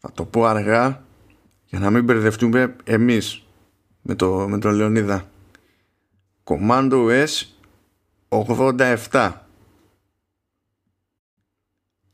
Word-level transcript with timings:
θα 0.00 0.12
το 0.12 0.24
πω 0.24 0.44
αργά 0.44 1.04
για 1.64 1.78
να 1.78 1.90
μην 1.90 2.04
μπερδευτούμε 2.04 2.76
εμείς 2.84 3.44
με, 4.02 4.14
το, 4.14 4.48
με 4.48 4.58
τον 4.58 4.74
Λεωνίδα. 4.74 5.30
Commando 6.44 7.26
S 7.26 7.28
87 8.28 9.32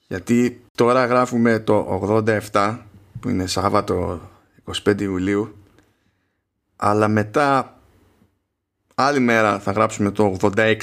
γιατί 0.06 0.64
τώρα 0.74 1.06
γράφουμε 1.06 1.58
το 1.58 2.00
87 2.52 2.78
που 3.20 3.28
είναι 3.28 3.46
Σάββατο 3.46 4.20
25 4.84 5.00
Ιουλίου 5.00 5.56
αλλά 6.76 7.08
μετά 7.08 7.78
άλλη 8.94 9.20
μέρα 9.20 9.58
θα 9.58 9.72
γράψουμε 9.72 10.10
το 10.10 10.36
86 10.40 10.76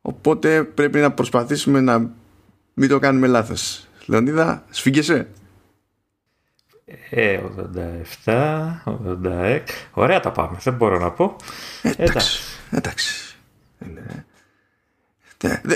οπότε 0.00 0.64
πρέπει 0.64 0.98
να 0.98 1.12
προσπαθήσουμε 1.12 1.80
να 1.80 2.10
μην 2.74 2.88
το 2.88 2.98
κάνουμε 2.98 3.26
λάθος 3.26 3.87
Λεωνίδα 4.08 4.64
σφίγγεσαι; 4.70 5.28
Ε, 7.10 7.40
87, 8.24 8.82
86. 8.84 9.60
Ωραία 9.92 10.20
τα 10.20 10.30
πάμε, 10.32 10.56
δεν 10.60 10.74
μπορώ 10.74 10.98
να 10.98 11.10
πω. 11.10 11.36
Εντάξει. 11.96 12.42
εντάξει. 12.70 13.36
Ναι. 13.78 14.24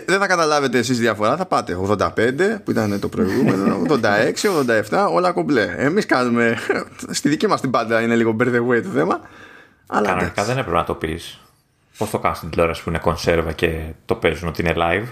Δεν 0.07 0.19
θα 0.19 0.27
καταλάβετε 0.27 0.79
εσείς 0.79 0.99
διαφορά, 0.99 1.37
θα 1.37 1.47
πάτε 1.47 1.79
85 1.89 2.61
που 2.65 2.71
ήταν 2.71 3.01
το 3.01 3.09
προηγούμενο, 3.09 3.83
86, 4.03 4.33
87, 4.91 5.07
όλα 5.11 5.33
κομπλέ. 5.33 5.75
Εμείς 5.77 6.07
κάνουμε, 6.07 6.59
στη 7.11 7.29
δική 7.29 7.47
μας 7.47 7.61
την 7.61 7.71
πάντα 7.71 8.01
είναι 8.01 8.17
λίγο 8.17 8.37
bird 8.41 8.55
away 8.55 8.83
το 8.83 8.89
θέμα. 8.89 9.21
Αλλά 9.87 10.09
Κανονικά 10.09 10.45
δεν 10.45 10.59
έπρεπε 10.59 10.77
να 10.77 10.85
το 10.85 10.95
πεις. 10.95 11.41
Πώς 11.99 12.11
το 12.11 12.19
κάνεις 12.19 12.39
στην 12.39 12.51
τηλεόραση 12.51 12.83
που 12.83 12.89
είναι 12.89 12.99
κονσέρβα 12.99 13.53
και 13.53 13.83
το 14.05 14.15
παίζουν 14.15 14.49
ότι 14.49 14.63
είναι 14.63 14.75
live; 14.77 15.07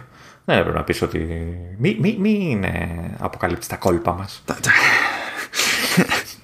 Δεν 0.51 0.59
έπρεπε 0.59 0.79
να 0.79 0.85
πεις 0.85 1.03
ότι 1.03 1.19
μην 1.79 1.97
μη, 2.01 2.17
μη 2.19 2.47
είναι 2.51 3.01
αποκαλύψει 3.19 3.69
τα 3.69 3.77
κόλπα 3.77 4.13
μας. 4.13 4.43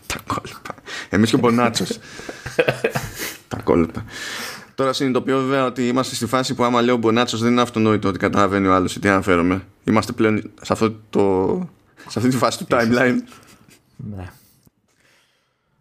τα 0.06 0.18
κόλπα. 0.26 0.74
Εμείς 1.08 1.30
και 1.30 1.36
ο 1.36 1.38
Μπονάτσος. 1.38 1.98
τα 3.48 3.60
κόλπα. 3.64 4.04
Τώρα 4.74 4.92
συνειδητοποιώ 4.92 5.38
βέβαια 5.38 5.64
ότι 5.64 5.88
είμαστε 5.88 6.14
στη 6.14 6.26
φάση 6.26 6.54
που 6.54 6.64
άμα 6.64 6.82
λέω 6.82 6.96
Μπονάτσος 6.96 7.40
δεν 7.40 7.52
είναι 7.52 7.60
αυτονόητο 7.60 8.08
ότι 8.08 8.18
καταλαβαίνει 8.18 8.66
ο 8.66 8.74
άλλος 8.74 8.92
τι 8.92 9.08
αναφέρομαι. 9.08 9.66
Είμαστε 9.84 10.12
πλέον 10.12 10.52
σε, 10.62 10.72
αυτό 10.72 10.96
το, 11.10 11.68
σε 12.08 12.18
αυτή 12.18 12.30
τη 12.30 12.36
φάση 12.36 12.58
του 12.58 12.66
timeline. 12.70 13.16
Ναι. 13.96 14.30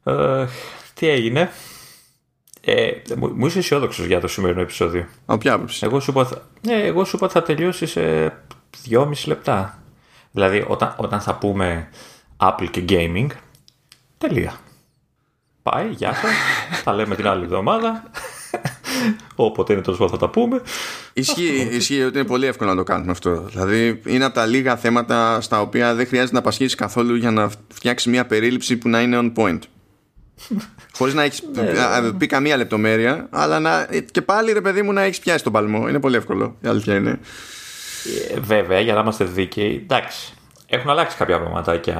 Ε, 0.04 0.48
τι 0.94 1.08
έγινε; 1.08 1.52
Ε, 2.68 2.92
μου 3.16 3.46
είσαι 3.46 3.60
αισιόδοξος 3.60 4.06
για 4.06 4.20
το 4.20 4.28
σημερινό 4.28 4.62
επεισόδιο. 4.62 5.08
Από 5.26 5.38
ποια 5.38 5.54
άποψη; 5.54 5.86
Εγώ 5.86 6.00
σου 6.00 6.12
είπα, 6.12 6.48
ναι, 6.62 6.74
εγώ 6.74 7.06
σου 7.06 7.16
είπα 7.16 7.30
θα 7.30 7.44
τελειώσει 7.44 7.86
σε 7.86 8.34
δυόμιση 8.84 9.28
λεπτά. 9.28 9.80
Δηλαδή 10.32 10.66
όταν, 10.68 10.94
όταν 10.98 11.22
θα 11.22 11.36
πούμε 11.36 11.90
Apple 12.38 12.68
και 12.72 12.84
Gaming, 12.90 13.28
τελεία. 14.18 14.54
Πάει, 15.62 15.88
γεια 15.90 16.14
σας. 16.14 16.32
τα 16.84 16.94
λέμε 16.94 17.16
την 17.16 17.28
άλλη 17.28 17.44
εβδομάδα. 17.44 18.04
Όποτε 19.36 19.74
είναι 19.74 19.82
τόσο 19.82 20.10
θα 20.10 20.18
τα 20.18 20.30
πούμε. 20.30 20.62
Ισχύει, 21.14 21.70
ισχύει 21.72 22.04
ότι 22.04 22.18
είναι 22.18 22.28
πολύ 22.28 22.46
εύκολο 22.46 22.70
να 22.70 22.76
το 22.76 22.84
κάνουμε 22.84 23.12
αυτό. 23.12 23.46
Δηλαδή, 23.50 24.02
είναι 24.06 24.26
από 24.26 24.34
τα 24.34 24.46
λίγα 24.46 24.76
θέματα 24.78 25.42
στα 25.42 25.62
οποία 25.62 25.96
δεν 25.96 26.08
χρειάζεται 26.08 26.36
να 26.36 26.42
πασχίσεις 26.42 26.76
καθόλου 26.76 27.16
για 27.16 27.32
να 27.32 27.50
φτιάξεις 27.74 28.12
μια 28.12 28.26
περίληψη 28.26 28.78
που 28.78 28.90
να 28.90 29.02
είναι 29.02 29.20
on 29.22 29.34
point. 29.42 29.60
Χωρίς 30.94 31.14
να 31.14 31.24
έχεις 31.24 31.44
ναι. 31.54 32.12
πει 32.12 32.26
καμία 32.26 32.58
λεπτομέρεια, 32.58 33.28
αλλά 33.30 33.60
να, 33.60 33.88
και 34.12 34.22
πάλι 34.22 34.52
ρε 34.52 34.62
παιδί 34.62 34.82
μου 34.82 34.94
να 34.94 35.02
έχεις 35.02 35.20
πιάσει 35.20 35.44
τον 35.44 35.54
παλμό. 35.54 35.90
Είναι 35.90 36.00
πολύ 36.00 36.16
εύκολο. 36.16 36.56
Η 36.62 36.68
αλήθεια 36.68 36.96
είναι. 36.96 37.20
Ε, 38.34 38.40
βέβαια, 38.40 38.80
για 38.80 38.94
να 38.94 39.00
είμαστε 39.00 39.24
δίκαιοι, 39.24 39.82
εντάξει. 39.84 40.34
Έχουν 40.68 40.90
αλλάξει 40.90 41.18
κάποια 41.18 41.40
πραγματάκια 41.40 41.98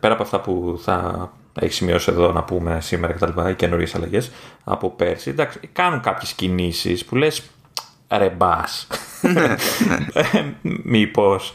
πέρα 0.00 0.14
από 0.14 0.22
αυτά 0.22 0.40
που 0.40 0.80
θα 0.82 1.30
έχεις 1.60 1.76
σημειώσει 1.76 2.10
εδώ 2.10 2.32
να 2.32 2.42
πούμε 2.42 2.80
σήμερα 2.80 3.12
και 3.12 3.18
τα 3.18 3.26
λοιπά, 3.26 3.50
οι 3.50 3.54
καινούριες 3.54 3.94
αλλαγές 3.94 4.30
από 4.64 4.90
πέρσι. 4.90 5.30
Εντάξει, 5.30 5.60
κάνουν 5.72 6.00
κάποιες 6.00 6.32
κινήσεις 6.32 7.04
που 7.04 7.16
λες 7.16 7.42
ρε 8.10 8.28
μπας. 8.28 8.86
Μήπως. 10.82 11.52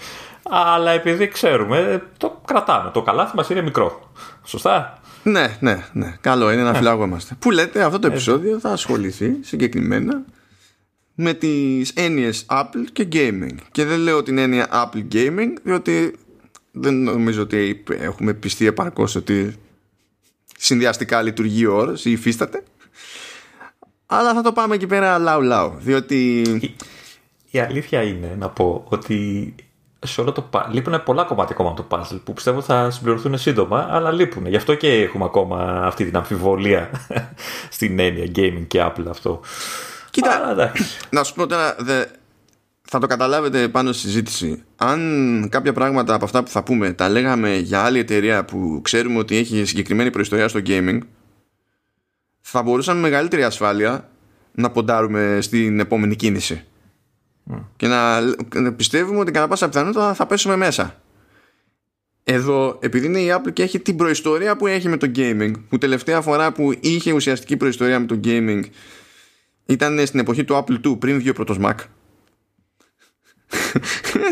Αλλά 0.50 0.92
επειδή 0.92 1.28
ξέρουμε, 1.28 2.04
το 2.18 2.42
κρατάμε. 2.46 2.90
Το 2.90 3.02
καλάθι 3.02 3.36
μας 3.36 3.50
είναι 3.50 3.62
μικρό. 3.62 4.12
Σωστά; 4.44 5.00
Ναι, 5.24 5.58
ναι, 5.60 5.86
ναι. 5.94 6.18
Καλό 6.22 6.52
είναι 6.52 6.64
να 6.64 6.74
φυλάγομαστε. 6.74 7.36
Που 7.40 7.52
λέτε, 7.52 7.84
αυτό 7.84 8.00
το 8.00 8.08
επεισόδιο 8.08 8.60
θα 8.60 8.70
ασχοληθεί 8.70 9.38
συγκεκριμένα 9.42 10.26
με 11.16 11.34
τις 11.34 11.90
έννοιες 11.90 12.46
Apple 12.50 12.86
και 12.94 13.08
Gaming. 13.12 13.56
Και 13.72 13.86
δεν 13.86 14.00
λέω 14.00 14.24
την 14.24 14.38
έννοια 14.38 14.68
Apple 14.72 15.14
Gaming, 15.14 15.54
διότι 15.64 16.16
δεν 16.72 17.04
νομίζω 17.04 17.42
ότι 17.42 17.84
έχουμε 17.90 18.34
πιστεί 18.34 18.66
επαρκώς 18.66 19.16
ότι 19.16 19.56
συνδυαστικά 20.58 21.22
λειτουργεί 21.22 21.66
ο 21.66 21.76
όρος 21.76 22.06
ή 22.06 22.12
υφίσταται. 22.12 22.64
Αλλά 24.06 24.34
θα 24.34 24.42
το 24.42 24.52
πάμε 24.52 24.76
εκεί 24.76 24.88
πέρα 24.88 25.18
λαου 25.18 25.42
λαου, 25.42 25.74
διότι... 25.80 26.42
Η, 27.52 27.60
αλήθεια 27.60 28.02
είναι 28.02 28.36
να 28.40 28.50
πω 28.50 28.86
ότι 28.88 29.56
σε 30.06 30.22
όλο 30.22 30.32
το 30.32 30.50
λείπουν 30.72 31.04
πολλά 31.04 31.24
κομμάτια 31.24 31.56
ακόμα 31.56 31.70
από 31.70 31.84
το 31.84 31.98
puzzle 31.98 32.20
που 32.24 32.34
πιστεύω 32.34 32.62
θα 32.62 32.92
συμπληρωθούν 32.92 33.38
σύντομα, 33.38 33.88
αλλά 33.90 34.12
λείπουν. 34.12 34.46
Γι' 34.46 34.56
αυτό 34.56 34.76
και 34.76 34.94
έχουμε 34.94 35.26
ακόμα 35.26 35.86
αυτή 35.86 36.06
την 36.06 36.16
αμφιβολία 36.16 36.90
στην 37.70 38.00
έννοια 38.00 38.32
gaming 38.36 38.66
και 38.68 38.84
Apple 38.84 39.06
αυτό. 39.10 39.40
Κοίτα, 40.10 40.56
να 41.10 41.24
σου 41.24 41.34
πω 41.34 41.48
τώρα, 41.48 41.76
θα 42.82 43.00
το 43.00 43.08
καταλάβετε 43.08 43.68
πάνω 43.68 43.92
στη 43.92 44.02
συζήτηση. 44.02 44.64
Αν 44.76 45.48
κάποια 45.50 45.74
πράγματα 45.74 46.14
από 46.14 46.26
αυτά 46.26 46.44
που 46.44 46.50
θα 46.50 46.64
πούμε 46.64 46.94
τα 46.94 47.10
λέγαμε 47.10 47.56
για 47.56 47.82
άλλη 47.82 48.00
εταιρεία 48.00 48.46
που 48.46 48.80
ξέρουμε 48.84 49.20
ότι 49.20 49.38
έχει 49.38 49.66
συγκεκριμένη 49.66 50.10
προϊστορία 50.10 50.48
στο 50.48 50.60
gaming, 50.66 51.00
θα 52.42 52.64
μπορούσαμε 52.64 53.00
με 53.00 53.10
μεγαλύτερη 53.10 53.44
ασφάλεια 53.44 54.10
να 54.52 54.72
ποντάρουμε 54.72 55.38
στην 55.42 55.80
επόμενη 55.80 56.16
κίνηση. 56.16 56.66
Και 57.76 57.88
να, 57.88 58.22
να 58.56 58.74
πιστεύουμε 58.74 59.20
ότι 59.20 59.32
κατά 59.32 59.48
πάσα 59.48 59.70
πιθανότητα 59.70 60.14
θα 60.14 60.26
πέσουμε 60.26 60.56
μέσα. 60.56 61.02
Εδώ, 62.24 62.78
επειδή 62.82 63.06
είναι 63.06 63.20
η 63.20 63.34
Apple 63.36 63.54
και 63.54 63.64
έχει 63.64 63.80
την 63.80 63.96
προϊστορία 63.96 64.56
που 64.56 64.68
έχει 64.68 64.90
με 64.90 64.98
το 64.98 65.12
gaming, 65.16 65.52
που 65.70 65.78
τελευταία 65.78 66.22
φορά 66.22 66.52
που 66.52 66.74
είχε 66.80 67.12
ουσιαστική 67.12 67.58
προϊστορία 67.58 68.00
με 68.00 68.06
το 68.06 68.20
gaming 68.24 68.62
ήταν 69.66 70.06
στην 70.06 70.20
εποχή 70.20 70.44
του 70.44 70.56
Apple 70.56 70.88
II, 70.88 71.00
πριν 71.00 71.18
βγει 71.18 71.30
ο 71.30 71.34
πρώτος 71.34 71.58
Mac. 71.62 71.76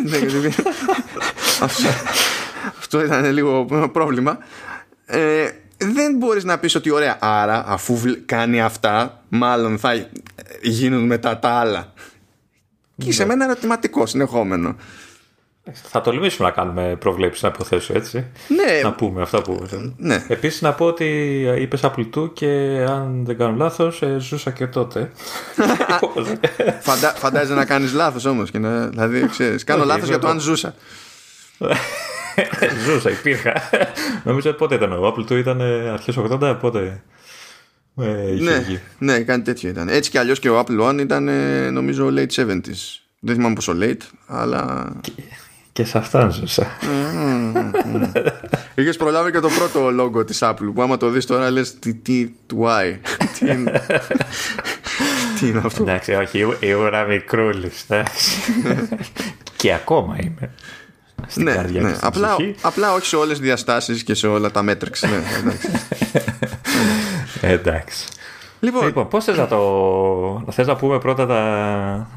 Ναι, 0.03 0.17
αυτό 2.79 3.03
ήταν 3.05 3.31
λίγο 3.31 3.65
πρόβλημα. 3.91 4.37
Ε, 5.05 5.49
δεν 5.77 6.15
μπορείς 6.15 6.43
να 6.43 6.57
πεις 6.57 6.75
ότι 6.75 6.89
ωραία, 6.89 7.17
άρα 7.21 7.63
αφού 7.67 7.99
κάνει 8.25 8.61
αυτά, 8.61 9.23
μάλλον 9.29 9.77
θα 9.77 10.09
γίνουν 10.61 11.05
μετά 11.05 11.39
τα 11.39 11.49
άλλα. 11.49 11.93
Και 13.05 13.11
σε 13.11 13.23
ναι. 13.23 13.27
μένα 13.27 13.43
ερωτηματικό 13.45 14.05
συνεχόμενο. 14.05 14.75
Θα 15.71 16.01
τολμήσουμε 16.01 16.47
να 16.47 16.53
κάνουμε 16.53 16.95
προβλέψεις 16.99 17.43
να 17.43 17.49
υποθέσω 17.49 17.93
έτσι. 17.95 18.25
Ναι. 18.47 18.81
Να 18.83 18.91
πούμε 18.93 19.21
αυτά 19.21 19.41
που. 19.41 19.65
Ναι. 19.97 20.25
Επίσης 20.27 20.61
να 20.61 20.73
πω 20.73 20.85
ότι 20.85 21.05
είπες 21.57 21.83
απλητού 21.83 22.33
και 22.33 22.47
αν 22.89 23.25
δεν 23.25 23.37
κάνω 23.37 23.55
λάθος, 23.55 24.01
ε, 24.01 24.17
ζούσα 24.19 24.51
και 24.51 24.67
τότε. 24.67 25.11
Φαντα, 26.81 27.13
φαντάζεσαι 27.15 27.53
να 27.53 27.65
κάνεις 27.65 27.93
λάθος 27.93 28.25
όμως. 28.25 28.51
Δηλαδή, 28.89 29.27
ξέρεις, 29.29 29.63
κάνω 29.63 29.85
λάθος 29.85 30.07
για 30.07 30.19
το 30.19 30.27
αν 30.27 30.39
ζούσα. 30.39 30.73
ζούσα, 32.85 33.09
υπήρχα. 33.09 33.53
Νομίζω 34.23 34.53
πότε 34.53 34.75
ήταν 34.75 34.91
ο 34.91 35.07
Apple 35.07 35.31
ήταν 35.31 35.61
αρχές 35.93 36.17
80, 36.17 36.57
πότε. 36.61 37.01
Ε, 38.01 38.35
ναι, 38.39 38.81
ναι, 38.97 39.19
κάτι 39.19 39.41
τέτοιο 39.41 39.69
ήταν. 39.69 39.87
Έτσι 39.89 40.09
κι 40.09 40.17
αλλιώς 40.17 40.39
και 40.39 40.49
ο 40.49 40.59
Apple 40.59 40.89
One 40.89 40.99
ήταν 40.99 41.29
νομίζω 41.73 42.07
late 42.15 42.45
70s. 42.45 42.99
Δεν 43.19 43.35
θυμάμαι 43.35 43.55
πόσο 43.55 43.75
late, 43.79 44.01
αλλά. 44.27 44.91
Και 45.71 45.85
σε 45.85 45.97
αυτά 45.97 46.29
ζούσα. 46.29 46.67
Είχες 48.75 48.97
προλάβει 48.97 49.31
και 49.31 49.39
το 49.39 49.49
πρώτο 49.49 49.91
λόγο 49.91 50.25
της 50.25 50.39
Apple 50.41 50.71
που 50.73 50.81
άμα 50.81 50.97
το 50.97 51.09
δεις 51.09 51.25
τώρα 51.25 51.51
λες 51.51 51.79
τι, 51.79 51.93
τι, 51.93 52.31
why; 52.59 52.95
τι 55.39 55.47
είναι; 55.47 55.61
Αυτό; 55.63 55.83
Εντάξει, 55.83 56.13
όχι, 56.13 56.39
ήμουν 56.59 57.07
μικρούλης. 57.07 57.85
και 59.55 59.73
ακόμα 59.73 60.17
είμαι. 60.23 60.51
Στην 61.27 61.43
ναι, 61.43 61.61
ναι. 61.71 61.95
Απλά, 62.01 62.35
απλά 62.61 62.93
όχι 62.93 63.05
σε 63.05 63.15
όλες 63.15 63.37
τις 63.37 63.45
διαστάσεις 63.45 64.03
και 64.03 64.13
σε 64.13 64.27
όλα 64.27 64.51
τα 64.51 64.63
μέτρηξ. 64.63 65.01
ναι, 65.01 65.09
εντάξει. 67.41 67.69
εντάξει. 67.69 68.07
Λοιπόν, 68.59 68.85
λοιπόν 68.85 69.07
πώς 69.07 69.23
θες 69.23 69.37
να 69.37 69.47
το. 69.47 70.45
Θες 70.51 70.67
να 70.67 70.75
πούμε 70.75 70.99
πρώτα 70.99 71.25
τα. 71.25 72.09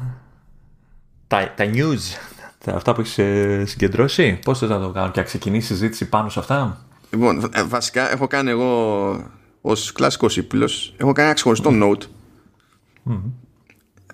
Τα, 1.27 1.53
τα 1.55 1.65
news; 1.73 2.17
Αυτά 2.65 2.93
που 2.93 3.01
έχεις 3.01 3.17
ε, 3.17 3.63
συγκεντρώσει; 3.65 4.39
Πώς 4.45 4.59
θες 4.59 4.69
να 4.69 4.79
το 4.79 4.89
κάνω 4.89 5.11
και 5.11 5.19
να 5.19 5.25
ξεκινήσει 5.25 5.73
η 5.73 5.75
συζήτηση 5.75 6.09
πάνω 6.09 6.29
σε 6.29 6.39
αυτά; 6.39 6.85
Λοιπόν, 7.11 7.49
ε, 7.53 7.63
βασικά 7.63 8.11
έχω 8.11 8.27
κάνει 8.27 8.49
εγώ 8.49 9.31
ως 9.61 9.91
κλασικός 9.91 10.37
ύπηλο, 10.37 10.69
έχω 10.97 11.11
κάνει 11.11 11.27
ένα 11.27 11.33
ξεχωριστό 11.33 11.71
note. 11.73 12.03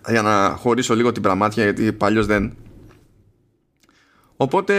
Για 0.07 0.21
να 0.21 0.55
χωρίσω 0.55 0.95
λίγο 0.95 1.11
την 1.11 1.21
πραγμάτια 1.21 1.63
γιατί 1.63 1.93
παλιώς 1.93 2.25
δεν. 2.25 2.57
Οπότε 4.37 4.73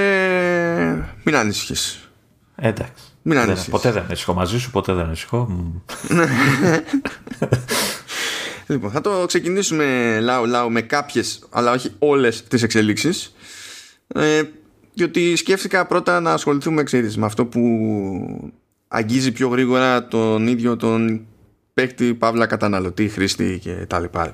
μην 1.25 1.37
ανησυχείς. 1.37 2.11
Εντάξει. 2.55 3.10
Μην 3.23 3.39
ανησυχείς. 3.39 3.71
Ποτέ 3.71 3.91
δεν 3.91 4.03
ανησυχώ 4.03 4.35
μαζί 4.35 4.59
σου, 4.59 4.71
ποτέ 4.71 4.93
δεν 4.93 5.05
ανησυχώ. 5.05 5.73
λοιπόν, 8.67 8.91
θα 8.91 9.01
το 9.01 9.25
ξεκινήσουμε 9.27 10.19
λαού 10.21 10.47
λαού 10.47 10.71
με 10.71 10.81
κάποιες, 10.81 11.43
αλλά 11.51 11.73
όχι 11.73 11.91
όλες 11.99 12.45
τις 12.45 12.63
εξελίξεις. 12.63 13.35
Ε, 14.09 14.43
διότι 14.95 15.37
σκέφτηκα 15.37 15.87
πρώτα 15.87 16.21
να 16.21 16.33
ασχοληθούμε 16.33 16.83
ξέρεις, 16.83 17.17
με 17.17 17.27
αυτό 17.27 17.47
που 17.47 17.61
αγγίζει 18.89 19.33
πιο 19.33 19.49
γρήγορα 19.49 20.09
τον 20.09 20.47
ίδιο 20.47 20.77
τον 20.77 21.27
παίκτη, 21.75 22.15
παύλα, 22.15 22.47
καταναλωτή, 22.47 23.09
χρήστη 23.09 23.59
και 23.63 23.87
τα 23.89 24.01
λοιπά. 24.01 24.33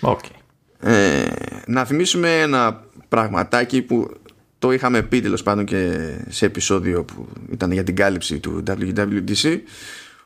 Okay. 0.00 0.30
Ε, 0.80 1.26
να 1.66 1.84
θυμίσουμε 1.84 2.40
ένα 2.40 2.84
πραγματάκι 3.08 3.82
που 3.82 4.10
το 4.58 4.72
είχαμε 4.72 5.02
πει 5.02 5.20
τέλος 5.20 5.42
πάντων 5.42 5.64
και 5.64 6.10
σε 6.28 6.46
επεισόδιο 6.46 7.04
που 7.04 7.28
ήταν 7.52 7.72
για 7.72 7.84
την 7.84 7.96
κάλυψη 7.96 8.38
του 8.38 8.62
WWDC 8.66 9.58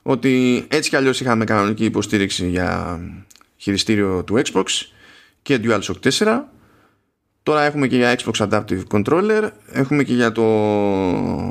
ότι 0.02 0.64
έτσι 0.68 0.90
κι 0.90 0.96
αλλιώς 0.96 1.20
είχαμε 1.20 1.44
κανονική 1.44 1.84
υποστήριξη 1.84 2.48
για 2.48 3.00
χειριστήριο 3.56 4.24
του 4.24 4.42
Xbox 4.44 4.64
και 5.42 5.60
DualShock 5.62 6.10
4 6.10 6.40
τώρα 7.42 7.62
έχουμε 7.62 7.86
και 7.86 7.96
για 7.96 8.18
Xbox 8.18 8.48
Adaptive 8.48 8.82
Controller 8.90 9.48
έχουμε 9.72 10.02
και 10.02 10.14
για 10.14 10.32
το 10.32 10.44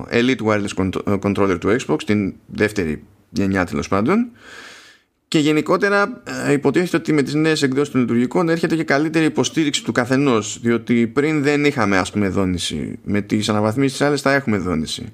Elite 0.01 0.41
Wireless 0.45 0.91
Controller 1.03 1.57
του 1.59 1.75
Xbox 1.79 2.03
την 2.05 2.33
δεύτερη 2.45 3.03
γενιά 3.29 3.65
τέλος 3.65 3.87
πάντων 3.87 4.31
και 5.31 5.39
γενικότερα 5.39 6.21
ε, 6.47 6.51
υποτίθεται 6.51 6.97
ότι 6.97 7.13
με 7.13 7.21
τις 7.21 7.33
νέες 7.33 7.61
εκδόσεις 7.61 7.91
των 7.91 8.01
λειτουργικών 8.01 8.49
έρχεται 8.49 8.75
και 8.75 8.83
καλύτερη 8.83 9.25
υποστήριξη 9.25 9.83
του 9.83 9.91
καθενός 9.91 10.59
διότι 10.61 11.07
πριν 11.07 11.43
δεν 11.43 11.65
είχαμε 11.65 11.97
ας 11.97 12.11
πούμε 12.11 12.29
δόνηση. 12.29 12.99
Με 13.03 13.21
τις 13.21 13.49
αναβαθμίσεις 13.49 13.97
της 13.97 14.07
άλλες 14.07 14.21
θα 14.21 14.33
έχουμε 14.33 14.57
δόνηση. 14.57 15.11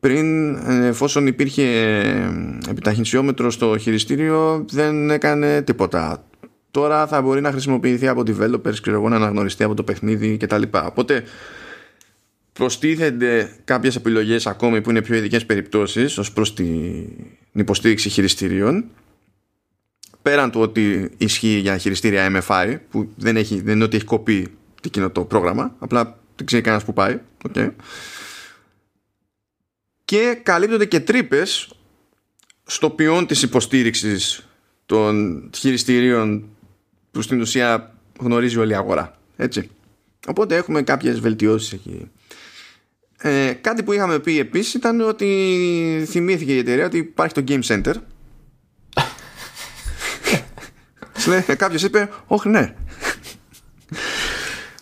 Πριν 0.00 0.54
ε, 0.54 0.86
εφόσον 0.86 1.26
υπήρχε 1.26 1.62
ε, 1.62 2.70
επιταχυνσιόμετρος 2.70 3.54
στο 3.54 3.78
χειριστήριο 3.78 4.64
δεν 4.70 5.10
έκανε 5.10 5.62
τίποτα. 5.62 6.24
Τώρα 6.70 7.06
θα 7.06 7.22
μπορεί 7.22 7.40
να 7.40 7.50
χρησιμοποιηθεί 7.50 8.08
από 8.08 8.22
developers 8.26 8.80
ξέρω 8.82 8.96
εγώ 8.96 9.08
να 9.08 9.16
αναγνωριστεί 9.16 9.64
από 9.64 9.74
το 9.74 9.82
παιχνίδι 9.82 10.36
κτλ. 10.36 10.62
Οπότε 10.72 11.22
προστίθενται 12.52 13.50
κάποιες 13.64 13.96
επιλογές 13.96 14.46
ακόμη 14.46 14.80
που 14.80 14.90
είναι 14.90 15.02
πιο 15.02 15.16
ειδικές 15.16 15.46
περιπτώσεις 15.46 16.18
ως 16.18 16.32
προς 16.32 16.54
την 16.54 16.72
υποστήριξη 17.52 18.08
χειριστήριων 18.08 18.84
πέραν 20.22 20.50
του 20.50 20.60
ότι 20.60 21.10
ισχύει 21.16 21.58
για 21.58 21.78
χειριστήρια 21.78 22.42
MFI 22.46 22.76
που 22.90 23.08
δεν, 23.16 23.36
έχει, 23.36 23.60
δεν 23.60 23.74
είναι 23.74 23.84
ότι 23.84 23.96
έχει 23.96 24.04
κοπεί 24.04 24.48
εκείνο 24.84 25.10
το 25.10 25.24
πρόγραμμα 25.24 25.76
απλά 25.78 26.18
δεν 26.36 26.46
ξέρει 26.46 26.62
κανένας 26.62 26.84
που 26.84 26.92
πάει 26.92 27.18
okay. 27.48 27.70
και 30.04 30.40
καλύπτονται 30.42 30.84
και 30.84 31.00
τρύπες 31.00 31.72
στο 32.64 32.90
ποιόν 32.90 33.26
της 33.26 33.42
υποστήριξης 33.42 34.48
των 34.86 35.42
χειριστήριων 35.56 36.48
που 37.10 37.22
στην 37.22 37.40
ουσία 37.40 37.94
γνωρίζει 38.20 38.58
όλη 38.58 38.72
η 38.72 38.74
αγορά 38.74 39.18
έτσι 39.36 39.70
οπότε 40.26 40.56
έχουμε 40.56 40.82
κάποιες 40.82 41.20
βελτιώσεις 41.20 41.72
εκεί 41.72 42.10
ε, 43.22 43.52
κάτι 43.60 43.82
που 43.82 43.92
είχαμε 43.92 44.18
πει 44.18 44.38
επίσης 44.38 44.74
ήταν 44.74 45.00
ότι 45.00 46.04
θυμήθηκε 46.06 46.54
η 46.54 46.58
εταιρεία 46.58 46.84
ότι 46.84 46.98
υπάρχει 46.98 47.34
το 47.34 47.44
Game 47.48 47.62
Center 47.62 47.94
Κάποιος 51.56 51.82
είπε, 51.82 52.10
Όχι, 52.26 52.48
ναι. 52.48 52.74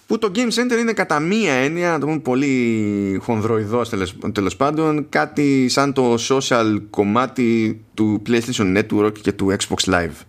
Που 0.06 0.18
το 0.18 0.30
Game 0.34 0.48
Center 0.52 0.78
είναι 0.78 0.92
κατά 0.92 1.20
μία 1.20 1.52
έννοια, 1.52 1.98
το 1.98 2.06
πούμε 2.06 2.18
πολύ 2.18 3.18
χονδροειδός 3.22 3.88
τέλος 4.32 4.56
πάντων, 4.56 5.06
κάτι 5.08 5.68
σαν 5.68 5.92
το 5.92 6.14
social 6.28 6.78
κομμάτι 6.90 7.80
του 7.94 8.22
PlayStation 8.28 8.78
Network 8.78 9.12
και 9.20 9.32
του 9.32 9.56
Xbox 9.58 9.94
Live. 9.94 10.24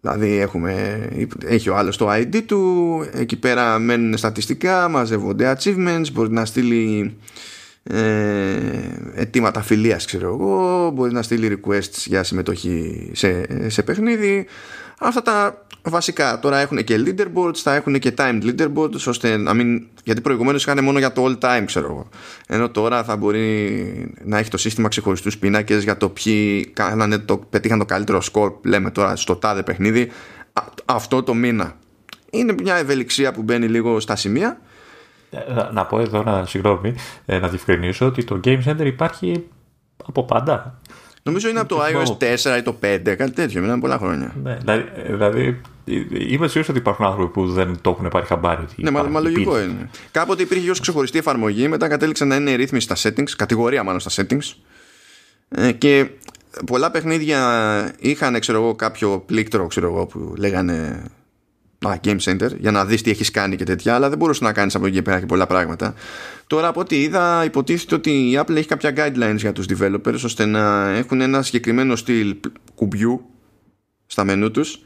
Δηλαδή 0.00 0.36
έχουμε, 0.36 1.08
έχει 1.44 1.68
ο 1.68 1.76
άλλος 1.76 1.96
το 1.96 2.10
ID 2.10 2.42
του, 2.46 3.04
εκεί 3.12 3.36
πέρα 3.36 3.78
μένουν 3.78 4.16
στατιστικά, 4.16 4.88
μαζεύονται 4.88 5.56
achievements, 5.56 6.06
μπορεί 6.12 6.32
να 6.32 6.44
στείλει 6.44 7.16
ε, 7.82 8.00
αιτήματα 9.14 9.62
φιλίας 9.62 10.04
ξέρω 10.04 10.28
εγώ. 10.28 10.90
Μπορεί 10.90 11.12
να 11.12 11.22
στείλει 11.22 11.60
requests 11.64 12.04
για 12.06 12.22
συμμετοχή 12.22 13.10
σε, 13.14 13.46
σε 13.70 13.82
παιχνίδι. 13.82 14.46
Αυτά 14.98 15.22
τα 15.22 15.64
βασικά. 15.82 16.38
Τώρα 16.38 16.58
έχουν 16.58 16.84
και 16.84 17.04
leaderboards 17.06 17.56
θα 17.56 17.74
έχουν 17.74 17.98
και 17.98 18.14
timed 18.16 18.42
leaderboards 18.42 19.06
ώστε 19.06 19.36
να 19.36 19.54
μην 19.54 19.86
γιατί 20.04 20.20
προηγουμένως 20.20 20.62
είχαν 20.62 20.84
μόνο 20.84 20.98
για 20.98 21.12
το 21.12 21.24
all 21.24 21.38
time 21.38 21.62
ξέρω 21.64 21.86
εγώ. 21.86 22.08
Ενώ 22.46 22.70
τώρα 22.70 23.04
θα 23.04 23.16
μπορεί 23.16 24.14
να 24.24 24.38
έχει 24.38 24.50
το 24.50 24.56
σύστημα 24.56 24.88
ξεχωριστούς 24.88 25.38
πίνακες 25.38 25.82
για 25.82 25.96
το 25.96 26.08
ποιοι 26.08 26.66
κάνανε 26.66 27.18
το, 27.18 27.36
πετύχαν 27.36 27.78
το 27.78 27.84
καλύτερο 27.84 28.22
score 28.32 28.52
λέμε 28.62 28.90
τώρα 28.90 29.16
στο 29.16 29.36
τάδε 29.36 29.62
παιχνίδι 29.62 30.10
αυτό 30.84 31.22
το 31.22 31.34
μήνα. 31.34 31.76
Είναι 32.30 32.54
μια 32.62 32.76
ευελιξία 32.76 33.32
που 33.32 33.42
μπαίνει 33.42 33.68
λίγο 33.68 34.00
στα 34.00 34.16
σημεία 34.16 34.60
να 35.72 35.86
πω 35.86 36.00
εδώ, 36.00 36.22
να, 36.22 36.46
συγγνώμη, 36.46 36.94
ε, 37.26 37.38
να 37.38 37.48
διευκρινίσω 37.48 38.06
ότι 38.06 38.24
το 38.24 38.40
Game 38.44 38.62
Center 38.64 38.84
υπάρχει 38.84 39.44
από 40.06 40.24
πάντα. 40.24 40.80
Νομίζω 41.22 41.48
είναι 41.48 41.60
από 41.60 41.68
το 41.68 41.80
iOS 41.82 42.16
4 42.54 42.58
ή 42.58 42.62
το 42.62 42.76
5, 42.82 43.14
κάτι 43.16 43.30
τέτοιο, 43.30 43.60
μιλάμε 43.60 43.80
πολλά 43.80 43.98
χρόνια. 43.98 44.34
Ναι, 44.42 44.56
δηλαδή, 44.56 44.84
δηλαδή 45.06 45.60
είμαι 46.28 46.46
σίγουρος 46.46 46.68
ότι 46.68 46.78
υπάρχουν 46.78 47.06
άνθρωποι 47.06 47.32
που 47.32 47.52
δεν 47.52 47.78
το 47.80 47.90
έχουν 47.90 48.08
πάρει 48.08 48.26
χαμπάρι. 48.26 48.64
Ναι, 48.76 48.90
μα, 48.90 49.02
μα 49.02 49.20
λογικό 49.20 49.62
είναι. 49.62 49.90
Κάποτε 50.10 50.42
υπήρχε 50.42 50.70
ω 50.70 50.74
ξεχωριστή 50.80 51.18
εφαρμογή, 51.18 51.68
μετά 51.68 51.88
κατέληξε 51.88 52.24
να 52.24 52.36
είναι 52.36 52.54
ρύθμιση 52.54 52.88
στα 52.90 52.96
settings, 53.10 53.30
κατηγορία 53.36 53.82
μάλλον 53.82 54.00
στα 54.00 54.22
settings. 54.22 54.54
Ε, 55.48 55.72
και 55.72 56.08
πολλά 56.66 56.90
παιχνίδια 56.90 57.94
είχαν, 57.98 58.40
ξέρω 58.40 58.58
εγώ, 58.58 58.74
κάποιο 58.74 59.22
πλήκτρο, 59.26 59.66
ξέρω 59.66 59.86
εγώ, 59.86 60.06
που 60.06 60.34
λέγανε 60.36 61.02
Α, 61.88 61.98
Game 62.04 62.18
Center 62.18 62.56
για 62.58 62.70
να 62.70 62.84
δεις 62.84 63.02
τι 63.02 63.10
έχεις 63.10 63.30
κάνει 63.30 63.56
και 63.56 63.64
τέτοια 63.64 63.94
αλλά 63.94 64.08
δεν 64.08 64.18
μπορούσε 64.18 64.44
να 64.44 64.52
κάνεις 64.52 64.74
από 64.74 64.86
εκεί 64.86 65.02
πέρα 65.02 65.20
και 65.20 65.26
πολλά 65.26 65.46
πράγματα. 65.46 65.94
Τώρα 66.46 66.68
από 66.68 66.80
ό,τι 66.80 67.00
είδα 67.00 67.44
υποτίθεται 67.44 67.94
ότι 67.94 68.10
η 68.10 68.38
Apple 68.40 68.56
έχει 68.56 68.68
κάποια 68.68 68.92
guidelines 68.96 69.36
για 69.36 69.52
τους 69.52 69.66
developers 69.68 70.20
ώστε 70.24 70.44
να 70.46 70.90
έχουν 70.90 71.20
ένα 71.20 71.42
συγκεκριμένο 71.42 71.96
στυλ 71.96 72.36
κουμπιού 72.74 73.24
στα 74.06 74.24
μενού 74.24 74.50
τους 74.50 74.84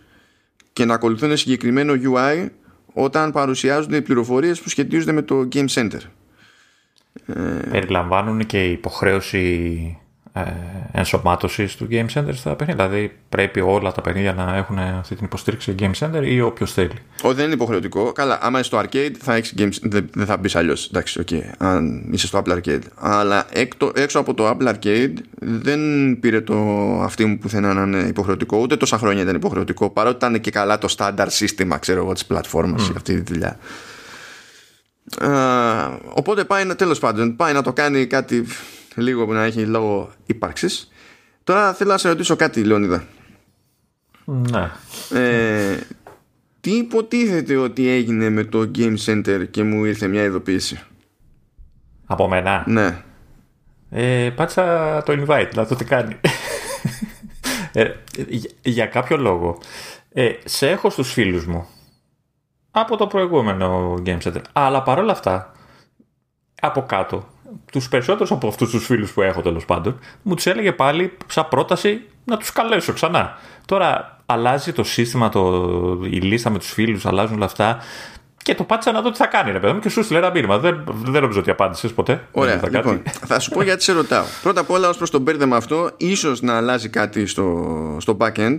και 0.72 0.84
να 0.84 0.94
ακολουθούν 0.94 1.36
συγκεκριμένο 1.36 1.94
UI 1.94 2.48
όταν 2.92 3.32
παρουσιάζονται 3.32 3.96
οι 3.96 4.02
πληροφορίες 4.02 4.60
που 4.60 4.68
σχετίζονται 4.68 5.12
με 5.12 5.22
το 5.22 5.48
Game 5.52 5.68
Center. 5.68 6.00
Περιλαμβάνουν 7.70 8.46
και 8.46 8.64
υποχρέωση 8.70 9.38
ε, 10.00 10.05
ενσωμάτωσης 10.92 11.76
του 11.76 11.88
Game 11.90 12.06
Center 12.14 12.34
στα 12.34 12.54
παιχνίδια. 12.54 12.88
Δηλαδή 12.88 13.12
πρέπει 13.28 13.60
όλα 13.60 13.92
τα 13.92 14.00
παιχνίδια 14.00 14.32
να 14.32 14.56
έχουν 14.56 14.78
αυτή 14.78 15.14
την 15.14 15.24
υποστήριξη 15.24 15.74
Game 15.78 15.92
Center 15.98 16.22
ή 16.24 16.40
όποιος 16.40 16.72
θέλει. 16.72 16.98
Όχι, 17.22 17.34
δεν 17.34 17.44
είναι 17.44 17.54
υποχρεωτικό. 17.54 18.12
Καλά, 18.12 18.38
άμα 18.42 18.58
είσαι 18.58 18.68
στο 18.68 18.78
arcade 18.78 19.14
θα 19.18 19.34
έχεις 19.34 19.54
game, 19.58 19.68
δεν 20.12 20.26
θα 20.26 20.36
μπεις 20.36 20.56
αλλιώς. 20.56 20.86
Εντάξει, 20.86 21.24
okay, 21.26 21.42
αν 21.58 22.08
είσαι 22.10 22.26
στο 22.26 22.42
Apple 22.44 22.52
Arcade. 22.52 22.82
Αλλά 22.94 23.46
έξω 23.94 24.18
από 24.18 24.34
το 24.34 24.48
Apple 24.48 24.74
Arcade 24.74 25.14
δεν 25.38 25.80
πήρε 26.20 26.40
το 26.40 26.54
αυτή 27.02 27.24
μου 27.24 27.38
πουθενά 27.38 27.74
να 27.74 27.82
είναι 27.82 28.08
υποχρεωτικό. 28.08 28.58
Ούτε 28.58 28.76
τόσα 28.76 28.98
χρόνια 28.98 29.22
ήταν 29.22 29.34
υποχρεωτικό. 29.34 29.90
Παρότι 29.90 30.16
ήταν 30.16 30.40
και 30.40 30.50
καλά 30.50 30.78
το 30.78 30.94
standard 30.96 31.26
σύστημα, 31.28 31.78
ξέρω 31.78 32.00
εγώ, 32.02 32.12
της 32.12 32.26
πλατφόρμας 32.26 32.90
mm. 32.90 32.96
αυτή 32.96 33.22
τη 33.22 33.32
δουλειά. 33.32 33.58
Uh, 35.20 35.98
οπότε 36.08 36.44
πάει 36.44 36.64
να 36.64 36.76
τέλος 36.76 36.98
πάντων 36.98 37.36
πάει 37.36 37.52
να 37.52 37.62
το 37.62 37.72
κάνει 37.72 38.06
κάτι 38.06 38.46
λίγο 38.96 39.26
που 39.26 39.32
να 39.32 39.42
έχει 39.44 39.66
λόγο 39.66 40.10
ύπαρξης. 40.26 40.90
Τώρα 41.44 41.74
θέλω 41.74 41.90
να 41.90 41.98
σε 41.98 42.08
ρωτήσω 42.08 42.36
κάτι, 42.36 42.64
Λεωνίδα. 42.64 43.04
Ναι. 44.24 44.70
Ε, 45.10 45.78
τι 46.60 46.70
υποτίθεται 46.70 47.56
ότι 47.56 47.88
έγινε 47.88 48.30
με 48.30 48.44
το 48.44 48.70
Game 48.74 48.96
Center 49.06 49.46
και 49.50 49.62
μου 49.62 49.84
ήρθε 49.84 50.06
μια 50.06 50.22
ειδοποίηση; 50.22 50.80
Από 52.06 52.28
μένα; 52.28 52.64
Ναι. 52.66 53.02
Ε, 53.90 54.30
πάτσα 54.30 55.02
το 55.02 55.12
invite, 55.12 55.50
να 55.54 55.66
το 55.66 55.74
τι 55.74 55.84
κάνει. 55.84 56.16
Ε, 57.72 57.94
για, 58.62 58.86
κάποιο 58.86 59.16
λόγο. 59.16 59.58
Ε, 60.12 60.32
σε 60.44 60.70
έχω 60.70 60.90
στους 60.90 61.12
φίλους 61.12 61.46
μου. 61.46 61.66
Από 62.70 62.96
το 62.96 63.06
προηγούμενο 63.06 63.94
Game 64.06 64.18
Center. 64.18 64.40
Αλλά 64.52 64.82
παρόλα 64.82 65.12
αυτά, 65.12 65.52
από 66.60 66.82
κάτω 66.82 67.28
τους 67.72 67.88
περισσότερους 67.88 68.30
από 68.30 68.48
αυτούς 68.48 68.70
τους 68.70 68.84
φίλους 68.86 69.12
που 69.12 69.22
έχω 69.22 69.40
τέλος 69.40 69.64
πάντων, 69.64 69.98
μου 70.22 70.34
τους 70.34 70.46
έλεγε 70.46 70.72
πάλι 70.72 71.16
σαν 71.26 71.48
πρόταση 71.48 72.00
να 72.24 72.36
τους 72.36 72.52
καλέσω 72.52 72.92
ξανά. 72.92 73.38
Τώρα 73.66 74.20
αλλάζει 74.26 74.72
το 74.72 74.84
σύστημα, 74.84 75.28
το, 75.28 75.42
η 76.02 76.20
λίστα 76.20 76.50
με 76.50 76.58
τους 76.58 76.72
φίλους, 76.72 77.06
αλλάζουν 77.06 77.36
όλα 77.36 77.44
αυτά. 77.44 77.78
Και 78.42 78.54
το 78.54 78.64
πάτησα 78.64 78.92
να 78.92 79.00
δω 79.00 79.10
τι 79.10 79.16
θα 79.16 79.26
κάνει, 79.26 79.52
ρε 79.52 79.60
παιδί 79.60 79.72
μου, 79.72 79.78
και 79.78 79.88
σου 79.88 80.02
στείλε 80.02 80.18
ένα 80.18 80.30
μήνυμα. 80.30 80.58
Δεν, 80.58 80.84
δεν 81.04 81.22
νομίζω 81.22 81.40
ότι 81.40 81.50
απάντησες 81.50 81.92
ποτέ. 81.92 82.26
Ωραία. 82.32 82.58
Θα, 82.58 82.68
λοιπόν, 82.68 83.02
θα 83.04 83.38
σου 83.38 83.50
πω 83.50 83.62
γιατί 83.62 83.82
σε 83.82 83.92
ρωτάω. 83.92 84.24
Πρώτα 84.42 84.60
απ' 84.60 84.70
όλα, 84.70 84.88
ως 84.88 84.96
προς 84.96 85.10
το 85.10 85.18
μπέρδεμα 85.18 85.56
αυτό, 85.56 85.90
ίσως 85.96 86.40
να 86.42 86.56
αλλάζει 86.56 86.88
κάτι 86.88 87.26
στο, 87.26 87.96
στο 88.00 88.16
backend. 88.20 88.56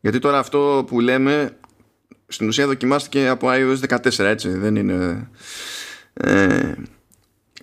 Γιατί 0.00 0.18
τώρα 0.18 0.38
αυτό 0.38 0.84
που 0.86 1.00
λέμε 1.00 1.56
στην 2.26 2.48
ουσία 2.48 2.66
δοκιμάστηκε 2.66 3.28
από 3.28 3.48
iOS 3.50 3.96
14, 3.96 4.18
έτσι. 4.18 4.48
Δεν 4.48 4.76
είναι 4.76 5.28
Ε, 6.12 6.74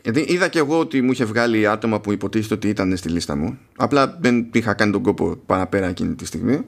γιατί 0.04 0.20
είδα 0.20 0.48
και 0.48 0.60
εγώ 0.60 0.80
ότι 0.80 1.02
μου 1.02 1.12
είχε 1.12 1.26
βγάλει 1.26 1.68
άτομα 1.68 2.02
που 2.02 2.12
υποτίθεται 2.12 2.54
ότι 2.54 2.68
ήταν 2.70 2.98
στη 2.98 3.10
λίστα 3.10 3.36
μου. 3.36 3.58
Απλά 3.76 4.18
δεν 4.22 4.50
είχα 4.54 4.74
κάνει 4.74 4.92
τον 4.92 5.02
κόπο 5.02 5.36
παραπέρα 5.46 5.88
εκείνη 5.88 6.16
τη 6.16 6.26
στιγμή. 6.26 6.66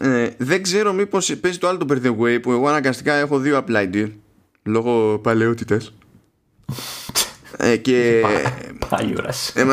Ε, 0.00 0.30
δεν 0.36 0.62
ξέρω 0.62 0.92
μήπως 0.92 1.36
παίζει 1.36 1.58
το 1.58 1.68
άλλο 1.68 1.78
το 1.78 1.86
Birthday 1.88 2.16
Way 2.20 2.42
που 2.42 2.52
εγώ 2.52 2.68
αναγκαστικά 2.68 3.14
έχω 3.14 3.38
δύο 3.38 3.64
Apple 3.64 3.76
ID 3.76 4.10
λόγω 4.62 5.18
παλαιότητες. 5.18 5.94
ε, 7.56 7.76
και. 7.76 8.22
ε, 9.54 9.64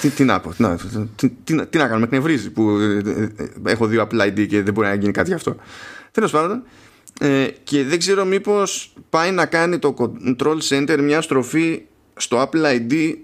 τι, 0.00 0.08
τι, 0.08 0.24
να 0.24 0.40
πω. 0.40 0.52
Τι, 1.16 1.28
τι, 1.28 1.64
τι, 1.66 1.78
να 1.78 1.86
κάνω, 1.86 1.98
με 1.98 2.04
εκνευρίζει 2.04 2.50
που 2.50 2.70
ε, 2.70 3.02
ε, 3.36 3.70
έχω 3.70 3.86
δύο 3.86 4.08
Apple 4.10 4.20
ID 4.20 4.46
και 4.46 4.62
δεν 4.62 4.72
μπορεί 4.72 4.86
να 4.86 4.94
γίνει 4.94 5.12
κάτι 5.12 5.28
γι' 5.28 5.34
αυτό. 5.34 5.56
Τέλος 6.12 6.30
πάντων. 6.30 6.62
Ε, 7.20 7.48
και 7.64 7.84
δεν 7.84 7.98
ξέρω 7.98 8.24
μήπως 8.24 8.94
πάει 9.10 9.30
να 9.30 9.46
κάνει 9.46 9.78
το 9.78 9.94
Control 9.98 10.58
Center 10.68 10.98
μια 11.02 11.20
στροφή 11.20 11.82
στο 12.16 12.42
Apple 12.42 12.64
ID 12.64 13.14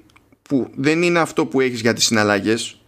που 0.43 0.71
δεν 0.75 1.03
είναι 1.03 1.19
αυτό 1.19 1.47
που 1.47 1.61
έχεις 1.61 1.81
για 1.81 1.93
τις 1.93 2.05
συναλλαγές 2.05 2.81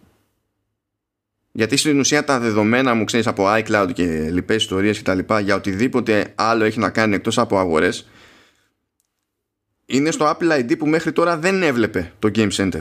γιατί 1.53 1.77
στην 1.77 1.99
ουσία 1.99 2.25
τα 2.25 2.39
δεδομένα 2.39 2.95
μου 2.95 3.05
ξέρεις 3.05 3.27
από 3.27 3.45
iCloud 3.47 3.89
και 3.93 4.31
λοιπές 4.31 4.57
ιστορίες 4.57 4.97
και 4.97 5.05
τα 5.05 5.15
λοιπά 5.15 5.41
για 5.41 5.55
οτιδήποτε 5.55 6.33
άλλο 6.35 6.65
έχει 6.65 6.79
να 6.79 6.91
κάνει 6.91 7.15
εκτός 7.15 7.39
από 7.39 7.59
αγορές 7.59 8.07
είναι 9.87 10.11
στο 10.11 10.31
Apple 10.31 10.59
ID 10.61 10.79
που 10.79 10.87
μέχρι 10.87 11.13
τώρα 11.13 11.39
δεν 11.39 11.63
έβλεπε 11.63 12.13
το 12.19 12.31
Game 12.35 12.51
Center. 12.51 12.81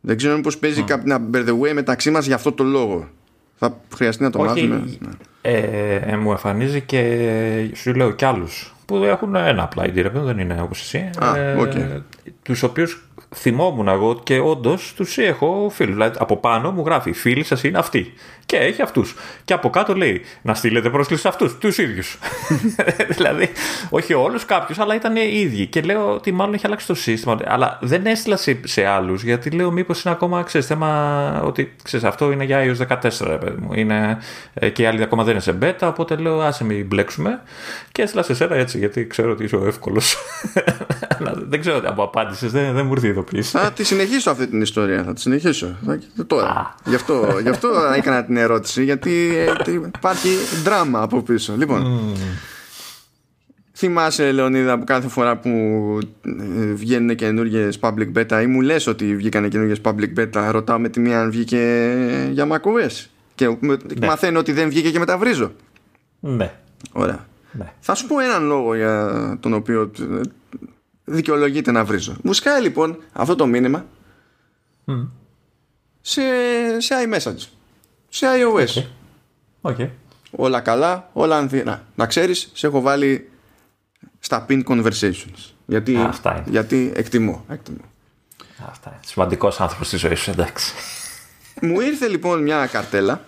Δεν 0.00 0.16
ξέρω 0.16 0.36
μήπως 0.36 0.58
παίζει 0.58 0.82
mm. 0.82 0.86
κάποια 0.86 1.28
by 1.32 1.48
the 1.48 1.60
way 1.60 1.72
μεταξύ 1.72 2.10
μας 2.10 2.26
για 2.26 2.34
αυτό 2.34 2.52
το 2.52 2.64
λόγο. 2.64 3.08
Θα 3.54 3.80
χρειαστεί 3.94 4.22
να 4.22 4.30
το 4.30 4.38
μάθουμε. 4.38 4.98
Ε, 5.42 5.94
ε, 5.94 6.16
μου 6.16 6.30
εμφανίζει 6.30 6.80
και 6.80 7.70
σου 7.74 7.94
λέω 7.94 8.10
κι 8.10 8.24
άλλους 8.24 8.74
που 8.92 9.04
έχουν 9.04 9.34
ένα 9.34 9.62
απλά 9.62 9.84
ID, 9.84 10.10
δεν 10.12 10.38
είναι 10.38 10.60
όπως 10.62 10.80
εσύ. 10.80 11.10
Α, 11.18 11.32
okay. 11.58 11.76
ε, 11.76 12.00
τους 12.42 12.62
οποίους 12.62 13.08
θυμόμουν 13.34 13.88
εγώ 13.88 14.20
και 14.22 14.38
όντως 14.38 14.92
τους 14.96 15.18
έχω 15.18 15.70
φίλους. 15.74 15.94
Δηλαδή 15.94 16.16
από 16.20 16.36
πάνω 16.36 16.70
μου 16.70 16.82
γράφει: 16.86 17.10
Οι 17.10 17.12
φίλοι 17.12 17.44
σας 17.44 17.62
είναι 17.62 17.78
αυτοί. 17.78 18.12
Και 18.46 18.56
έχει 18.56 18.82
αυτούς. 18.82 19.14
Και 19.44 19.52
από 19.52 19.70
κάτω 19.70 19.94
λέει: 19.94 20.22
Να 20.42 20.54
στείλετε 20.54 20.90
πρόσκληση 20.90 21.22
σε 21.22 21.28
αυτούς, 21.28 21.58
τους 21.58 21.78
ίδιους. 21.78 22.18
δηλαδή, 23.16 23.48
όχι 23.90 24.14
όλους, 24.14 24.44
κάποιους, 24.44 24.78
αλλά 24.78 24.94
ήταν 24.94 25.16
οι 25.16 25.30
ίδιοι. 25.32 25.66
Και 25.66 25.80
λέω 25.80 26.14
ότι 26.14 26.32
μάλλον 26.32 26.54
έχει 26.54 26.66
αλλάξει 26.66 26.86
το 26.86 26.94
σύστημα. 26.94 27.38
Αλλά 27.44 27.78
δεν 27.82 28.06
έστειλα 28.06 28.36
σε, 28.36 28.60
σε 28.64 28.84
άλλους, 28.86 29.22
γιατί 29.22 29.50
λέω: 29.50 29.70
Μήπως 29.70 30.02
είναι 30.02 30.14
ακόμα 30.14 30.42
ξέρεις, 30.42 30.66
θέμα 30.66 31.42
ότι 31.44 31.74
ξέρεις, 31.82 32.06
αυτό 32.06 32.32
είναι 32.32 32.44
για 32.44 32.64
iOS 32.64 32.86
14, 32.86 33.38
παιδί 33.40 33.60
μου. 33.60 33.72
Είναι, 33.74 34.18
ε, 34.54 34.68
και 34.68 34.82
οι 34.82 34.86
άλλοι 34.86 35.02
ακόμα 35.02 35.24
δεν 35.24 35.32
είναι 35.32 35.42
σε 35.42 35.58
beta. 35.62 35.88
Οπότε 35.88 36.16
λέω: 36.16 36.40
Άσε 36.40 36.64
μην 36.64 36.86
μπλέξουμε. 36.86 37.40
Και 37.92 38.02
έστειλα 38.02 38.22
σε 38.22 38.34
σένα 38.34 38.54
έτσι, 38.54 38.78
γιατί 38.78 39.06
ξέρω 39.06 39.30
ότι 39.30 39.44
είσαι 39.44 39.56
ο 39.56 39.66
εύκολος. 39.66 40.16
δεν 41.50 41.60
ξέρω 41.60 41.80
από 41.84 42.02
απάντησε, 42.02 42.46
δεν, 42.46 42.74
δεν 42.74 42.86
μου 42.86 42.92
ήρθε 42.92 43.21
θα 43.42 43.72
τη 43.72 43.84
συνεχίσω 43.84 44.30
αυτή 44.30 44.46
την 44.46 44.60
ιστορία. 44.60 45.04
Θα 45.04 45.12
τη 45.12 45.20
συνεχίσω. 45.20 45.76
Τώρα. 46.26 46.74
Γι 46.84 46.94
αυτό, 46.94 47.38
γι' 47.42 47.48
αυτό 47.48 47.68
έκανα 47.96 48.24
την 48.24 48.36
ερώτηση, 48.36 48.84
γιατί 48.84 49.32
ε, 49.66 49.72
υπάρχει 49.96 50.28
δράμα 50.64 51.02
από 51.02 51.22
πίσω. 51.22 51.54
Λοιπόν. 51.56 52.14
Θυμάσαι, 53.72 54.32
Λεωνίδα, 54.32 54.78
που 54.78 54.84
κάθε 54.84 55.08
φορά 55.08 55.36
που 55.36 55.48
ε, 56.22 56.72
βγαίνουν 56.72 57.16
καινούργιες 57.16 57.78
public 57.80 58.12
beta 58.16 58.42
ή 58.42 58.46
μου 58.46 58.60
λες 58.60 58.86
ότι 58.86 59.16
βγήκαν 59.16 59.48
καινούργιες 59.48 59.80
public 59.84 60.18
beta, 60.18 60.48
ρωτάω 60.50 60.78
με 60.78 60.88
τη 60.88 61.00
μία 61.00 61.20
αν 61.20 61.30
βγήκε 61.30 62.28
για 62.30 62.46
macOS. 62.50 63.06
Και 63.34 63.48
ναι. 63.48 64.06
μαθαίνω 64.06 64.38
ότι 64.38 64.52
δεν 64.52 64.68
βγήκε 64.68 64.90
και 64.90 64.98
μεταβρίζω. 64.98 65.52
Ναι. 66.20 66.52
Ωραία. 66.92 67.26
Ναι. 67.52 67.72
Θα 67.80 67.94
σου 67.94 68.06
πω 68.06 68.20
έναν 68.20 68.44
λόγο 68.44 68.74
για 68.74 69.36
τον 69.40 69.52
οποίο 69.52 69.90
δικαιολογείται 71.04 71.70
να 71.72 71.84
βρίζω. 71.84 72.16
Μου 72.22 72.32
σκάει 72.32 72.60
λοιπόν 72.60 72.98
αυτό 73.12 73.34
το 73.34 73.46
μήνυμα 73.46 73.86
σε, 76.00 76.22
σε 76.78 76.94
iMessage, 77.06 77.46
σε 78.08 78.26
iOS. 78.26 78.82
Okay. 79.62 79.88
Όλα 80.30 80.60
καλά, 80.60 81.10
όλα 81.12 81.36
ανθυρά. 81.36 81.86
Να 81.94 82.06
ξέρεις, 82.06 82.50
σε 82.54 82.66
έχω 82.66 82.80
βάλει 82.80 83.30
στα 84.18 84.46
pin 84.48 84.64
conversations. 84.64 85.52
Γιατί, 85.66 86.08
γιατί 86.46 86.92
εκτιμώ. 86.94 87.44
εκτιμώ. 87.48 87.84
Αυτά 88.68 88.90
είναι. 88.90 89.00
Σημαντικός 89.06 89.60
άνθρωπος 89.60 89.86
στη 89.86 89.96
ζωής 89.96 90.20
σου, 90.20 90.30
εντάξει. 90.30 90.72
Μου 91.60 91.80
ήρθε 91.80 92.08
λοιπόν 92.08 92.42
μια 92.42 92.66
καρτέλα 92.66 93.24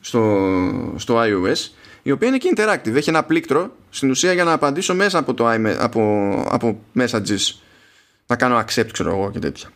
στο, 0.00 0.94
στο 0.96 1.20
iOS 1.22 1.70
η 2.02 2.10
οποία 2.10 2.28
είναι 2.28 2.38
και 2.38 2.52
interactive. 2.56 2.94
Έχει 2.94 3.08
ένα 3.08 3.24
πλήκτρο 3.24 3.76
στην 3.90 4.10
ουσία 4.10 4.32
για 4.32 4.44
να 4.44 4.52
απαντήσω 4.52 4.94
μέσα 4.94 5.18
από, 5.18 5.34
το, 5.34 5.50
από, 5.78 6.44
από 6.48 6.80
messages 6.98 7.54
να 8.26 8.36
κάνω 8.36 8.58
accept 8.58 8.88
ξέρω 8.92 9.10
εγώ 9.10 9.30
και 9.30 9.38
τέτοια. 9.38 9.68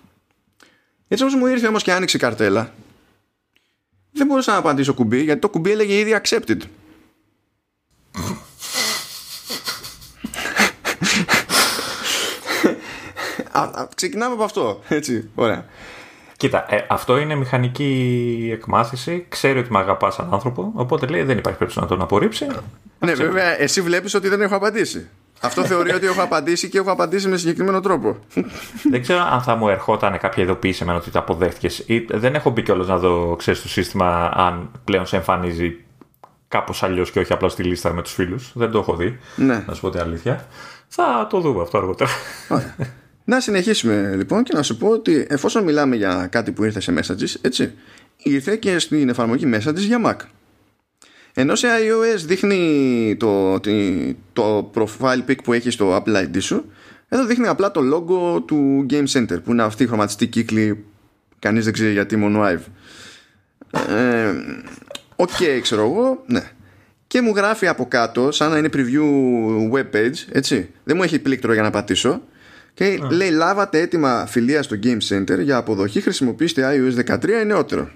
Έτσι 1.09 1.25
όπως 1.25 1.37
μου 1.37 1.47
ήρθε 1.47 1.67
όμως 1.67 1.83
και 1.83 1.93
άνοιξε 1.93 2.17
η 2.17 2.21
καρτέλα 2.21 2.73
δεν 4.17 4.27
μπορούσα 4.27 4.53
να 4.53 4.59
απαντήσω 4.59 4.95
κουμπί 4.95 5.23
γιατί 5.23 5.41
το 5.41 5.49
κουμπί 5.49 5.71
έλεγε 5.71 5.99
ήδη 5.99 6.21
accepted. 6.23 6.61
Ξεκινάμε 13.95 14.35
από 14.35 14.45
αυτό. 14.45 14.83
Έτσι, 14.89 15.31
ωραία. 15.35 15.67
Κοίτα, 16.37 16.75
ε, 16.75 16.85
αυτό 16.89 17.19
είναι 17.19 17.35
μηχανική 17.35 18.51
εκμάθηση. 18.53 19.27
Ξέρει 19.29 19.59
ότι 19.59 19.73
με 19.73 19.79
αγαπάς 19.79 20.15
σαν 20.15 20.29
άνθρωπο. 20.33 20.73
Οπότε 20.75 21.07
λέει 21.07 21.23
δεν 21.23 21.39
υπάρχει 21.39 21.59
περίπτωση 21.59 21.81
να 21.81 21.87
τον 21.97 22.03
απορρίψει. 22.03 22.47
Ναι, 22.99 23.15
βέβαια, 23.15 23.61
εσύ 23.61 23.81
βλέπεις 23.83 24.15
ότι 24.15 24.29
δεν 24.29 24.41
έχω 24.41 24.57
απαντήσει. 24.57 25.09
Αυτό 25.41 25.65
θεωρεί 25.65 25.93
ότι 25.93 26.07
έχω 26.07 26.23
απαντήσει 26.23 26.69
και 26.69 26.79
έχω 26.79 26.91
απαντήσει 26.91 27.29
με 27.29 27.37
συγκεκριμένο 27.37 27.81
τρόπο. 27.81 28.17
Δεν 28.91 29.03
ξέρω 29.03 29.21
αν 29.21 29.43
θα 29.43 29.55
μου 29.55 29.69
ερχόταν 29.69 30.19
κάποια 30.19 30.43
ειδοποίηση 30.43 30.83
εμένα 30.83 30.99
ότι 30.99 31.11
το 31.11 31.19
αποδέχτηκες. 31.19 31.87
Δεν 32.09 32.35
έχω 32.35 32.51
μπει 32.51 32.63
κιόλας 32.63 32.87
να 32.87 32.99
δω, 32.99 33.37
ξέρεις, 33.39 33.63
το 33.63 33.69
σύστημα 33.69 34.31
αν 34.35 34.71
πλέον 34.85 35.07
σε 35.07 35.17
εμφανίζει 35.17 35.77
κάπως 36.49 36.83
αλλιώς 36.83 37.11
και 37.11 37.19
όχι 37.19 37.33
απλά 37.33 37.49
στη 37.49 37.63
λίστα 37.63 37.93
με 37.93 38.03
τους 38.03 38.13
φίλους. 38.13 38.53
Δεν 38.55 38.71
το 38.71 38.79
έχω 38.79 38.97
δει. 38.97 39.19
Ναι. 39.37 39.65
Να 39.67 39.75
σου 39.75 39.81
πω 39.81 39.91
την 39.91 40.01
αλήθεια. 40.01 40.47
Θα 40.89 41.27
το 41.31 41.41
δούμε 41.41 41.63
αυτό 41.63 41.79
αργότερα. 41.79 42.11
Να 43.29 43.41
συνεχίσουμε 43.41 44.15
λοιπόν 44.17 44.43
και 44.43 44.53
να 44.55 44.63
σου 44.63 44.77
πω 44.77 44.89
ότι 44.89 45.27
εφόσον 45.29 45.65
μιλάμε 45.65 45.97
για 45.97 46.29
κάτι 46.31 46.53
που 46.53 46.65
ήρθε 46.65 46.81
σε 46.81 46.95
Messages, 46.99 47.35
έτσι, 47.41 47.73
ήρθε 48.17 48.57
και 48.57 48.79
στην 48.79 49.09
εφαρμογή 49.09 49.51
Messages 49.55 49.77
για 49.77 50.01
Mac. 50.05 50.27
Ενώ 51.35 51.55
σε 51.55 51.69
iOS 51.69 52.21
δείχνει 52.27 53.17
το, 53.19 53.61
το 54.33 54.71
profile 54.75 55.25
pic 55.29 55.43
που 55.45 55.53
έχεις 55.53 55.75
στο 55.75 55.97
Apple 55.97 56.17
ID 56.17 56.37
σου, 56.39 56.73
εδώ 57.09 57.25
δείχνει 57.25 57.47
απλά 57.47 57.71
το 57.71 57.81
logo 57.81 58.47
του 58.47 58.87
Game 58.91 59.07
Center 59.07 59.43
που 59.45 59.51
είναι 59.51 59.63
αυτοί 59.63 59.83
οι 59.83 59.87
χρωματιστοί 59.87 60.27
κύκλοι, 60.27 60.85
κανείς 61.39 61.65
δεν 61.65 61.73
ξέρει 61.73 61.93
γιατί 61.93 62.17
μόνο 62.17 62.43
Ive. 62.45 62.65
Ε, 63.89 64.33
OK, 65.17 65.31
okay, 65.39 65.59
ξέρω 65.63 65.83
εγώ, 65.83 66.25
ναι. 66.27 66.51
Και 67.07 67.21
μου 67.21 67.33
γράφει 67.37 67.67
από 67.67 67.87
κάτω, 67.87 68.31
σαν 68.31 68.51
να 68.51 68.59
είναι 68.59 68.69
preview 68.73 69.03
web 69.73 69.97
page, 69.97 70.17
έτσι. 70.33 70.71
Δεν 70.85 70.97
μου 70.97 71.03
έχει 71.03 71.19
πλήκτρο 71.19 71.53
για 71.53 71.63
να 71.63 71.71
πατήσω 71.71 72.23
και 72.77 72.99
λέει 73.11 73.31
λάβατε 73.31 73.81
αίτημα 73.81 74.27
φιλίας 74.27 74.63
στο 74.63 74.77
Game 74.83 74.99
Center 75.09 75.39
για 75.41 75.57
αποδοχή 75.57 76.01
χρησιμοποιήστε 76.01 76.63
iOS 76.75 77.17
13 77.17 77.29
ή 77.43 77.45
νεότερο. 77.47 77.91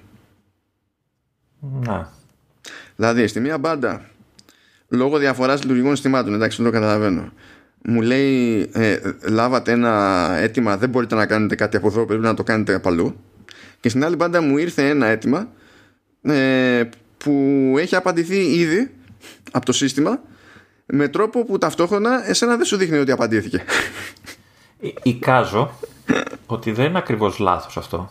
Να. 1.61 2.13
Δηλαδή 2.97 3.27
στη 3.27 3.41
μία 3.41 3.59
μπάντα 3.59 4.05
λόγω 4.89 5.19
διαφοράς 5.19 5.63
λειτουργικών 5.63 5.91
συστημάτων 5.91 6.35
εντάξει 6.35 6.63
δεν 6.63 6.73
το 6.73 6.79
καταλαβαίνω 6.79 7.33
μου 7.85 8.01
λέει 8.01 8.69
ε, 8.73 8.99
λάβατε 9.29 9.73
ένα 9.73 10.27
αίτημα 10.37 10.77
δεν 10.77 10.89
μπορείτε 10.89 11.15
να 11.15 11.27
κάνετε 11.27 11.55
κάτι 11.55 11.77
από 11.77 11.87
εδώ 11.87 12.07
πρέπει 12.07 12.23
να 12.23 12.35
το 12.35 12.43
κάνετε 12.43 12.75
από 12.75 12.89
αλλού 12.89 13.21
και 13.81 13.89
στην 13.89 14.05
άλλη 14.05 14.17
μπάντα 14.17 14.41
μου 14.41 14.59
ήρθε 14.59 14.89
ένα 14.89 15.07
αίτημα 15.07 15.49
ε, 16.23 16.83
που 17.19 17.33
έχει 17.79 17.97
απαντηθεί 17.97 18.39
ήδη 18.39 18.91
από 19.53 19.65
το 19.67 19.73
σύστημα 19.73 20.21
με 20.87 21.09
τρόπο 21.09 21.45
που 21.45 21.59
ταυτόχρονα 21.59 22.29
εσένα 22.29 22.57
δεν 22.57 22.65
σου 22.65 22.77
δείχνει 22.77 22.99
ότι 22.99 23.11
απαντήθηκε 23.11 23.65
Εικάζω 25.03 25.71
ότι 26.47 26.73
δεν 26.73 26.87
είναι 26.87 26.99
ακριβώς 26.99 27.39
λάθος 27.39 27.77
αυτό. 27.77 28.11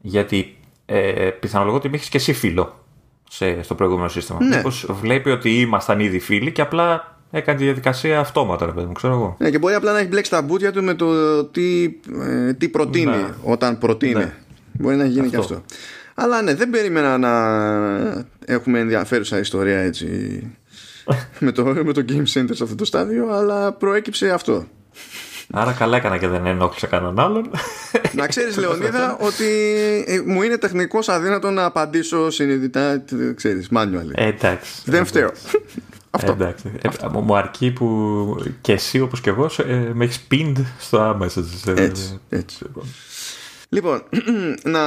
Γιατί 0.00 0.56
ε, 0.86 1.30
πιθανολογώ 1.40 1.76
ότι 1.76 1.90
έχεις 1.92 2.08
και 2.08 2.16
εσύ 2.16 2.32
φίλο 2.32 2.84
σε, 3.30 3.62
στο 3.62 3.74
προηγούμενο 3.74 4.08
σύστημα. 4.08 4.42
Ναι. 4.42 4.56
Μήπως 4.56 4.86
βλέπει 4.90 5.30
ότι 5.30 5.60
ήμασταν 5.60 6.00
ήδη 6.00 6.18
φίλοι 6.18 6.52
και 6.52 6.60
απλά 6.60 7.16
έκανε 7.30 7.58
τη 7.58 7.64
διαδικασία 7.64 8.20
αυτόματα, 8.20 8.66
ρε 8.66 8.72
παιδί 8.72 8.86
μου, 8.86 8.92
ξέρω 8.92 9.12
εγώ. 9.12 9.36
Ναι, 9.38 9.50
και 9.50 9.58
μπορεί 9.58 9.74
απλά 9.74 9.92
να 9.92 9.98
έχει 9.98 10.08
μπλέξει 10.08 10.30
τα 10.30 10.42
μπούτια 10.42 10.72
του 10.72 10.82
με 10.82 10.94
το 10.94 11.44
τι, 11.44 11.84
ε, 12.20 12.52
τι 12.52 12.68
προτείνει 12.68 13.16
ναι. 13.16 13.28
όταν 13.42 13.78
προτείνει. 13.78 14.14
Ναι. 14.14 14.34
Μπορεί 14.72 14.96
να 14.96 15.04
γίνει 15.04 15.26
αυτό. 15.26 15.30
και 15.30 15.36
αυτό. 15.36 15.62
Αλλά 16.14 16.42
ναι, 16.42 16.54
δεν 16.54 16.70
περίμενα 16.70 17.18
να 17.18 17.32
έχουμε 18.44 18.78
ενδιαφέρουσα 18.78 19.38
ιστορία 19.38 19.78
έτσι 19.78 20.42
με, 21.38 21.52
το, 21.52 21.64
με 21.64 21.92
το 21.92 22.04
Game 22.08 22.26
Center 22.32 22.50
σε 22.50 22.62
αυτό 22.62 22.74
το 22.74 22.84
στάδιο, 22.84 23.32
αλλά 23.32 23.72
προέκυψε 23.72 24.30
αυτό. 24.30 24.66
Άρα 25.52 25.72
καλά 25.72 25.96
έκανα 25.96 26.18
και 26.18 26.28
δεν 26.28 26.46
ενόχλησα 26.46 26.86
κανέναν 26.86 27.18
άλλον. 27.18 27.50
Να 28.12 28.26
ξέρεις 28.26 28.56
Λεωνίδα 28.56 29.16
ότι 29.28 29.44
ε, 30.06 30.20
μου 30.26 30.42
είναι 30.42 30.56
τεχνικός 30.58 31.08
αδύνατο 31.08 31.50
να 31.50 31.64
απαντήσω 31.64 32.30
συνειδητά, 32.30 33.04
ξέρεις, 33.34 33.68
manually. 33.74 34.10
Ε, 34.14 34.26
εντάξει. 34.26 34.82
Δεν 34.84 35.06
φταίω. 35.06 35.30
Αυτό. 36.10 36.32
Εντάξει. 36.32 36.72
Ε, 36.82 37.06
μου 37.12 37.36
αρκεί 37.36 37.70
που 37.70 38.44
και 38.60 38.72
εσύ 38.72 39.00
όπως 39.00 39.20
και 39.20 39.30
εγώ 39.30 39.50
ε, 39.66 39.74
με 39.92 40.04
έχεις 40.04 40.26
pinned 40.30 40.64
στο 40.78 41.18
iMessage. 41.18 41.76
Έτσι, 41.76 42.20
έτσι. 42.28 42.64
Λοιπόν, 43.68 44.02
να... 44.62 44.80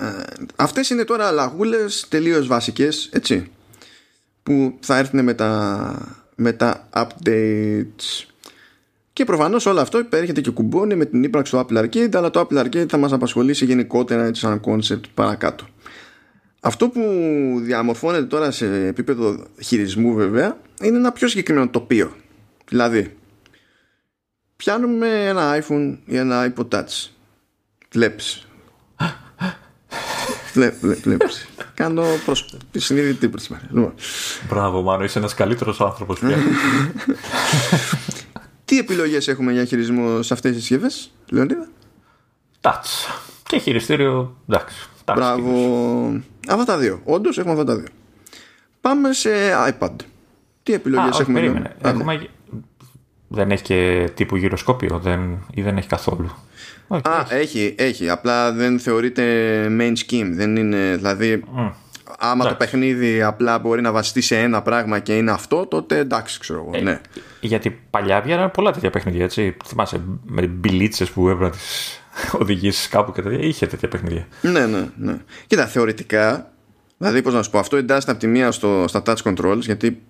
Ε, 0.00 0.22
αυτές 0.56 0.90
είναι 0.90 1.04
τώρα 1.04 1.30
λαγούλες 1.30 2.06
τελείως 2.08 2.46
βασικές, 2.46 3.08
έτσι, 3.12 3.50
που 4.42 4.78
θα 4.80 4.98
έρθουν 4.98 5.24
με 5.24 5.34
τα, 5.34 5.94
με 6.34 6.52
τα 6.52 6.88
updates. 6.94 8.31
Και 9.12 9.24
προφανώς 9.24 9.66
όλο 9.66 9.80
αυτό 9.80 9.98
υπέρχεται 9.98 10.40
και 10.40 10.50
κουμπώνει 10.50 10.94
με 10.94 11.04
την 11.04 11.22
ύπαρξη 11.22 11.52
του 11.52 11.66
Apple 11.66 11.78
Arcade, 11.78 12.14
αλλά 12.14 12.30
το 12.30 12.40
Apple 12.40 12.58
Arcade 12.58 12.88
θα 12.88 12.96
μας 12.96 13.12
απασχολήσει 13.12 13.64
γενικότερα 13.64 14.24
έτσι, 14.24 14.40
σαν 14.40 14.60
concept 14.64 15.02
παρακάτω. 15.14 15.66
Αυτό 16.60 16.88
που 16.88 17.00
διαμορφώνεται 17.62 18.24
τώρα 18.24 18.50
σε 18.50 18.86
επίπεδο 18.86 19.46
χειρισμού 19.62 20.14
βέβαια 20.14 20.58
είναι 20.82 20.96
ένα 20.96 21.12
πιο 21.12 21.28
συγκεκριμένο 21.28 21.68
τοπίο. 21.68 22.12
Δηλαδή, 22.68 23.16
πιάνουμε 24.56 25.26
ένα 25.26 25.62
iPhone 25.62 25.96
ή 26.04 26.16
ένα 26.16 26.52
iPod 26.52 26.68
Touch. 26.68 27.08
Βλέπεις. 27.90 28.46
Βλέπεις. 31.02 31.48
Κάνω 31.74 32.04
προς 32.24 32.56
συνείδητη 32.76 33.28
προσπάθεια. 33.28 33.68
Λοιπόν. 33.72 33.94
Μπράβο 34.48 34.82
Μάνο, 34.82 35.04
είσαι 35.04 35.18
ένας 35.18 35.34
καλύτερος 35.34 35.80
άνθρωπος 35.80 36.18
πια. 36.18 36.36
Τι 38.72 38.78
επιλογές 38.78 39.28
έχουμε 39.28 39.52
για 39.52 39.64
χειρισμό 39.64 40.22
σε 40.22 40.32
αυτές 40.32 40.52
τις 40.52 40.60
συσκευές, 40.60 41.12
Λεωνίδα; 41.30 41.68
Touch. 42.60 43.12
Και 43.42 43.58
χειριστήριο, 43.58 44.36
εντάξει. 44.48 44.88
Μπράβο. 45.14 46.20
Αυτά 46.48 46.64
τα 46.64 46.78
δύο. 46.78 47.00
Όντως 47.04 47.38
έχουμε 47.38 47.52
αυτά 47.52 47.64
τα 47.64 47.76
δύο. 47.76 47.86
Πάμε 48.80 49.12
σε 49.12 49.30
iPad. 49.68 49.94
Τι 50.62 50.72
επιλογές 50.72 51.20
έχουμε. 51.20 51.40
Περίμενε. 51.40 51.76
Α, 51.82 51.88
έχουμε... 51.88 52.14
Ναι. 52.14 52.26
Δεν 53.28 53.50
έχει 53.50 53.62
και 53.62 54.10
τύπου 54.14 54.36
γυροσκόπιο 54.36 54.98
δεν... 54.98 55.46
ή 55.54 55.62
δεν 55.62 55.76
έχει 55.76 55.88
καθόλου; 55.88 56.30
Α, 56.88 57.26
έχει, 57.28 57.74
έχει. 57.78 58.08
Απλά 58.08 58.52
δεν 58.52 58.78
θεωρείται 58.78 59.66
main 59.80 59.92
scheme. 59.92 60.30
Δεν 60.32 60.56
είναι, 60.56 60.96
δηλαδή, 60.96 61.44
mm. 61.56 61.72
Άμα 62.22 62.48
το 62.48 62.54
παιχνίδι 62.54 63.22
απλά 63.22 63.58
μπορεί 63.58 63.80
να 63.80 63.92
βασιστεί 63.92 64.20
σε 64.20 64.38
ένα 64.38 64.62
πράγμα 64.62 64.98
και 64.98 65.16
είναι 65.16 65.30
αυτό, 65.30 65.66
τότε 65.66 65.98
εντάξει, 65.98 66.40
ξέρω 66.40 66.58
εγώ. 66.58 66.70
Ε, 66.78 66.80
ναι. 66.80 67.00
Γιατί 67.40 67.80
παλιά 67.90 68.20
βγαίνουν 68.20 68.50
πολλά 68.50 68.70
τέτοια 68.70 68.90
παιχνίδια, 68.90 69.24
έτσι. 69.24 69.56
Θυμάσαι 69.66 70.00
με 70.24 70.46
μπιλίτσες 70.46 71.10
που 71.10 71.28
έπρεπε 71.28 71.44
να 71.44 71.50
τις 71.50 72.00
οδηγήσεις 72.40 72.88
κάπου 72.88 73.12
και 73.12 73.22
τέτοια. 73.22 73.38
Είχε 73.38 73.66
τέτοια 73.66 73.88
παιχνίδια. 73.88 74.26
Ναι, 74.40 74.66
ναι, 74.66 74.88
ναι. 74.96 75.16
Κοίτα, 75.46 75.66
θεωρητικά, 75.66 76.52
δηλαδή, 76.98 77.22
πώς 77.22 77.34
να 77.34 77.42
σου 77.42 77.50
πω, 77.50 77.58
αυτό 77.58 77.76
εντάσσεται 77.76 78.12
από 78.12 78.20
τη 78.20 78.26
μία 78.26 78.50
στο, 78.50 78.84
στα 78.88 79.02
touch 79.06 79.22
controls, 79.22 79.60
γιατί 79.60 80.02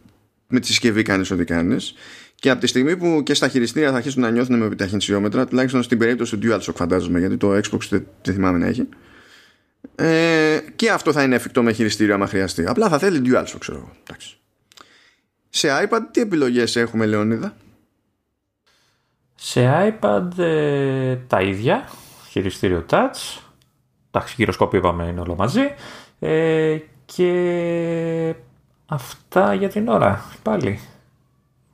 με 0.47 0.61
τη 0.61 0.67
συσκευή 0.67 1.03
κάνεις 1.03 1.31
ό,τι 1.31 1.45
κάνεις. 1.45 1.95
Και 2.35 2.51
από 2.51 2.61
τη 2.61 2.67
στιγμή 2.67 2.97
που 2.97 3.23
και 3.23 3.35
στα 3.35 3.49
χειριστήρια 3.49 3.91
θα 3.91 3.97
αρχίσουν 3.97 4.23
να 4.23 4.31
νιώθουν 4.31 4.59
με 4.59 4.67
επιταχυνσιόμετρα, 4.67 5.47
τουλάχιστον 5.47 5.83
στην 5.83 5.99
περίπτωση 5.99 6.37
του 6.37 6.49
DualShock 6.49 6.75
φαντάζομαι, 6.75 7.19
γιατί 7.19 7.37
το 7.37 7.53
Xbox 7.55 7.79
δεν, 7.89 8.07
θυμάμαι 8.23 8.59
να 8.59 8.67
έχει. 8.67 8.89
Ε, 9.95 10.59
και 10.77 10.91
αυτό 10.91 11.13
θα 11.13 11.23
είναι 11.23 11.35
εφικτό 11.35 11.63
με 11.63 11.73
χειριστήριο 11.73 12.15
άμα 12.15 12.27
χρειαστεί. 12.27 12.67
Απλά 12.67 12.89
θα 12.89 12.99
θέλει 12.99 13.23
DualShock, 13.25 13.57
ξέρω 13.59 13.79
εγώ. 13.79 13.91
Σε 15.49 15.69
iPad 15.89 16.01
τι 16.11 16.21
επιλογές 16.21 16.77
έχουμε, 16.77 17.07
Λεωνίδα; 17.07 17.55
Σε 19.35 19.97
iPad 20.01 20.39
ε, 20.39 21.17
τα 21.17 21.41
ίδια, 21.41 21.89
χειριστήριο 22.29 22.85
touch, 22.91 23.41
εντάξει 24.11 24.35
γυροσκόπιο 24.37 24.79
είπαμε 24.79 25.05
είναι 25.05 25.21
όλο 25.21 25.35
μαζί 25.35 25.75
ε, 26.19 26.79
και 27.05 28.35
αυτά 28.87 29.55
για 29.55 29.69
την 29.69 29.89
ώρα 29.89 30.25
πάλι. 30.43 30.81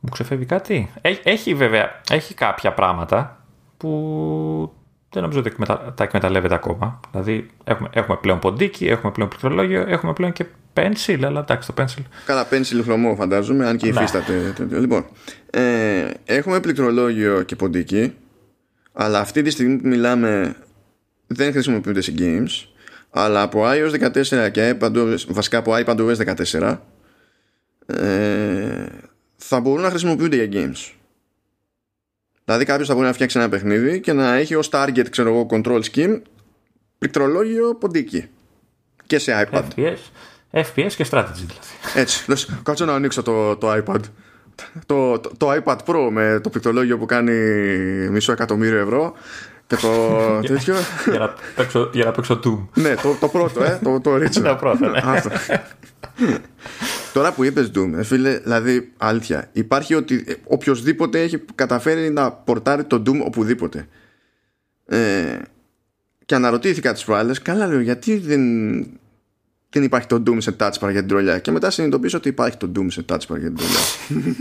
Μου 0.01 0.11
ξεφεύγει 0.11 0.45
κάτι. 0.45 0.91
Έχει, 1.23 1.55
βέβαια, 1.55 2.01
έχει 2.11 2.35
κάποια 2.35 2.75
πράγματα 2.75 3.45
που 3.77 4.73
δεν 5.11 5.23
νομίζω 5.23 5.39
ότι 5.41 5.53
τα 5.95 6.05
εκμεταλλεύεται 6.05 6.55
ακόμα. 6.55 7.01
Δηλαδή 7.11 7.51
έχουμε, 7.65 7.89
έχουμε 7.93 8.19
πλέον 8.21 8.39
ποντίκι, 8.39 8.87
έχουμε 8.87 9.13
πλέον 9.13 9.29
πληκτρολόγιο, 9.29 9.85
έχουμε 9.89 10.13
πλέον 10.13 10.33
και 10.33 10.47
pencil, 10.75 11.21
αλλά 11.25 11.41
εντάξει 11.41 11.73
το 11.73 11.83
pencil. 11.83 12.03
Καλά, 12.27 12.49
pencil 12.51 12.81
χρωμό 12.83 13.15
φαντάζομαι, 13.15 13.67
αν 13.67 13.77
και 13.77 13.87
ναι. 13.87 14.01
υφίσταται. 14.01 14.55
Λοιπόν, 14.71 15.07
ε, 15.51 16.11
έχουμε 16.25 16.61
πληκτρολόγιο 16.61 17.43
και 17.43 17.57
ποντίκι, 17.57 18.15
αλλά 18.93 19.21
αυτή 19.21 19.43
τη 19.43 19.51
στιγμή 19.51 19.77
που 19.77 19.87
μιλάμε 19.89 20.57
δεν 21.27 21.53
χρησιμοποιούνται 21.53 22.01
σε 22.01 22.15
games, 22.19 22.69
αλλά 23.11 23.43
από 23.43 23.63
iOS 23.65 24.13
14 24.13 24.51
και 24.51 24.77
iPadOS, 24.81 25.17
βασικά 25.29 25.59
από 25.59 25.73
iPadOS 25.75 26.17
14, 26.51 26.77
ε, 27.87 28.87
θα 29.37 29.61
μπορούν 29.61 29.83
να 29.83 29.89
χρησιμοποιούνται 29.89 30.45
για 30.45 30.49
games. 30.63 30.98
Δηλαδή 32.49 32.67
κάποιος 32.67 32.89
θα 32.89 32.95
μπορεί 32.95 33.07
να 33.07 33.13
φτιάξει 33.13 33.39
ένα 33.39 33.49
παιχνίδι 33.49 34.01
και 34.01 34.13
να 34.13 34.35
έχει 34.35 34.55
ως 34.55 34.69
target, 34.73 35.05
ξέρω 35.11 35.29
εγώ, 35.29 35.47
control 35.51 35.81
scheme 35.93 36.21
πληκτρολόγιο 36.99 37.75
ποντίκι. 37.75 38.29
Και 39.07 39.19
σε 39.19 39.49
iPad. 39.51 39.63
FPS, 39.63 39.97
FPS 40.53 40.93
και 40.97 41.07
strategy 41.11 41.33
δηλαδή. 41.35 41.69
Έτσι. 41.95 42.25
Λες, 42.29 42.49
κάτσε 42.63 42.85
να 42.85 42.95
ανοίξω 42.95 43.23
το, 43.23 43.57
το 43.57 43.73
iPad. 43.73 44.01
Το, 44.87 45.19
το, 45.19 45.31
το, 45.37 45.63
iPad 45.65 45.77
Pro 45.87 46.09
με 46.11 46.41
το 46.43 46.51
πληκτρολόγιο 46.51 46.99
που 46.99 47.07
κάνει 47.07 47.33
μισό 48.11 48.33
εκατομμύριο 48.33 48.79
ευρώ 48.79 49.13
και 49.67 49.77
το 49.77 49.91
τέτοιο. 50.47 50.75
για, 51.11 51.19
να 51.19 51.35
παίξω, 51.57 51.91
για 51.93 52.05
να 52.05 52.11
παίξω 52.11 52.41
Doom. 52.45 52.81
ναι, 52.81 52.95
το, 52.95 53.17
το 53.21 53.29
πρώτο, 53.29 53.63
ε, 53.65 53.79
το, 53.83 54.01
το 54.01 54.15
original. 54.17 54.43
το 54.43 54.57
πρώτο, 54.61 54.89
ναι. 54.89 55.01
Τώρα 57.13 57.33
που 57.33 57.45
είπες 57.45 57.71
Doom, 57.75 57.93
ε, 57.97 58.03
φίλε, 58.03 58.39
δηλαδή 58.39 58.93
αλήθεια, 58.97 59.49
υπάρχει 59.53 59.95
ότι 59.95 60.25
ε, 60.27 60.33
οποιοδήποτε 60.45 61.23
έχει 61.23 61.43
καταφέρει 61.55 62.11
να 62.11 62.33
πορτάρει 62.33 62.85
το 62.85 63.03
Doom 63.07 63.21
οπουδήποτε. 63.25 63.89
Ε, 64.87 65.39
και 66.25 66.35
αναρωτήθηκα 66.35 66.93
τις 66.93 67.05
προάλλες, 67.05 67.43
καλά 67.43 67.67
λέω, 67.67 67.81
γιατί 67.81 68.19
δεν, 68.19 68.43
δεν 69.71 69.83
υπάρχει 69.83 70.07
το 70.07 70.23
Doom 70.27 70.37
σε 70.39 70.57
touch 70.59 70.73
bar 70.81 70.91
για 70.91 71.01
την 71.01 71.09
τρολιά; 71.09 71.39
Και 71.39 71.51
μετά 71.51 71.71
συνειδητοποίησα 71.71 72.17
ότι 72.17 72.29
υπάρχει 72.29 72.57
το 72.57 72.71
Doom 72.77 72.87
σε 72.89 73.05
touch 73.09 73.15
bar 73.15 73.39
για 73.39 73.53
την 73.53 73.57
τρολιά. 73.57 73.81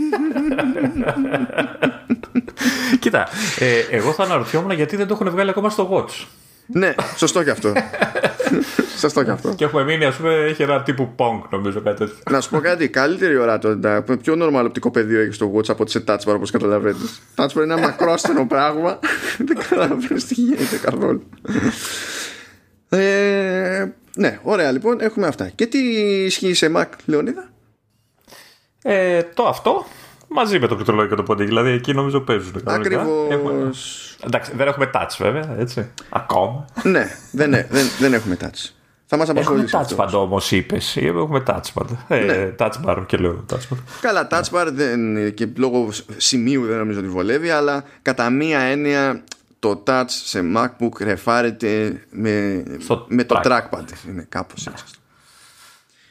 Κοίτα, 3.00 3.28
ε, 3.58 3.96
εγώ 3.96 4.12
θα 4.12 4.22
αναρωτιόμουν 4.22 4.70
γιατί 4.70 4.96
δεν 4.96 5.06
το 5.06 5.14
έχουν 5.14 5.30
βγάλει 5.30 5.50
ακόμα 5.50 5.70
στο 5.70 5.90
Watch. 5.92 6.26
ναι, 6.66 6.94
σωστό 7.16 7.44
και 7.44 7.50
αυτό. 7.50 7.72
Σωστό 9.00 9.24
και 9.24 9.30
αυτό. 9.30 9.54
Και 9.54 9.64
έχουμε 9.64 9.84
μείνει, 9.84 10.04
ας 10.04 10.16
πούμε, 10.16 10.34
έχει 10.34 10.62
ένα 10.62 10.82
τύπου 10.82 11.14
Pong, 11.16 11.40
νομίζω 11.50 11.80
κάτι 11.80 11.98
τέτοιο. 11.98 12.16
Να 12.30 12.40
σου 12.40 12.50
πω 12.50 12.58
κάτι, 12.58 12.88
καλύτερη 12.88 13.36
ορατότητα. 13.36 14.02
Πιο 14.22 14.34
normal 14.38 14.64
οπτικό 14.64 14.90
πεδίο 14.90 15.20
έχεις 15.20 15.34
στο 15.34 15.52
Watch 15.54 15.68
από 15.68 15.82
ότι 15.82 15.90
σε 15.90 16.04
touch 16.06 16.18
bar, 16.18 16.34
όπως 16.34 16.50
καταλαβαίνεις. 16.50 17.20
Touch 17.36 17.46
bar 17.46 17.62
είναι 17.62 17.62
ένα 17.62 17.78
μακρόστενο 17.78 18.46
πράγμα. 18.46 18.98
Δεν 19.46 19.56
καταλαβαίνεις 19.56 20.24
τι 20.24 20.34
γίνεται 20.34 20.76
καθόλου. 20.76 21.22
Ε, 22.88 23.86
ναι, 24.16 24.38
ωραία 24.42 24.72
λοιπόν, 24.72 25.00
έχουμε 25.00 25.26
αυτά. 25.26 25.48
Και 25.54 25.66
τι 25.66 25.78
ισχύει 26.24 26.54
σε 26.54 26.72
Mac, 26.76 26.86
Λεωνίδα; 27.04 27.50
Ε, 28.82 29.22
το 29.34 29.46
αυτό 29.46 29.86
μαζί 30.28 30.58
με 30.58 30.66
το 30.66 30.74
πληκτρολόγιο 30.74 31.10
και 31.10 31.16
το 31.16 31.22
ποντίκι. 31.22 31.48
Δηλαδή 31.48 31.70
εκεί 31.70 31.92
νομίζω 31.92 32.20
παίζουν. 32.20 32.60
Ακριβώς. 32.64 34.16
Εντάξει, 34.24 34.52
δεν 34.56 34.66
έχουμε 34.66 34.90
touch 34.94 35.14
βέβαια, 35.18 35.54
έτσι. 35.58 35.90
Ακόμα. 36.08 36.64
ναι, 36.82 37.18
δεν, 37.32 37.50
δεν, 37.50 37.86
δεν 37.98 38.12
έχουμε 38.12 38.36
touch. 38.40 38.70
Θα 39.10 39.16
μας 39.16 39.28
απασχολήσει. 39.28 39.76
Έχουμε 39.80 40.06
touchpad 40.06 40.12
όμως, 40.12 40.50
είπες. 40.50 40.96
Έχουμε 40.96 41.42
touchpad. 41.46 41.86
Ε, 42.08 42.18
ναι. 42.18 42.54
touch 42.58 42.72
bar 42.84 43.04
και 43.06 43.16
λέω 43.16 43.44
touchpad. 43.52 43.76
Καλά, 44.00 44.28
touch 44.30 44.50
bar 44.50 44.68
δεν, 44.72 45.34
και 45.34 45.48
λόγω 45.56 45.88
σημείου 46.16 46.66
δεν 46.66 46.78
νομίζω 46.78 46.98
ότι 46.98 47.08
βολεύει, 47.08 47.50
αλλά 47.50 47.84
κατά 48.02 48.30
μία 48.30 48.58
έννοια 48.60 49.22
το 49.58 49.82
touch 49.86 50.04
σε 50.08 50.40
MacBook 50.56 51.00
ρεφάρεται 51.00 52.02
με, 52.10 52.62
με 53.08 53.24
το 53.24 53.40
trackpad. 53.44 53.84
Είναι 54.08 54.26
κάπως 54.28 54.66
έτσι. 54.66 54.84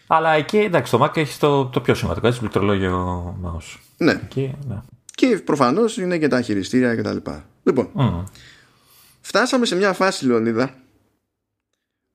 Αλλά 0.07 0.31
εκεί 0.31 0.57
εντάξει, 0.57 0.91
το 0.91 1.03
Mac 1.03 1.17
έχει 1.17 1.39
το, 1.39 1.65
το 1.65 1.81
πιο 1.81 1.93
σημαντικό, 1.93 2.27
έτσι, 2.27 2.39
πληκτρολόγιο 2.39 3.35
mouse. 3.43 3.79
Ναι. 3.97 4.11
Εκεί, 4.11 4.55
ναι. 4.67 4.81
Και 5.15 5.41
προφανώς 5.45 5.97
είναι 5.97 6.17
και 6.17 6.27
τα 6.27 6.41
χειριστήρια 6.41 6.95
κτλ. 6.95 7.17
Λοιπόν, 7.63 7.89
mm. 7.95 8.23
φτάσαμε 9.21 9.65
σε 9.65 9.75
μια 9.75 9.93
φάση, 9.93 10.25
Λεωνίδα, 10.25 10.73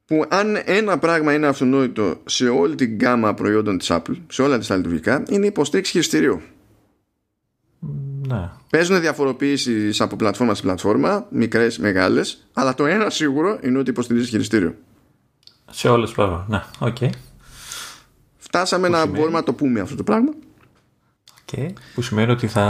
που 0.04 0.24
αν 0.28 0.62
ένα 0.64 0.98
πράγμα 0.98 1.34
είναι 1.34 1.46
αυτονόητο 1.46 2.20
σε 2.24 2.48
όλη 2.48 2.74
την 2.74 2.94
γκάμα 2.94 3.34
προϊόντων 3.34 3.78
της 3.78 3.88
Apple, 3.90 4.16
σε 4.28 4.42
όλα 4.42 4.58
τα 4.58 4.76
λειτουργικά, 4.76 5.22
είναι 5.28 5.44
η 5.44 5.48
υποστήριξη 5.48 5.92
χειριστηρίου. 5.92 6.40
Ναι. 8.26 8.50
Παίζουν 8.70 9.00
διαφοροποίησεις 9.00 10.00
από 10.00 10.16
πλατφόρμα 10.16 10.54
σε 10.54 10.62
πλατφόρμα, 10.62 11.26
μικρές, 11.30 11.78
μεγάλες, 11.78 12.46
αλλά 12.52 12.74
το 12.74 12.86
ένα 12.86 13.10
σίγουρο 13.10 13.58
είναι 13.62 13.78
ότι 13.78 13.90
υποστηρίζει 13.90 14.28
χειριστήριο. 14.28 14.76
Σε 15.70 15.88
όλες 15.88 16.06
τις 16.06 16.16
πλατφόρμες. 16.16 16.48
Ναι, 16.48 16.86
OK. 16.88 16.96
Okay. 17.00 17.10
Φτάσαμε 18.36 18.86
που 18.86 18.92
να 18.92 19.00
σημαίνει... 19.00 19.18
μπορούμε 19.18 19.38
να 19.38 19.44
το 19.44 19.52
πούμε 19.52 19.80
αυτό 19.80 19.96
το 19.96 20.02
πράγμα. 20.02 20.32
Okay. 21.52 21.68
Που 21.94 22.02
σημαίνει 22.02 22.30
ότι 22.30 22.46
θα 22.46 22.62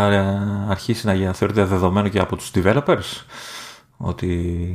αρχίσει 0.68 1.07
να 1.07 1.33
θεωρείται 1.33 1.64
δεδομένο 1.64 2.09
και 2.09 2.18
από 2.18 2.37
τους 2.37 2.51
developers 2.55 3.25
ότι 3.97 4.75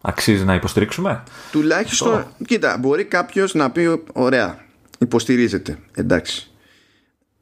αξίζει 0.00 0.44
να 0.44 0.54
υποστηρίξουμε; 0.54 1.22
Τουλάχιστον, 1.52 2.26
κοίτα, 2.46 2.78
μπορεί 2.78 3.04
κάποιος 3.04 3.54
να 3.54 3.70
πει: 3.70 4.02
Ωραία, 4.12 4.64
υποστηρίζεται. 4.98 5.78
Εντάξει. 5.94 6.50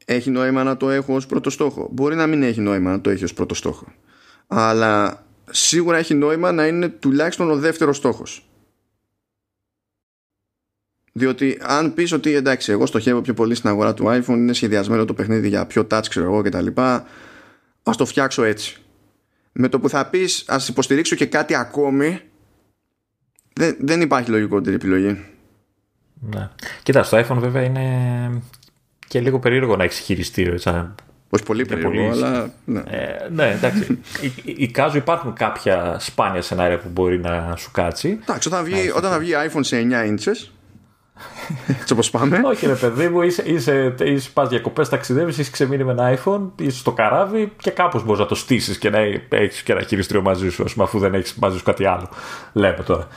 έχει 0.05 0.29
νόημα 0.29 0.63
να 0.63 0.77
το 0.77 0.89
έχω 0.89 1.15
ως 1.15 1.25
πρώτο 1.25 1.49
στόχο. 1.49 1.89
Μπορεί 1.91 2.15
να 2.15 2.27
μην 2.27 2.43
έχει 2.43 2.61
νόημα 2.61 2.91
να 2.91 3.01
το 3.01 3.09
έχει 3.09 3.23
ως 3.23 3.33
πρώτο 3.33 3.53
στόχο. 3.55 3.85
Αλλά 4.47 5.23
σίγουρα 5.51 5.97
έχει 5.97 6.13
νόημα 6.13 6.51
να 6.51 6.67
είναι 6.67 6.87
τουλάχιστον 6.87 7.51
ο 7.51 7.55
δεύτερος 7.55 7.97
στόχος. 7.97 8.46
Διότι 11.17 11.57
αν 11.61 11.93
πεις 11.93 12.11
ότι 12.11 12.33
εντάξει 12.33 12.71
εγώ 12.71 12.85
στοχεύω 12.85 13.21
πιο 13.21 13.33
πολύ 13.33 13.55
στην 13.55 13.69
αγορά 13.69 13.93
του 13.93 14.05
iPhone 14.07 14.27
είναι 14.27 14.53
σχεδιασμένο 14.53 15.05
το 15.05 15.13
παιχνίδι 15.13 15.47
για 15.47 15.65
πιο 15.65 15.87
touch 15.91 16.03
ξέρω 16.09 16.25
εγώ 16.25 16.43
και 16.43 16.49
τα 16.49 16.61
λοιπά 16.61 17.05
ας 17.83 17.97
το 17.97 18.05
φτιάξω 18.05 18.43
έτσι. 18.43 18.77
Με 19.51 19.69
το 19.69 19.79
που 19.79 19.89
θα 19.89 20.05
πεις 20.05 20.43
ας 20.47 20.67
υποστηρίξω 20.67 21.15
και 21.15 21.25
κάτι 21.25 21.55
ακόμη 21.55 22.19
δεν, 23.53 23.77
δεν 23.79 24.01
υπάρχει 24.01 24.29
λογικότερη 24.29 24.75
επιλογή. 24.75 25.25
Ναι. 26.19 26.49
Κοίτα, 26.83 27.03
στο 27.03 27.17
iPhone 27.17 27.37
βέβαια 27.39 27.63
είναι 27.63 28.41
και 29.07 29.19
λίγο 29.19 29.39
περίεργο 29.39 29.75
να 29.75 29.83
έχεις 29.83 29.99
χειριστήριο. 29.99 30.57
Σαν... 30.57 30.95
Όχι 31.29 31.43
πολύ 31.43 31.65
περίεργο, 31.65 31.91
πολύ... 31.91 32.09
αλλά. 32.09 32.53
Ναι, 32.65 32.79
ε, 32.79 33.29
ναι 33.29 33.51
εντάξει. 33.51 33.99
Εικάζω 34.43 34.97
υπάρχουν 34.97 35.33
κάποια 35.33 35.97
σπάνια 35.99 36.41
σενάρια 36.41 36.77
που 36.77 36.89
μπορεί 36.89 37.19
να 37.19 37.55
σου 37.57 37.71
κάτσει. 37.71 38.19
Εντάξει, 38.21 38.47
όταν 38.47 38.63
βγει, 38.63 38.91
όταν 38.95 39.11
θα 39.11 39.19
βγει 39.19 39.33
iPhone 39.51 39.63
σε 39.63 39.87
9 39.91 40.17
inches. 40.17 40.56
Έτσι 41.67 41.93
όπως 41.93 42.09
πάμε. 42.09 42.41
Όχι, 42.45 42.65
ρε 42.65 42.75
παιδί 42.75 43.09
μου, 43.09 43.21
είσαι, 43.21 43.43
είσαι, 43.45 43.95
είσαι 44.03 44.29
πας 44.33 44.49
διακοπές, 44.49 44.89
ταξιδεύεις, 44.89 45.37
είσαι 45.37 45.51
ξεμείνει 45.51 45.83
με 45.83 45.91
ένα 45.91 46.19
iPhone, 46.19 46.49
είσαι 46.55 46.77
στο 46.77 46.91
καράβι 46.91 47.53
και 47.57 47.71
κάπως 47.71 48.03
μπορείς 48.03 48.19
να 48.19 48.25
το 48.25 48.35
στήσεις 48.35 48.77
και 48.77 48.89
να 48.89 48.97
έχεις 49.29 49.63
και 49.63 49.71
ένα 49.71 49.81
χειριστήριο 49.81 50.21
μαζί 50.21 50.49
σου, 50.49 50.63
πούμε, 50.63 50.83
αφού 50.83 50.99
δεν 50.99 51.13
έχεις 51.13 51.35
μαζί 51.35 51.57
σου 51.57 51.63
κάτι 51.63 51.85
άλλο. 51.85 52.09
Λέμε 52.53 52.83
τώρα. 52.83 53.07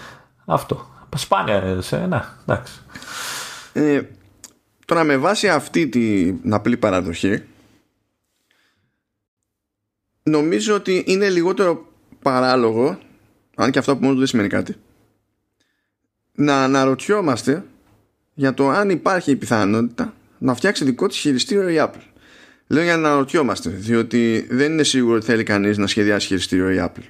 Αυτό. 0.44 0.86
Σπάνια 1.16 1.80
σε 1.80 1.96
ένα. 1.96 2.38
Εντάξει. 2.42 2.80
Ε, 3.72 4.00
τώρα 4.84 5.04
με 5.04 5.16
βάση 5.16 5.48
αυτή 5.48 5.88
την 5.88 6.54
απλή 6.54 6.76
παραδοχή 6.76 7.42
νομίζω 10.22 10.74
ότι 10.74 11.04
είναι 11.06 11.28
λιγότερο 11.28 11.86
παράλογο 12.22 12.98
αν 13.56 13.70
και 13.70 13.78
αυτό 13.78 13.96
που 13.96 14.04
μόνο 14.04 14.18
δεν 14.18 14.26
σημαίνει 14.26 14.48
κάτι 14.48 14.74
να 16.34 16.64
αναρωτιόμαστε 16.64 17.64
για 18.40 18.54
το 18.54 18.68
αν 18.68 18.90
υπάρχει 18.90 19.30
η 19.30 19.36
πιθανότητα 19.36 20.14
να 20.38 20.54
φτιάξει 20.54 20.84
δικό 20.84 21.06
της 21.06 21.16
χειριστήριο 21.16 21.68
η 21.68 21.76
Apple. 21.78 22.02
Λέω 22.66 22.82
για 22.82 22.96
να 22.96 23.08
αναρωτιόμαστε, 23.08 23.70
διότι 23.70 24.46
δεν 24.50 24.72
είναι 24.72 24.82
σίγουρο 24.82 25.16
ότι 25.16 25.24
θέλει 25.24 25.42
κανείς 25.42 25.78
να 25.78 25.86
σχεδιάσει 25.86 26.26
χειριστήριο 26.26 26.70
η 26.70 26.76
Apple. 26.80 27.02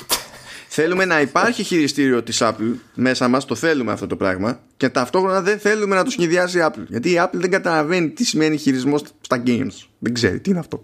θέλουμε 0.76 1.04
να 1.04 1.20
υπάρχει 1.20 1.62
χειριστήριο 1.62 2.22
της 2.22 2.38
Apple 2.42 2.74
μέσα 2.94 3.28
μας, 3.28 3.44
το 3.44 3.54
θέλουμε 3.54 3.92
αυτό 3.92 4.06
το 4.06 4.16
πράγμα 4.16 4.60
και 4.76 4.88
ταυτόχρονα 4.88 5.40
δεν 5.40 5.58
θέλουμε 5.58 5.94
να 5.94 6.04
το 6.04 6.10
σχεδιάσει 6.10 6.58
η 6.58 6.62
Apple. 6.64 6.84
Γιατί 6.88 7.10
η 7.10 7.16
Apple 7.18 7.32
δεν 7.32 7.50
καταλαβαίνει 7.50 8.10
τι 8.10 8.24
σημαίνει 8.24 8.56
χειρισμός 8.56 9.02
στα 9.20 9.42
games. 9.46 9.86
Δεν 9.98 10.14
ξέρει 10.14 10.40
τι 10.40 10.50
είναι 10.50 10.58
αυτό; 10.58 10.80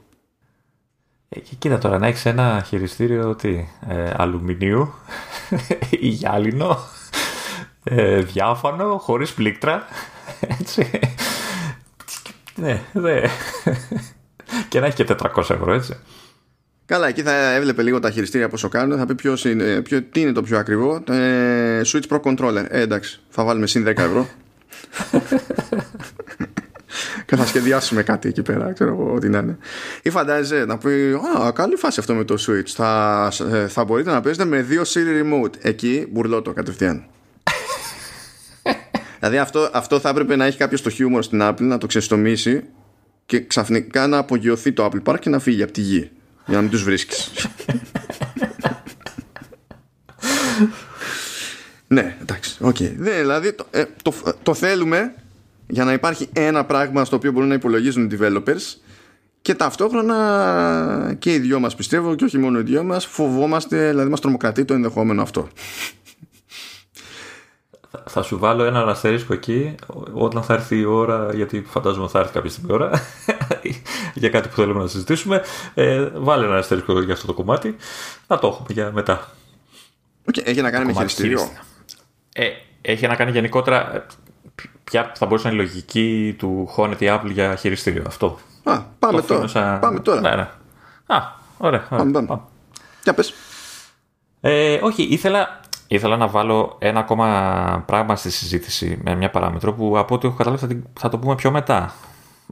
Ε, 1.28 1.40
και 1.40 1.54
κοίτα 1.58 1.78
τώρα, 1.78 1.98
να 1.98 2.06
έχεις 2.06 2.26
ένα 2.26 2.64
χειριστήριο 2.66 3.34
τι, 3.34 3.64
ε, 3.88 4.12
αλουμινίου 4.16 4.94
ή 5.90 6.08
γυάλινο; 6.08 6.78
Ε, 7.90 8.20
διάφανο, 8.20 8.98
χωρίς 8.98 9.32
πλήκτρα. 9.32 9.84
Έτσι. 10.60 10.90
Ναι, 12.54 12.82
ναι. 12.92 13.20
και 14.68 14.80
να 14.80 14.86
έχει 14.86 15.04
και 15.04 15.14
400 15.18 15.38
ευρώ, 15.38 15.72
έτσι. 15.72 15.96
Καλά, 16.86 17.08
εκεί 17.08 17.22
θα 17.22 17.52
έβλεπε 17.52 17.82
λίγο 17.82 18.00
τα 18.00 18.10
χειριστήρια 18.10 18.48
πόσο 18.48 18.68
κάνουν. 18.68 18.98
Θα 18.98 19.06
πει 19.06 19.14
ποιος 19.14 19.44
είναι, 19.44 19.80
ποιο, 19.80 20.02
τι 20.02 20.20
είναι 20.20 20.32
το 20.32 20.42
πιο 20.42 20.58
ακριβό. 20.58 21.02
Ε, 21.10 21.80
Switch 21.84 22.08
Pro 22.08 22.20
Controller. 22.20 22.64
Ε, 22.68 22.80
εντάξει, 22.80 23.20
θα 23.28 23.44
βάλουμε 23.44 23.66
συν 23.66 23.84
10 23.88 23.96
ευρώ. 23.96 24.28
και 27.26 27.36
θα 27.36 27.46
σχεδιάσουμε 27.46 28.02
κάτι 28.02 28.28
εκεί 28.28 28.42
πέρα, 28.42 28.72
ξέρω 28.72 28.90
εγώ 28.90 29.14
ό,τι 29.14 29.28
να 29.28 29.38
είναι. 29.38 29.58
Ή 30.02 30.10
φαντάζεσαι 30.10 30.64
να 30.64 30.78
πει, 30.78 31.20
Α, 31.46 31.52
καλή 31.52 31.76
φάση 31.76 32.00
αυτό 32.00 32.14
με 32.14 32.24
το 32.24 32.34
Switch. 32.46 32.68
Θα, 32.68 33.32
ε, 33.52 33.68
θα 33.68 33.84
μπορείτε 33.84 34.10
να 34.10 34.20
παίζετε 34.20 34.44
με 34.44 34.62
δύο 34.62 34.82
Siri 34.82 35.22
Remote. 35.22 35.52
Εκεί 35.60 36.08
μπουρλότο 36.10 36.52
κατευθείαν. 36.52 37.04
Δηλαδή 39.18 39.38
αυτό, 39.38 39.70
αυτό 39.72 39.98
θα 39.98 40.08
έπρεπε 40.08 40.36
να 40.36 40.44
έχει 40.44 40.58
κάποιος 40.58 40.82
το 40.82 40.90
χιούμορ 40.90 41.22
στην 41.22 41.40
Apple 41.42 41.60
να 41.60 41.78
το 41.78 41.86
ξεστομίσει 41.86 42.64
και 43.26 43.40
ξαφνικά 43.40 44.06
να 44.06 44.18
απογειωθεί 44.18 44.72
το 44.72 44.90
Apple 44.92 45.02
Park 45.12 45.18
και 45.20 45.30
να 45.30 45.38
φύγει 45.38 45.62
από 45.62 45.72
τη 45.72 45.80
γη 45.80 46.10
για 46.46 46.56
να 46.56 46.62
μην 46.62 46.70
τους 46.70 46.82
βρίσκεις. 46.82 47.32
ναι, 51.88 52.16
εντάξει, 52.20 52.56
OK. 52.60 52.76
Okay. 52.78 52.92
δηλαδή 52.96 53.52
το, 53.52 53.66
ε, 53.70 53.84
το, 54.02 54.14
το 54.42 54.54
θέλουμε 54.54 55.14
για 55.66 55.84
να 55.84 55.92
υπάρχει 55.92 56.28
ένα 56.32 56.64
πράγμα 56.64 57.04
στο 57.04 57.16
οποίο 57.16 57.32
μπορούν 57.32 57.48
να 57.48 57.54
υπολογίζουν 57.54 58.10
οι 58.10 58.18
developers 58.20 58.76
και 59.42 59.54
ταυτόχρονα 59.54 61.16
και 61.18 61.34
οι 61.34 61.38
δυο 61.38 61.60
μας 61.60 61.74
πιστεύω 61.74 62.14
και 62.14 62.24
όχι 62.24 62.38
μόνο 62.38 62.58
οι 62.58 62.62
δυο 62.62 62.82
μας 62.82 63.06
φοβόμαστε, 63.06 63.88
δηλαδή 63.88 64.10
μας 64.10 64.20
τρομοκρατεί 64.20 64.64
το 64.64 64.74
ενδεχόμενο 64.74 65.22
αυτό 65.22 65.48
θα 68.04 68.22
σου 68.22 68.38
βάλω 68.38 68.64
ένα 68.64 68.80
αστερίσκο 68.80 69.32
εκεί 69.32 69.74
όταν 70.12 70.42
θα 70.42 70.54
έρθει 70.54 70.78
η 70.78 70.84
ώρα, 70.84 71.34
γιατί 71.34 71.62
φαντάζομαι 71.68 72.08
θα 72.08 72.18
έρθει 72.18 72.32
κάποια 72.32 72.50
στιγμή 72.50 72.70
η 72.70 72.74
ώρα, 72.74 72.90
για 74.14 74.28
κάτι 74.28 74.48
που 74.48 74.54
θέλουμε 74.54 74.80
να 74.80 74.86
συζητήσουμε. 74.86 75.42
Ε, 75.74 76.08
βάλε 76.14 76.46
ένα 76.46 76.56
αστερίσκο 76.56 77.02
για 77.02 77.14
αυτό 77.14 77.26
το 77.26 77.32
κομμάτι. 77.32 77.76
Να 78.26 78.38
το 78.38 78.46
έχουμε 78.46 78.66
για 78.70 78.92
μετά. 78.92 79.28
Okay, 80.30 80.42
έχει 80.44 80.60
να 80.60 80.70
κάνει 80.70 80.84
με 80.84 80.92
χειριστήριο. 80.92 81.50
Ε, 82.32 82.48
έχει 82.80 83.06
να 83.06 83.14
κάνει 83.14 83.30
γενικότερα 83.30 84.06
ποια 84.84 85.12
θα 85.14 85.26
μπορούσε 85.26 85.48
να 85.48 85.54
είναι 85.54 85.62
η 85.62 85.66
λογική 85.66 86.34
του 86.38 86.66
χώνεται 86.68 87.04
η 87.04 87.08
Apple 87.10 87.30
για 87.30 87.56
χειριστήριο. 87.56 88.02
Αυτό. 88.06 88.38
Α, 88.62 88.80
πάμε 88.98 89.22
τώρα. 89.22 89.78
Πάμε 89.78 90.00
τώρα. 90.00 90.20
Ναι, 90.20 90.34
ναι. 90.34 90.48
Α, 91.06 91.22
ωραία. 91.58 91.80
Πάμε, 91.80 92.12
πάμε. 92.12 92.26
πάμε. 92.26 92.42
Για 93.02 93.14
πες. 93.14 93.34
Ε, 94.40 94.78
όχι, 94.82 95.02
ήθελα 95.02 95.60
Ήθελα 95.90 96.16
να 96.16 96.28
βάλω 96.28 96.76
ένα 96.78 97.00
ακόμα 97.00 97.82
πράγμα 97.86 98.16
στη 98.16 98.30
συζήτηση 98.30 98.98
με 99.02 99.14
μια 99.14 99.30
παράμετρο 99.30 99.74
που 99.74 99.98
από 99.98 100.14
ό,τι 100.14 100.26
έχω 100.26 100.36
καταλάβει 100.36 100.82
θα, 100.98 101.08
το 101.08 101.18
πούμε 101.18 101.34
πιο 101.34 101.50
μετά. 101.50 101.94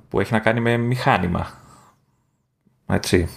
Που 0.09 0.21
έχει 0.21 0.33
να 0.33 0.39
κάνει 0.39 0.61
με 0.61 0.77
μηχάνημα. 0.77 1.51
Έτσι. 2.87 3.29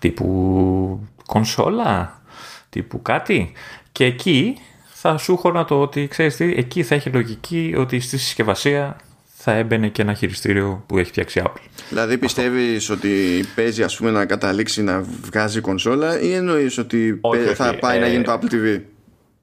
Τύπου 0.00 1.08
κονσόλα. 1.26 2.22
Τύπου 2.68 3.02
κάτι. 3.02 3.52
Και 3.92 4.04
εκεί 4.04 4.56
θα 4.92 5.16
σου 5.16 5.32
έχω 5.32 5.64
το 5.64 5.80
ότι 5.80 6.08
ξέρεις 6.08 6.36
τι, 6.36 6.44
εκεί 6.56 6.82
θα 6.82 6.94
έχει 6.94 7.10
λογική 7.10 7.74
ότι 7.78 8.00
στη 8.00 8.18
συσκευασία 8.18 8.96
θα 9.24 9.52
έμπαινε 9.52 9.88
και 9.88 10.02
ένα 10.02 10.14
χειριστήριο 10.14 10.84
που 10.86 10.98
έχει 10.98 11.08
φτιάξει 11.08 11.42
Apple. 11.44 11.68
Δηλαδή 11.88 12.18
πιστεύεις 12.18 12.90
ότι 12.90 13.44
παίζει 13.54 13.82
ας 13.82 13.96
πούμε 13.96 14.10
να 14.10 14.26
καταλήξει 14.26 14.82
να 14.82 15.04
βγάζει 15.22 15.60
κονσόλα 15.60 16.20
ή 16.20 16.32
εννοείς 16.32 16.78
ότι 16.78 17.20
θα 17.54 17.74
πάει 17.80 17.98
να 17.98 18.06
ε, 18.06 18.10
γίνει 18.10 18.22
το 18.22 18.32
Apple 18.32 18.52
TV. 18.52 18.80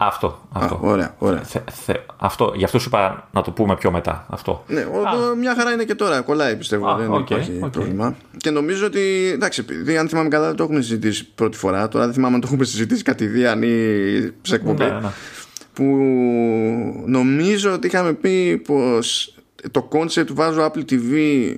Αυτό. 0.02 0.48
αυτό. 0.52 0.76
Α, 0.76 0.80
ωραία, 0.82 1.16
ωραία. 1.18 1.44
Θε, 1.44 1.60
θε, 1.72 1.94
αυτό, 2.18 2.54
γι' 2.56 2.64
αυτό 2.64 2.80
σου 2.80 2.88
είπα 2.88 3.30
να 3.32 3.42
το 3.42 3.52
πούμε 3.52 3.76
πιο 3.76 3.92
μετά. 3.92 4.26
Αυτό. 4.30 4.64
Ναι, 4.68 4.82
ο, 4.82 5.36
μια 5.36 5.56
χαρά 5.56 5.72
είναι 5.72 5.84
και 5.84 5.96
τώρα. 5.96 6.22
Κολλάει 6.22 6.56
πιστεύω. 6.56 6.88
Α, 6.88 6.96
δεν 6.96 7.12
okay, 7.12 7.20
υπάρχει 7.20 7.60
okay. 7.64 7.72
πρόβλημα. 7.72 8.16
Και 8.38 8.50
νομίζω 8.50 8.86
ότι. 8.86 9.32
Εντάξει, 9.34 9.60
επειδή 9.60 9.98
αν 9.98 10.08
θυμάμαι 10.08 10.30
καλά 10.30 10.48
δεν 10.48 10.56
το 10.56 10.64
έχουμε 10.64 10.82
συζητήσει 10.82 11.34
πρώτη 11.36 11.58
φορά. 11.58 11.88
Τώρα 11.88 12.06
δεν 12.06 12.14
θυμάμαι 12.14 12.36
αν 12.36 12.42
το 12.42 12.48
έχουμε 12.48 12.66
συζητήσει 12.66 13.04
κατηδίαν 13.04 13.64
ή 13.64 13.68
σε 14.42 14.56
εκπομπή. 14.56 14.84
Ναι, 14.84 14.90
ναι. 14.90 15.10
Που 15.74 15.84
νομίζω 17.06 17.74
ότι 17.74 17.88
είχαμε 17.88 18.14
πει 18.14 18.58
πως 18.58 19.36
το 19.72 19.90
concept 19.92 20.32
βάζω 20.32 20.72
Apple 20.72 20.92
TV 20.92 21.56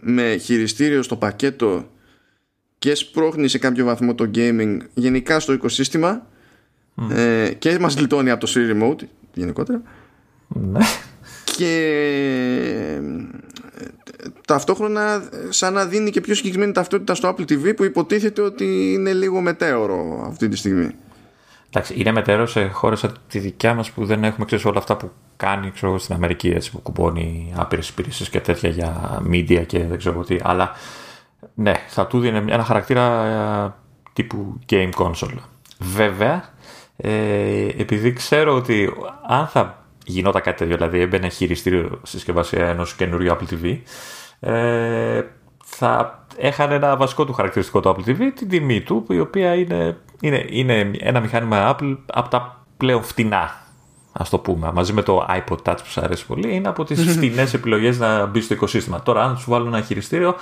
με 0.00 0.36
χειριστήριο 0.36 1.02
στο 1.02 1.16
πακέτο 1.16 1.84
και 2.78 2.94
σπρώχνει 2.94 3.48
σε 3.48 3.58
κάποιο 3.58 3.84
βαθμό 3.84 4.14
το 4.14 4.30
gaming 4.34 4.78
γενικά 4.94 5.40
στο 5.40 5.52
οικοσύστημα 5.52 6.26
ε, 7.10 7.50
και 7.58 7.78
μας 7.78 7.94
γλιτώνει 7.94 8.30
από 8.30 8.46
το 8.46 8.52
Siri 8.54 8.82
Remote 8.82 9.06
γενικότερα. 9.34 9.82
Ναι. 10.48 10.80
Και 11.56 11.74
ε, 12.96 13.88
ταυτόχρονα 14.46 15.22
σαν 15.48 15.72
να 15.72 15.86
δίνει 15.86 16.10
και 16.10 16.20
πιο 16.20 16.34
συγκεκριμένη 16.34 16.72
ταυτότητα 16.72 17.14
στο 17.14 17.28
Apple 17.28 17.42
TV 17.42 17.76
που 17.76 17.84
υποτίθεται 17.84 18.42
ότι 18.42 18.92
είναι 18.92 19.12
λίγο 19.12 19.40
μετέωρο 19.40 20.24
αυτή 20.26 20.48
τη 20.48 20.56
στιγμή. 20.56 20.90
Εντάξει, 21.74 21.94
είναι 21.96 22.12
μετέωρο 22.12 22.46
σε 22.46 22.66
χώρες 22.66 22.98
σαν 22.98 23.12
τη 23.28 23.38
δικιά 23.38 23.74
μας 23.74 23.90
που 23.90 24.04
δεν 24.04 24.24
έχουμε 24.24 24.46
ξέρεις 24.46 24.64
όλα 24.64 24.78
αυτά 24.78 24.96
που 24.96 25.10
κάνει 25.36 25.70
ξέρω, 25.70 25.98
στην 25.98 26.14
Αμερική 26.14 26.48
έτσι, 26.48 26.70
που 26.70 26.80
κουμπώνει 26.80 27.52
άπειρες 27.56 27.88
υπηρεσίες 27.88 28.28
και 28.28 28.40
τέτοια 28.40 28.68
για 28.68 29.22
media 29.30 29.66
και 29.66 29.84
δεν 29.84 29.98
ξέρω 29.98 30.24
τι. 30.24 30.36
Αλλά 30.42 30.70
ναι, 31.54 31.72
θα 31.88 32.06
του 32.06 32.20
δίνει 32.20 32.52
ένα 32.52 32.64
χαρακτήρα 32.64 33.24
ε, 33.24 33.74
τύπου 34.12 34.58
game 34.70 34.90
console. 34.96 35.36
Βέβαια, 35.78 36.51
ε, 37.04 37.68
επειδή 37.76 38.12
ξέρω 38.12 38.54
ότι 38.54 38.92
αν 39.26 39.46
θα 39.46 39.84
γινόταν 40.04 40.42
κάτι 40.42 40.56
τέτοιο, 40.58 40.76
δηλαδή 40.76 41.00
έμπαινε 41.00 41.28
χειριστήριο 41.28 42.00
συσκευασία 42.02 42.68
ενός 42.68 42.94
καινούριου 42.94 43.32
Apple 43.32 43.54
TV, 43.54 43.78
ε, 44.40 45.22
θα 45.64 46.24
έχανε 46.36 46.74
ένα 46.74 46.96
βασικό 46.96 47.24
του 47.24 47.32
χαρακτηριστικό 47.32 47.80
το 47.80 47.96
Apple 47.96 48.08
TV, 48.10 48.18
την 48.34 48.48
τιμή 48.48 48.80
του, 48.80 49.06
η 49.08 49.20
οποία 49.20 49.54
είναι, 49.54 49.96
είναι, 50.20 50.46
είναι 50.48 50.90
ένα 50.98 51.20
μηχάνημα 51.20 51.76
Apple 51.76 51.96
από 52.06 52.28
τα 52.28 52.64
πλέον 52.76 53.02
φτηνά. 53.02 53.50
ας 54.12 54.28
το 54.28 54.38
πούμε, 54.38 54.72
μαζί 54.72 54.92
με 54.92 55.02
το 55.02 55.26
iPod 55.28 55.56
Touch 55.64 55.76
που 55.78 55.90
σου 55.90 56.00
αρέσει 56.00 56.26
πολύ, 56.26 56.54
είναι 56.54 56.68
από 56.68 56.84
τις 56.84 57.04
φθηνές 57.12 57.54
επιλογές 57.54 57.98
να 57.98 58.26
μπει 58.26 58.40
στο 58.40 58.54
οικοσύστημα. 58.54 59.02
Τώρα, 59.02 59.24
αν 59.24 59.36
σου 59.36 59.50
βάλουν 59.50 59.74
ένα 59.74 59.82
χειριστήριο, 59.82 60.34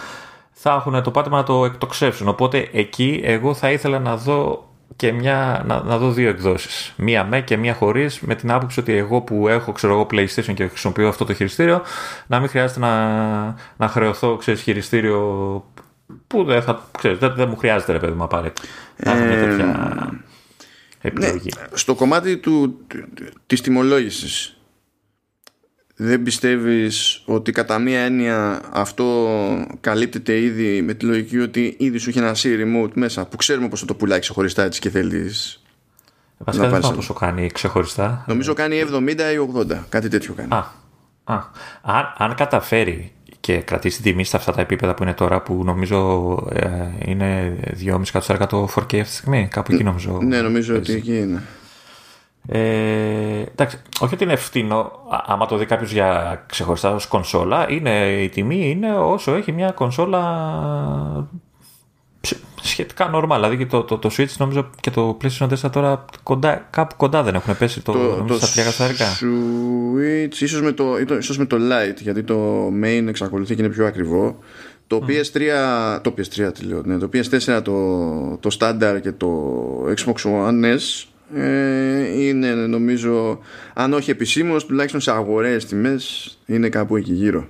θα 0.50 0.72
έχουν 0.72 1.02
το 1.02 1.10
πάτημα 1.10 1.36
να 1.36 1.44
το 1.44 1.64
εκτοξεύσουν. 1.64 2.28
Οπότε 2.28 2.68
εκεί 2.72 3.20
εγώ 3.24 3.54
θα 3.54 3.70
ήθελα 3.70 3.98
να 3.98 4.16
δω 4.16 4.69
και 4.96 5.12
μια, 5.12 5.62
να, 5.66 5.82
να 5.82 5.98
δω 5.98 6.10
δύο 6.10 6.28
εκδόσεις. 6.28 6.92
Μία 6.96 7.24
με 7.24 7.40
και 7.40 7.56
μία 7.56 7.74
χωρίς, 7.74 8.20
με 8.20 8.34
την 8.34 8.50
άποψη 8.50 8.80
ότι 8.80 8.92
εγώ 8.92 9.20
που 9.20 9.48
έχω 9.48 9.72
ξέρω 9.72 9.92
εγώ 9.92 10.06
PlayStation 10.10 10.54
και 10.54 10.66
χρησιμοποιώ 10.66 11.08
αυτό 11.08 11.24
το 11.24 11.34
χειριστήριο, 11.34 11.82
να 12.26 12.40
μην 12.40 12.48
χρειάζεται 12.48 12.80
να, 12.80 13.44
να 13.76 13.88
χρεωθώ 13.88 14.36
ξέρεις, 14.36 14.60
χειριστήριο 14.60 15.20
που 16.26 16.44
δεν, 16.44 16.62
θα, 16.62 16.82
ξέρεις, 16.98 17.18
δεν, 17.18 17.34
δεν 17.34 17.48
μου 17.48 17.56
χρειάζεται 17.56 17.92
ρε 17.92 17.98
παιδί 17.98 18.12
μου 18.12 18.22
απαραίτητα. 18.22 18.68
Να 18.96 19.12
ε, 19.12 19.46
τέτοια 19.46 20.10
επιλογή. 21.00 21.48
Ναι, 21.58 21.66
στο 21.72 21.94
κομμάτι 21.94 22.36
του, 22.36 22.86
της 23.46 23.60
τιμολόγησης 23.60 24.59
δεν 26.02 26.22
πιστεύεις 26.22 27.22
ότι 27.24 27.52
κατά 27.52 27.78
μία 27.78 28.00
έννοια 28.00 28.60
αυτό 28.72 29.28
καλύπτεται 29.80 30.40
ήδη 30.40 30.82
με 30.82 30.94
τη 30.94 31.04
λογική 31.04 31.38
ότι 31.38 31.74
ήδη 31.78 31.98
σου 31.98 32.08
έχει 32.08 32.18
ένα 32.18 32.34
C 32.34 32.44
remote 32.44 32.92
μέσα 32.94 33.26
που 33.26 33.36
ξέρουμε 33.36 33.68
πως 33.68 33.80
θα 33.80 33.86
το 33.86 33.94
πουλάει 33.94 34.18
ξεχωριστά 34.18 34.62
έτσι 34.62 34.80
και 34.80 34.90
θέλεις 34.90 35.62
Βασικά 36.44 36.68
δεν 36.68 36.80
ξέρω 36.80 36.94
πόσο 36.94 37.14
κάνει 37.14 37.50
ξεχωριστά. 37.50 38.24
Νομίζω 38.26 38.52
κάνει 38.54 38.82
70 38.92 39.08
ή 39.08 39.64
80, 39.72 39.78
κάτι 39.88 40.08
τέτοιο 40.08 40.34
κάνει. 40.34 40.48
Α, 40.52 40.64
α. 41.24 41.38
Αν, 41.82 42.14
αν 42.16 42.34
καταφέρει 42.34 43.12
και 43.40 43.56
κρατήσει 43.56 44.02
τιμή 44.02 44.24
στα 44.24 44.36
αυτά 44.36 44.52
τα 44.52 44.60
επίπεδα 44.60 44.94
που 44.94 45.02
είναι 45.02 45.14
τώρα, 45.14 45.42
που 45.42 45.64
νομίζω 45.64 45.98
ε, 46.52 46.68
είναι 47.04 47.58
2,5 47.84 48.00
εκατοστάρια 48.00 48.46
το 48.46 48.68
4K 48.76 48.80
αυτή 48.80 49.02
τη 49.02 49.08
στιγμή. 49.08 49.48
Κάπου 49.50 49.72
εκεί 49.72 49.84
νομίζω. 49.84 50.18
Ναι, 50.22 50.40
νομίζω 50.40 50.76
ότι 50.76 50.92
εκεί 50.92 51.18
είναι. 51.18 51.42
Ε, 52.52 53.44
εντάξει, 53.52 53.82
όχι 54.00 54.14
ότι 54.14 54.24
είναι 54.24 54.32
ευθύνο, 54.32 54.92
άμα 55.26 55.46
το 55.46 55.56
δει 55.56 55.66
κάποιος 55.66 55.92
για 55.92 56.42
ξεχωριστά 56.48 56.94
ως 56.94 57.06
κονσόλα, 57.06 57.70
είναι, 57.70 58.22
η 58.22 58.28
τιμή 58.28 58.70
είναι 58.70 58.96
όσο 58.96 59.34
έχει 59.34 59.52
μια 59.52 59.70
κονσόλα 59.70 60.22
σχετικά 62.62 63.10
normal. 63.14 63.34
Δηλαδή 63.34 63.56
και 63.56 63.66
το, 63.66 63.82
το, 63.82 63.98
το 63.98 64.10
Switch 64.16 64.36
νομίζω 64.38 64.70
και 64.80 64.90
το 64.90 65.16
PlayStation 65.22 65.48
4 65.62 65.70
τώρα 65.72 66.04
κοντά, 66.22 66.66
κάπου 66.70 66.96
κοντά 66.96 67.22
δεν 67.22 67.34
έχουν 67.34 67.56
πέσει 67.56 67.80
το, 67.80 67.92
το, 67.92 68.24
το 68.28 68.46
στα 68.46 68.62
3 68.62 68.92
Switch 69.20 70.40
ίσως 70.40 70.62
με, 70.62 70.72
το, 70.72 70.96
ίσως 71.18 71.38
με 71.38 71.44
το 71.44 71.56
Lite 71.56 72.00
γιατί 72.00 72.22
το 72.22 72.68
main 72.82 73.04
εξακολουθεί 73.08 73.54
και 73.54 73.62
είναι 73.62 73.72
πιο 73.72 73.86
ακριβό. 73.86 74.38
Το 74.86 75.04
PS3, 75.08 75.40
το 76.02 76.14
PS3 76.18 76.54
τι 76.54 76.64
λέω, 76.64 76.82
ναι, 76.84 76.98
το 76.98 77.08
PS4 77.12 77.60
το, 77.62 78.36
το 78.36 78.56
Standard 78.58 78.98
και 79.02 79.12
το 79.12 79.28
Xbox 79.96 80.14
One 80.22 80.64
S 80.64 81.09
ε, 81.34 82.22
είναι 82.22 82.54
νομίζω 82.54 83.38
αν 83.74 83.92
όχι 83.92 84.10
επισήμως 84.10 84.66
τουλάχιστον 84.66 85.00
σε 85.00 85.10
αγορές 85.10 85.64
τιμές 85.64 86.38
είναι 86.46 86.68
κάπου 86.68 86.96
εκεί 86.96 87.12
γύρω. 87.12 87.46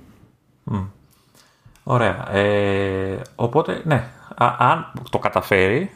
Ωραία. 1.83 2.35
Ε, 2.35 3.21
οπότε 3.35 3.81
ναι 3.83 4.09
αν 4.57 4.91
το 5.09 5.19
καταφέρει 5.19 5.91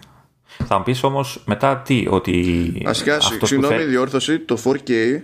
θα 0.45 0.77
μου 0.77 0.83
πεις 0.83 1.03
όμως 1.03 1.43
μετά 1.45 1.77
τι 1.77 2.05
ότι 2.09 2.81
Βασικά 2.85 3.19
συγγνώμη 3.19 3.75
θε... 3.75 3.83
διόρθωση 3.83 4.39
το 4.39 4.57
4K 4.63 5.19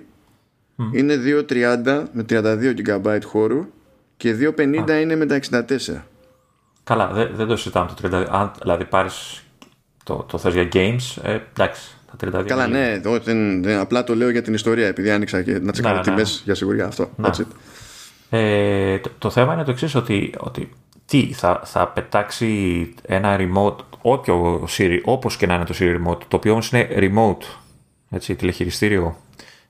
είναι 0.92 1.16
2.30 1.50 2.04
με 2.12 2.26
32 2.30 2.74
GB 2.86 3.20
χώρου 3.26 3.66
και 4.18 4.36
2.50 4.58 5.02
είναι 5.02 5.16
με 5.16 5.26
τα 5.26 5.40
64 5.50 5.64
Καλά 6.84 7.08
δεν, 7.08 7.30
δεν 7.34 7.48
το 7.48 7.56
συζητάμε 7.56 7.90
το 8.02 8.18
32 8.18 8.26
αν 8.30 8.52
δηλαδή 8.62 8.86
πάρεις 8.86 9.44
το, 10.04 10.26
το 10.30 10.38
θες 10.38 10.54
για 10.54 10.70
games 10.74 11.22
ε, 11.24 11.40
εντάξει 11.54 11.98
Καλά, 12.46 12.68
ναι, 12.68 13.00
δεν, 13.24 13.64
δεν, 13.64 13.80
απλά 13.80 14.04
το 14.04 14.16
λέω 14.16 14.30
για 14.30 14.42
την 14.42 14.54
ιστορία, 14.54 14.88
επειδή 14.88 15.12
άνοιξα 15.12 15.42
και 15.42 15.60
να 15.60 15.72
τσεκάρω 15.72 15.96
ναι, 15.96 16.02
τιμές 16.02 16.36
ναι. 16.36 16.42
για 16.44 16.56
σιγουριά 16.56 16.86
αυτό. 16.86 17.10
Ναι. 17.16 17.30
Ε, 18.30 19.00
το, 19.00 19.10
το, 19.18 19.30
θέμα 19.30 19.54
είναι 19.54 19.64
το 19.64 19.72
εξής, 19.72 19.96
ότι, 19.96 20.34
ότι 20.38 20.70
τι, 21.06 21.34
θα, 21.34 21.62
θα 21.64 21.88
πετάξει 21.88 22.94
ένα 23.06 23.38
remote, 23.40 23.76
όποιο 24.02 24.68
Siri, 24.78 25.00
όπως 25.04 25.38
και 25.38 25.46
να 25.48 25.54
είναι 25.54 25.66
το 25.66 25.76
Siri 25.80 25.96
remote, 25.96 26.20
το 26.28 26.36
οποίο 26.36 26.52
όμως 26.52 26.72
είναι 26.72 26.88
remote, 26.92 27.46
έτσι, 28.10 28.36
τηλεχειριστήριο 28.36 29.18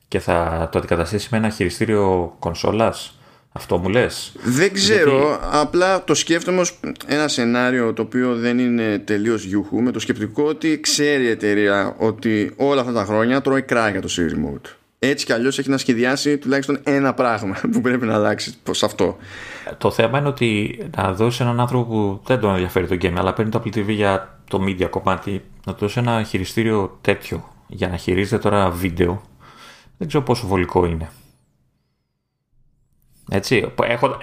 και 0.07 0.19
θα 0.19 0.69
το 0.71 0.77
αντικαταστήσει 0.77 1.27
με 1.31 1.37
ένα 1.37 1.49
χειριστήριο 1.49 2.35
κονσόλας 2.39 3.19
αυτό 3.51 3.77
μου 3.77 3.89
λες; 3.89 4.31
Δεν 4.43 4.73
ξέρω 4.73 5.39
Απλά 5.51 6.03
το 6.03 6.13
σκέφτομαι 6.13 6.59
ως 6.59 6.79
ένα 7.07 7.27
σενάριο 7.27 7.93
Το 7.93 8.01
οποίο 8.01 8.35
δεν 8.35 8.59
είναι 8.59 8.99
τελείως 8.99 9.43
γιούχου 9.43 9.81
Με 9.81 9.91
το 9.91 9.99
σκεπτικό 9.99 10.43
ότι 10.43 10.79
ξέρει 10.79 11.23
η 11.23 11.29
εταιρεία 11.29 11.95
Ότι 11.97 12.53
όλα 12.57 12.81
αυτά 12.81 12.93
τα 12.93 13.05
χρόνια 13.05 13.41
τρώει 13.41 13.61
κράγια 13.61 14.01
το 14.01 14.07
Siri 14.17 14.29
Remote 14.29 14.75
έτσι 15.03 15.25
κι 15.25 15.33
αλλιώς 15.33 15.59
έχει 15.59 15.69
να 15.69 15.77
σχεδιάσει 15.77 16.37
τουλάχιστον 16.37 16.79
ένα 16.83 17.13
πράγμα 17.13 17.55
που 17.71 17.81
πρέπει 17.81 18.05
να 18.05 18.13
αλλάξει 18.13 18.53
προς 18.63 18.83
αυτό. 18.83 19.17
Το 19.77 19.91
θέμα 19.91 20.19
είναι 20.19 20.27
ότι 20.27 20.79
να 20.97 21.13
δώσει 21.13 21.43
έναν 21.43 21.59
άνθρωπο 21.59 21.85
που 21.85 22.21
δεν 22.25 22.39
τον 22.39 22.51
ενδιαφέρει 22.51 22.87
το 22.87 22.97
game, 23.01 23.13
αλλά 23.17 23.33
παίρνει 23.33 23.51
το 23.51 23.61
Apple 23.65 23.77
TV 23.77 23.87
για 23.87 24.39
το 24.49 24.63
media 24.67 24.89
κομμάτι, 24.89 25.41
να 25.65 25.73
του 25.73 25.79
δώσει 25.79 25.99
ένα 25.99 26.23
χειριστήριο 26.23 26.97
τέτοιο 27.01 27.49
για 27.67 27.87
να 27.87 27.97
χειρίζεται 27.97 28.37
τώρα 28.37 28.69
βίντεο. 28.69 29.21
Δεν 29.97 30.07
ξέρω 30.07 30.23
πόσο 30.23 30.47
βολικό 30.47 30.85
είναι. 30.85 31.09
Έτσι, 33.33 33.71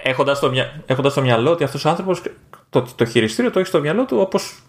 έχοντας, 0.02 0.36
στο, 0.36 0.52
έχοντας 0.86 1.12
στο 1.12 1.22
μυαλό 1.22 1.50
ότι 1.50 1.64
αυτός 1.64 1.84
ο 1.84 1.88
άνθρωπος 1.88 2.22
το, 2.70 2.86
το 2.96 3.04
χειριστήριο 3.04 3.50
το 3.50 3.58
έχει 3.58 3.68
στο 3.68 3.80
μυαλό 3.80 4.04
του 4.04 4.16
όπως 4.18 4.62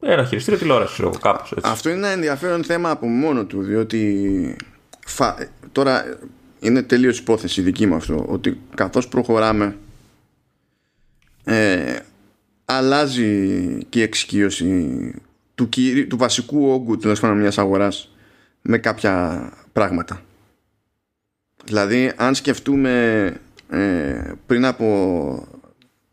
ένα 0.00 0.24
χειριστήριο 0.24 0.60
τηλεόρασης, 0.60 0.94
ξέρω 0.94 1.10
κάπως. 1.10 1.52
Έτσι. 1.52 1.70
Αυτό 1.70 1.88
είναι 1.88 1.98
ένα 1.98 2.08
ενδιαφέρον 2.08 2.64
θέμα 2.64 2.90
από 2.90 3.06
μόνο 3.06 3.44
του, 3.44 3.62
διότι 3.62 4.56
τώρα 5.72 6.18
είναι 6.60 6.82
τελείως 6.82 7.18
υπόθεση 7.18 7.62
δική 7.62 7.86
μου 7.86 7.94
αυτό, 7.94 8.24
ότι 8.28 8.60
καθώς 8.74 9.08
προχωράμε 9.08 9.76
ε, 11.44 11.98
αλλάζει 12.64 13.84
και 13.88 13.98
η 13.98 14.02
εξοικείωση 14.02 15.14
του, 15.54 15.68
του 16.08 16.16
βασικού 16.16 16.70
όγκου 16.70 16.96
τέλος 16.96 17.20
πάντων 17.20 17.38
μιας 17.38 17.58
αγοράς 17.58 18.14
με 18.62 18.78
κάποια 18.78 19.48
πράγματα. 19.72 20.22
Δηλαδή, 21.64 22.12
αν 22.16 22.34
σκεφτούμε 22.34 23.32
ε, 23.68 24.32
πριν, 24.46 24.64
από, 24.64 25.48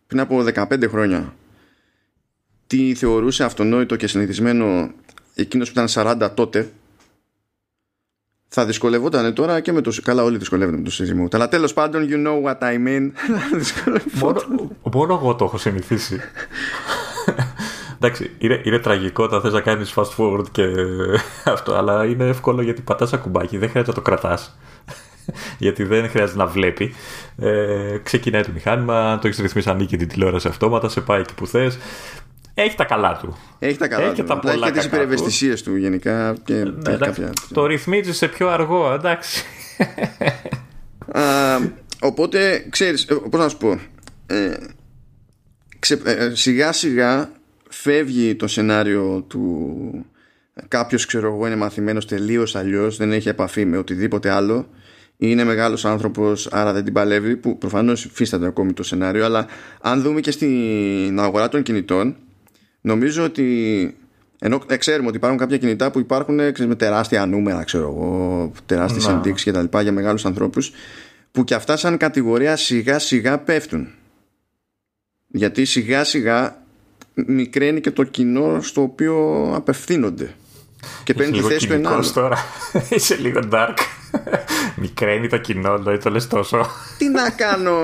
πριν 0.08 0.20
από 0.20 0.44
15 0.54 0.90
χρόνια 0.90 1.34
τι 2.68 2.96
θεωρούσε 2.96 3.44
αυτονόητο 3.44 3.96
και 3.96 4.08
συνηθισμένο 4.08 4.92
εκείνος 5.36 5.72
που 5.72 5.80
ήταν 5.80 6.18
40 6.22 6.30
τότε; 6.34 6.72
Θα 8.48 8.66
δυσκολευόταν 8.66 9.34
τώρα 9.34 9.60
και 9.60 9.72
με 9.72 9.82
το. 9.82 9.94
Καλά, 10.04 10.24
όλοι 10.24 10.38
δυσκολεύονται 10.38 10.78
με 10.78 10.84
το 10.84 10.92
σύζυγο. 10.92 11.28
Αλλά 11.32 11.48
τέλος 11.48 11.74
πάντων, 11.74 12.08
you 12.10 12.28
know 12.28 12.44
what 12.44 12.58
I 12.58 12.88
mean. 12.88 13.12
μόνο, 14.22 14.42
μόνο 14.94 15.14
εγώ 15.14 15.36
το 15.36 15.46
έχω 15.46 15.58
συνηθίσει. 15.58 16.20
Εντάξει, 17.96 18.32
είναι, 18.38 18.62
είναι 18.64 18.80
τραγικό 18.80 19.24
όταν 19.24 19.42
θες 19.42 19.54
να 19.54 19.62
κάνεις 19.62 19.94
fast 19.96 20.16
forward 20.18 20.46
και 20.52 20.64
αυτό, 21.56 21.74
αλλά 21.74 22.06
είναι 22.06 22.28
εύκολο 22.28 22.62
γιατί 22.62 22.82
πατάς 22.82 23.14
ακουμπάκι, 23.14 23.58
δεν 23.58 23.70
χρειάζεται 23.70 23.98
να 23.98 24.04
το 24.04 24.10
κρατάς 24.10 24.58
γιατί 25.58 25.84
δεν 25.84 26.10
χρειάζεται 26.10 26.38
να 26.38 26.46
βλέπει. 26.46 26.94
Ε, 27.38 27.98
ξεκινάει 28.04 28.42
το 28.42 28.50
μηχάνημα, 28.54 29.20
το 29.22 29.28
έχεις 29.28 29.40
ρυθμίσει, 29.40 29.70
ανήκει 29.70 29.98
την 29.98 30.08
τηλεόραση 30.08 30.48
αυτόματα, 30.48 30.90
σε 30.90 31.02
πάει 31.02 31.20
εκεί 31.20 31.34
που 31.34 31.48
θες. 31.48 31.78
Έχει 32.54 32.76
τα 32.76 32.84
καλά 32.84 33.18
του. 33.22 33.38
Έχει 33.60 33.78
τα 33.78 33.88
καλά 33.88 34.06
έχει 34.06 34.22
του. 34.22 34.40
Τα 34.42 34.52
έχει 34.52 34.62
και 34.62 34.72
τις 34.72 34.86
υπερευαισθησίες 34.86 35.64
του 35.64 35.76
γενικά. 35.76 36.36
Και 36.44 36.54
ναι, 36.54 36.96
κάποια... 36.96 37.32
Το 37.54 37.66
ρυθμίζεις 37.66 38.18
σε 38.18 38.28
πιο 38.28 38.50
αργό, 38.50 38.94
εντάξει. 38.94 39.44
Α, 41.12 41.22
οπότε, 42.00 42.66
ξέρεις, 42.70 43.04
ε, 43.04 43.16
πώς 43.30 43.40
να 43.40 43.50
σου 43.50 43.58
πω, 43.58 43.80
ε, 44.26 44.54
ξε, 45.80 46.02
ε, 46.04 46.32
σιγά 46.34 46.72
σιγά 46.72 47.30
φεύγει 47.70 48.36
το 48.36 48.48
σενάριο 48.48 49.26
του 49.28 50.06
κάποιος 50.68 51.06
ξέρω 51.06 51.28
εγώ 51.28 51.46
είναι 51.46 51.56
μαθημένος 51.56 52.08
τελείως 52.08 52.56
αλλιώς 52.56 52.98
δεν 52.98 53.12
έχει 53.12 53.30
επαφή 53.30 53.66
με 53.66 53.78
οτιδήποτε 53.78 54.30
άλλο 54.30 54.68
είναι 55.30 55.44
μεγάλος 55.44 55.86
άνθρωπος 55.86 56.48
άρα 56.52 56.74
δεν 56.74 56.84
την 56.84 56.94
παλεύει 56.94 57.36
που 57.36 57.58
προφανώς 57.58 58.06
υφίσταται 58.06 58.46
ακόμη 58.46 58.74
το 58.74 58.84
σενάριο 58.84 59.26
αλλά 59.26 59.46
αν 59.82 60.02
δούμε 60.02 60.20
και 60.20 60.32
στην 60.32 61.20
αγορά 61.20 61.50
των 61.50 61.62
κινητών 61.62 62.16
νομίζω 62.82 63.24
ότι 63.24 63.96
ενώ 64.40 64.62
ε, 64.68 64.78
ξέρουμε 64.78 65.08
ότι 65.08 65.18
υπάρχουν 65.18 65.40
κάποια 65.40 65.58
κινητά 65.58 65.92
που 65.92 66.00
υπάρχουν 66.00 66.40
ε, 66.40 66.52
ξέρεις, 66.52 66.72
με 66.72 66.78
τεράστια 66.78 67.26
νούμερα 67.26 67.64
ξέρω 67.64 67.84
εγώ 67.84 68.52
τεράστιες 68.66 69.08
ναι. 69.08 69.14
ενδείξεις 69.14 69.44
και 69.46 69.52
τα 69.52 69.62
λοιπά 69.62 69.82
για 69.82 69.92
μεγάλους 69.92 70.26
ανθρώπους 70.26 70.72
που 71.32 71.44
και 71.44 71.56
αυτά 71.56 71.78
σαν 71.78 71.98
κατηγορία 71.98 72.56
σιγά 72.56 73.00
σιγά 73.00 73.40
πέφτουν 73.40 73.88
γιατί 75.28 75.66
σιγά 75.66 76.04
σιγά 76.04 76.64
μικραίνει 77.14 77.82
και 77.82 77.92
το 77.92 78.04
κοινό 78.04 78.62
στο 78.62 78.82
οποίο 78.82 79.50
απευθύνονται 79.56 80.36
και 81.04 81.14
παίρνει 81.14 81.38
τη 81.38 81.44
θέση 81.44 81.68
του 81.68 81.74
ενάλλου. 81.74 82.12
τώρα. 82.14 82.38
Είσαι 82.96 83.16
λίγο 83.16 83.40
dark. 83.52 83.76
Μικραίνει 84.76 85.28
το 85.28 85.38
κοινό, 85.38 85.78
δηλαδή 85.78 85.98
το 85.98 86.10
λες 86.10 86.28
τόσο. 86.28 86.66
Τι 86.98 87.10
να 87.10 87.30
κάνω; 87.30 87.78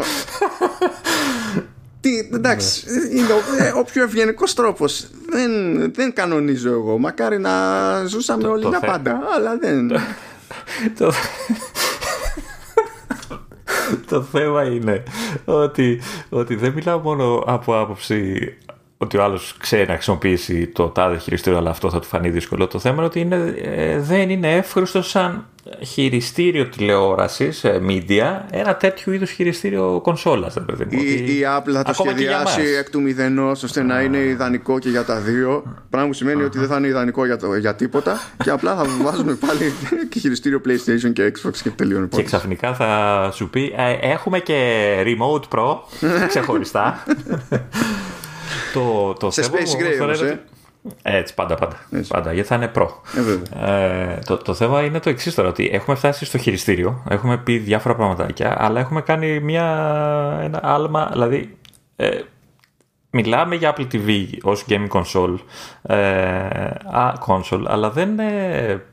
Τι, 2.02 2.30
εντάξει, 2.34 2.84
ναι. 2.86 3.20
είναι 3.20 3.32
ο, 3.32 3.80
ο 3.80 3.84
πιο 3.84 4.04
ευγενικός 4.04 4.54
τρόπος. 4.54 5.08
Δεν, 5.30 5.52
δεν 5.94 6.14
κανονίζω 6.14 6.72
εγώ. 6.72 6.98
Μακάρι 6.98 7.40
να 7.40 7.52
ζούσαμε 8.06 8.48
όλοι 8.48 8.70
τα 8.72 8.80
πάντα, 8.80 9.20
αλλά 9.36 9.58
δεν. 9.58 9.88
το, 10.98 11.12
το 14.10 14.22
θέμα 14.22 14.64
είναι 14.64 15.04
ότι, 15.46 16.02
ότι 16.30 16.56
δεν 16.56 16.74
μιλάω 16.74 17.00
μόνο 17.00 17.44
από 17.46 17.80
άποψη 17.80 18.54
ότι 18.98 19.18
ο 19.18 19.24
άλλος 19.24 19.56
ξέρει 19.60 19.88
να 19.88 19.94
χρησιμοποιήσει 19.94 20.68
το 20.68 20.88
τάδε 20.88 21.18
χειριστήριο, 21.18 21.60
αλλά 21.60 21.70
αυτό 21.70 21.90
θα 21.90 22.00
του 22.00 22.08
φανεί 22.08 22.30
δύσκολο. 22.30 22.68
Το 22.68 22.80
θέμα 22.80 22.96
είναι 22.96 23.06
ότι 23.06 23.20
είναι, 23.20 23.54
ε, 23.62 24.00
δεν 24.00 24.30
είναι 24.30 24.56
εύχριστο 24.56 25.02
σαν 25.02 25.46
χειριστήριο 25.86 26.66
τηλεόρασης, 26.66 27.64
ε, 27.64 27.82
media, 27.88 28.42
ένα 28.52 28.76
τέτοιο 28.76 29.14
είδους 29.14 29.32
χειριστήριο 29.32 30.00
κονσόλας. 30.04 30.56
Η, 30.90 30.98
η 30.98 31.42
Apple 31.58 31.72
θα 31.74 31.84
το 31.84 31.94
σχεδιάσει 31.94 32.62
εκ 32.80 32.90
του 32.90 33.02
μηδενός 33.02 33.64
ώστε 33.64 33.84
να 33.84 34.02
είναι 34.02 34.18
ιδανικό 34.18 34.80
και 34.80 34.90
για 34.90 35.04
τα 35.04 35.20
δύο. 35.20 35.64
Πράγμα 35.90 36.08
που 36.08 36.14
σημαίνει 36.14 36.44
ότι 36.44 36.60
δεν 36.60 36.68
θα 36.68 36.78
είναι 36.78 36.88
ιδανικό 36.88 37.26
για, 37.26 37.38
το, 37.38 37.56
για 37.56 37.76
τίποτα 37.76 38.20
και 38.44 38.50
απλά 38.50 38.76
θα 38.76 38.86
βάζουμε 39.02 39.34
πάλι 39.34 39.74
και 40.10 40.20
χειριστήριο 40.20 40.62
PlayStation 40.66 41.14
και 41.14 41.32
Xbox 41.36 41.58
και 41.64 41.70
τελείωνε. 41.70 42.08
Και 42.08 42.24
ξαφνικά 42.24 42.74
θα 42.74 43.32
σου 43.34 43.50
πει 43.50 43.74
ε, 43.78 44.12
έχουμε 44.12 44.40
και 44.40 44.86
Remote 45.06 45.58
Pro 45.58 45.78
ξεχωριστά. 46.28 47.04
Το, 48.74 49.14
το 49.14 49.32
Σε 49.32 49.44
Space 49.52 49.82
Gray 49.82 50.02
όμως, 50.04 50.22
ε; 50.22 50.44
Έτσι, 51.02 51.34
πάντα, 51.34 51.56
πάντα. 51.56 51.88
Έτσι. 51.92 52.12
πάντα 52.12 52.34
γιατί 52.34 52.48
θα 52.48 52.56
είναι 52.56 52.68
προ. 52.68 53.02
Ε, 53.62 54.14
ε, 54.14 54.20
το, 54.26 54.38
το 54.38 54.54
θέμα 54.54 54.82
είναι 54.82 55.00
το 55.00 55.10
εξής 55.10 55.36
τώρα, 55.36 55.50
ότι 55.50 55.70
έχουμε 55.74 55.96
φτάσει 55.96 56.26
στο 56.26 56.38
χειριστήριο, 56.38 57.04
έχουμε 57.10 57.38
πει 57.38 57.58
διάφορα 57.58 57.96
πραγματάκια, 57.96 58.56
αλλά 58.64 58.80
έχουμε 58.80 59.02
κάνει 59.02 59.40
μια, 59.40 59.66
ένα 60.44 60.60
άλμα, 60.64 61.10
δηλαδή 61.12 61.58
ε, 61.96 62.22
μιλάμε 63.10 63.56
για 63.56 63.76
Apple 63.76 63.88
TV 63.92 64.28
ως 64.42 64.66
gaming 64.70 64.90
console, 64.90 65.38
ε, 65.82 65.96
α, 66.92 67.14
console 67.28 67.64
αλλά 67.68 67.92
δεν 67.92 68.20
ε, 68.20 68.84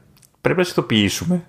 πρέπει 0.40 0.58
να 0.58 0.64
συνειδητοποιήσουμε 0.64 1.44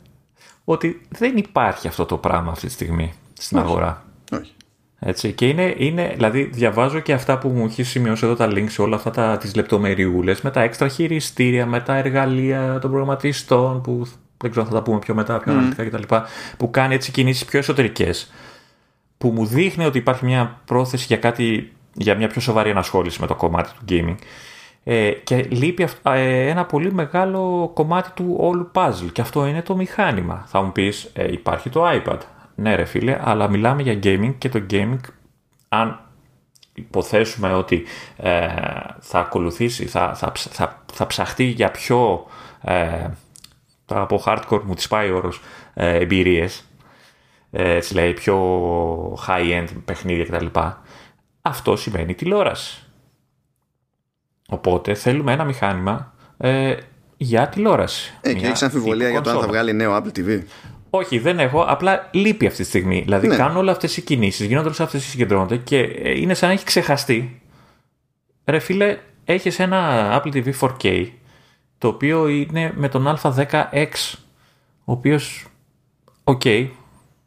ότι 0.63 1.02
δεν 1.10 1.38
υπάρχει 1.38 1.88
αυτό 1.88 2.06
το 2.06 2.18
πράγμα 2.18 2.52
αυτή 2.52 2.68
τη 2.68 2.72
στιγμή 2.74 3.13
στην 3.34 3.58
αγορά. 3.58 4.05
Όχι. 4.99 5.10
Έτσι, 5.10 5.31
και 5.31 5.47
είναι, 5.47 5.73
είναι, 5.77 6.12
δηλαδή 6.13 6.43
διαβάζω 6.43 6.99
και 6.99 7.13
αυτά 7.13 7.38
που 7.38 7.49
μου 7.49 7.65
έχει 7.65 7.84
σημειώσει 7.84 8.25
εδώ 8.25 8.36
τα 8.36 8.47
links 8.47 8.69
σε 8.69 8.81
όλα 8.81 8.95
αυτά 8.95 9.12
τα, 9.12 9.38
τις 9.38 9.55
λεπτομεριούλες 9.55 10.41
με 10.41 10.51
τα 10.51 10.62
έξτρα 10.62 10.88
χειριστήρια, 10.88 11.65
με 11.65 11.79
τα 11.79 11.95
εργαλεία 11.95 12.79
των 12.81 12.89
προγραμματιστών 12.89 13.81
που 13.81 14.08
δεν 14.38 14.51
ξέρω 14.51 14.65
αν 14.65 14.71
θα 14.71 14.77
τα 14.77 14.84
πούμε 14.84 14.99
πιο 14.99 15.13
μετά, 15.13 15.39
πιο 15.39 15.53
mm. 15.53 15.55
αναλυτικά 15.55 15.84
κτλ. 15.84 16.15
Που 16.58 16.69
κάνει 16.71 16.93
έτσι 16.93 17.12
κινήσεις 17.12 17.45
πιο 17.45 17.60
εσωτερικές 17.60 18.31
που 19.17 19.29
μου 19.29 19.45
δείχνει 19.45 19.86
ότι 19.86 19.97
υπάρχει 19.97 20.25
μια 20.25 20.62
πρόθεση 20.65 21.05
για 21.08 21.17
κάτι, 21.17 21.73
για 21.93 22.15
μια 22.15 22.27
πιο 22.27 22.41
σοβαρή 22.41 22.69
ανασχόληση 22.69 23.21
με 23.21 23.27
το 23.27 23.36
κομμάτι 23.36 23.69
του 23.69 23.86
gaming 23.89 24.15
ε, 24.84 25.12
και 25.12 25.45
λείπει 25.49 25.88
ε, 26.03 26.47
ένα 26.47 26.65
πολύ 26.65 26.93
μεγάλο 26.93 27.71
κομμάτι 27.73 28.10
του 28.13 28.36
όλου 28.39 28.71
puzzle 28.73 29.12
και 29.12 29.21
αυτό 29.21 29.45
είναι 29.45 29.62
το 29.62 29.75
μηχάνημα. 29.75 30.43
Θα 30.47 30.62
μου 30.62 30.71
πεις 30.71 31.10
ε, 31.13 31.31
υπάρχει 31.31 31.69
το 31.69 31.84
iPad, 31.89 32.17
ναι 32.56 32.76
ρε 32.76 32.86
φίλε, 32.86 33.20
αλλά 33.22 33.50
μιλάμε 33.50 33.82
για 33.82 34.00
gaming 34.04 34.34
και 34.38 34.50
το 34.50 34.65
gaming 34.70 35.00
αν 35.70 36.00
υποθέσουμε 36.74 37.54
ότι 37.54 37.84
ε, 38.18 38.48
θα 39.00 39.20
ακολουθήσει, 39.20 39.86
θα, 39.86 40.13
θα, 40.15 40.32
θα, 40.36 40.84
θα 40.94 41.08
ψαχτεί 41.08 41.44
για 41.44 41.72
πιο 41.72 42.26
ε, 42.62 43.08
από 43.86 44.24
hardcore 44.26 44.62
μου 44.63 44.74
τις 44.74 44.88
πάει 44.88 45.12
όρος 45.12 45.41
ε, 45.74 45.96
εμπειρίες 45.96 46.65
ε, 47.58 47.76
έτσι 47.76 47.94
λέει 47.94 48.13
πιο 48.13 48.38
high-end 49.28 49.68
παιχνίδια 49.86 50.26
κτλ. 50.26 50.60
Αυτό 51.41 51.76
σημαίνει 51.76 52.13
τηλεόραση. 52.13 52.84
Οπότε 54.48 54.94
θέλουμε 54.94 55.32
ένα 55.32 55.44
μηχάνημα 55.44 56.13
ε, 56.38 56.76
για 57.18 57.48
τηλεόραση. 57.48 58.13
Ε, 58.22 58.34
και 58.34 58.48
έχει 58.48 58.63
αμφιβολία 58.63 59.10
για 59.10 59.22
το 59.22 59.30
αν 59.30 59.39
θα 59.39 59.48
βγάλει 59.48 59.74
νέο 59.74 59.98
Apple 59.98 60.18
TV. 60.20 60.41
Όχι, 60.95 61.19
δεν 61.19 61.39
έχω. 61.39 61.62
Απλά 61.67 62.10
λείπει 62.12 62.47
αυτή 62.47 62.62
τη 62.62 62.67
στιγμή. 62.67 63.01
Δηλαδή 63.01 63.27
ναι. 63.27 63.36
κάνουν 63.36 63.58
όλες 63.58 63.73
αυτές 63.73 63.97
οι 63.97 64.01
κινήσεις, 64.01 64.47
γίνονται 64.47 64.65
όλες 64.65 64.79
αυτές 64.79 65.05
οι 65.05 65.10
συγκεντρώνονται 65.10 65.58
και 65.58 65.79
ε, 65.79 66.19
είναι 66.19 66.34
σαν 66.34 66.47
να 66.47 66.53
έχει 66.53 66.65
ξεχαστεί. 66.65 67.41
Ρε 68.45 68.60
φίλε, 68.60 68.97
έχεις 69.25 69.60
ένα 69.60 70.21
Apple 70.21 70.34
TV 70.34 70.53
4K 70.60 71.08
το 71.77 71.88
οποίο 71.88 72.27
είναι 72.27 72.73
με 72.75 72.89
τον 72.89 73.17
A10X 73.21 74.13
ο 74.86 74.91
οποίος, 74.91 75.45
OK, 76.24 76.41
okay, 76.43 76.69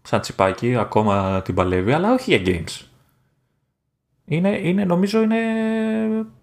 σαν 0.03 0.21
τσιπάκι, 0.21 0.77
ακόμα 0.77 1.43
την 1.43 1.55
παλεύει, 1.55 1.93
αλλά 1.93 2.13
όχι 2.13 2.37
για 2.37 2.55
games. 2.55 2.87
Είναι, 4.25 4.59
είναι 4.63 4.85
νομίζω 4.85 5.23
είναι 5.23 5.37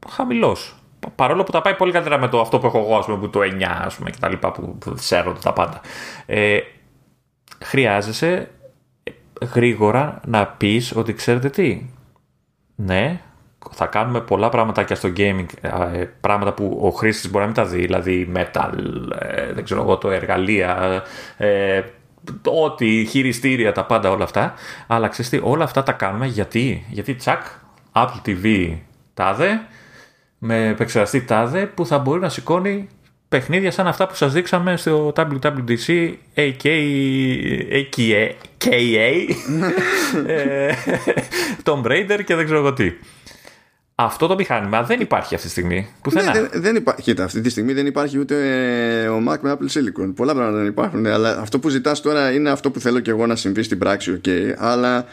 χαμηλός. 0.10 0.76
Παρόλο 1.16 1.44
που 1.44 1.52
τα 1.52 1.62
πάει 1.62 1.76
πολύ 1.76 1.92
καλύτερα 1.92 2.20
με 2.20 2.28
το 2.28 2.42
αυτό 2.42 2.60
που 2.60 2.66
έχω 2.66 2.80
εγώ, 2.80 2.98
ας 2.98 3.06
πούμε, 3.06 3.18
που 3.18 3.30
το 3.30 3.40
9 3.40 3.64
ας 3.64 3.96
πούμε, 3.96 4.10
και 4.10 4.18
τα 4.20 4.30
λοιπά 4.30 4.52
που, 4.52 4.78
που 4.78 4.96
τα 5.44 5.54
πάντα. 5.54 5.82
Ε, 6.26 6.60
χρειάζεσαι 7.64 8.50
γρήγορα 9.54 10.22
να 10.26 10.48
πεις 10.48 10.96
ότι 10.96 11.14
ξέρετε 11.14 11.50
τι, 11.50 11.86
ναι, 12.76 13.22
θα 13.72 13.86
κάνουμε 13.86 14.22
πολλά 14.22 14.50
πράγματα 14.50 14.84
και 14.84 14.96
στο 14.96 15.10
gaming, 15.18 15.46
ε, 15.62 16.06
πράγματα 16.22 16.54
που 16.54 16.80
ο 16.82 16.90
χρήστης 16.90 17.32
μπορεί 17.32 17.40
να 17.40 17.46
μην 17.46 17.56
τα 17.56 17.66
δει, 17.66 17.82
δηλαδή 17.82 18.32
metal, 18.36 18.72
ε, 19.20 19.54
δεν 19.54 19.64
ξέρω 19.64 19.82
εγώ, 19.82 19.98
το 19.98 20.12
εργαλεία, 20.12 21.04
ε, 21.38 21.82
ό,τι, 22.64 23.06
χειριστήρια, 23.06 23.72
τα 23.72 23.86
πάντα 23.86 24.10
όλα 24.10 24.24
αυτά. 24.24 24.54
Αλλά 24.88 25.08
ξέρεις 25.08 25.32
τι, 25.32 25.40
όλα 25.44 25.64
αυτά 25.64 25.84
τα 25.84 25.92
κάνουμε 25.92 26.26
γιατί, 26.26 26.86
γιατί 26.90 27.16
τσακ, 27.16 27.42
Apple 27.92 28.22
TV 28.26 28.78
τάδε, 29.14 29.62
με 30.38 30.68
επεξεργαστή 30.68 31.22
τάδε 31.22 31.66
που 31.66 31.86
θα 31.86 31.98
μπορεί 31.98 32.20
να 32.20 32.30
σηκώνει 32.30 32.88
παιχνίδια 33.30 33.72
σαν 33.72 33.88
αυτά 33.88 34.08
που 34.08 34.16
σας 34.16 34.34
δείξαμε 34.34 34.78
στο 34.78 35.14
WWDC 35.16 36.14
AKA, 36.36 36.80
ε, 40.26 40.74
Tomb 41.64 41.84
Raider 41.84 42.24
και 42.26 42.36
δεν 42.36 42.46
ξέρω 42.46 42.60
εγώ 42.60 42.74
τι. 42.74 42.94
Αυτό 43.98 44.28
το 44.28 44.36
μηχάνημα 44.36 44.84
δεν 44.84 45.00
υπάρχει 45.00 45.36
αυτή 45.36 45.46
τη 45.46 45.52
στιγμή. 45.52 45.88
Πουθενά. 46.02 46.34
Ναι, 46.34 46.42
δεν, 46.42 46.62
δεν 46.62 46.76
υπάρχει. 46.76 47.02
Κοίτα, 47.02 47.24
αυτή 47.24 47.42
τη 47.42 47.50
στιγμή 47.50 47.74
δεν 47.74 47.86
υπάρχει 47.86 48.20
ούτε 48.20 48.36
ο 49.08 49.24
Mac 49.30 49.38
με 49.42 49.58
Apple 49.58 49.78
Silicon. 49.78 50.14
Πολλά 50.16 50.34
πράγματα 50.34 50.58
δεν 50.58 50.68
υπάρχουν. 50.68 51.06
Αλλά 51.06 51.40
αυτό 51.40 51.60
που 51.60 51.70
ζητάς 51.70 52.02
τώρα 52.02 52.32
είναι 52.32 52.50
αυτό 52.50 52.72
που 52.72 52.80
θέλω 52.80 53.00
και 53.00 53.10
εγώ 53.10 53.26
να 53.26 53.36
συμβεί 53.36 53.64
στην 53.64 53.78
πράξη. 53.78 54.22
Okay, 54.24 54.54
αλλά 54.58 55.06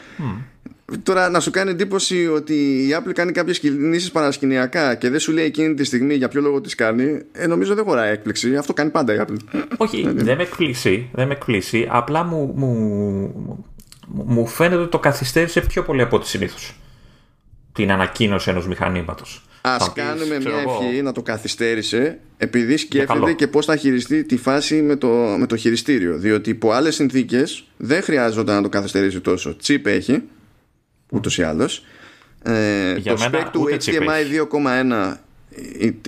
Τώρα 1.03 1.29
να 1.29 1.39
σου 1.39 1.51
κάνει 1.51 1.71
εντύπωση 1.71 2.27
ότι 2.27 2.53
η 2.53 2.95
Apple 2.99 3.11
κάνει 3.13 3.31
κάποιες 3.31 3.59
κινήσεις 3.59 4.11
παρασκηνιακά 4.11 4.95
και 4.95 5.09
δεν 5.09 5.19
σου 5.19 5.31
λέει 5.31 5.45
εκείνη 5.45 5.73
τη 5.73 5.83
στιγμή 5.83 6.13
για 6.13 6.27
ποιο 6.27 6.41
λόγο 6.41 6.61
τις 6.61 6.75
κάνει, 6.75 7.21
ε, 7.31 7.47
νομίζω 7.47 7.75
δεν 7.75 7.83
χωράει 7.83 8.11
έκπληξη. 8.11 8.55
Αυτό 8.55 8.73
κάνει 8.73 8.89
πάντα 8.89 9.13
η 9.13 9.17
Apple. 9.19 9.61
Όχι, 9.77 10.03
ε, 10.07 10.11
δεν 10.11 10.37
με 10.37 10.43
εκπλήσει. 10.43 11.09
Δεν 11.13 11.27
με 11.27 11.33
εκπλήσει. 11.33 11.87
Απλά 11.89 12.23
μου, 12.23 12.53
μου, 12.55 13.65
μου 14.07 14.47
φαίνεται 14.47 14.81
ότι 14.81 14.91
το 14.91 14.99
καθυστέρησε 14.99 15.61
πιο 15.61 15.83
πολύ 15.83 16.01
από 16.01 16.15
ό,τι 16.15 16.27
συνήθως. 16.27 16.75
Την 17.73 17.91
ανακοίνωση 17.91 18.49
ενός 18.49 18.67
μηχανήματος. 18.67 19.45
Α 19.61 19.77
κάνουμε 19.93 20.39
μια 20.39 20.55
ευχή 20.55 21.01
να 21.01 21.11
το 21.11 21.21
καθυστέρησε 21.21 22.19
επειδή 22.37 22.77
σκέφτεται 22.77 23.33
και 23.33 23.47
πώς 23.47 23.65
θα 23.65 23.75
χειριστεί 23.75 24.23
τη 24.23 24.37
φάση 24.37 24.81
με 24.81 24.95
το, 24.95 25.07
με 25.39 25.45
το 25.45 25.55
χειριστήριο. 25.55 26.17
Διότι 26.17 26.49
υπό 26.49 26.71
άλλες 26.71 26.95
συνθήκες 26.95 27.63
δεν 27.77 28.01
χρειάζεται 28.01 28.53
να 28.53 28.61
το 28.61 28.69
καθυστερήσει 28.69 29.19
τόσο. 29.19 29.55
Τσίπ 29.55 29.87
έχει 29.87 30.23
ούτως 31.13 31.37
ή 31.37 31.43
άλλως. 31.43 31.85
Ε, 32.43 32.93
το 32.99 33.15
spec 33.31 33.45
του 33.51 33.67
HDMI 33.69 34.45
2.1 34.51 35.13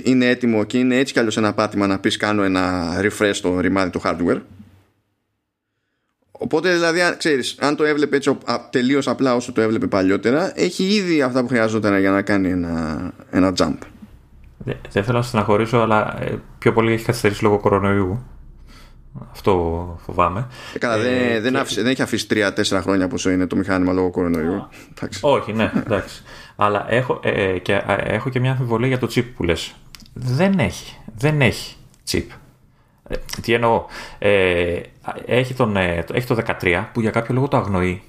είναι 0.04 0.26
έτοιμο 0.26 0.64
και 0.64 0.78
είναι 0.78 0.96
έτσι 0.98 1.14
κι 1.14 1.20
αλλιώς 1.20 1.38
ένα 1.38 1.54
πάτημα 1.54 1.88
να 1.88 2.00
πεις 2.00 2.18
κάνω 2.18 2.44
ένα 2.44 2.94
refresh 3.02 3.30
στο 3.34 3.60
ρημάδι 3.60 3.90
του 3.90 4.02
hardware. 4.04 4.42
Οπότε 6.32 6.74
δηλαδή 6.74 7.00
ξέρεις 7.18 7.56
αν 7.60 7.76
το 7.76 7.84
έβλεπε 7.84 8.16
έτσι 8.16 8.38
τελείως 8.70 9.08
απλά 9.08 9.36
όσο 9.36 9.52
το 9.52 9.62
έβλεπε 9.62 9.88
παλιότερα 9.88 10.52
έχει 10.56 10.84
ήδη 10.84 11.22
αυτά 11.22 11.42
που 11.42 11.48
χρειαζόταν 11.48 12.00
για 12.00 12.12
να 12.12 12.22
κάνει 12.22 12.50
ένα, 12.50 13.14
ένα 13.32 13.54
jump. 13.58 13.78
Δεν 14.92 15.04
θέλω 15.04 15.18
να 15.18 15.24
στεναχωρήσω 15.24 15.78
αλλά 15.78 16.22
ε, 16.22 16.40
πιο 16.58 16.74
πολύ 16.74 16.94
έχει 16.94 17.06
καθυστερήσει 17.06 17.44
λόγω 17.44 17.60
κορονοϊού 17.60 18.24
αυτό 19.32 20.00
φοβάμαι. 20.06 20.48
Ε, 20.74 20.78
καλά, 20.78 20.98
δεν, 20.98 21.14
ε, 21.14 21.40
δεν, 21.40 21.56
άφησε, 21.56 21.82
δεν 21.82 21.92
έχει 21.92 22.02
αφήσει 22.02 22.28
τρία-τέσσερα 22.28 22.82
χρόνια 22.82 23.08
πόσο 23.08 23.30
είναι 23.30 23.48
το 23.48 23.56
μηχάνημα 23.56 23.94
λόγω 23.94 24.10
κορονοϊού. 24.10 24.68
Όχι, 25.22 25.54
ναι, 25.54 25.72
εντάξει. 25.76 26.24
Αλλά 26.56 26.86
έχω, 26.90 27.20
ε, 27.24 27.58
και, 27.60 27.84
έχω 27.88 28.30
και 28.30 28.40
μια 28.40 28.52
αμφιβολία 28.52 28.88
για 28.88 29.00
το 29.00 29.08
chip 29.16 29.26
που 29.36 29.44
λες. 29.44 29.76
Δεν 30.14 30.60
έχει. 30.60 30.98
Δεν 31.16 31.42
έχει 31.42 31.76
chip. 32.12 32.26
Ε, 33.08 33.16
τι 33.42 33.54
εννοώ. 33.54 33.86
Ε, 34.18 34.80
έχει, 35.26 35.54
τον, 35.54 35.76
έχει 35.78 36.28
το 36.28 36.38
13 36.62 36.86
που 36.94 37.02
για 37.02 37.12
κάποιο 37.12 37.34
λόγο 37.34 37.48
το 37.48 37.58
αγνοεί 37.58 38.02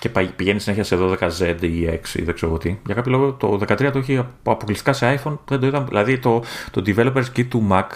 και 0.00 0.08
πηγαίνει 0.36 0.60
συνέχεια 0.60 0.84
σε 0.84 0.96
12Z 1.00 1.56
ή 1.60 2.00
6 2.12 2.14
ή 2.14 2.22
δεν 2.22 2.34
ξέρω 2.34 2.58
τι. 2.58 2.78
Για 2.86 2.94
κάποιο 2.94 3.12
λόγο 3.12 3.32
το 3.32 3.60
13 3.68 3.90
το 3.92 3.98
έχει 3.98 4.26
αποκλειστικά 4.44 4.92
σε 4.92 5.20
iPhone. 5.24 5.38
Δεν 5.48 5.60
το 5.60 5.66
είδα, 5.66 5.80
δηλαδή 5.80 6.18
το, 6.18 6.42
το 6.70 6.82
developers 6.86 7.24
kit 7.36 7.44
του 7.44 7.68
Mac 7.70 7.86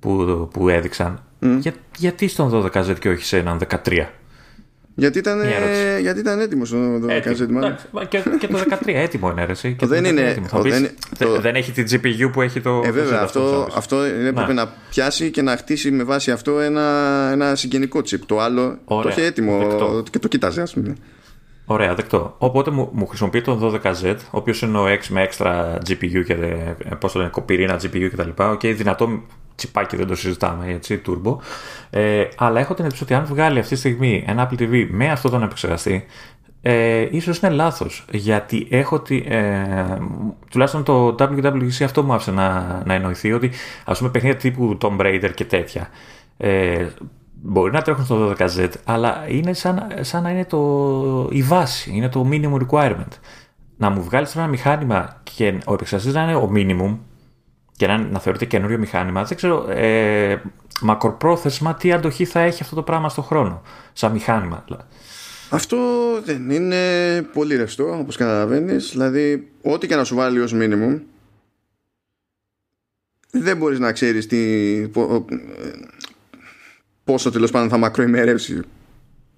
που, 0.00 0.48
που 0.52 0.68
έδειξαν 0.68 1.22
για, 1.40 1.72
γιατί 1.98 2.28
στον 2.28 2.70
12Z 2.74 2.98
και 2.98 3.08
όχι 3.08 3.24
σε 3.24 3.38
έναν 3.38 3.58
13. 3.84 4.06
Γιατί 4.94 5.18
ήταν, 5.18 5.40
γιατί 6.00 6.20
ήταν 6.20 6.40
έτοιμος 6.40 6.70
το 6.70 6.76
12 6.76 8.06
Και, 8.08 8.22
και 8.38 8.46
το 8.46 8.58
13 8.70 8.76
έτοιμο 8.84 9.30
είναι 9.30 9.42
αίρεση. 9.42 9.74
Και 9.78 9.86
δεν 9.86 10.04
είναι. 10.04 10.42
δεν, 10.52 10.90
το... 11.18 11.40
δεν 11.40 11.54
έχει 11.54 11.72
την 11.72 11.86
GPU 11.90 12.32
που 12.32 12.42
έχει 12.42 12.60
το. 12.60 12.82
Ε, 12.84 12.90
βέβαια, 12.90 13.20
αυτό, 13.20 13.68
αυτό 13.74 14.02
έπρεπε 14.02 14.52
να. 14.52 14.52
να 14.52 14.72
πιάσει 14.90 15.30
και 15.30 15.42
να 15.42 15.56
χτίσει 15.56 15.90
με 15.90 16.02
βάση 16.02 16.30
αυτό 16.30 16.60
ένα, 16.60 16.82
ένα 17.32 17.54
συγγενικό 17.54 17.98
chip. 17.98 18.18
Το 18.26 18.40
άλλο 18.40 18.78
Ωραία. 18.84 19.02
το 19.02 19.08
είχε 19.08 19.28
έτοιμο 19.28 19.58
δεκτό. 19.58 20.02
και 20.10 20.18
το 20.18 20.28
κοίταζε, 20.28 20.62
ας 20.62 20.72
πούμε. 20.72 20.94
Ωραία, 21.64 21.94
δεκτό. 21.94 22.34
Οπότε 22.38 22.70
μου, 22.70 22.88
μου 22.92 23.06
χρησιμοποιεί 23.06 23.40
τον 23.40 23.80
12Z, 23.84 24.14
ο 24.24 24.38
οποίος 24.38 24.62
είναι 24.62 24.78
ο 24.78 24.84
X 24.84 25.06
με 25.08 25.22
έξτρα 25.22 25.78
GPU 25.88 26.22
και 26.24 26.32
ε, 26.32 26.94
πώς 26.98 27.12
το 27.12 27.18
λένε, 27.18 27.30
κοπηρίνα 27.30 27.80
GPU 27.82 28.08
κτλ. 28.12 28.28
Okay, 28.36 28.74
δυνατό 28.76 29.22
τσιπάκι 29.60 29.96
δεν 29.96 30.06
το 30.06 30.14
συζητάμε, 30.14 30.72
έτσι, 30.72 31.02
turbo. 31.06 31.36
Ε, 31.90 32.24
αλλά 32.36 32.60
έχω 32.60 32.74
την 32.74 32.84
εντύπωση 32.84 33.02
ότι 33.02 33.14
αν 33.14 33.24
βγάλει 33.24 33.58
αυτή 33.58 33.74
τη 33.74 33.78
στιγμή 33.78 34.24
ένα 34.26 34.50
Apple 34.50 34.60
TV 34.60 34.86
με 34.90 35.10
αυτό 35.10 35.30
τον 35.30 35.42
επεξεργαστή, 35.42 36.04
ε, 36.62 37.08
ίσως 37.10 37.38
είναι 37.38 37.52
λάθος 37.52 38.04
γιατί 38.10 38.66
έχω 38.70 39.00
τη, 39.00 39.24
ε, 39.26 39.98
τουλάχιστον 40.50 40.84
το 40.84 41.14
WWDC 41.18 41.84
αυτό 41.84 42.02
μου 42.02 42.12
άφησε 42.12 42.30
να, 42.30 42.82
να 42.84 42.94
εννοηθεί 42.94 43.32
ότι 43.32 43.50
ας 43.84 43.98
πούμε 43.98 44.10
παιχνίδια 44.10 44.38
τύπου 44.38 44.78
Tomb 44.80 45.00
Raider 45.00 45.30
και 45.34 45.44
τέτοια 45.44 45.88
ε, 46.36 46.86
μπορεί 47.42 47.72
να 47.72 47.82
τρέχουν 47.82 48.04
στο 48.04 48.34
12Z 48.38 48.68
αλλά 48.84 49.24
είναι 49.28 49.52
σαν, 49.52 49.86
σαν 50.00 50.22
να 50.22 50.30
είναι 50.30 50.44
το, 50.44 51.28
η 51.30 51.42
βάση, 51.42 51.90
είναι 51.94 52.08
το 52.08 52.28
minimum 52.30 52.56
requirement 52.68 53.12
να 53.76 53.90
μου 53.90 54.02
βγάλεις 54.02 54.36
ένα 54.36 54.46
μηχάνημα 54.46 55.20
και 55.22 55.58
ο 55.66 55.74
επεξεργαστής 55.74 56.14
να 56.14 56.22
είναι 56.22 56.34
ο 56.34 56.50
minimum 56.54 56.96
και 57.80 57.86
να, 57.86 57.98
να 57.98 58.18
θεωρείται 58.18 58.44
καινούριο 58.44 58.78
μηχάνημα, 58.78 59.24
δεν 59.24 59.36
ξέρω 59.36 59.70
ε, 59.70 60.42
μακροπρόθεσμα 60.80 61.74
τι 61.74 61.92
αντοχή 61.92 62.24
θα 62.24 62.40
έχει 62.40 62.62
αυτό 62.62 62.74
το 62.74 62.82
πράγμα 62.82 63.08
στον 63.08 63.24
χρόνο, 63.24 63.62
σαν 63.92 64.12
μηχάνημα. 64.12 64.64
Αυτό 65.50 65.78
δεν 66.24 66.50
είναι 66.50 66.76
πολύ 67.32 67.56
ρευστό, 67.56 67.98
όπως 67.98 68.16
καταλαβαίνεις. 68.16 68.90
Δηλαδή, 68.90 69.50
ό,τι 69.62 69.86
και 69.86 69.96
να 69.96 70.04
σου 70.04 70.14
βάλει 70.14 70.40
ως 70.40 70.54
minimum, 70.54 71.00
δεν 73.30 73.56
μπορείς 73.56 73.78
να 73.78 73.92
ξέρεις 73.92 74.26
τι, 74.26 74.90
πόσο 77.04 77.30
τέλος 77.30 77.50
πάντων 77.50 77.68
θα 77.68 77.76
μακροημερεύσει. 77.76 78.60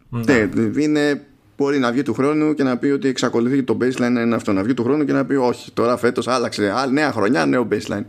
Ναι. 0.09 0.49
είναι 0.77 1.27
μπορεί 1.57 1.79
να 1.79 1.93
βγει 1.93 2.03
του 2.03 2.15
χρόνου 2.15 2.55
και 2.55 2.63
να 2.63 2.77
πει 2.77 2.87
ότι 2.87 3.09
εξακολουθεί 3.09 3.63
το 3.63 3.79
baseline 3.81 4.11
να 4.11 4.21
είναι 4.21 4.35
αυτό. 4.35 4.53
Να 4.53 4.63
βγει 4.63 4.75
του 4.75 4.83
χρόνου 4.83 5.05
και 5.05 5.13
να 5.13 5.25
πει 5.25 5.35
όχι, 5.35 5.73
τώρα 5.73 5.97
φέτος 5.97 6.29
άλλαξε. 6.29 6.73
Άλλη 6.77 6.93
νέα 6.93 7.13
χρονιά, 7.13 7.47
νέο 7.47 7.69
baseline. 7.71 8.05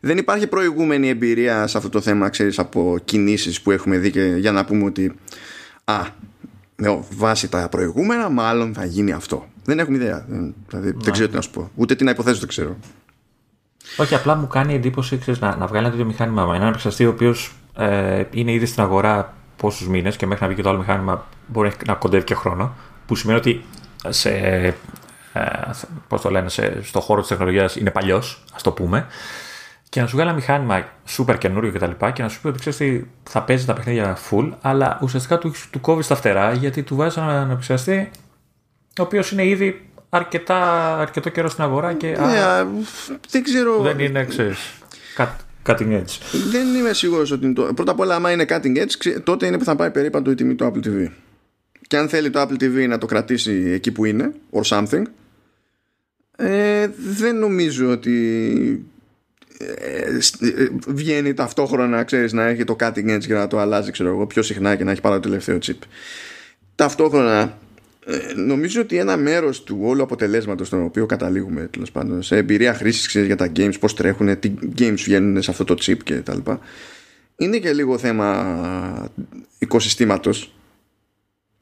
Δεν 0.00 0.18
υπάρχει 0.18 0.46
προηγούμενη 0.46 1.08
εμπειρία 1.08 1.66
σε 1.66 1.76
αυτό 1.76 1.88
το 1.88 2.00
θέμα, 2.00 2.28
ξέρεις, 2.28 2.58
από 2.58 2.98
κινήσεις 3.04 3.60
που 3.60 3.70
έχουμε 3.70 3.98
δει 3.98 4.10
και 4.10 4.22
για 4.22 4.52
να 4.52 4.64
πούμε 4.64 4.84
ότι. 4.84 5.14
Α, 5.84 6.00
με 6.76 7.04
βάση 7.10 7.48
τα 7.48 7.68
προηγούμενα, 7.68 8.28
μάλλον 8.28 8.74
θα 8.74 8.84
γίνει 8.84 9.12
αυτό. 9.12 9.46
Δεν 9.64 9.78
έχουμε 9.78 9.96
ιδέα. 9.96 10.26
Δηλαδή, 10.68 10.94
δεν 11.02 11.12
ξέρω 11.12 11.28
τι 11.28 11.34
να 11.34 11.40
σου 11.40 11.50
πω. 11.50 11.70
Ούτε 11.74 11.94
τι 11.94 12.04
να 12.04 12.10
υποθέσω 12.10 12.38
δεν 12.38 12.48
ξέρω. 12.48 12.76
Όχι, 13.96 14.14
απλά 14.14 14.34
μου 14.34 14.46
κάνει 14.46 14.74
εντύπωση 14.74 15.18
ξέρεις, 15.18 15.40
να, 15.40 15.56
να 15.56 15.66
βγάλει 15.66 15.84
ένα 15.84 15.90
τέτοιο 15.90 16.06
μηχάνημα 16.06 16.46
με 16.46 16.56
έναν 16.56 16.68
επεξεργαστή 16.68 17.06
ο 17.06 17.08
οποίος 17.08 17.54
ε, 17.76 18.24
είναι 18.30 18.52
ήδη 18.52 18.66
στην 18.66 18.82
αγορά 18.82 19.34
πόσους 19.56 19.88
μήνες 19.88 20.16
και 20.16 20.26
μέχρι 20.26 20.42
να 20.42 20.48
βγει 20.48 20.56
και 20.56 20.62
το 20.62 20.68
άλλο 20.68 20.78
μηχάνημα 20.78 21.26
μπορεί 21.46 21.72
να 21.86 21.94
κοντεύει 21.94 22.24
και 22.24 22.34
χρόνο 22.34 22.74
που 23.06 23.14
σημαίνει 23.14 23.38
ότι 23.38 23.64
σε, 24.08 24.30
ε, 25.32 25.70
πώς 26.08 26.20
το 26.20 26.30
λένε, 26.30 26.48
σε, 26.48 26.82
στο 26.82 27.00
χώρο 27.00 27.20
της 27.20 27.28
τεχνολογίας 27.28 27.76
είναι 27.76 27.90
παλιός, 27.90 28.44
ας 28.54 28.62
το 28.62 28.72
πούμε, 28.72 29.06
και 29.88 30.00
να 30.00 30.06
σου 30.06 30.14
βγάλει 30.14 30.28
ένα 30.28 30.38
μηχάνημα 30.38 30.84
super 31.16 31.38
καινούριο 31.38 31.70
και 31.70 31.78
τα 31.78 31.86
λοιπά 31.86 32.10
και 32.10 32.22
να 32.22 32.28
σου 32.28 32.40
πει 32.40 32.46
ότι 32.46 32.58
ξέρεις 32.58 33.04
θα 33.22 33.42
παίζει 33.42 33.64
τα 33.64 33.72
παιχνίδια 33.72 34.18
full, 34.30 34.50
αλλά 34.60 34.98
ουσιαστικά 35.02 35.38
του, 35.38 35.52
του 35.70 35.80
κόβεις 35.80 36.06
τα 36.06 36.14
φτερά 36.14 36.52
γιατί 36.52 36.82
του 36.82 36.96
βάζεις 36.96 37.16
έναν 37.16 37.50
επεξεργαστή 37.50 38.10
ο 38.98 39.02
οποίος 39.02 39.30
είναι 39.32 39.46
ήδη 39.46 39.88
αρκετά, 40.08 40.60
αρκετό 40.98 41.28
καιρό 41.28 41.48
στην 41.48 41.64
αγορά 41.64 41.94
και 41.94 42.06
ναι, 42.06 42.40
α, 42.40 42.66
δεν 43.30 43.42
ξέρω. 43.42 43.80
Δεν 43.80 43.98
είναι, 43.98 44.24
ξέρεις, 44.24 44.58
cutting 45.66 45.92
edge. 45.92 46.18
Δεν 46.50 46.74
είμαι 46.74 46.92
σίγουρος 46.92 47.30
ότι 47.30 47.44
είναι 47.44 47.54
το... 47.54 47.62
Πρώτα 47.74 47.92
απ' 47.92 48.00
όλα, 48.00 48.14
άμα 48.14 48.30
είναι 48.30 48.44
cutting 48.48 48.76
edge, 48.76 49.16
τότε 49.24 49.46
είναι 49.46 49.58
που 49.58 49.64
θα 49.64 49.76
πάει 49.76 49.90
περίπατο 49.90 50.30
η 50.30 50.34
τιμή 50.34 50.54
του 50.54 50.72
Apple 50.72 50.86
TV 50.86 51.08
και 51.86 51.96
αν 51.96 52.08
θέλει 52.08 52.30
το 52.30 52.40
Apple 52.40 52.62
TV 52.62 52.88
να 52.88 52.98
το 52.98 53.06
κρατήσει 53.06 53.70
εκεί 53.74 53.92
που 53.92 54.04
είναι 54.04 54.32
or 54.50 54.62
something 54.62 55.02
ε, 56.36 56.88
δεν 56.96 57.38
νομίζω 57.38 57.90
ότι 57.90 58.86
ε, 59.58 60.18
ε, 60.40 60.68
βγαίνει 60.86 61.34
ταυτόχρονα 61.34 62.04
ξέρεις, 62.04 62.32
να 62.32 62.46
έχει 62.46 62.64
το 62.64 62.76
cutting 62.80 63.16
edge 63.16 63.24
και 63.26 63.34
να 63.34 63.46
το 63.46 63.58
αλλάζει 63.58 63.90
ξέρω 63.90 64.08
εγώ, 64.08 64.26
πιο 64.26 64.42
συχνά 64.42 64.76
και 64.76 64.84
να 64.84 64.90
έχει 64.90 65.00
πάρα 65.00 65.14
το 65.14 65.28
τελευταίο 65.28 65.58
chip 65.62 65.78
ταυτόχρονα 66.74 67.58
ε, 68.06 68.32
νομίζω 68.34 68.80
ότι 68.80 68.96
ένα 68.96 69.16
μέρος 69.16 69.62
του 69.62 69.78
όλου 69.82 70.02
αποτελέσματος 70.02 70.66
στον 70.66 70.82
οποίο 70.82 71.06
καταλήγουμε 71.06 71.68
τέλος 71.70 71.90
πάντων, 71.90 72.22
σε 72.22 72.36
εμπειρία 72.36 72.74
χρήσης 72.74 73.26
για 73.26 73.36
τα 73.36 73.52
games, 73.56 73.74
πώς 73.80 73.94
τρέχουν, 73.94 74.38
τι 74.38 74.52
games 74.78 74.98
βγαίνουν 75.04 75.42
σε 75.42 75.50
αυτό 75.50 75.64
το 75.64 75.74
chip 75.80 75.98
και 76.04 76.14
τα 76.14 76.34
λοιπά 76.34 76.60
είναι 77.36 77.58
και 77.58 77.72
λίγο 77.72 77.98
θέμα 77.98 79.10
οικοσυστήματος 79.58 80.54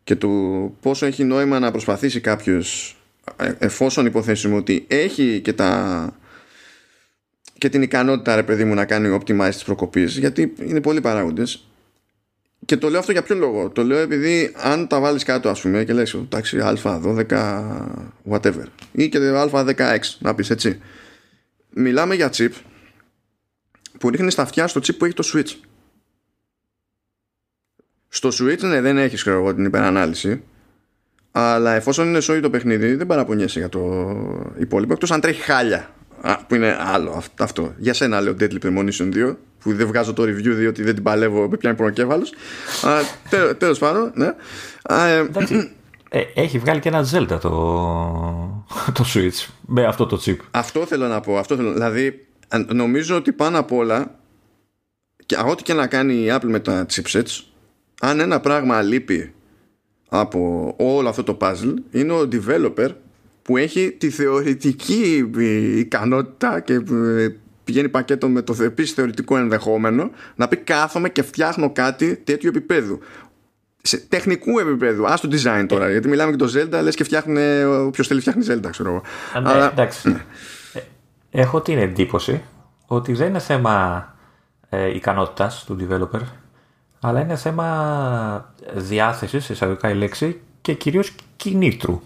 και 0.04 0.16
του 0.16 0.76
πόσο 0.80 1.06
έχει 1.06 1.24
νόημα 1.24 1.58
να 1.58 1.70
προσπαθήσει 1.70 2.20
κάποιος 2.20 2.96
ε, 3.36 3.52
εφόσον 3.58 4.06
υποθέσουμε 4.06 4.56
ότι 4.56 4.84
έχει 4.88 5.40
και 5.40 5.52
τα 5.52 6.18
και 7.58 7.68
την 7.68 7.82
ικανότητα 7.82 8.34
ρε 8.34 8.42
παιδί 8.42 8.64
μου 8.64 8.74
να 8.74 8.84
κάνει 8.84 9.18
optimize 9.20 9.50
τις 9.50 9.64
προκοπής 9.64 10.18
γιατί 10.18 10.52
είναι 10.58 10.80
πολλοί 10.80 11.00
παράγοντες 11.00 11.66
και 12.64 12.76
το 12.76 12.88
λέω 12.88 12.98
αυτό 12.98 13.12
για 13.12 13.22
ποιο 13.22 13.36
λόγο; 13.36 13.70
Το 13.70 13.84
λέω 13.84 13.98
επειδή 13.98 14.54
αν 14.56 14.86
τα 14.86 15.00
βάλεις 15.00 15.22
κάτω 15.24 15.48
ας 15.48 15.60
πούμε 15.60 15.84
και 15.84 15.92
λες 15.92 16.14
εντάξει 16.14 16.58
α12 16.62 17.26
whatever 18.30 18.64
ή 18.92 19.08
και 19.08 19.18
α16 19.34 19.98
να 20.18 20.34
πεις 20.34 20.50
έτσι 20.50 20.80
μιλάμε 21.70 22.14
για 22.14 22.30
chip 22.32 22.50
που 23.98 24.10
ρίχνει 24.10 24.30
στα 24.30 24.42
αυτιά 24.42 24.66
στο 24.66 24.80
chip 24.80 24.96
που 24.96 25.04
έχει 25.04 25.14
το 25.14 25.30
switch 25.34 25.54
στο 28.14 28.28
Switch 28.28 28.60
ναι, 28.60 28.80
δεν 28.80 28.98
έχεις 28.98 29.20
ξέρω 29.22 29.54
την 29.54 29.64
υπερανάλυση. 29.64 30.42
Αλλά 31.30 31.74
εφόσον 31.74 32.08
είναι 32.08 32.20
σόι 32.20 32.40
το 32.40 32.50
παιχνίδι, 32.50 32.94
δεν 32.94 33.06
παραπονιέσαι 33.06 33.58
για 33.58 33.68
το 33.68 33.80
υπόλοιπο. 34.58 34.92
Εκτός 34.92 35.10
αν 35.10 35.20
τρέχει 35.20 35.40
χάλια. 35.40 35.90
Α, 36.20 36.44
που 36.44 36.54
είναι 36.54 36.76
άλλο 36.80 37.22
αυτό. 37.38 37.74
Για 37.78 37.94
σένα 37.94 38.20
λέω 38.20 38.36
Deadly 38.40 38.58
Premonition 38.62 39.14
2, 39.14 39.34
που 39.64 39.74
δεν 39.74 39.86
βγάζω 39.86 40.12
το 40.12 40.22
review 40.22 40.54
διότι 40.56 40.82
δεν 40.82 40.94
την 40.94 41.02
παλεύω, 41.02 41.48
με 41.48 41.56
πιάνει 41.56 41.76
πονοκέφαλος. 41.76 42.32
Τέλος 43.58 43.78
πάντων, 43.78 44.12
ναι. 44.14 44.34
Ε, 44.88 45.24
ε, 46.08 46.22
έχει 46.34 46.58
βγάλει 46.58 46.80
και 46.80 46.88
ένα 46.88 47.06
Zelda 47.12 47.38
το, 47.40 47.50
το 48.92 49.04
Switch 49.14 49.48
με 49.66 49.84
αυτό 49.84 50.06
το 50.06 50.20
chip. 50.24 50.36
Αυτό 50.50 50.86
θέλω 50.86 51.06
να 51.06 51.20
πω. 51.20 51.38
Αυτό 51.38 51.56
θέλω. 51.56 51.72
Δηλαδή, 51.72 52.26
νομίζω 52.72 53.16
ότι 53.16 53.32
πάνω 53.32 53.58
απ' 53.58 53.72
όλα, 53.72 54.18
και 55.26 55.36
ό,τι 55.46 55.62
και 55.62 55.74
να 55.74 55.86
κάνει 55.86 56.14
η 56.14 56.26
Apple 56.30 56.48
με 56.48 56.60
τα 56.60 56.86
chipsets, 56.92 57.40
αν 58.00 58.20
ένα 58.20 58.40
πράγμα 58.40 58.82
λείπει 58.82 59.34
από 60.08 60.74
όλο 60.78 61.08
αυτό 61.08 61.22
το 61.22 61.36
puzzle 61.40 61.74
είναι 61.90 62.12
ο 62.12 62.28
developer 62.32 62.88
που 63.42 63.56
έχει 63.56 63.90
τη 63.90 64.10
θεωρητική 64.10 65.30
ικανότητα 65.76 66.60
και 66.60 66.72
ε, 66.72 67.28
πηγαίνει 67.64 67.88
πακέτο 67.88 68.28
με 68.28 68.42
το 68.42 68.56
επίση 68.62 68.94
θεωρητικό 68.94 69.36
ενδεχόμενο 69.36 70.10
να 70.34 70.48
πει 70.48 70.56
κάθομαι 70.56 71.08
και 71.08 71.22
φτιάχνω 71.22 71.72
κάτι 71.72 72.16
τέτοιου 72.16 72.48
επίπεδου. 72.48 72.98
Σε 73.82 73.96
τεχνικού 73.98 74.58
επίπεδου, 74.58 75.06
ας 75.06 75.20
το 75.20 75.28
design 75.32 75.64
τώρα, 75.68 75.90
γιατί 75.90 76.08
μιλάμε 76.08 76.30
και 76.30 76.36
το 76.36 76.52
Zelda, 76.54 76.82
λες 76.82 76.94
και 76.94 77.04
φτιάχνει, 77.04 77.62
όποιος 77.62 78.06
θέλει 78.06 78.20
φτιάχνει 78.20 78.44
Zelda, 78.48 78.70
ξέρω 78.70 78.88
εγώ. 78.88 79.02
Ναι, 79.42 79.50
Αλλά, 79.50 79.70
εντάξει. 79.70 80.08
Ναι. 80.08 80.24
Ε, 80.72 80.80
έχω 81.30 81.60
την 81.60 81.78
εντύπωση 81.78 82.42
ότι 82.86 83.12
δεν 83.12 83.28
είναι 83.28 83.38
θέμα 83.38 84.06
ε, 84.68 84.94
ικανότητας 84.94 85.64
του 85.64 85.76
developer 85.80 86.20
αλλά 87.06 87.20
είναι 87.20 87.36
θέμα 87.36 88.54
διάθεσης, 88.74 89.48
εισαγωγικά 89.48 89.90
η 89.90 89.94
λέξη, 89.94 90.40
και 90.60 90.72
κυρίως 90.74 91.14
κινήτρου. 91.36 92.00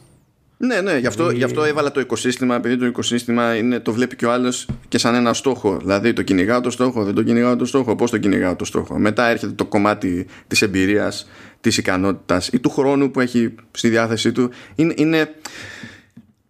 Ναι, 0.60 0.80
ναι, 0.80 0.98
γι' 0.98 1.06
αυτό, 1.06 1.30
γι 1.30 1.44
αυτό 1.44 1.64
έβαλα 1.64 1.90
το 1.90 2.00
οικοσύστημα, 2.00 2.54
επειδή 2.54 2.76
το 2.76 2.86
οικοσύστημα 2.86 3.56
είναι, 3.56 3.80
το 3.80 3.92
βλέπει 3.92 4.16
και 4.16 4.26
ο 4.26 4.32
άλλος 4.32 4.68
και 4.88 4.98
σαν 4.98 5.14
ένα 5.14 5.32
στόχο. 5.32 5.76
Δηλαδή 5.76 6.12
το 6.12 6.22
κυνηγάω 6.22 6.60
το 6.60 6.70
στόχο, 6.70 7.04
δεν 7.04 7.14
το 7.14 7.22
κυνηγάω 7.22 7.56
το 7.56 7.64
στόχο, 7.64 7.96
πώς 7.96 8.10
το 8.10 8.18
κυνηγάω 8.18 8.56
το 8.56 8.64
στόχο. 8.64 8.98
Μετά 8.98 9.28
έρχεται 9.28 9.52
το 9.52 9.64
κομμάτι 9.64 10.26
της 10.46 10.62
εμπειρίας, 10.62 11.28
της 11.60 11.76
ικανότητας 11.76 12.48
ή 12.48 12.58
του 12.58 12.70
χρόνου 12.70 13.10
που 13.10 13.20
έχει 13.20 13.54
στη 13.70 13.88
διάθεσή 13.88 14.32
του. 14.32 14.50
Είναι, 14.74 14.94
είναι... 14.96 15.34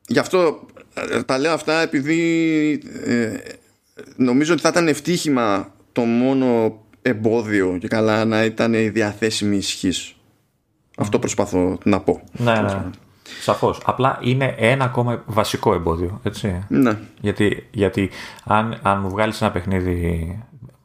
Γι' 0.07 0.19
αυτό 0.19 0.67
ε, 0.95 1.23
τα 1.23 1.39
λέω 1.39 1.53
αυτά 1.53 1.81
επειδή 1.81 2.83
ε, 3.05 3.31
νομίζω 4.17 4.53
ότι 4.53 4.63
θα 4.63 4.69
ήταν 4.69 4.89
ευτύχημα 4.89 5.75
το 5.93 6.01
μόνο 6.01 6.81
εμπόδιο 7.03 7.77
και 7.81 7.89
καλά 7.89 8.25
να 8.25 8.45
ήταν 8.45 8.75
η 8.75 8.89
διαθέσιμη 8.89 9.57
ισχύς. 9.57 10.17
Αυτό 10.99 11.19
προσπαθώ 11.19 11.79
να 11.85 12.01
πω. 12.01 12.23
Ναι, 12.33 12.61
ναι. 12.61 12.91
Σαφώς. 13.41 13.81
Απλά 13.85 14.19
είναι 14.23 14.55
ένα 14.59 14.85
ακόμα 14.85 15.23
βασικό 15.27 15.75
εμπόδιο. 15.75 16.21
Έτσι. 16.23 16.65
Ναι. 16.69 16.99
Γιατί, 17.21 17.67
γιατί 17.71 18.11
αν, 18.45 18.79
αν 18.83 19.01
μου 19.01 19.09
βγάλεις 19.09 19.41
ένα 19.41 19.51
παιχνίδι 19.51 20.39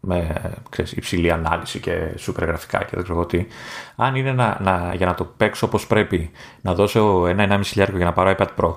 με 0.06 0.42
ξέρεις, 0.70 0.92
υψηλή 0.92 1.32
ανάλυση 1.32 1.80
και 1.80 2.12
σούπερ 2.16 2.48
γραφικά 2.48 2.78
και 2.78 2.92
δεν 2.92 3.04
ξέρω 3.04 3.26
τι. 3.26 3.46
Αν 3.96 4.16
είναι 4.16 4.32
να, 4.32 4.58
να, 4.62 4.94
για 4.96 5.06
να 5.06 5.14
το 5.14 5.24
παίξω 5.38 5.66
όπως 5.66 5.88
πρέπει, 5.88 6.32
να 6.62 6.74
δώσω 6.74 7.26
ένα-ένα 7.28 7.64
χιλιάρικο 7.64 7.98
για 7.98 8.06
να 8.06 8.14
πάρω 8.14 8.36
iPad 8.38 8.48
Pro, 8.58 8.74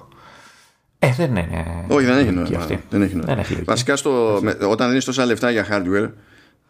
ε, 0.98 1.12
δεν 1.16 1.30
είναι. 1.36 1.84
Όχι, 1.88 2.06
δεν 2.06 2.18
έχει 2.18 2.30
νόημα. 2.30 2.66
Δεν 2.90 3.02
έχει 3.02 3.14
νόημα. 3.14 3.44
Βασικά, 3.64 3.96
στο, 3.96 4.38
με, 4.42 4.56
όταν 4.70 4.88
δίνεις 4.88 5.04
τόσα 5.04 5.24
λεφτά 5.24 5.50
για 5.50 5.66
hardware. 5.70 6.10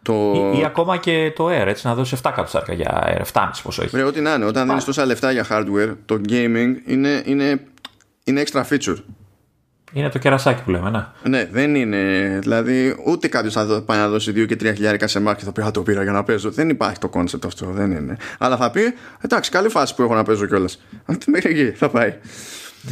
Το... 0.06 0.52
Ή, 0.54 0.58
ή, 0.58 0.64
ακόμα 0.64 0.96
και 0.96 1.32
το 1.36 1.46
Air, 1.46 1.66
έτσι, 1.66 1.86
να 1.86 1.94
δώσει 1.94 2.16
7 2.22 2.32
κατοστάρια 2.34 2.74
για 2.74 3.22
Air, 3.32 3.40
7,5 3.40 3.50
πόσο 3.62 3.82
έχει. 3.82 3.96
Ρε, 3.96 4.02
ό,τι 4.02 4.20
να 4.20 4.34
είναι. 4.34 4.44
Όταν 4.44 4.68
δίνεις 4.68 4.84
τόσα 4.84 5.06
λεφτά 5.06 5.32
για 5.32 5.46
hardware, 5.50 5.94
το 6.06 6.20
gaming 6.28 6.74
είναι, 6.86 7.22
είναι, 7.24 7.60
είναι 8.24 8.42
extra 8.46 8.62
feature. 8.70 8.96
Είναι 9.92 10.08
το 10.08 10.18
κερασάκι 10.18 10.62
που 10.62 10.70
λέμε, 10.70 10.90
ναι. 10.90 11.06
Ναι, 11.22 11.48
δεν 11.52 11.74
είναι. 11.74 11.98
Δηλαδή, 12.42 12.96
ούτε 13.06 13.28
κάποιος 13.28 13.52
θα 13.52 13.82
πάει 13.86 13.98
να 13.98 14.08
δώσει 14.08 14.32
2 14.36 14.46
και 14.46 14.54
3 14.54 14.74
χιλιάρικα 14.74 15.06
σε 15.06 15.20
μάρκετ 15.20 15.38
και 15.38 15.44
θα 15.44 15.52
πει 15.52 15.68
Α, 15.68 15.70
το 15.70 15.82
πήρα 15.82 16.02
για 16.02 16.12
να 16.12 16.24
παίζω. 16.24 16.50
Δεν 16.50 16.68
υπάρχει 16.68 16.98
το 16.98 17.10
concept 17.14 17.44
αυτό. 17.46 17.66
Δεν 17.66 17.90
είναι. 17.90 18.16
Αλλά 18.38 18.56
θα 18.56 18.70
πει 18.70 18.80
Εντάξει, 19.20 19.50
καλή 19.50 19.68
φάση 19.68 19.94
που 19.94 20.02
έχω 20.02 20.14
να 20.14 20.22
παίζω 20.22 20.46
κιόλας. 20.46 20.82
Μέχρι 21.32 21.50
εκεί 21.50 21.76
θα 21.76 21.88
πάει. 21.88 22.14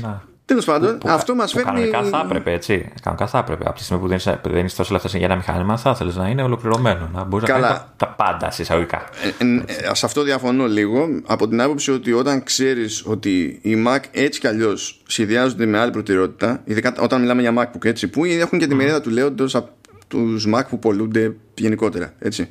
Να. 0.01 0.23
Τέλος 0.47 0.65
πάντων, 0.65 0.99
που, 0.99 1.09
αυτό 1.09 1.35
μας 1.35 1.53
φέρνει. 1.53 1.71
Κανονικά 1.71 2.03
θα 2.03 2.23
έπρεπε, 2.25 2.53
έτσι. 2.53 2.93
Κανονικά 3.03 3.27
θα 3.29 3.39
έπρεπε. 3.39 3.65
Από 3.67 3.79
τη 3.79 3.85
στιγμή 3.85 4.03
που 4.43 4.49
δεν 4.51 4.65
είσαι 4.65 4.77
τόσο 4.77 4.93
λεφτά 4.93 5.09
για 5.09 5.27
ένα 5.27 5.37
μηχάνημα, 5.37 5.77
θα 5.77 5.91
ήθελε 5.91 6.13
να 6.15 6.29
είναι 6.29 6.43
ολοκληρωμένο. 6.43 7.11
Να 7.13 7.25
μπορείς 7.25 7.49
να 7.49 7.59
κάνει 7.59 7.79
τα, 7.97 8.09
πάντα 8.09 8.51
συσσαγωγικά. 8.51 9.05
Ε, 9.23 9.45
ε, 9.45 9.89
ε, 9.91 9.95
σε 9.95 10.07
αυτό 10.07 10.23
διαφωνώ 10.23 10.67
λίγο. 10.67 11.09
Από 11.27 11.49
την 11.49 11.61
άποψη 11.61 11.91
ότι 11.91 12.13
όταν 12.13 12.43
ξέρεις 12.43 13.03
ότι 13.07 13.59
οι 13.63 13.85
Mac 13.87 13.99
έτσι 14.11 14.41
κι 14.41 14.47
αλλιώς 14.47 15.03
σχεδιάζονται 15.07 15.67
με 15.67 15.79
άλλη 15.79 15.91
προτεραιότητα, 15.91 16.61
ειδικά 16.65 16.95
όταν 17.01 17.21
μιλάμε 17.21 17.41
για 17.41 17.55
MacBook, 17.59 17.85
έτσι, 17.85 18.09
που 18.09 18.25
έχουν 18.25 18.59
και 18.59 18.67
τη 18.67 18.75
μερίδα 18.75 19.01
του 19.01 19.11
λέοντος 19.11 19.55
από 19.55 19.71
τους 20.09 20.47
Mac 20.55 20.63
που 20.69 20.79
πολλούνται 20.79 21.35
γενικότερα. 21.55 22.13
Έτσι 22.19 22.49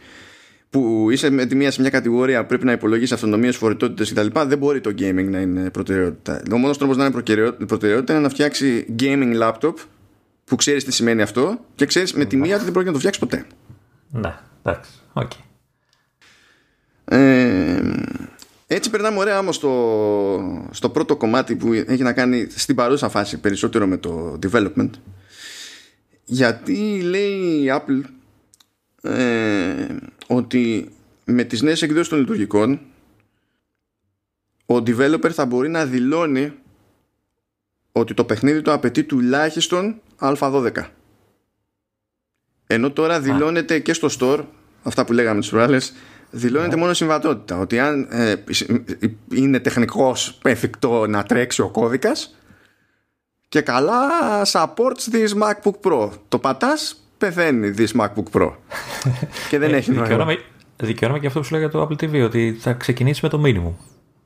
που 0.74 1.08
είσαι 1.12 1.30
με 1.30 1.46
τη 1.46 1.56
μία 1.56 1.72
σε 1.72 1.82
μια 1.82 1.90
κατηγορία 1.90 2.42
που 2.42 2.48
πρέπει 2.48 2.66
να 2.66 2.72
υπολογίσεις 2.72 3.12
αυτονομίες, 3.12 3.56
φορητότητες 3.56 4.14
κτλ., 4.14 4.40
δεν 4.48 4.58
μπορεί 4.58 4.82
το 4.82 4.90
gaming 4.90 5.28
να 5.30 5.40
είναι 5.40 5.70
προτεραιότητα. 5.70 6.42
Ο 6.52 6.58
μόνος 6.58 6.78
τρόπος 6.78 6.98
να 6.98 7.06
είναι 7.06 7.14
προτεραιότητα 7.66 8.14
είναι 8.14 8.22
να 8.22 8.30
φτιάξει 8.30 8.96
gaming 9.00 9.42
laptop 9.42 9.74
που 10.46 10.56
ξέρεις 10.56 10.84
τι 10.84 10.92
σημαίνει 10.92 11.22
αυτό 11.22 11.60
και 11.76 11.86
ξέρεις 11.86 12.14
με 12.14 12.26
τη 12.26 12.38
μία 12.38 12.56
ότι 12.56 12.64
δεν 12.64 12.74
πρόκειται 12.74 12.86
να 12.86 13.02
το 13.02 13.10
φτιάξεις 13.10 13.22
ποτέ. 13.22 13.46
Ναι, 14.10 14.34
εντάξει. 14.64 14.92
Okay. 15.14 15.44
Ε, 17.06 17.82
έτσι 18.68 18.90
περνάμε 18.90 19.18
ωραία 19.18 19.40
όμως 19.40 19.56
στο, 19.56 20.68
στο 20.72 20.90
πρώτο 20.90 21.16
κομμάτι 21.16 21.56
που 21.56 21.74
έχει 21.74 22.04
να 22.04 22.14
κάνει 22.14 22.48
στην 22.56 22.76
παρούσα 22.76 23.10
φάση 23.10 23.40
περισσότερο 23.40 23.88
με 23.88 23.98
το 23.98 24.40
development 24.48 24.90
γιατί 26.26 27.02
λέει 27.02 27.62
η 27.64 27.66
Apple 27.70 28.02
ε, 29.04 29.96
ότι 30.28 30.92
με 31.26 31.44
τις 31.44 31.62
νέες 31.62 31.82
εκδόσεις 31.82 32.08
των 32.08 32.20
λειτουργικών 32.20 32.80
ο 34.66 34.76
developer 34.76 35.30
θα 35.32 35.46
μπορεί 35.46 35.70
να 35.70 35.86
δηλώνει 35.86 36.54
ότι 37.92 38.14
το 38.14 38.26
παιχνίδι 38.26 38.62
του 38.62 38.72
απαιτεί 38.72 39.04
τουλάχιστον 39.04 40.02
α12. 40.20 40.72
Ενώ 42.68 42.92
τώρα 42.92 43.20
δηλώνεται 43.20 43.80
και 43.80 43.94
στο 43.94 44.08
store 44.20 44.46
αυτά 44.84 45.06
που 45.06 45.14
λέγαμε 45.14 45.40
τις 45.40 45.50
προάλλες 45.50 45.94
δηλώνεται 46.30 46.76
ναι. 46.76 46.82
μόνο 46.82 46.94
συμβατότητα. 46.94 47.60
Ότι 47.60 47.80
αν 47.80 48.08
ε, 48.12 48.36
είναι 49.34 49.60
τεχνικός 49.60 50.40
εφικτό 50.44 51.08
να 51.08 51.24
τρέξει 51.24 51.62
ο 51.62 51.70
κώδικας 51.70 52.36
και 53.50 53.62
καλά 53.62 54.10
supports 54.46 55.12
this 55.12 55.30
MacBook 55.42 55.80
Pro. 55.82 56.10
Το 56.28 56.40
πατάς 56.40 57.03
πεθαίνει 57.26 57.74
this 57.78 58.02
MacBook 58.02 58.40
Pro. 58.40 58.52
και 59.50 59.60
δεν 59.60 59.74
ε, 59.74 59.78
έχει 59.78 59.92
νόημα. 59.92 60.36
Δικαιώνομαι 60.78 61.20
και 61.20 61.28
αυτό 61.28 61.40
που 61.40 61.46
σου 61.46 61.52
λέω 61.52 61.62
για 61.62 61.70
το 61.70 61.82
Apple 61.82 62.04
TV, 62.04 62.24
ότι 62.24 62.58
θα 62.60 62.74
ξεκινήσει 62.74 63.20
με 63.24 63.30
το 63.30 63.42
minimum. 63.46 63.74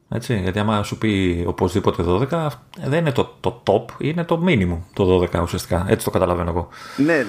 Έτσι, 0.10 0.40
γιατί 0.40 0.60
άμα 0.60 0.84
σου 0.84 0.98
πει 0.98 1.44
οπωσδήποτε 1.48 2.04
12, 2.08 2.48
δεν 2.86 3.00
είναι 3.00 3.12
το, 3.12 3.38
το 3.40 3.64
top, 3.66 3.86
είναι 3.98 4.24
το 4.24 4.44
minimum 4.48 4.78
το 4.94 5.28
12 5.34 5.42
ουσιαστικά. 5.42 5.86
Έτσι 5.90 6.06
το 6.06 6.12
καταλαβαίνω 6.12 6.50
εγώ. 6.50 6.70
Ναι, 6.98 7.24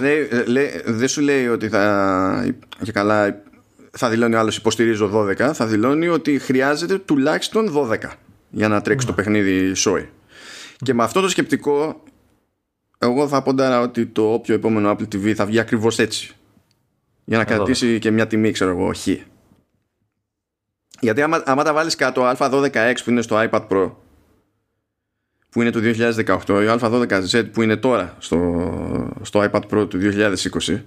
δεν 0.84 1.08
σου 1.08 1.20
λέει 1.20 1.46
ότι 1.46 1.68
θα. 1.68 2.54
και 2.82 2.92
καλά 2.92 3.42
θα 3.90 4.08
δηλώνει 4.08 4.34
ο 4.34 4.38
άλλος 4.38 4.56
υποστηρίζω 4.56 5.10
12, 5.14 5.50
θα 5.52 5.66
δηλώνει 5.66 6.08
ότι 6.08 6.38
χρειάζεται 6.38 6.98
τουλάχιστον 6.98 7.72
12 7.76 7.96
για 8.50 8.68
να 8.68 8.80
τρέξει 8.80 9.06
το 9.06 9.12
ναι. 9.12 9.22
παιχνίδι 9.22 9.74
σόι. 9.74 10.08
Και 10.82 10.94
με 10.94 11.02
αυτό 11.02 11.20
το 11.20 11.28
σκεπτικό 11.28 12.02
εγώ 12.98 13.28
θα 13.28 13.42
πόνταρα 13.42 13.80
ότι 13.80 14.06
το 14.06 14.32
όποιο 14.32 14.54
επόμενο 14.54 14.90
Apple 14.90 15.14
TV 15.14 15.32
θα 15.32 15.46
βγει 15.46 15.58
ακριβώς 15.58 15.98
έτσι. 15.98 16.32
Για 17.24 17.38
να 17.38 17.44
κρατήσει 17.44 17.98
και 17.98 18.10
μια 18.10 18.26
τιμή 18.26 18.50
ξέρω 18.50 18.70
εγώ 18.70 18.92
χ. 18.94 19.06
Γιατί 21.00 21.22
άμα, 21.22 21.42
άμα 21.46 21.64
τα 21.64 21.72
βάλεις 21.72 21.94
κάτω 21.94 22.34
α12x 22.36 22.94
που 23.04 23.10
είναι 23.10 23.22
στο 23.22 23.48
iPad 23.50 23.68
Pro 23.68 23.92
που 25.50 25.62
είναι 25.62 25.70
του 25.70 25.80
2018 25.80 26.48
ή 26.48 26.78
α12z 26.80 27.52
που 27.52 27.62
είναι 27.62 27.76
τώρα 27.76 28.16
στο, 28.18 29.18
στο 29.22 29.50
iPad 29.50 29.62
Pro 29.70 29.88
του 29.88 29.98
2020 30.02 30.80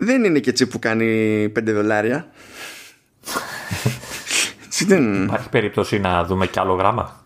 δεν 0.00 0.24
είναι 0.24 0.38
και 0.38 0.50
έτσι 0.50 0.66
που 0.66 0.78
κάνει 0.78 1.44
5 1.44 1.62
δολάρια. 1.64 2.28
Υπάρχει 5.24 5.48
περίπτωση 5.48 5.98
να 5.98 6.24
δούμε 6.24 6.46
κι 6.46 6.60
άλλο 6.60 6.74
γράμμα; 6.74 7.24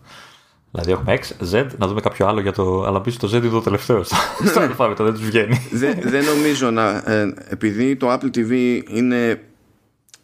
Δηλαδή 0.73 0.91
έχουμε 0.91 1.19
X, 1.19 1.53
Z, 1.53 1.67
να 1.77 1.87
δούμε 1.87 2.01
κάποιο 2.01 2.27
άλλο 2.27 2.41
για 2.41 2.51
το. 2.51 2.83
Αλλά 2.83 3.01
πίσω 3.01 3.19
το 3.19 3.27
Z 3.27 3.33
είναι 3.33 3.49
το 3.49 3.61
τελευταίο. 3.61 4.03
Στο 4.49 4.59
αλφάβητο 4.59 5.03
δεν 5.03 5.13
τους 5.13 5.23
βγαίνει. 5.23 5.67
δεν 6.03 6.25
νομίζω 6.25 6.71
να. 6.71 7.11
Ε, 7.11 7.33
επειδή 7.47 7.95
το 7.95 8.13
Apple 8.13 8.37
TV 8.37 8.81
είναι. 8.87 9.41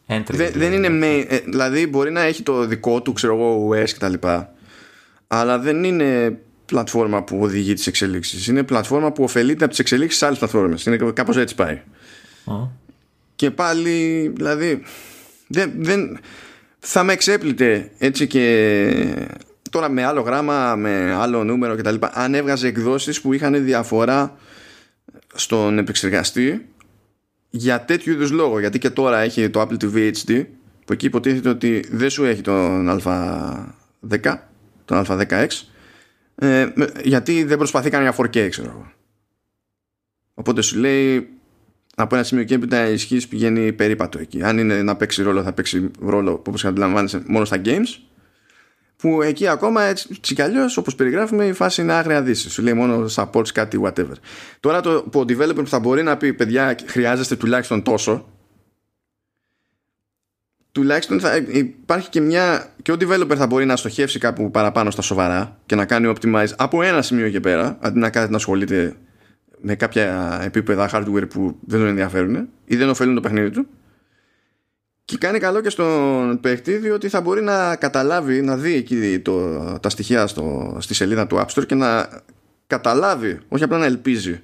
Entry, 0.07 0.51
δεν 0.53 0.73
είναι 0.73 0.87
main. 0.87 1.25
Ε, 1.27 1.37
δηλαδή 1.37 1.87
μπορεί 1.87 2.11
να 2.11 2.21
έχει 2.21 2.43
το 2.43 2.65
δικό 2.65 3.01
του, 3.01 3.13
ξέρω 3.13 3.33
εγώ, 3.35 3.69
OS 3.69 3.89
κτλ. 3.89 4.27
Αλλά 5.27 5.59
δεν 5.59 5.83
είναι 5.83 6.39
πλατφόρμα 6.65 7.23
που 7.23 7.39
οδηγεί 7.41 7.73
τις 7.73 7.87
εξελίξεις. 7.87 8.47
Είναι 8.47 8.63
πλατφόρμα 8.63 9.11
που 9.11 9.23
ωφελείται 9.23 9.63
από 9.63 9.69
τις 9.69 9.79
εξελίξεις 9.79 10.19
σε 10.19 10.25
άλλες 10.25 10.37
πλατφόρμες. 10.37 10.85
Είναι 10.85 10.97
κάπως 10.97 11.37
έτσι 11.37 11.55
πάει. 11.55 11.81
Και 13.35 13.51
πάλι, 13.51 14.27
δηλαδή. 14.35 14.83
Δεν, 15.47 15.73
δεν, 15.77 16.19
θα 16.79 17.03
με 17.03 17.13
εξέπλητε 17.13 17.91
έτσι 17.97 18.27
και 18.27 18.41
τώρα 19.69 19.89
με 19.89 20.03
άλλο 20.03 20.21
γράμμα, 20.21 20.75
με 20.75 21.13
άλλο 21.13 21.43
νούμερο 21.43 21.75
κτλ. 21.75 21.95
Αν 22.11 22.33
έβγαζε 22.33 22.67
εκδόσεις 22.67 23.21
που 23.21 23.33
είχαν 23.33 23.63
διαφορά 23.63 24.37
στον 25.33 25.77
επεξεργαστή 25.77 26.69
για 27.49 27.85
τέτοιου 27.85 28.13
είδους 28.13 28.31
λόγο. 28.31 28.59
Γιατί 28.59 28.79
και 28.79 28.89
τώρα 28.89 29.19
έχει 29.19 29.49
το 29.49 29.61
Apple 29.61 29.83
TV 29.83 30.11
HD 30.13 30.45
που 30.85 30.93
εκεί 30.93 31.05
υποτίθεται 31.05 31.49
ότι 31.49 31.83
δεν 31.91 32.09
σου 32.09 32.25
έχει 32.25 32.41
τον 32.41 33.01
Α10, 33.03 34.37
τον 34.85 35.05
Α10X, 35.07 35.47
ε, 36.35 36.67
γιατί 37.03 37.43
δεν 37.43 37.57
προσπαθεί 37.57 37.89
καν 37.89 38.01
για 38.01 38.15
4K, 38.17 38.47
ξέρω 38.49 38.69
εγώ. 38.69 38.91
Οπότε 40.33 40.61
σου 40.61 40.77
λέει 40.77 41.29
από 41.95 42.15
ένα 42.15 42.23
σημείο 42.23 42.43
και 42.43 42.53
έπειτα 42.53 42.89
η 42.89 42.93
ισχύς 42.93 43.27
πηγαίνει 43.27 43.73
περίπατο 43.73 44.19
εκεί. 44.19 44.43
Αν 44.43 44.57
είναι 44.57 44.83
να 44.83 44.95
παίξει 44.95 45.23
ρόλο, 45.23 45.43
θα 45.43 45.53
παίξει 45.53 45.91
ρόλο 45.99 46.31
όπως 46.31 46.65
αντιλαμβάνεσαι 46.65 47.23
μόνο 47.27 47.45
στα 47.45 47.61
games 47.65 48.08
που 49.01 49.21
εκεί 49.21 49.47
ακόμα 49.47 49.83
έτσι 49.83 50.19
κι 50.21 50.41
αλλιώς, 50.41 50.77
όπως 50.77 50.95
περιγράφουμε, 50.95 51.45
η 51.45 51.53
φάση 51.53 51.81
είναι 51.81 51.93
άγρια 51.93 52.21
δύση. 52.21 52.49
Σου 52.49 52.61
λέει 52.61 52.73
μόνο 52.73 53.05
supports 53.15 53.47
κάτι, 53.53 53.81
whatever. 53.83 54.13
Τώρα 54.59 54.81
το 54.81 55.03
που 55.11 55.19
ο 55.19 55.23
developer 55.27 55.55
που 55.55 55.67
θα 55.67 55.79
μπορεί 55.79 56.03
να 56.03 56.17
πει, 56.17 56.33
παιδιά, 56.33 56.75
χρειάζεστε 56.85 57.35
τουλάχιστον 57.35 57.83
τόσο, 57.83 58.25
τουλάχιστον 60.71 61.19
θα 61.19 61.35
υπάρχει 61.35 62.09
και 62.09 62.21
μια. 62.21 62.73
και 62.81 62.91
ο 62.91 62.95
developer 62.99 63.35
θα 63.35 63.47
μπορεί 63.47 63.65
να 63.65 63.75
στοχεύσει 63.75 64.19
κάπου 64.19 64.51
παραπάνω 64.51 64.91
στα 64.91 65.01
σοβαρά 65.01 65.59
και 65.65 65.75
να 65.75 65.85
κάνει 65.85 66.13
optimize 66.15 66.49
από 66.57 66.81
ένα 66.81 67.01
σημείο 67.01 67.29
και 67.29 67.39
πέρα, 67.39 67.77
αντί 67.81 67.99
να 67.99 68.09
κάθεται 68.09 68.31
να 68.31 68.37
ασχολείται 68.37 68.95
με 69.61 69.75
κάποια 69.75 70.39
επίπεδα 70.43 70.89
hardware 70.93 71.29
που 71.29 71.57
δεν 71.61 71.79
τον 71.79 71.87
ενδιαφέρουν 71.87 72.49
ή 72.65 72.75
δεν 72.75 72.89
ωφελούν 72.89 73.15
το 73.15 73.21
παιχνίδι 73.21 73.49
του. 73.49 73.67
Και 75.09 75.17
κάνει 75.17 75.39
καλό 75.39 75.61
και 75.61 75.69
στον 75.69 76.39
παίχτη 76.39 76.77
διότι 76.77 77.09
θα 77.09 77.21
μπορεί 77.21 77.41
να 77.41 77.75
καταλάβει, 77.75 78.41
να 78.41 78.57
δει 78.57 78.73
εκεί 78.73 79.19
το, 79.19 79.59
τα 79.79 79.89
στοιχεία 79.89 80.27
στο, 80.27 80.77
στη 80.79 80.93
σελίδα 80.93 81.27
του 81.27 81.37
App 81.37 81.45
Store 81.45 81.65
και 81.65 81.75
να 81.75 82.09
καταλάβει, 82.67 83.39
όχι 83.47 83.63
απλά 83.63 83.77
να 83.77 83.85
ελπίζει, 83.85 84.41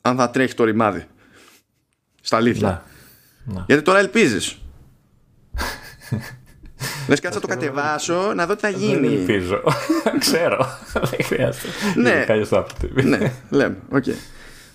αν 0.00 0.16
θα 0.16 0.30
τρέχει 0.30 0.54
το 0.54 0.64
ρημάδι. 0.64 1.04
Στα 2.20 2.36
αλήθεια. 2.36 2.84
Να, 3.44 3.64
Γιατί 3.66 3.82
τώρα 3.82 3.98
ελπίζεις. 3.98 4.58
Λες 7.08 7.20
κάτσα 7.20 7.40
το 7.40 7.46
κατεβάσω 7.46 8.32
να 8.34 8.46
δω 8.46 8.54
τι 8.54 8.60
θα 8.60 8.68
γίνει. 8.68 9.08
Δεν 9.08 9.18
ελπίζω. 9.18 9.62
Ξέρω. 10.18 10.66
Δεν 10.92 11.24
χρειάζεται. 11.24 11.68
Ναι. 11.94 12.24
ναι, 13.02 13.32
λέμε. 13.50 13.76
Okay. 13.92 14.14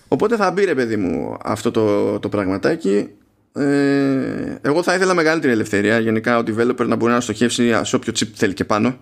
Οπότε 0.07 0.35
θα 0.35 0.51
μπει 0.51 0.65
ρε 0.65 0.75
παιδί 0.75 0.97
μου 0.97 1.37
αυτό 1.43 1.71
το, 1.71 2.19
το 2.19 2.29
πραγματάκι 2.29 3.09
ε, 3.53 4.59
εγώ 4.61 4.83
θα 4.83 4.93
ήθελα 4.93 5.13
μεγαλύτερη 5.13 5.53
ελευθερία 5.53 5.99
γενικά 5.99 6.37
ο 6.37 6.43
developer 6.47 6.85
να 6.87 6.95
μπορεί 6.95 7.11
να 7.11 7.21
στοχεύσει 7.21 7.85
σε 7.85 7.95
όποιο 7.95 8.13
chip 8.19 8.27
θέλει 8.33 8.53
και 8.53 8.65
πάνω. 8.65 8.95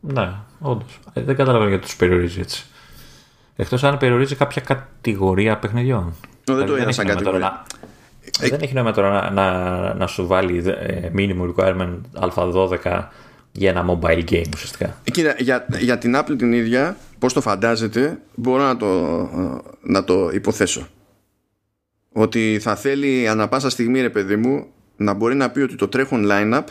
Ναι, 0.00 0.32
όντως. 0.58 0.98
Ε, 1.12 1.22
δεν 1.22 1.36
καταλαβαίνω 1.36 1.70
γιατί 1.70 1.84
τους 1.84 1.96
περιορίζει 1.96 2.40
έτσι. 2.40 2.64
Εκτός 3.56 3.84
αν 3.84 3.98
περιορίζει 3.98 4.34
κάποια 4.34 4.62
κατηγορία 4.62 5.58
παιχνιδιών. 5.58 6.14
δεν 6.44 6.56
το 6.56 6.62
δηλαδή, 6.62 6.82
είδα 6.82 6.92
σαν 6.92 7.06
κατηγορία. 7.06 7.66
Ε, 8.40 8.48
δεν 8.48 8.60
έχει 8.62 8.74
νόημα 8.74 8.92
τώρα 8.92 9.10
να, 9.10 9.30
να, 9.30 9.94
να 9.94 10.06
σου 10.06 10.26
βάλει 10.26 10.64
ε, 10.66 11.10
minimum 11.16 11.54
requirement 11.54 11.98
α12 12.20 13.04
για 13.52 13.70
ένα 13.70 13.84
mobile 13.88 14.24
game 14.30 14.48
ουσιαστικά. 14.54 14.96
Κοίτα, 15.12 15.34
για, 15.38 15.66
για 15.78 15.98
την 15.98 16.16
Apple 16.16 16.34
την 16.38 16.52
ίδια, 16.52 16.96
πώς 17.18 17.32
το 17.32 17.40
φαντάζεται, 17.40 18.18
μπορώ 18.34 18.62
να 18.62 18.76
το, 18.76 18.88
να 19.82 20.04
το 20.04 20.30
υποθέσω. 20.32 20.86
Ότι 22.12 22.58
θα 22.62 22.76
θέλει 22.76 23.28
ανα 23.28 23.48
πάσα 23.48 23.70
στιγμή, 23.70 24.00
ρε 24.00 24.10
παιδί 24.10 24.36
μου, 24.36 24.66
να 24.96 25.12
μπορεί 25.12 25.34
να 25.34 25.50
πει 25.50 25.60
ότι 25.60 25.74
το 25.74 25.88
τρέχον 25.88 26.24
line-up 26.28 26.64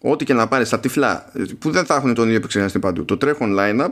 ό,τι 0.00 0.24
και 0.24 0.34
να 0.34 0.48
πάρει 0.48 0.64
στα 0.64 0.80
τυφλά 0.80 1.32
που 1.58 1.70
δεν 1.70 1.84
θα 1.84 1.94
έχουν 1.94 2.14
τον 2.14 2.24
ίδιο 2.24 2.36
επεξεργαστή 2.36 2.78
παντού. 2.78 3.04
Το 3.04 3.16
τρέχον 3.16 3.56
line-up 3.58 3.90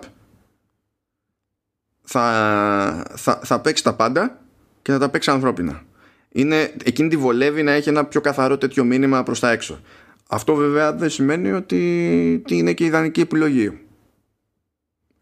θα, 2.03 3.05
θα, 3.17 3.41
θα 3.45 3.61
παίξει 3.61 3.83
τα 3.83 3.95
πάντα 3.95 4.41
και 4.83 4.93
θα 4.93 4.99
τα 4.99 5.09
παίξει 5.09 5.31
ανθρώπινα. 5.31 5.83
Είναι, 6.29 6.75
εκείνη 6.85 7.09
τη 7.09 7.17
βολεύει 7.17 7.63
να 7.63 7.73
έχει 7.73 7.89
ένα 7.89 8.05
πιο 8.05 8.21
καθαρό 8.21 8.59
τέτοιο 8.59 8.85
μήνυμα 8.85 9.23
προς 9.23 9.41
τα 9.41 9.51
έξω. 9.51 9.81
Αυτό 10.29 10.55
βέβαια 10.55 10.93
δεν 10.93 11.11
σημαίνει 11.11 11.53
ότι 11.53 12.43
είναι 12.49 12.73
και 12.73 12.85
ιδανική 12.85 13.21
επιλογή 13.21 13.86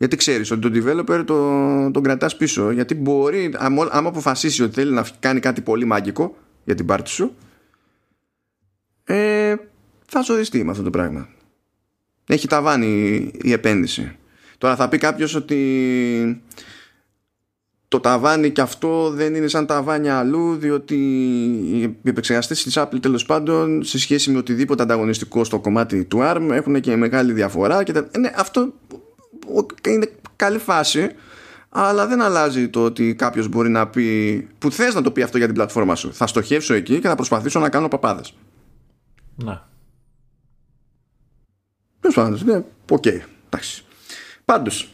γιατί 0.05 0.17
ξέρεις 0.17 0.51
ότι 0.51 0.61
τον 0.61 0.73
developer 0.75 1.25
το, 1.27 1.91
τον 1.91 2.03
κρατάς 2.03 2.37
πίσω 2.37 2.71
γιατί 2.71 2.95
μπορεί 2.95 3.55
άμα, 3.57 3.89
άμα 3.91 4.09
αποφασίσει 4.09 4.63
ότι 4.63 4.75
θέλει 4.75 4.93
να 4.93 5.07
κάνει 5.21 5.41
κάτι 5.41 5.61
πολύ 5.61 5.85
μαγικό 5.85 6.37
για 6.65 6.75
την 6.75 6.87
πάρτι 6.87 7.11
σου 7.11 7.35
ε, 9.05 9.55
θα 10.07 10.21
ζοριστεί 10.23 10.65
με 10.65 10.71
αυτό 10.71 10.83
το 10.83 10.91
πράγμα. 10.91 11.29
Έχει 12.27 12.47
ταβάνει 12.47 13.31
η 13.43 13.53
επένδυση. 13.53 14.17
Τώρα 14.59 14.77
θα 14.77 14.89
πει 14.89 14.99
κάποιος 14.99 15.35
ότι 15.35 16.43
το 17.89 18.01
ταβάνι 18.01 18.51
και 18.51 18.61
αυτό 18.61 19.11
δεν 19.11 19.35
είναι 19.35 19.49
σαν 19.49 19.67
ταβάνια 19.67 20.19
αλλού 20.19 20.57
διότι 20.57 20.97
οι 21.73 21.97
επεξεργαστές 22.03 22.63
της 22.63 22.79
Apple 22.79 23.01
τέλος 23.01 23.25
πάντων 23.25 23.85
σε 23.85 23.99
σχέση 23.99 24.31
με 24.31 24.39
οτιδήποτε 24.39 24.83
ανταγωνιστικό 24.83 25.45
στο 25.45 25.61
κομμάτι 25.61 26.05
του 26.05 26.19
ARM 26.23 26.49
έχουν 26.51 26.81
και 26.81 26.97
μεγάλη 26.97 27.33
διαφορά 27.33 27.83
και 27.83 27.93
τα... 27.93 28.09
ναι, 28.19 28.33
αυτό 28.37 28.73
είναι 29.89 30.11
καλή 30.37 30.59
φάση 30.59 31.11
αλλά 31.69 32.07
δεν 32.07 32.23
αλλάζει 32.23 32.69
το 32.69 32.85
ότι 32.85 33.15
κάποιος 33.15 33.49
μπορεί 33.49 33.69
να 33.69 33.89
πει 33.89 34.37
που 34.59 34.71
θες 34.71 34.95
να 34.95 35.03
το 35.03 35.11
πει 35.11 35.23
αυτό 35.23 35.37
για 35.37 35.47
την 35.47 35.55
πλατφόρμα 35.55 35.95
σου 35.95 36.15
θα 36.15 36.27
στοχεύσω 36.27 36.75
εκεί 36.75 37.01
και 37.01 37.09
θα 37.09 37.15
προσπαθήσω 37.15 37.61
να 37.61 37.69
κάνω 37.69 37.89
παπάδες 37.89 38.35
ναι 39.35 39.59
Τέλος 42.05 42.17
πάντων, 42.17 42.41
ναι, 42.45 42.65
οκ. 42.91 43.07
Εντάξει. 43.47 43.85
Πάντως, 44.45 44.89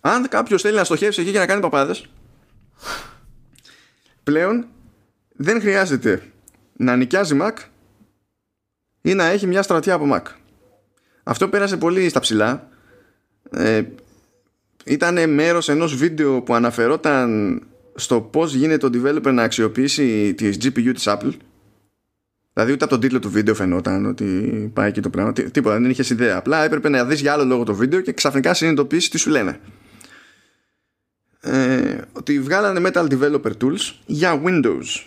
αν 0.00 0.28
κάποιος 0.28 0.62
θέλει 0.62 0.76
να 0.76 0.84
στοχεύσει 0.84 1.20
εκεί 1.20 1.32
και 1.32 1.38
να 1.38 1.46
κάνει 1.46 1.60
παπάδες, 1.60 2.06
πλέον 4.22 4.66
δεν 5.36 5.60
χρειάζεται 5.60 6.32
να 6.76 6.96
νοικιάζει 6.96 7.38
Mac 7.42 7.52
ή 9.02 9.14
να 9.14 9.24
έχει 9.24 9.46
μια 9.46 9.62
στρατιά 9.62 9.94
από 9.94 10.06
Mac. 10.12 10.22
Αυτό 11.22 11.48
πέρασε 11.48 11.76
πολύ 11.76 12.08
στα 12.08 12.20
ψηλά. 12.20 12.68
Ε, 13.50 13.82
ήταν 14.84 15.30
μέρος 15.30 15.68
ενός 15.68 15.96
βίντεο 15.96 16.42
που 16.42 16.54
αναφερόταν 16.54 17.60
στο 17.94 18.20
πώς 18.20 18.54
γίνεται 18.54 18.86
ο 18.86 18.90
developer 18.92 19.32
να 19.32 19.42
αξιοποιήσει 19.42 20.34
τη 20.34 20.48
GPU 20.48 20.92
της 20.94 21.04
Apple 21.06 21.32
Δηλαδή 22.52 22.72
ούτε 22.72 22.84
από 22.84 22.92
τον 22.92 23.02
τίτλο 23.02 23.18
του 23.18 23.30
βίντεο 23.30 23.54
φαινόταν 23.54 24.06
ότι 24.06 24.24
πάει 24.74 24.88
εκεί 24.88 25.00
το 25.00 25.10
πράγμα. 25.10 25.32
Τίποτα, 25.32 25.80
δεν 25.80 25.90
είχες 25.90 26.10
ιδέα. 26.10 26.36
Απλά 26.36 26.64
έπρεπε 26.64 26.88
να 26.88 27.04
δεις 27.04 27.20
για 27.20 27.32
άλλο 27.32 27.44
λόγο 27.44 27.64
το 27.64 27.74
βίντεο 27.74 28.00
και 28.00 28.12
ξαφνικά 28.12 28.54
συνειδητοποιήσεις 28.54 29.08
τι 29.08 29.18
σου 29.18 29.30
λένε. 29.30 29.60
Ε, 31.40 32.00
ότι 32.12 32.40
βγάλανε 32.40 32.90
Metal 32.92 33.08
Developer 33.08 33.52
Tools 33.60 33.92
για 34.06 34.42
Windows. 34.44 35.04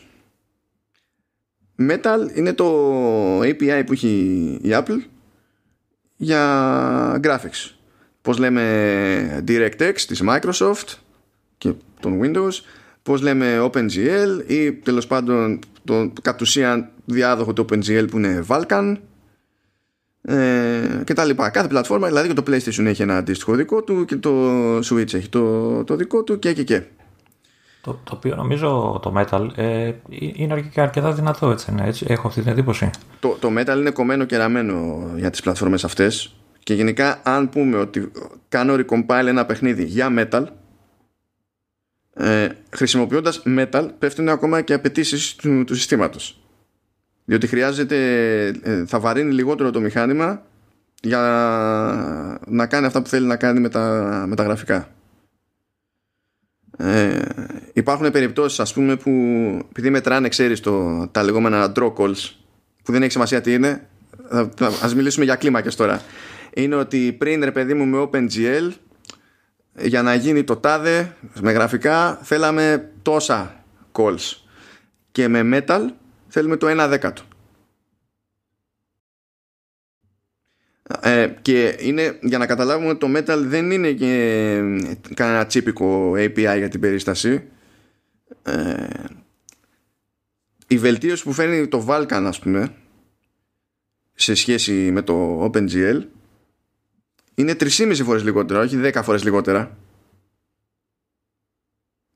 Metal 1.90 2.36
είναι 2.36 2.54
το 2.54 3.40
API 3.40 3.84
που 3.86 3.94
έχει 3.94 4.10
η 4.62 4.70
Apple 4.70 5.00
για 6.16 7.20
graphics. 7.24 7.76
Πώς 8.24 8.38
λέμε 8.38 9.44
DirectX 9.48 9.96
της 10.08 10.24
Microsoft 10.28 10.94
και 11.58 11.74
των 12.00 12.20
Windows, 12.22 12.52
πώς 13.04 13.22
λέμε 13.22 13.70
OpenGL 13.72 14.44
ή 14.48 14.74
τέλος 14.74 15.08
πάντων 15.08 15.60
το 15.84 16.12
κατ' 16.22 16.42
ουσίαν 16.42 16.90
διάδοχο 17.06 17.54
του 17.54 17.66
OpenGL 17.70 18.06
που 18.12 18.18
είναι 18.18 18.46
Vulkan 18.48 18.96
ε, 20.22 21.02
και 21.04 21.14
τα 21.14 21.26
λοιπά. 21.26 21.50
Κάθε 21.50 21.68
πλατφόρμα, 21.68 22.08
δηλαδή 22.08 22.28
και 22.28 22.34
το 22.34 22.44
PlayStation 22.48 22.86
έχει 22.86 23.02
ένα 23.02 23.18
αντίστοιχο 23.18 23.56
δικό 23.56 23.84
του 23.84 24.06
και 24.06 24.16
το 24.16 24.78
Switch 24.78 25.14
έχει 25.14 25.30
το, 25.30 25.84
το 25.84 25.96
δικό 25.96 26.24
του 26.24 26.40
και 26.40 26.54
και 26.54 26.64
και. 26.64 26.84
Το, 27.82 28.00
το 28.04 28.14
οποίο 28.16 28.36
νομίζω 28.36 29.00
το 29.02 29.14
Metal 29.18 29.48
ε, 29.56 29.92
είναι 30.10 30.72
αρκετά 30.76 31.12
δυνατό 31.12 31.50
έτσι, 31.50 31.74
ναι, 31.74 31.88
έτσι, 31.88 32.06
έχω 32.10 32.28
αυτή 32.28 32.42
την 32.42 32.52
εντύπωση. 32.52 32.90
Το, 33.20 33.38
το 33.40 33.50
Metal 33.58 33.78
είναι 33.78 33.92
κομμένο 33.92 34.26
και 34.26 34.38
ραμμένο 34.38 35.06
για 35.16 35.30
τις 35.30 35.42
πλατφόρμες 35.42 35.84
αυτές 35.84 36.36
και 36.64 36.74
γενικά 36.74 37.22
αν 37.24 37.50
πούμε 37.50 37.78
ότι 37.78 38.12
κάνω 38.50 38.76
recompile 38.76 39.26
ένα 39.26 39.46
παιχνίδι 39.46 39.84
για 39.84 40.14
Metal 40.18 40.46
ε, 42.14 42.50
χρησιμοποιώντας 42.70 43.44
Metal 43.46 43.90
πέφτουν 44.00 44.30
ακόμα 44.30 44.62
και 44.62 44.74
απαιτήσεις 44.74 45.36
του, 45.36 45.64
του 45.64 45.76
συστήματος. 45.76 46.38
Διότι 47.26 47.48
χρειάζεται 47.48 47.98
ε, 48.64 48.86
θα 48.86 49.00
βαρύνει 49.00 49.34
λιγότερο 49.34 49.72
το 49.72 49.80
μηχάνημα 49.80 50.46
για 51.02 51.20
να 52.48 52.68
κάνει 52.68 52.86
αυτά 52.86 53.02
που 53.02 53.10
θέλει 53.10 53.26
να 53.26 53.36
κάνει 53.36 53.60
με 53.60 53.70
τα, 53.70 54.26
με 54.28 54.36
τα 54.36 54.44
γραφικά. 54.44 54.90
Ε, 56.78 57.22
υπάρχουν 57.74 58.12
περιπτώσεις 58.12 58.60
ας 58.60 58.74
πούμε 58.74 58.96
που 58.96 59.12
επειδή 59.70 59.90
μετράνε 59.90 60.28
ξέρεις 60.30 60.60
το, 60.60 61.08
τα 61.08 61.24
λεγόμενα 61.24 61.72
draw 61.76 61.94
calls 61.94 62.30
που 62.84 62.92
δεν 62.92 63.02
έχει 63.02 63.12
σημασία 63.12 63.42
τι 63.42 63.54
είναι 63.54 63.88
ας 64.82 64.96
μιλήσουμε 64.96 65.26
για 65.26 65.36
κλίμακες 65.36 65.76
τώρα 65.76 66.02
είναι 66.56 66.76
ότι 66.76 67.14
πριν 67.14 67.44
ρε 67.44 67.52
παιδί 67.52 67.74
μου 67.74 67.86
με 67.86 68.10
OpenGL 68.12 68.72
για 69.78 70.02
να 70.02 70.14
γίνει 70.14 70.44
το 70.44 70.56
τάδε 70.56 71.16
με 71.42 71.52
γραφικά 71.52 72.16
θέλαμε 72.16 72.92
τόσα 73.02 73.66
calls. 73.92 74.38
Και 75.12 75.28
με 75.28 75.64
metal 75.68 75.86
θέλουμε 76.28 76.58
το 76.58 76.84
1 76.84 76.86
δέκατο. 76.90 77.22
Ε, 81.02 81.34
και 81.42 81.76
είναι 81.80 82.20
για 82.22 82.38
να 82.38 82.46
καταλάβουμε 82.46 82.90
ότι 82.90 83.00
το 83.00 83.12
metal 83.18 83.40
δεν 83.46 83.72
είναι 83.72 83.92
και 83.92 84.62
κανένα 85.14 85.46
τσίπικο 85.46 86.12
API 86.12 86.56
για 86.58 86.70
την 86.70 86.80
περίσταση. 86.80 87.48
Ε, 88.44 88.86
η 90.68 90.78
βελτίωση 90.78 91.24
που 91.24 91.34
φέρνει 91.34 91.68
το 91.68 91.86
Vulkan 91.90 92.24
ας 92.26 92.40
πούμε 92.40 92.76
σε 94.14 94.36
σχέση 94.36 94.92
με 94.92 95.02
το 95.02 95.44
OpenGL 95.46 96.02
είναι 97.36 97.56
3,5 97.60 98.00
φορές 98.04 98.24
λιγότερα, 98.24 98.60
όχι 98.60 98.80
10 98.84 99.00
φορές 99.04 99.24
λιγότερα. 99.24 99.78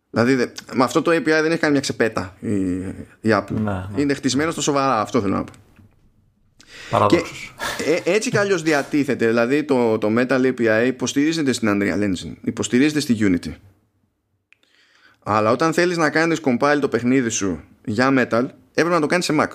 Δηλαδή 0.09 0.51
με 0.73 0.83
αυτό 0.83 1.01
το 1.01 1.11
API 1.11 1.23
δεν 1.23 1.45
έχει 1.45 1.57
κάνει 1.59 1.71
μια 1.71 1.81
ξεπέτα 1.81 2.35
η, 2.39 2.77
η 3.21 3.29
Apple. 3.29 3.51
Ναι, 3.51 3.71
ναι. 3.71 4.01
Είναι 4.01 4.13
χτισμένο 4.13 4.51
στο 4.51 4.61
σοβαρά, 4.61 5.01
αυτό 5.01 5.21
θέλω 5.21 5.35
να 5.35 5.43
πω. 5.43 5.53
Παράδοξος. 6.89 7.53
ε, 7.85 8.11
έτσι 8.13 8.29
κι 8.29 8.37
αλλιώς 8.37 8.61
διατίθεται, 8.61 9.27
δηλαδή 9.27 9.63
το, 9.63 9.97
το 9.97 10.13
Metal 10.17 10.53
API 10.53 10.83
υποστηρίζεται 10.85 11.51
στην 11.51 11.69
Unreal 11.71 12.03
Engine, 12.03 12.33
υποστηρίζεται 12.41 12.99
στη 12.99 13.17
Unity. 13.19 13.53
Αλλά 15.23 15.51
όταν 15.51 15.73
θέλεις 15.73 15.97
να 15.97 16.09
κάνεις 16.09 16.39
compile 16.43 16.77
το 16.81 16.87
παιχνίδι 16.87 17.29
σου 17.29 17.63
για 17.85 18.09
Metal, 18.11 18.45
έπρεπε 18.73 18.89
να 18.89 18.99
το 18.99 19.07
κάνεις 19.07 19.25
σε 19.25 19.33
Mac 19.39 19.47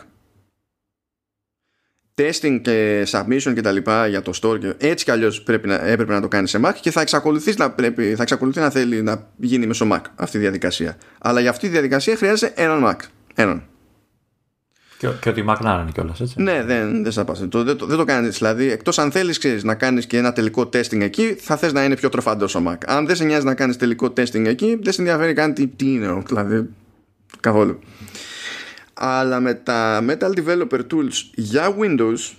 testing 2.14 2.60
και 2.62 3.06
submission 3.10 3.52
και 3.54 3.60
τα 3.60 3.72
λοιπά 3.72 4.06
για 4.06 4.22
το 4.22 4.32
store 4.42 4.58
και 4.58 4.74
έτσι 4.78 5.04
κι 5.04 5.10
αλλιώς 5.10 5.42
πρέπει 5.42 5.68
να, 5.68 5.86
έπρεπε 5.86 6.12
να 6.12 6.20
το 6.20 6.28
κάνεις 6.28 6.50
σε 6.50 6.60
Mac 6.64 6.72
και 6.80 6.90
θα 6.90 7.00
εξακολουθείς 7.00 7.56
να, 7.56 7.70
πρέπει, 7.70 8.14
θα 8.14 8.22
εξακολουθεί 8.22 8.60
να 8.60 8.70
θέλει 8.70 9.02
να 9.02 9.26
γίνει 9.36 9.66
μέσω 9.66 9.88
Mac 9.92 10.00
αυτή 10.14 10.36
η 10.36 10.40
διαδικασία. 10.40 10.96
Αλλά 11.18 11.40
για 11.40 11.50
αυτή 11.50 11.66
τη 11.66 11.72
διαδικασία 11.72 12.16
χρειάζεται 12.16 12.62
έναν 12.62 12.84
Mac. 12.86 13.04
Έναν. 13.34 13.62
Και, 14.98 15.08
και 15.20 15.28
ότι 15.28 15.44
Mac 15.48 15.56
να 15.60 15.80
είναι 15.82 15.90
κιόλας, 15.92 16.20
έτσι. 16.20 16.42
Ναι, 16.42 16.64
δεν, 16.64 17.04
δεν, 17.04 17.48
το, 17.48 17.64
δεν, 17.64 17.76
το, 17.76 17.86
δεν 17.86 17.96
το 17.96 18.04
κάνεις. 18.04 18.38
Δηλαδή, 18.38 18.70
εκτός 18.70 18.98
αν 18.98 19.10
θέλεις 19.10 19.62
να 19.62 19.74
κάνεις 19.74 20.06
και 20.06 20.16
ένα 20.16 20.32
τελικό 20.32 20.62
testing 20.62 21.00
εκεί, 21.00 21.36
θα 21.38 21.56
θες 21.56 21.72
να 21.72 21.84
είναι 21.84 21.96
πιο 21.96 22.08
τροφαντός 22.08 22.54
ο 22.54 22.62
Mac. 22.66 22.76
Αν 22.86 23.06
δεν 23.06 23.16
σε 23.16 23.24
νοιάζει 23.24 23.44
να 23.44 23.54
κάνεις 23.54 23.76
τελικό 23.76 24.06
testing 24.06 24.44
εκεί, 24.46 24.78
δεν 24.82 24.92
σε 24.92 25.00
ενδιαφέρει 25.00 25.32
καν 25.32 25.54
τι, 25.54 25.66
τι 25.66 25.92
είναι. 25.92 26.22
Δηλαδή, 26.26 26.68
καθόλου 27.40 27.78
αλλά 29.04 29.40
με 29.40 29.54
τα 29.54 30.04
Metal 30.08 30.32
Developer 30.34 30.80
Tools 30.92 31.12
για 31.34 31.76
Windows 31.78 32.34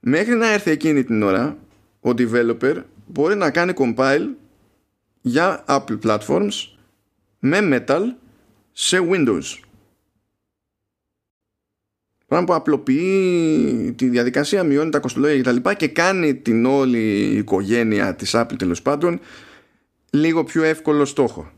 μέχρι 0.00 0.34
να 0.34 0.52
έρθει 0.52 0.70
εκείνη 0.70 1.04
την 1.04 1.22
ώρα 1.22 1.58
ο 2.00 2.10
developer 2.10 2.82
μπορεί 3.06 3.36
να 3.36 3.50
κάνει 3.50 3.72
compile 3.76 4.26
για 5.20 5.64
Apple 5.68 5.98
Platforms 6.02 6.52
με 7.38 7.58
Metal 7.62 8.02
σε 8.72 8.98
Windows. 9.10 9.58
Πράγμα 12.26 12.46
που 12.46 12.54
απλοποιεί 12.54 13.92
τη 13.96 14.08
διαδικασία 14.08 14.62
μειώνει 14.62 14.90
τα 14.90 14.98
κοστολόγια 14.98 15.52
κτλ. 15.52 15.70
Και 15.70 15.88
κάνει 15.88 16.34
την 16.34 16.66
όλη 16.66 17.22
οικογένεια 17.36 18.14
της 18.14 18.30
Apple 18.34 18.56
τέλος 18.58 18.82
πάντων 18.82 19.20
λίγο 20.10 20.44
πιο 20.44 20.62
εύκολο 20.62 21.04
στόχο 21.04 21.52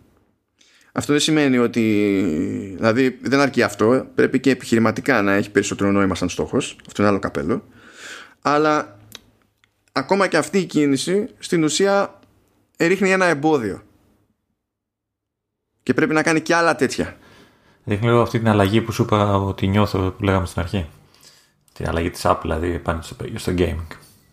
Αυτό 0.97 1.13
δεν 1.13 1.21
σημαίνει 1.21 1.59
ότι. 1.59 1.81
Δηλαδή, 2.77 3.19
δεν 3.23 3.41
αρκεί 3.41 3.63
αυτό. 3.63 4.07
Πρέπει 4.15 4.41
και 4.41 4.51
επιχειρηματικά 4.51 5.23
να 5.23 5.33
έχει 5.33 5.51
περισσότερο 5.51 5.91
νόημα 5.91 6.15
σαν 6.15 6.29
στόχος. 6.29 6.77
Αυτό 6.87 7.03
είναι 7.03 7.11
άλλο 7.11 7.21
καπέλο. 7.21 7.65
Αλλά 8.43 8.99
ακόμα 9.93 10.27
και 10.27 10.37
αυτή 10.37 10.59
η 10.59 10.65
κίνηση 10.65 11.29
στην 11.39 11.65
ουσία 11.65 12.21
ρίχνει 12.79 13.11
ένα 13.11 13.25
εμπόδιο. 13.25 13.83
Και 15.83 15.95
πρέπει 15.95 16.15
να 16.15 16.23
κάνει 16.23 16.41
και 16.41 16.55
άλλα 16.55 16.77
τέτοια. 16.77 17.17
Δείχνει 17.85 18.07
λίγο 18.07 18.21
αυτή 18.21 18.39
την 18.39 18.49
αλλαγή 18.49 18.81
που 18.81 18.93
σου 18.93 19.03
είπα 19.03 19.37
ότι 19.37 19.67
νιώθω 19.67 20.11
που 20.11 20.25
λέγαμε 20.25 20.47
στην 20.47 20.61
αρχή. 20.61 20.87
Την 21.73 21.89
αλλαγή 21.89 22.11
της 22.11 22.23
Apple 22.25 22.41
δηλαδή 22.43 22.79
πάνω 22.79 23.03
στο, 23.03 23.17
στο 23.35 23.53
gaming. 23.57 23.87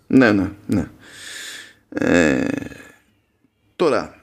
Ναι, 0.07 0.31
ναι, 0.31 0.51
ναι. 0.65 0.89
Ε, 1.89 2.47
τώρα, 3.75 4.22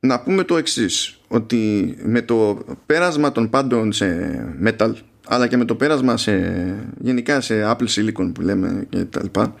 να 0.00 0.20
πούμε 0.20 0.44
το 0.44 0.56
εξής 0.56 1.20
ότι 1.28 1.94
με 2.02 2.22
το 2.22 2.64
πέρασμα 2.86 3.32
των 3.32 3.50
πάντων 3.50 3.92
σε 3.92 4.38
metal 4.64 4.92
αλλά 5.26 5.46
και 5.46 5.56
με 5.56 5.64
το 5.64 5.74
πέρασμα 5.74 6.16
σε, 6.16 6.88
γενικά 6.98 7.40
σε 7.40 7.62
Apple 7.64 7.88
Silicon 7.88 8.30
που 8.34 8.40
λέμε 8.40 8.86
και 8.88 9.04
τα 9.04 9.22
λοιπά 9.22 9.54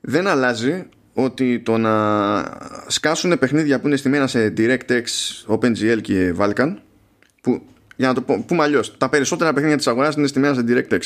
δεν 0.00 0.26
αλλάζει 0.26 0.88
ότι 1.12 1.60
το 1.60 1.78
να 1.78 2.44
σκάσουν 2.86 3.38
παιχνίδια 3.38 3.80
που 3.80 3.86
είναι 3.86 3.96
στημένα 3.96 4.26
σε 4.26 4.52
DirectX, 4.56 5.04
OpenGL 5.46 5.98
και 6.00 6.34
Vulkan 6.38 6.76
που 7.40 7.62
για 7.96 8.08
να 8.08 8.14
το 8.14 8.22
πω, 8.22 8.44
πούμε 8.46 8.62
αλλιώς, 8.62 8.96
τα 8.96 9.08
περισσότερα 9.08 9.52
παιχνίδια 9.52 9.76
της 9.76 9.86
αγοράς 9.86 10.14
είναι 10.14 10.26
στημένα 10.26 10.54
σε 10.54 10.64
DirectX. 10.68 11.00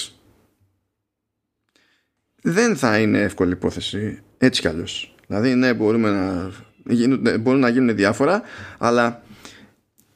Δεν 2.43 2.77
θα 2.77 2.99
είναι 2.99 3.19
εύκολη 3.19 3.53
υπόθεση 3.53 4.23
έτσι 4.39 4.61
κι 4.61 4.69
αλλιώς. 4.69 5.15
Δηλαδή 5.27 5.55
ναι 5.55 5.75
μπορούμε 5.75 6.11
να 6.11 6.51
μπορούν 7.41 7.61
να 7.61 7.69
γίνουν 7.69 7.97
διάφορα 7.97 8.43
αλλά 8.79 9.23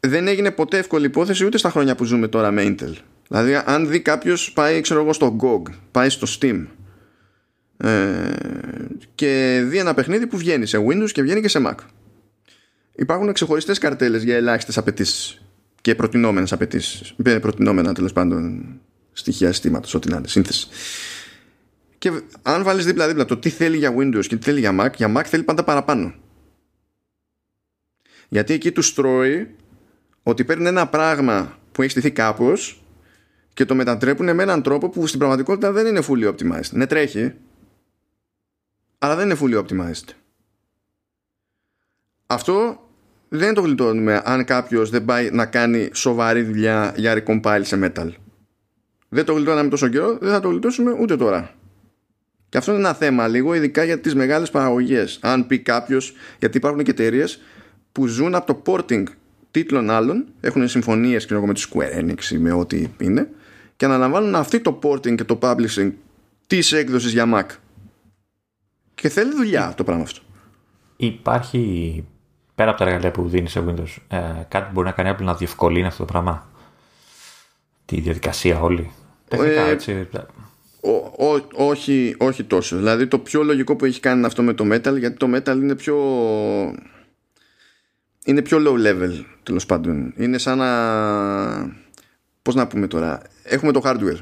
δεν 0.00 0.26
έγινε 0.26 0.50
ποτέ 0.50 0.78
εύκολη 0.78 1.06
υπόθεση 1.06 1.44
ούτε 1.44 1.58
στα 1.58 1.70
χρόνια 1.70 1.94
που 1.94 2.04
ζούμε 2.04 2.28
τώρα 2.28 2.50
με 2.50 2.62
Intel. 2.66 2.94
Δηλαδή 3.28 3.62
αν 3.64 3.88
δει 3.88 4.00
κάποιος 4.00 4.52
πάει 4.52 4.80
ξέρω 4.80 5.00
εγώ 5.00 5.12
στο 5.12 5.36
GOG 5.40 5.72
πάει 5.90 6.08
στο 6.08 6.26
Steam 6.40 6.66
ε, 7.76 7.88
και 9.14 9.62
δει 9.68 9.78
ένα 9.78 9.94
παιχνίδι 9.94 10.26
που 10.26 10.36
βγαίνει 10.36 10.66
σε 10.66 10.78
Windows 10.78 11.10
και 11.10 11.22
βγαίνει 11.22 11.40
και 11.40 11.48
σε 11.48 11.60
Mac. 11.66 11.74
Υπάρχουν 12.94 13.32
ξεχωριστές 13.32 13.78
καρτέλες 13.78 14.22
για 14.22 14.36
ελάχιστες 14.36 14.78
απαιτήσεις 14.78 15.42
και 15.80 15.94
προτινόμενες 15.94 16.52
απαιτήσεις. 16.52 17.14
Ε, 17.24 17.38
προτινόμενα 17.38 17.92
τέλος 17.94 18.12
πάντων 18.12 18.64
στοιχεία 19.12 19.48
συστήματος 19.48 19.94
ό,τι 19.94 20.08
να 20.08 20.16
είναι 20.16 20.28
σύνθεση. 20.28 20.68
Και 21.98 22.10
αν 22.42 22.62
βάλεις 22.62 22.84
δίπλα-δίπλα 22.84 23.24
το 23.24 23.36
τι 23.36 23.48
θέλει 23.48 23.76
για 23.76 23.94
Windows 23.96 24.26
και 24.26 24.36
τι 24.36 24.44
θέλει 24.44 24.60
για 24.60 24.76
Mac, 24.80 24.94
για 24.96 25.12
Mac 25.16 25.22
θέλει 25.24 25.42
πάντα 25.42 25.64
παραπάνω. 25.64 26.14
Γιατί 28.33 28.53
εκεί 28.53 28.72
τους 28.72 28.87
στρώει 28.87 29.57
ότι 30.22 30.45
παίρνει 30.45 30.66
ένα 30.66 30.89
πράγμα 30.89 31.59
που 31.72 31.83
έχει 31.83 31.91
στηθεί 31.91 32.11
κάπως 32.11 32.85
και 33.55 33.64
το 33.64 33.74
μετατρέπουν 33.74 34.35
με 34.35 34.43
έναν 34.43 34.62
τρόπο 34.62 34.89
που 34.89 35.07
στην 35.07 35.18
πραγματικότητα 35.18 35.72
δεν 35.72 35.87
είναι 35.87 36.03
fully 36.09 36.28
optimized. 36.28 36.70
Ναι, 36.70 36.87
τρέχει, 36.87 37.35
αλλά 38.99 39.16
δεν 39.16 39.30
είναι 39.30 39.39
fully 39.41 39.64
optimized. 39.64 40.09
Αυτό 42.26 42.87
δεν 43.28 43.55
το 43.55 43.61
γλιτώνουμε 43.61 44.22
αν 44.24 44.45
κάποιος 44.45 44.91
δεν 44.91 45.05
πάει 45.05 45.30
να 45.30 45.47
κάνει 45.47 45.91
σοβαρή 45.93 46.43
δουλειά 46.43 46.95
για 46.97 47.22
recompile 47.24 47.62
σε 47.62 47.78
metal. 47.83 48.09
Δεν 49.09 49.24
το 49.24 49.33
γλιτώναμε 49.33 49.68
τόσο 49.68 49.89
καιρό, 49.89 50.18
δεν 50.20 50.30
θα 50.30 50.41
το 50.41 50.49
γλιτώσουμε 50.49 50.97
ούτε 51.01 51.16
τώρα. 51.16 51.55
Και 52.49 52.59
αυτό 52.59 52.70
είναι 52.70 52.80
ένα 52.80 52.95
θέμα 52.95 53.28
λίγο, 53.28 53.55
ειδικά 53.55 53.85
για 53.85 54.01
τις 54.01 54.14
μεγάλες 54.14 54.51
παραγωγές. 54.51 55.18
Αν 55.22 55.47
πει 55.47 55.59
κάποιος, 55.59 56.14
γιατί 56.39 56.57
υπάρχουν 56.57 56.83
και 56.83 56.91
εταιρείες 56.91 57.41
που 57.93 58.07
ζουν 58.07 58.34
από 58.34 58.55
το 58.55 58.62
porting 58.66 59.05
τίτλων 59.51 59.90
άλλων, 59.90 60.24
έχουν 60.40 60.68
συμφωνίες 60.68 61.26
και 61.26 61.34
με 61.34 61.55
τη 61.55 61.62
Square 61.70 61.99
Enix 61.99 62.24
ή 62.30 62.38
με 62.38 62.53
ό,τι 62.53 62.86
είναι, 62.99 63.28
και 63.76 63.84
αναλαμβάνουν 63.84 64.34
αυτή 64.34 64.61
το 64.61 64.78
porting 64.82 65.14
και 65.14 65.24
το 65.24 65.38
publishing 65.43 65.93
της 66.47 66.72
έκδοσης 66.72 67.12
για 67.12 67.24
Mac. 67.34 67.57
Και 68.95 69.09
θέλει 69.09 69.34
δουλειά 69.34 69.74
το 69.76 69.84
πράγμα 69.84 70.03
αυτό. 70.03 70.20
Υπάρχει, 70.97 72.05
πέρα 72.55 72.70
από 72.70 72.78
τα 72.78 72.84
εργαλεία 72.84 73.11
που 73.11 73.28
δίνει 73.28 73.49
σε 73.49 73.64
Windows, 73.66 73.97
ε, 74.09 74.18
κάτι 74.49 74.64
που 74.66 74.70
μπορεί 74.72 74.86
να 74.86 74.93
κάνει 74.93 75.14
Apple 75.16 75.24
να 75.24 75.34
διευκολύνει 75.34 75.86
αυτό 75.86 76.05
το 76.05 76.12
πράγμα; 76.12 76.51
Τη 77.84 78.01
διαδικασία 78.01 78.61
όλη; 78.61 78.90
Τεχνικά, 79.28 79.61
ε, 79.61 79.70
έτσι 79.70 80.09
όχι, 81.53 82.14
όχι 82.18 82.45
τόσο. 82.45 82.76
Δηλαδή 82.76 83.07
το 83.07 83.18
πιο 83.18 83.43
λογικό 83.43 83.76
που 83.76 83.84
έχει 83.84 84.01
κάνει 84.01 84.18
είναι 84.18 84.26
αυτό 84.26 84.43
με 84.43 84.53
το 84.53 84.64
metal 84.64 84.99
γιατί 84.99 85.16
το 85.16 85.30
metal 85.34 85.57
είναι 85.57 85.74
πιο 85.74 85.97
είναι 88.24 88.42
πιο 88.42 88.58
low 88.66 88.86
level 88.86 89.24
τέλος 89.42 89.66
πάντων. 89.66 90.12
Είναι 90.16 90.38
σαν 90.38 90.58
να 90.58 90.70
πώς 92.42 92.54
να 92.54 92.66
πούμε 92.66 92.86
τώρα 92.86 93.20
έχουμε 93.42 93.72
το 93.72 93.80
hardware. 93.84 94.18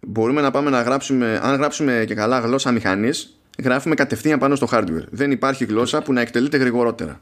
Μπορούμε 0.00 0.40
να 0.40 0.50
πάμε 0.50 0.70
να 0.70 0.82
γράψουμε 0.82 1.40
αν 1.42 1.56
γράψουμε 1.56 2.04
και 2.06 2.14
καλά 2.14 2.38
γλώσσα 2.38 2.72
μηχανής 2.72 3.38
γράφουμε 3.62 3.94
κατευθείαν 3.94 4.38
πάνω 4.38 4.54
στο 4.54 4.68
hardware. 4.70 5.04
Δεν 5.10 5.30
υπάρχει 5.30 5.64
γλώσσα 5.64 6.02
που 6.02 6.12
να 6.12 6.20
εκτελείται 6.20 6.56
γρηγορότερα. 6.56 7.20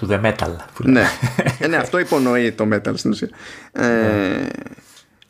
To 0.00 0.10
the 0.10 0.20
metal. 0.22 0.56
Ναι. 0.78 1.04
ε, 1.58 1.66
ναι, 1.66 1.76
αυτό 1.76 1.98
υπονοεί 1.98 2.52
το 2.52 2.68
metal 2.72 2.92
στην 2.94 3.10
ουσία. 3.10 3.28
Ε, 3.72 3.86
ναι. 3.86 4.46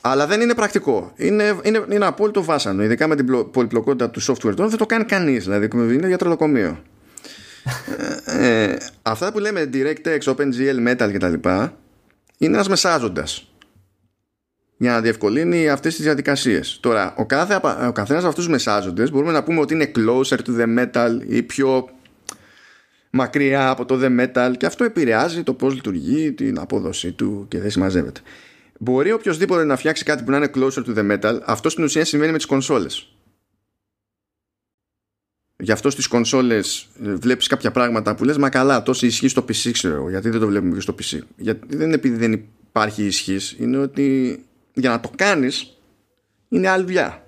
Αλλά 0.00 0.26
δεν 0.26 0.40
είναι 0.40 0.54
πρακτικό. 0.54 1.12
Είναι, 1.16 1.58
είναι, 1.62 1.84
είναι 1.90 2.06
απόλυτο 2.06 2.44
βάσανο. 2.44 2.82
Ειδικά 2.82 3.06
με 3.06 3.16
την 3.16 3.50
πολυπλοκότητα 3.50 4.10
του 4.10 4.22
software 4.22 4.54
τώρα 4.56 4.68
δεν 4.68 4.78
το 4.78 4.86
κάνει 4.86 5.04
κανείς. 5.04 5.44
Δηλαδή 5.44 5.68
είναι 5.94 6.06
για 6.06 6.18
τρολοκομείο. 6.18 6.82
Ε, 8.24 8.70
ε, 8.70 8.76
αυτά 9.02 9.32
που 9.32 9.38
λέμε 9.38 9.70
DirectX, 9.72 10.18
OpenGL, 10.24 10.88
Metal 10.88 11.10
κτλ. 11.12 11.48
είναι 12.38 12.54
ένας 12.54 12.68
μεσάζοντας 12.68 13.46
για 14.76 14.92
να 14.92 15.00
διευκολύνει 15.00 15.68
αυτές 15.68 15.94
τις 15.94 16.04
διαδικασίες. 16.04 16.78
Τώρα, 16.80 17.14
ο, 17.16 17.26
κάθε, 17.26 17.54
ο 17.86 17.92
καθένας 17.92 18.20
από 18.20 18.28
αυτούς 18.28 18.34
τους 18.34 18.48
μεσάζοντες 18.48 19.10
μπορούμε 19.10 19.32
να 19.32 19.42
πούμε 19.42 19.60
ότι 19.60 19.74
είναι 19.74 19.90
closer 19.96 20.36
to 20.36 20.60
the 20.60 20.78
metal 20.78 21.20
ή 21.26 21.42
πιο 21.42 21.88
μακριά 23.10 23.68
από 23.68 23.84
το 23.84 23.98
the 24.02 24.20
metal 24.20 24.52
και 24.56 24.66
αυτό 24.66 24.84
επηρεάζει 24.84 25.42
το 25.42 25.54
πώς 25.54 25.74
λειτουργεί, 25.74 26.32
την 26.32 26.58
απόδοσή 26.58 27.12
του 27.12 27.46
και 27.48 27.60
δεν 27.60 27.70
συμμαζεύεται. 27.70 28.20
Μπορεί 28.78 29.12
οποιοδήποτε 29.12 29.64
να 29.64 29.76
φτιάξει 29.76 30.04
κάτι 30.04 30.22
που 30.22 30.30
να 30.30 30.36
είναι 30.36 30.50
closer 30.54 30.82
to 30.86 30.98
the 30.98 31.12
metal. 31.12 31.38
Αυτό 31.44 31.68
στην 31.68 31.84
ουσία 31.84 32.04
συμβαίνει 32.04 32.32
με 32.32 32.36
τις 32.36 32.46
κονσόλες. 32.46 33.08
Γι' 35.62 35.72
αυτό 35.72 35.90
στις 35.90 36.06
κονσόλες 36.06 36.88
ε, 37.04 37.14
βλέπεις 37.14 37.46
κάποια 37.46 37.70
πράγματα 37.70 38.14
που 38.14 38.24
λες, 38.24 38.36
Μα 38.36 38.48
καλά, 38.48 38.82
τόσο 38.82 39.06
ισχύει 39.06 39.28
στο 39.28 39.44
PC, 39.48 39.70
ξέρω 39.72 40.10
Γιατί 40.10 40.30
δεν 40.30 40.40
το 40.40 40.46
βλέπουμε 40.46 40.74
και 40.74 40.80
στο 40.80 40.94
PC. 40.98 41.18
Γιατί 41.36 41.76
δεν 41.76 41.86
είναι 41.86 41.94
επειδή 41.94 42.16
δεν 42.16 42.44
υπάρχει 42.68 43.04
ισχύς, 43.04 43.56
είναι 43.58 43.76
ότι 43.76 44.38
για 44.72 44.90
να 44.90 45.00
το 45.00 45.10
κάνεις 45.16 45.78
είναι 46.48 46.68
άλλη 46.68 46.84
δουλειά. 46.84 47.26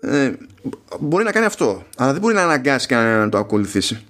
Ε, 0.00 0.32
μπορεί 1.00 1.24
να 1.24 1.32
κάνει 1.32 1.46
αυτό, 1.46 1.86
αλλά 1.96 2.12
δεν 2.12 2.20
μπορεί 2.20 2.34
να 2.34 2.42
αναγκάσει 2.42 2.86
κανέναν 2.86 3.20
να 3.20 3.28
το 3.28 3.38
ακολουθήσει. 3.38 4.04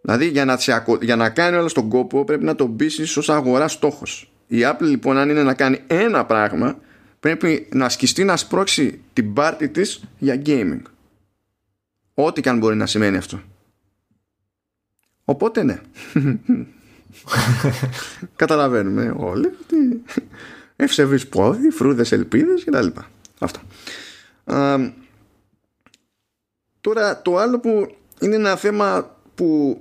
Δηλαδή 0.00 0.28
για 0.28 0.44
να, 0.44 0.58
για 1.00 1.16
να 1.16 1.30
κάνει 1.30 1.56
όλο 1.56 1.72
τον 1.72 1.88
κόπο 1.88 2.24
πρέπει 2.24 2.44
να 2.44 2.54
τον 2.54 2.76
πείσει 2.76 3.18
ως 3.18 3.28
αγοράς 3.28 3.72
στόχος. 3.72 4.32
Η 4.46 4.58
Apple 4.62 4.80
λοιπόν 4.80 5.18
αν 5.18 5.30
είναι 5.30 5.42
να 5.42 5.54
κάνει 5.54 5.80
ένα 5.86 6.24
πράγμα 6.24 6.78
πρέπει 7.24 7.68
να 7.72 7.84
ασκηστεί 7.84 8.24
να 8.24 8.36
σπρώξει 8.36 9.00
την 9.12 9.32
πάρτη 9.32 9.68
της 9.68 10.04
για 10.18 10.42
gaming. 10.46 10.80
Ό,τι 12.14 12.40
και 12.40 12.48
αν 12.48 12.58
μπορεί 12.58 12.76
να 12.76 12.86
σημαίνει 12.86 13.16
αυτό. 13.16 13.42
Οπότε 15.24 15.62
ναι. 15.62 15.80
Καταλαβαίνουμε 18.36 19.14
όλοι 19.16 19.46
ότι 19.46 20.02
ευσεβείς 20.76 21.28
πόδι, 21.28 21.70
φρούδες 21.70 22.12
ελπίδες 22.12 22.64
κτλ. 22.64 22.86
Αυτό. 23.38 23.60
τώρα 26.80 27.22
το 27.22 27.36
άλλο 27.36 27.60
που 27.60 27.96
είναι 28.20 28.34
ένα 28.34 28.56
θέμα 28.56 29.16
που 29.34 29.80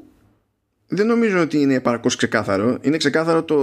δεν 0.87 1.05
νομίζω 1.07 1.41
ότι 1.41 1.61
είναι 1.61 1.73
επαρκώς 1.73 2.15
ξεκάθαρο. 2.15 2.77
Είναι 2.81 2.97
ξεκάθαρο 2.97 3.43
το 3.43 3.57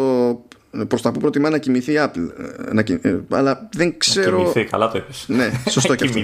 προς 0.89 1.03
τα 1.03 1.13
που 1.13 1.21
προτιμά 1.21 1.51
να 1.51 1.59
κοιμηθεί 1.59 1.93
η 1.93 1.99
Apple. 1.99 2.29
Ε, 2.69 2.73
να, 2.73 2.85
ε, 3.03 3.21
αλλά 3.31 3.69
δεν 3.77 3.99
ξέρω. 3.99 4.31
Να 4.31 4.37
κοιμηθεί, 4.37 4.65
καλά 4.65 4.91
το 4.91 4.99
είπες. 4.99 5.25
Ναι, 5.29 5.51
σωστό 5.71 5.95
και 5.95 6.05
αυτό. 6.05 6.21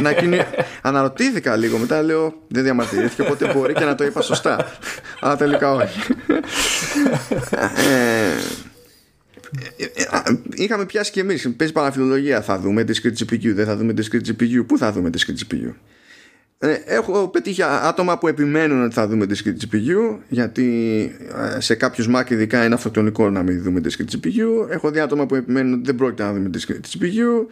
να 0.00 0.12
κοιμη... 0.12 0.38
Αναρωτήθηκα 0.82 1.56
λίγο 1.56 1.78
μετά, 1.78 2.02
λέω 2.02 2.34
δεν 2.48 2.62
διαμαρτυρήθηκε, 2.62 3.22
οπότε 3.22 3.52
μπορεί 3.54 3.72
και 3.72 3.84
να 3.84 3.94
το 3.94 4.04
είπα 4.04 4.20
σωστά. 4.20 4.66
αλλά 5.20 5.36
τελικά 5.36 5.72
όχι. 5.72 6.00
ε, 7.76 8.36
είχαμε 10.54 10.84
πιάσει 10.84 11.10
και 11.10 11.20
εμείς. 11.20 11.54
Παίζει 11.56 11.72
παραφιλολογία. 11.72 12.42
Θα 12.42 12.58
δούμε 12.58 12.84
discrete 12.88 13.24
GPU, 13.24 13.52
δεν 13.54 13.66
θα 13.66 13.76
δούμε 13.76 13.94
discrete 13.96 14.28
GPU. 14.28 14.66
Πού 14.66 14.78
θα 14.78 14.92
δούμε 14.92 15.10
discrete 15.16 15.52
GPU. 15.52 15.72
Ε, 16.58 16.72
έχω 16.72 17.28
πετύχει 17.28 17.62
άτομα 17.62 18.18
που 18.18 18.28
επιμένουν 18.28 18.84
ότι 18.84 18.94
θα 18.94 19.08
δούμε 19.08 19.26
discrete 19.28 19.74
GPU 19.74 20.18
γιατί 20.28 20.66
ε, 21.56 21.60
σε 21.60 21.74
κάποιους 21.74 22.08
Mac 22.14 22.30
ειδικά 22.30 22.64
είναι 22.64 22.74
αυτοκτονικό 22.74 23.30
να 23.30 23.42
μην 23.42 23.62
δούμε 23.62 23.80
discrete 23.84 24.14
GPU 24.14 24.70
έχω 24.70 24.90
δει 24.90 25.00
άτομα 25.00 25.26
που 25.26 25.34
επιμένουν 25.34 25.72
ότι 25.72 25.82
δεν 25.84 25.94
πρόκειται 25.94 26.22
να 26.22 26.32
δούμε 26.32 26.50
discrete 26.54 26.98
GPU 26.98 27.46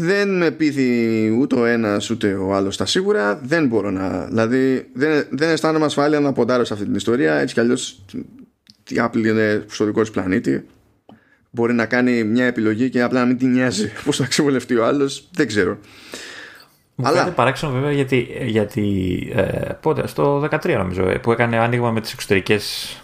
δεν 0.00 0.36
με 0.36 0.50
πείθει 0.50 1.30
ούτε 1.40 1.54
ο 1.54 1.64
ένας 1.64 2.10
ούτε 2.10 2.34
ο 2.34 2.54
άλλος 2.54 2.76
τα 2.76 2.86
σίγουρα. 2.86 3.40
Δεν 3.42 3.66
μπορώ 3.66 3.90
να. 3.90 4.26
Δηλαδή, 4.26 4.90
δεν, 4.92 5.26
δεν 5.30 5.48
αισθάνομαι 5.50 5.84
ασφάλεια 5.84 6.20
να 6.20 6.32
ποντάρω 6.32 6.64
σε 6.64 6.72
αυτή 6.72 6.84
την 6.84 6.94
ιστορία. 6.94 7.34
Έτσι 7.34 7.54
κι 7.54 7.60
αλλιώς 7.60 8.04
η 8.88 8.96
Apple 8.98 9.24
είναι 9.24 9.64
στο 9.68 9.84
δικό 9.84 10.00
της 10.00 10.10
πλανήτη. 10.10 10.66
Μπορεί 11.50 11.72
να 11.72 11.86
κάνει 11.86 12.24
μια 12.24 12.44
επιλογή 12.44 12.90
και 12.90 13.02
απλά 13.02 13.20
να 13.20 13.26
μην 13.26 13.38
την 13.38 13.52
νοιάζει 13.52 13.92
πώς 14.04 14.16
θα 14.16 14.26
ξεβολευτεί 14.26 14.76
ο 14.76 14.86
άλλος. 14.86 15.28
Δεν 15.32 15.46
ξέρω. 15.46 15.78
Μου 17.00 17.06
Αλλά... 17.06 17.30
παράξενο 17.30 17.72
βέβαια 17.72 17.92
γιατί, 17.92 18.28
γιατί 18.46 19.18
ε, 19.34 19.72
πότε, 19.80 20.06
στο 20.06 20.48
13 20.50 20.74
νομίζω 20.76 21.08
ε, 21.08 21.18
που 21.18 21.32
έκανε 21.32 21.58
άνοιγμα 21.58 21.90
με 21.90 22.00
τις 22.00 22.12
εξωτερικές 22.12 22.96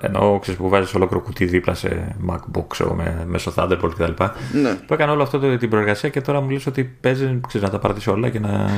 ενώ 0.00 0.38
ξέρεις 0.40 0.60
που 0.60 0.68
βάζεις 0.68 0.94
ολόκληρο 0.94 1.22
κουτί 1.22 1.44
δίπλα 1.44 1.74
σε 1.74 2.16
MacBook 2.30 2.64
ξέρω, 2.68 2.94
με, 2.94 3.24
μέσω 3.26 3.52
Thunderbolt 3.56 3.90
κτλ. 3.94 4.22
Ναι. 4.52 4.74
Που 4.86 4.94
έκανε 4.94 5.12
όλο 5.12 5.22
αυτό 5.22 5.38
το, 5.38 5.56
την 5.56 5.70
προεργασία 5.70 6.08
και 6.08 6.20
τώρα 6.20 6.40
μου 6.40 6.50
λες 6.50 6.66
ότι 6.66 6.84
παίζει 6.84 7.40
ξέρεις, 7.46 7.66
να 7.66 7.72
τα 7.72 7.78
παρατήσει 7.78 8.10
όλα 8.10 8.28
και 8.28 8.38
να 8.38 8.70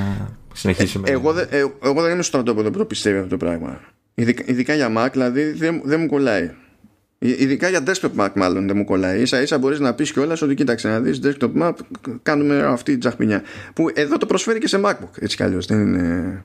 συνεχίσει 0.53 0.97
ε, 0.97 1.01
με. 1.01 1.11
Εγώ, 1.11 1.33
δε, 1.33 1.43
ε, 1.43 1.59
εγώ 1.83 2.03
δεν 2.03 2.13
είμαι 2.13 2.23
στο 2.23 2.23
στρατόπεδο 2.23 2.71
που 2.71 2.79
το 2.79 2.85
πιστεύει 2.85 3.17
αυτό 3.17 3.29
το 3.29 3.37
πράγμα. 3.37 3.81
Ειδικά, 4.15 4.43
ειδικά 4.47 4.75
για 4.75 4.93
Mac, 4.97 5.09
δηλαδή 5.13 5.53
δεν, 5.53 5.81
δεν 5.85 6.01
μου 6.01 6.07
κολλάει. 6.07 6.51
Ειδικά 7.19 7.69
για 7.69 7.83
desktop 7.87 8.11
Mac, 8.17 8.29
μάλλον 8.35 8.67
δεν 8.67 8.77
μου 8.77 8.85
κολλάει. 8.85 9.27
σα 9.27 9.41
ίσα 9.41 9.59
μπορείς 9.59 9.81
να 9.81 9.95
πεις 9.95 10.13
κιόλας 10.13 10.43
ότι 10.43 10.55
κοίταξε 10.55 10.89
να 10.89 11.01
δεις 11.01 11.21
desktop 11.23 11.53
Mac, 11.63 11.73
κάνουμε 12.23 12.63
αυτή 12.63 12.91
την 12.91 13.01
τζαχμινιά. 13.01 13.43
Που 13.75 13.91
εδώ 13.95 14.17
το 14.17 14.27
προσφέρει 14.27 14.59
και 14.59 14.69
σε 14.69 14.81
MacBook 14.85 15.19
έτσι 15.21 15.37
κι 15.37 15.43
αλλιώς. 15.43 15.67
Δεν 15.67 15.81
είναι. 15.81 16.45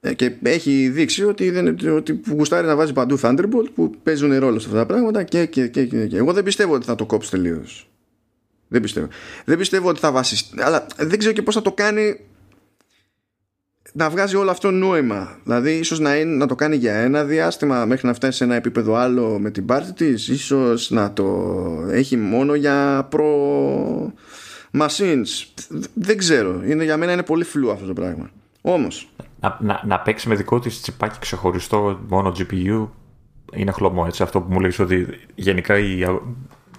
Ε, 0.00 0.14
και 0.14 0.32
έχει 0.42 0.88
δείξει 0.88 1.24
ότι, 1.24 1.50
δεν, 1.50 1.78
ότι 1.96 2.14
που 2.14 2.34
γουστάρει 2.34 2.66
να 2.66 2.76
βάζει 2.76 2.92
παντού 2.92 3.18
Thunderbolt 3.22 3.66
που 3.74 3.90
παίζουν 4.02 4.38
ρόλο 4.38 4.58
σε 4.58 4.66
αυτά 4.66 4.78
τα 4.78 4.86
πράγματα 4.86 5.22
και, 5.22 5.46
και, 5.46 5.68
και, 5.68 5.84
και, 5.84 6.16
Εγώ 6.16 6.32
δεν 6.32 6.44
πιστεύω 6.44 6.74
ότι 6.74 6.86
θα 6.86 6.94
το 6.94 7.06
κόψει 7.06 7.30
τελείως. 7.30 7.90
Δεν 8.68 8.82
πιστεύω. 8.82 9.08
Δεν 9.44 9.58
πιστεύω 9.58 9.88
ότι 9.88 10.00
θα 10.00 10.12
βασιστεί. 10.12 10.62
Αλλά 10.62 10.86
δεν 10.96 11.18
ξέρω 11.18 11.34
και 11.34 11.42
πώς 11.42 11.54
θα 11.54 11.62
το 11.62 11.72
κάνει 11.72 12.20
να 13.92 14.10
βγάζει 14.10 14.36
όλο 14.36 14.50
αυτό 14.50 14.70
νόημα. 14.70 15.38
Δηλαδή, 15.44 15.70
ίσως 15.70 15.98
να, 15.98 16.24
να 16.24 16.46
το 16.46 16.54
κάνει 16.54 16.76
για 16.76 16.94
ένα 16.94 17.24
διάστημα 17.24 17.84
μέχρι 17.84 18.06
να 18.06 18.14
φτάσει 18.14 18.36
σε 18.36 18.44
ένα 18.44 18.54
επίπεδο 18.54 18.94
άλλο 18.94 19.38
με 19.38 19.50
την 19.50 19.66
πάρτι 19.66 19.92
της, 19.92 20.28
ίσως 20.28 20.90
να 20.90 21.12
το 21.12 21.26
έχει 21.90 22.16
μόνο 22.16 22.54
για 22.54 23.06
προ 23.10 24.12
machines. 24.78 25.64
Δεν 25.94 26.16
ξέρω. 26.16 26.62
Είναι, 26.66 26.84
για 26.84 26.96
μένα 26.96 27.12
είναι 27.12 27.22
πολύ 27.22 27.44
φλού 27.44 27.70
αυτό 27.70 27.86
το 27.86 27.92
πράγμα. 27.92 28.30
Όμως. 28.60 29.08
Να, 29.40 29.58
να, 29.60 29.82
να 29.86 30.00
παίξει 30.00 30.28
με 30.28 30.34
δικό 30.34 30.58
της 30.58 30.80
τσιπάκι 30.80 31.18
ξεχωριστό 31.18 32.00
μόνο 32.08 32.32
GPU 32.38 32.88
είναι 33.52 33.72
χλωμό. 33.72 34.04
Έτσι. 34.06 34.22
Αυτό 34.22 34.40
που 34.40 34.52
μου 34.52 34.60
λέει 34.60 34.72
ότι 34.78 35.06
γενικά 35.34 35.78
η, 35.78 36.00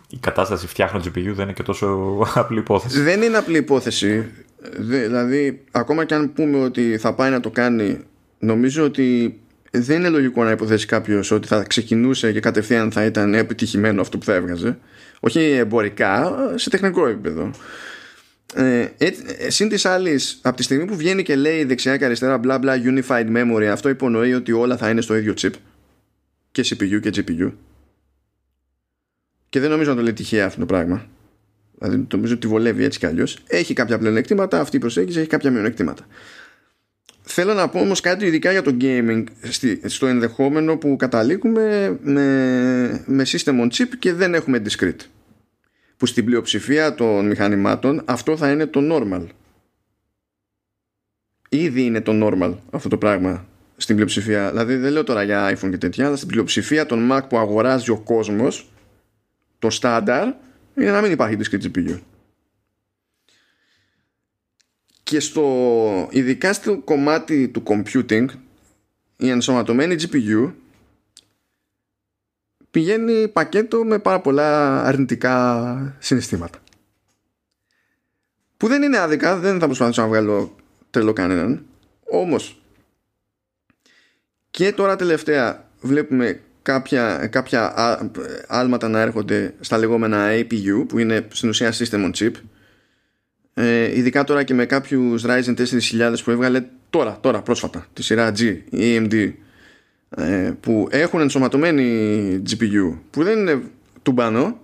η 0.10 0.18
κατάσταση 0.20 0.68
φτιάχνω 0.68 1.00
GPU 1.00 1.32
δεν 1.34 1.44
είναι 1.44 1.54
και 1.54 1.64
τόσο 1.64 2.18
απλή 2.34 2.60
υπόθεση. 2.60 3.02
Δεν 3.02 3.22
είναι 3.22 3.38
απλή 3.38 3.58
υπόθεση. 3.58 4.32
Δηλαδή, 4.78 5.64
ακόμα 5.72 6.06
και 6.06 6.14
αν 6.14 6.34
πούμε 6.34 6.58
ότι 6.64 6.98
θα 6.98 7.14
πάει 7.14 7.32
να 7.32 7.40
το 7.40 7.50
κάνει, 7.50 8.00
νομίζω 8.40 8.84
ότι 8.84 9.40
δεν 9.72 10.00
είναι 10.00 10.10
λογικό 10.10 10.44
να 10.44 10.52
υποθέσει 10.52 10.86
κάποιος 10.86 11.32
ότι 11.32 11.48
θα 11.48 11.64
ξεκινούσε 11.64 12.32
και 12.32 12.40
κατευθείαν 12.40 12.92
θα 12.92 13.06
ήταν 13.06 13.34
επιτυχημένο 13.34 14.02
αυτό 14.02 14.18
που 14.18 14.26
θα 14.26 14.34
έβγαζε. 14.34 14.78
Όχι 15.20 15.40
εμπορικά, 15.40 16.36
σε 16.56 16.70
τεχνικό 16.70 17.08
επίπεδο. 17.08 17.52
Ε, 18.56 18.88
ε, 18.98 19.50
συν 19.50 19.70
της 19.70 19.86
άλλης, 19.86 20.40
από 20.42 20.58
τη 20.58 20.64
στιγμή 20.64 20.86
που 20.86 20.96
βγαίνει 20.96 21.24
και 21.24 21.36
λέει 21.36 21.64
δεξιά 21.64 21.98
και 21.98 22.06
αριστερά 22.06 22.38
μπλα 22.38 22.58
μπλα 22.60 22.76
unified 22.84 23.28
memory, 23.36 23.64
αυτό 23.64 23.90
υπονοεί 23.90 24.34
ότι 24.34 24.52
όλα 24.52 24.78
θα 24.78 24.90
είναι 24.90 25.02
στο 25.02 25.16
ίδιο 25.16 25.34
chip. 25.38 25.52
Και 26.52 26.66
CPU 26.66 27.00
και 27.00 27.12
GPU. 27.16 27.52
Και 29.50 29.60
δεν 29.60 29.70
νομίζω 29.70 29.90
να 29.90 29.96
το 29.96 30.02
λέει 30.02 30.14
τυχαία 30.14 30.46
αυτό 30.46 30.60
το 30.60 30.66
πράγμα. 30.66 31.08
Δηλαδή 31.82 32.08
νομίζω 32.12 32.34
ότι 32.34 32.48
βολεύει 32.48 32.84
έτσι 32.84 33.00
κι 33.00 33.06
αλλιώς. 33.06 33.38
Έχει 33.48 33.74
κάποια 33.74 33.98
πλεονεκτήματα, 33.98 34.60
αυτή 34.60 34.76
η 34.76 34.80
προσέγγιση 34.80 35.20
έχει 35.20 35.28
κάποια 35.28 35.52
μειονεκτήματα. 35.52 36.06
Θέλω 37.22 37.54
να 37.54 37.70
πω 37.70 37.80
όμως 37.80 38.02
κάτι 38.02 38.26
ειδικά 38.26 38.52
για 38.52 38.62
το 38.62 38.78
gaming 38.82 39.24
στο 39.86 40.08
ενδεχόμενο 40.08 40.78
που 40.78 40.96
καταλήγουμε 40.96 41.98
με, 42.02 43.04
με 43.06 43.24
system 43.28 43.62
on 43.62 43.68
chip 43.68 43.88
και 44.00 44.14
δεν 44.14 44.34
έχουμε 44.34 44.62
discrete. 44.70 45.02
Που 45.98 46.06
στην 46.06 46.26
πλειοψηφία 46.26 46.96
των 46.96 47.28
μηχανημάτων 47.28 48.02
αυτό 48.06 48.38
θα 48.38 48.52
είναι 48.52 48.66
το 48.66 48.80
normal. 48.92 49.26
Ήδη 51.50 51.82
είναι 51.86 52.02
το 52.02 52.12
normal 52.24 52.56
αυτό 52.72 52.90
το 52.90 52.98
πράγμα 52.98 53.48
στην 53.78 53.96
πλειοψηφία. 53.96 54.50
Δηλαδή 54.50 54.76
δεν 54.76 54.92
λέω 54.92 55.04
τώρα 55.04 55.24
για 55.24 55.58
iPhone 55.58 55.70
και 55.70 55.78
τέτοια, 55.78 56.06
αλλά 56.06 56.16
στην 56.16 56.28
πλειοψηφία 56.28 56.86
των 56.86 57.10
Mac 57.12 57.22
που 57.30 57.38
αγοράζει 57.38 57.92
ο 57.92 57.98
κόσμος 57.98 58.72
το 59.60 59.70
στάνταρ 59.70 60.34
είναι 60.76 60.92
να 60.92 61.02
μην 61.02 61.12
υπάρχει 61.12 61.38
discrete 61.40 61.64
GPU. 61.64 62.00
Και 65.04 65.20
στο, 65.20 66.08
ειδικά 66.12 66.54
στο 66.54 66.78
κομμάτι 66.78 67.48
του 67.48 67.64
computing, 67.66 68.26
η 69.18 69.30
ενσωματωμένη 69.30 69.96
GPU 70.00 70.54
πηγαίνει 72.72 73.28
πακέτο 73.28 73.84
με 73.84 74.00
πάρα 74.00 74.22
πολλά 74.22 74.82
αρνητικά 74.84 75.96
συναισθήματα. 76.00 76.60
Που 78.58 78.68
δεν 78.68 78.84
είναι 78.84 78.98
άδικα, 78.98 79.38
δεν 79.38 79.60
θα 79.60 79.66
προσπαθήσω 79.66 80.02
να 80.02 80.08
βγάλω 80.08 80.56
τρελό 80.90 81.14
κανέναν. 81.14 81.66
Όμως, 82.12 82.62
και 84.52 84.72
τώρα 84.72 84.96
τελευταία 84.96 85.70
βλέπουμε 85.82 86.42
κάποια, 86.62 87.28
κάποια 87.32 87.74
άλματα 88.48 88.88
να 88.88 89.00
έρχονται 89.00 89.54
στα 89.60 89.78
λεγόμενα 89.78 90.28
APU 90.32 90.86
που 90.88 91.00
είναι 91.00 91.28
στην 91.32 91.50
ουσία 91.50 91.74
System 91.74 92.06
on 92.06 92.12
Chip. 92.12 92.32
Ε, 93.54 93.98
ειδικά 93.98 94.24
τώρα 94.24 94.44
και 94.44 94.54
με 94.54 94.66
κάποιους 94.66 95.24
Ryzen 95.26 95.56
4000 95.56 96.16
που 96.24 96.32
έβγαλε 96.32 96.64
τώρα, 96.90 97.18
τώρα 97.22 97.42
πρόσφατα 97.42 97.86
τη 97.94 98.04
σειρά 98.04 98.32
G, 98.38 98.58
AMD 98.72 99.34
ε, 100.10 100.52
που 100.60 100.88
έχουν 100.92 101.22
ενσωματωμένη 101.22 102.42
GPU 102.50 102.98
που 103.10 103.24
δεν 103.24 103.40
είναι 103.40 103.62
τουμπανό 104.02 104.60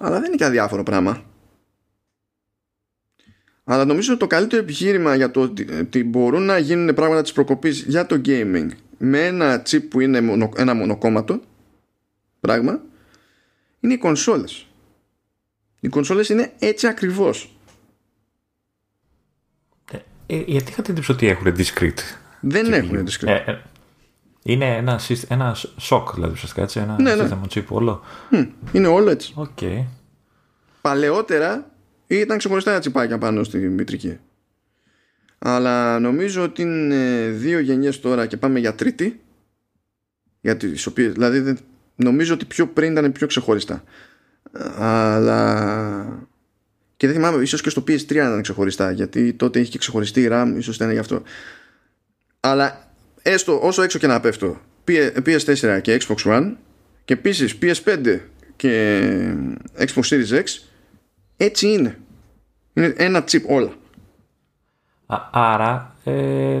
αλλά 0.00 0.16
δεν 0.16 0.24
είναι 0.24 0.36
και 0.36 0.44
αδιάφορο 0.44 0.82
πράγμα. 0.82 1.22
Αλλά 3.64 3.84
νομίζω 3.84 4.10
ότι 4.10 4.20
το 4.20 4.26
καλύτερο 4.26 4.62
επιχείρημα 4.62 5.14
για 5.14 5.30
το 5.30 5.40
ότι 5.80 6.04
μπορούν 6.04 6.42
να 6.42 6.58
γίνουν 6.58 6.94
πράγματα 6.94 7.22
της 7.22 7.32
προκοπής 7.32 7.84
για 7.86 8.06
το 8.06 8.20
gaming 8.24 8.68
με 8.98 9.26
ένα 9.26 9.62
chip 9.66 9.82
που 9.88 10.00
είναι 10.00 10.22
ένα 10.56 10.74
μονοκόμματο 10.74 11.40
πράγμα 12.40 12.80
είναι 13.80 13.92
οι 13.92 13.98
κονσόλες. 13.98 14.66
Οι 15.80 15.88
κονσόλες 15.88 16.28
είναι 16.28 16.52
έτσι 16.58 16.86
ακριβώς. 16.86 17.56
Ε, 19.92 19.96
ε 20.26 20.42
γιατί 20.46 20.70
είχατε 20.70 20.90
εντύπωση 20.90 21.12
ότι 21.12 21.26
έχουν 21.26 21.56
discrete. 21.56 22.00
Δεν 22.40 22.72
έχουν 22.72 23.06
discrete. 23.06 23.26
Ε, 23.26 23.50
ε, 23.50 23.62
είναι 24.42 24.76
ένα, 24.76 25.00
ένα 25.28 25.56
σοκ, 25.76 26.14
δηλαδή 26.14 26.32
ουσιαστικά 26.32 26.62
έτσι. 26.62 26.80
Ένα 26.80 26.96
ναι, 27.00 27.14
ναι. 27.14 27.40
chip 27.54 27.64
όλο. 27.68 28.02
είναι 28.72 28.86
όλο 28.86 29.10
έτσι. 29.10 29.34
Okay. 29.36 29.84
Παλαιότερα 30.80 31.70
ήταν 32.06 32.38
ξεχωριστά 32.38 32.78
τσιπάκια 32.78 33.18
πάνω 33.18 33.44
στη 33.44 33.58
μητρική. 33.58 34.18
Αλλά 35.38 35.98
νομίζω 35.98 36.42
ότι 36.42 36.62
είναι 36.62 37.30
δύο 37.30 37.58
γενιές 37.58 38.00
τώρα 38.00 38.26
και 38.26 38.36
πάμε 38.36 38.58
για 38.58 38.74
τρίτη. 38.74 39.20
Για 40.40 40.56
τις 40.56 40.86
οποίες, 40.86 41.12
δηλαδή 41.12 41.56
νομίζω 41.96 42.34
ότι 42.34 42.44
πιο 42.44 42.66
πριν 42.66 42.92
ήταν 42.92 43.12
πιο 43.12 43.26
ξεχωριστά. 43.26 43.84
Αλλά... 44.78 46.28
Και 46.96 47.06
δεν 47.06 47.16
θυμάμαι, 47.16 47.42
ίσως 47.42 47.62
και 47.62 47.70
στο 47.70 47.84
PS3 47.88 48.10
ήταν 48.10 48.42
ξεχωριστά, 48.42 48.90
γιατί 48.90 49.32
τότε 49.32 49.60
είχε 49.60 49.70
και 49.70 49.78
ξεχωριστή 49.78 50.28
RAM, 50.30 50.54
ίσως 50.56 50.76
ήταν 50.76 50.90
γι' 50.90 50.98
αυτό. 50.98 51.22
Αλλά 52.40 52.92
έστω 53.22 53.60
όσο 53.62 53.82
έξω 53.82 53.98
και 53.98 54.06
να 54.06 54.20
πέφτω, 54.20 54.60
PS4 55.24 55.78
και 55.82 56.00
Xbox 56.00 56.16
One 56.24 56.54
και 57.04 57.12
επίσης 57.12 57.58
PS5 57.62 58.18
και 58.56 59.02
Xbox 59.78 60.02
Series 60.02 60.30
X, 60.30 60.44
έτσι 61.36 61.68
είναι. 61.68 61.98
Είναι 62.72 62.94
ένα 62.96 63.24
chip 63.30 63.42
όλα 63.46 63.72
άρα 65.30 65.94
ε, 66.04 66.58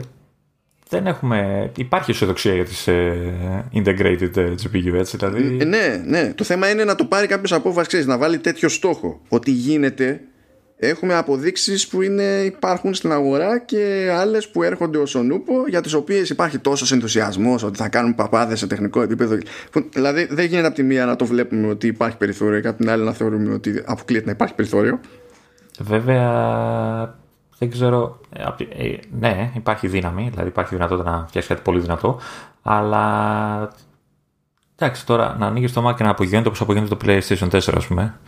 δεν 0.88 1.06
έχουμε. 1.06 1.70
Υπάρχει 1.76 2.10
αισιοδοξία 2.10 2.54
για 2.54 2.64
τις 2.64 2.88
ε, 2.88 3.64
integrated 3.74 4.36
ε, 4.36 4.54
GPU, 4.62 4.92
έτσι 4.94 5.16
δηλαδή. 5.16 5.56
Ε, 5.60 5.64
ναι, 5.64 6.02
ναι. 6.06 6.32
Το 6.34 6.44
θέμα 6.44 6.70
είναι 6.70 6.84
να 6.84 6.94
το 6.94 7.04
πάρει 7.04 7.26
κάποιος 7.26 7.52
απόφαση, 7.52 7.86
ξέρεις, 7.86 8.06
να 8.06 8.18
βάλει 8.18 8.38
τέτοιο 8.38 8.68
στόχο. 8.68 9.20
Ότι 9.28 9.50
γίνεται. 9.50 10.20
Έχουμε 10.80 11.14
αποδείξεις 11.14 11.88
που 11.88 12.02
είναι, 12.02 12.22
υπάρχουν 12.44 12.94
στην 12.94 13.12
αγορά 13.12 13.58
και 13.58 14.10
άλλες 14.12 14.48
που 14.48 14.62
έρχονται 14.62 14.98
ως 14.98 15.14
ο 15.14 15.22
νούπο 15.22 15.52
για 15.68 15.80
τις 15.80 15.92
οποίες 15.92 16.30
υπάρχει 16.30 16.58
τόσος 16.58 16.92
ενθουσιασμός 16.92 17.62
ότι 17.62 17.78
θα 17.78 17.88
κάνουν 17.88 18.14
παπάδες 18.14 18.58
σε 18.58 18.66
τεχνικό 18.66 19.02
επίπεδο 19.02 19.38
δηλαδή 19.92 20.26
δεν 20.30 20.46
γίνεται 20.46 20.66
από 20.66 20.76
τη 20.76 20.82
μία 20.82 21.06
να 21.06 21.16
το 21.16 21.26
βλέπουμε 21.26 21.68
ότι 21.68 21.86
υπάρχει 21.86 22.16
περιθώριο 22.16 22.60
και 22.60 22.68
από 22.68 22.78
την 22.78 22.90
άλλη 22.90 23.04
να 23.04 23.12
θεωρούμε 23.12 23.54
ότι 23.54 23.82
αποκλείεται 23.86 24.26
να 24.26 24.32
υπάρχει 24.32 24.54
περιθώριο 24.54 25.00
Βέβαια 25.80 27.18
δεν 27.58 27.70
ξέρω. 27.70 28.20
Ε, 28.32 28.42
ε, 28.86 28.98
ναι, 29.18 29.50
υπάρχει 29.54 29.86
δύναμη, 29.86 30.28
δηλαδή 30.30 30.48
υπάρχει 30.48 30.74
δυνατότητα 30.74 31.10
να 31.10 31.26
φτιάξεις 31.26 31.52
κάτι 31.52 31.62
πολύ 31.64 31.80
δυνατό, 31.80 32.20
αλλά. 32.62 33.72
Εντάξει, 34.80 35.06
τώρα 35.06 35.36
να 35.38 35.46
ανοίγεις 35.46 35.72
το 35.72 35.88
Mac 35.88 35.94
και 35.94 36.02
να 36.02 36.10
απογειώνεται 36.10 36.48
όπως 36.48 36.60
απογειώνεται 36.60 36.94
το 36.94 37.06
PlayStation 37.06 37.48
4, 37.50 37.60
ας 37.74 37.86
πούμε. 37.86 38.18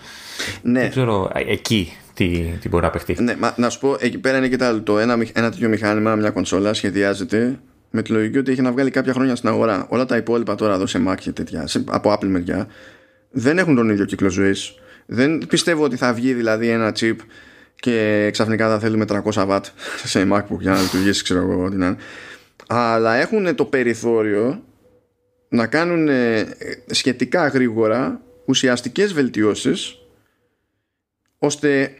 Ναι. 0.62 0.80
Δεν 0.80 0.90
ξέρω 0.90 1.30
ε, 1.34 1.52
εκεί 1.52 1.92
τι, 2.14 2.28
τι 2.60 2.68
μπορεί 2.68 2.84
να 2.84 2.90
παιχτεί. 2.90 3.22
Ναι, 3.22 3.36
μα, 3.36 3.54
να 3.56 3.70
σου 3.70 3.78
πω, 3.78 3.96
εκεί 3.98 4.18
πέρα 4.18 4.36
είναι 4.36 4.48
και 4.48 4.56
το 4.56 4.64
άλλο. 4.64 4.82
Το 4.82 4.98
ένα, 4.98 5.16
ένα 5.32 5.50
τέτοιο 5.50 5.68
μηχάνημα, 5.68 6.14
μια 6.14 6.30
κονσόλα 6.30 6.72
σχεδιάζεται 6.72 7.60
με 7.90 8.02
τη 8.02 8.12
λογική 8.12 8.38
ότι 8.38 8.52
έχει 8.52 8.62
να 8.62 8.72
βγάλει 8.72 8.90
κάποια 8.90 9.12
χρόνια 9.12 9.36
στην 9.36 9.48
αγορά. 9.48 9.86
Όλα 9.88 10.04
τα 10.04 10.16
υπόλοιπα 10.16 10.54
τώρα 10.54 10.74
εδώ 10.74 10.86
σε 10.86 11.02
Mac 11.08 11.14
και 11.20 11.32
τέτοια, 11.32 11.66
σε, 11.66 11.84
από 11.88 12.12
Apple 12.12 12.26
μεριά, 12.26 12.66
δεν 13.30 13.58
έχουν 13.58 13.74
τον 13.74 13.90
ίδιο 13.90 14.04
κύκλο 14.04 14.28
ζωής. 14.28 14.74
Δεν 15.06 15.46
πιστεύω 15.48 15.84
ότι 15.84 15.96
θα 15.96 16.12
βγει 16.12 16.32
δηλαδή 16.32 16.68
ένα 16.68 16.92
chip 17.00 17.16
και 17.80 18.28
ξαφνικά 18.32 18.68
θα 18.68 18.78
θέλουμε 18.78 19.04
300 19.08 19.22
watt 19.32 19.60
σε 20.04 20.28
MacBook 20.32 20.58
για 20.60 20.72
να 20.72 20.80
λειτουργήσει, 20.80 21.22
ξέρω 21.22 21.40
εγώ 21.40 21.70
τι 21.70 21.76
να 21.76 21.86
είναι. 21.86 21.96
Αλλά 22.66 23.14
έχουν 23.14 23.54
το 23.54 23.64
περιθώριο 23.64 24.62
να 25.48 25.66
κάνουν 25.66 26.08
σχετικά 26.86 27.48
γρήγορα 27.48 28.20
ουσιαστικές 28.44 29.12
βελτιώσεις 29.12 29.98
ώστε 31.38 31.94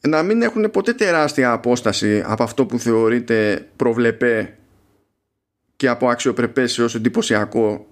να 0.00 0.22
μην 0.22 0.42
έχουν 0.42 0.70
ποτέ 0.70 0.92
τεράστια 0.92 1.52
απόσταση 1.52 2.22
από 2.26 2.42
αυτό 2.42 2.66
που 2.66 2.78
θεωρείται 2.78 3.68
προβλεπέ 3.76 4.58
και 5.76 5.88
από 5.88 6.08
αξιοπρεπές 6.08 6.78
έως 6.78 6.94
εντυπωσιακό 6.94 7.86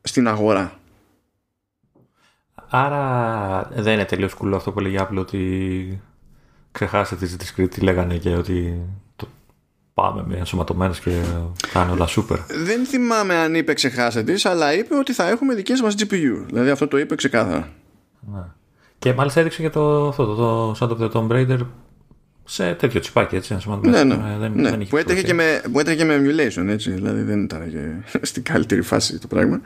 στην 0.00 0.28
αγορά. 0.28 0.80
Άρα 2.68 3.68
δεν 3.74 3.92
είναι 3.92 4.04
τελείως 4.04 4.34
κουλό 4.34 4.56
αυτό 4.56 4.72
που 4.72 4.80
λέγει 4.80 4.96
Apple 5.00 5.16
ότι 5.16 6.00
ξεχάσετε 6.72 7.26
τη 7.26 7.36
discrete 7.38 7.70
τι 7.70 7.80
λέγανε 7.80 8.16
και 8.16 8.36
ότι 8.36 8.80
το 9.16 9.28
πάμε 9.94 10.24
με 10.26 10.36
ενσωματωμένες 10.36 11.00
και 11.00 11.20
κάνει 11.72 11.92
όλα 11.92 12.08
super. 12.08 12.38
Δεν 12.64 12.86
θυμάμαι 12.86 13.34
αν 13.34 13.54
είπε 13.54 13.72
ξεχάσετε 13.72 14.34
αλλά 14.42 14.74
είπε 14.74 14.94
ότι 14.94 15.12
θα 15.12 15.28
έχουμε 15.28 15.54
δικές 15.54 15.80
μας 15.80 15.94
GPU. 15.98 16.44
Δηλαδή 16.46 16.70
αυτό 16.70 16.88
το 16.88 16.98
είπε 16.98 17.14
ξεκάθαρα. 17.14 17.68
Ναι. 18.32 18.42
Και 18.98 19.12
μάλιστα 19.12 19.40
έδειξε 19.40 19.62
και 19.62 19.70
το, 19.70 20.08
αυτό, 20.08 20.26
το, 20.26 20.34
το 20.34 20.76
Sound 20.80 20.90
of 20.90 21.10
the 21.10 21.10
Tomb 21.12 21.32
Raider 21.32 21.58
σε 22.44 22.74
τέτοιο 22.74 23.00
τσιπάκι 23.00 23.36
έτσι. 23.36 23.56
Ναι, 23.80 24.04
ναι. 24.04 24.14
Ε, 24.14 24.38
δεν, 24.38 24.52
ναι. 24.54 24.70
Δεν 24.70 24.88
που, 24.88 24.96
έτρεχε 24.96 25.22
και 25.22 25.34
με, 25.34 25.62
που 25.72 25.80
έτρεχε 25.80 26.04
με 26.04 26.16
emulation 26.16 26.66
έτσι. 26.68 26.90
Δηλαδή 26.90 27.22
δεν 27.22 27.42
ήταν 27.42 27.70
και 27.70 28.18
στην 28.30 28.42
καλύτερη 28.42 28.82
φάση 28.82 29.18
το 29.18 29.26
πράγμα. 29.26 29.60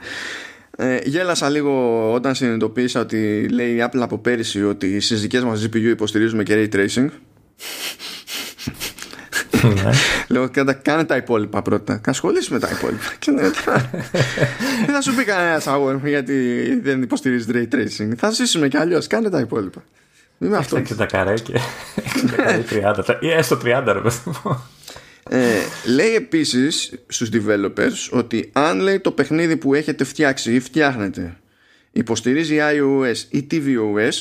Ε, 0.79 0.99
γέλασα 1.03 1.49
λίγο 1.49 2.13
όταν 2.13 2.35
συνειδητοποίησα 2.35 2.99
ότι 2.99 3.47
λέει 3.47 3.75
η 3.75 3.83
Apple 3.85 3.99
από 3.99 4.17
πέρυσι 4.17 4.63
ότι 4.63 4.99
στις 4.99 5.21
δικές 5.21 5.43
μας 5.43 5.65
GPU 5.65 5.75
υποστηρίζουμε 5.75 6.43
και 6.43 6.53
Ray 6.71 6.75
Tracing. 6.75 7.07
Ναι. 9.63 9.91
Λέω 10.27 10.49
κάνε 10.81 11.03
τα 11.03 11.15
υπόλοιπα 11.15 11.61
πρώτα. 11.61 12.01
Ασχολήσει 12.05 12.53
με 12.53 12.59
τα 12.59 12.69
υπόλοιπα. 12.71 13.03
δεν 14.85 14.93
θα 14.93 15.01
σου 15.01 15.15
πει 15.15 15.23
κανένα 15.23 15.61
αγόρι 15.65 15.99
γιατί 16.03 16.33
δεν 16.83 17.01
υποστηρίζεις 17.01 17.47
Ray 17.53 17.75
Tracing. 17.75 18.11
Θα 18.17 18.29
ζήσουμε 18.29 18.67
κι 18.67 18.77
αλλιώς. 18.77 19.07
Κάνε 19.07 19.29
τα 19.29 19.39
υπόλοιπα. 19.39 19.83
Είμαι 20.39 20.57
αυτός. 20.57 20.95
τα 20.97 21.05
καρέκια. 21.05 21.61
30. 23.05 23.17
Ή 23.19 23.31
έστω 23.31 23.57
30 23.63 23.83
ρε 23.85 23.99
ε, 25.29 25.59
λέει 25.85 26.15
επίσης 26.15 26.93
στους 27.07 27.29
developers 27.33 28.09
ότι 28.11 28.49
αν 28.53 28.79
λέει 28.79 28.99
το 28.99 29.11
παιχνίδι 29.11 29.57
που 29.57 29.73
έχετε 29.73 30.03
φτιάξει 30.03 30.53
ή 30.53 30.59
φτιάχνετε 30.59 31.37
υποστηρίζει 31.91 32.57
iOS 32.59 33.15
ή 33.29 33.47
tvOS 33.51 34.11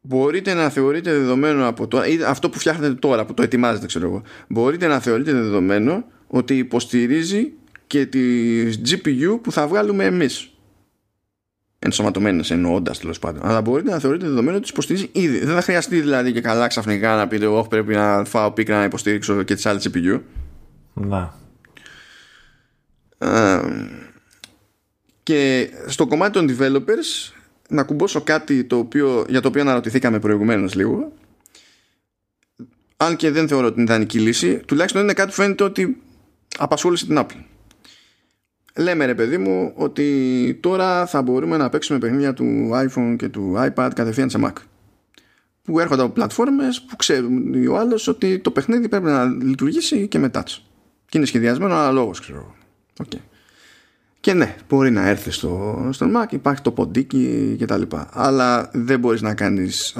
μπορείτε 0.00 0.54
να 0.54 0.68
θεωρείτε 0.68 1.12
δεδομένο 1.12 1.66
από 1.66 1.88
το 1.88 2.04
ή 2.04 2.22
αυτό 2.26 2.50
που 2.50 2.58
φτιάχνετε 2.58 2.94
τώρα 2.94 3.26
που 3.26 3.34
το 3.34 3.42
ετοιμάζετε 3.42 3.86
ξέρω 3.86 4.06
εγώ 4.06 4.22
μπορείτε 4.48 4.86
να 4.86 5.00
θεωρείτε 5.00 5.32
δεδομένο 5.32 6.04
ότι 6.26 6.56
υποστηρίζει 6.56 7.52
και 7.86 8.06
τη 8.06 8.20
GPU 8.90 9.38
που 9.42 9.52
θα 9.52 9.66
βγάλουμε 9.66 10.04
εμείς 10.04 10.50
ενσωματωμένες 11.82 12.50
εννοώντας 12.50 12.98
τέλος 12.98 13.18
πάντων. 13.18 13.46
Αλλά 13.46 13.60
μπορείτε 13.60 13.90
να 13.90 13.98
θεωρείτε 13.98 14.26
δεδομένο 14.26 14.56
ότι 14.56 14.68
υποστηρίζει 14.70 15.08
ήδη. 15.12 15.38
Δεν 15.38 15.54
θα 15.54 15.62
χρειαστεί 15.62 16.00
δηλαδή 16.00 16.32
και 16.32 16.40
καλά 16.40 16.66
ξαφνικά 16.66 17.16
να 17.16 17.28
πείτε: 17.28 17.46
Όχι, 17.46 17.68
πρέπει 17.68 17.94
να 17.94 18.24
φάω 18.24 18.50
πίκρα 18.50 18.78
να 18.78 18.84
υποστηρίξω 18.84 19.42
και 19.42 19.54
τις 19.54 19.66
άλλες 19.66 19.90
CPU. 19.92 20.20
Να. 20.92 21.34
και 25.22 25.70
στο 25.86 26.06
κομμάτι 26.06 26.32
των 26.32 26.56
developers 26.56 27.32
να 27.68 27.82
κουμπώσω 27.82 28.20
κάτι 28.20 28.64
το 28.64 28.76
οποίο, 28.76 29.24
για 29.28 29.40
το 29.40 29.48
οποίο 29.48 29.60
αναρωτηθήκαμε 29.60 30.18
προηγουμένως 30.18 30.74
λίγο. 30.74 31.12
Αν 32.96 33.16
και 33.16 33.30
δεν 33.30 33.48
θεωρώ 33.48 33.72
την 33.72 33.82
ιδανική 33.82 34.18
λύση, 34.18 34.56
τουλάχιστον 34.56 35.02
είναι 35.02 35.12
κάτι 35.12 35.28
που 35.28 35.34
φαίνεται 35.34 35.64
ότι 35.64 36.02
απασχόλησε 36.58 37.06
την 37.06 37.18
Apple 37.18 37.44
λέμε 38.76 39.04
ρε 39.04 39.14
παιδί 39.14 39.38
μου 39.38 39.72
ότι 39.74 40.58
τώρα 40.60 41.06
θα 41.06 41.22
μπορούμε 41.22 41.56
να 41.56 41.68
παίξουμε 41.68 41.98
παιχνίδια 41.98 42.34
του 42.34 42.70
iPhone 42.72 43.14
και 43.18 43.28
του 43.28 43.54
iPad 43.56 43.90
κατευθείαν 43.94 44.30
σε 44.30 44.38
Mac. 44.44 44.52
Που 45.62 45.80
έρχονται 45.80 46.02
από 46.02 46.12
πλατφόρμες 46.12 46.82
που 46.82 46.96
ξέρουν 46.96 47.66
ο 47.66 47.76
άλλος 47.76 48.08
ότι 48.08 48.38
το 48.38 48.50
παιχνίδι 48.50 48.88
πρέπει 48.88 49.04
να 49.04 49.24
λειτουργήσει 49.24 50.08
και 50.08 50.18
με 50.18 50.30
touch. 50.34 50.58
Και 51.06 51.18
είναι 51.18 51.26
σχεδιασμένο 51.26 51.74
αναλόγως 51.74 52.20
ξέρω 52.20 52.54
okay. 53.02 53.18
και 54.20 54.34
ναι 54.34 54.56
μπορεί 54.68 54.90
να 54.90 55.08
έρθει 55.08 55.30
στο, 55.30 55.88
στο 55.92 56.06
Mac 56.16 56.32
υπάρχει 56.32 56.62
το 56.62 56.70
ποντίκι 56.72 57.54
και 57.58 57.64
τα 57.64 57.76
λοιπά. 57.78 58.08
Αλλά 58.12 58.70
δεν 58.72 58.98
μπορείς 58.98 59.22
να 59.22 59.34
κάνεις 59.34 59.96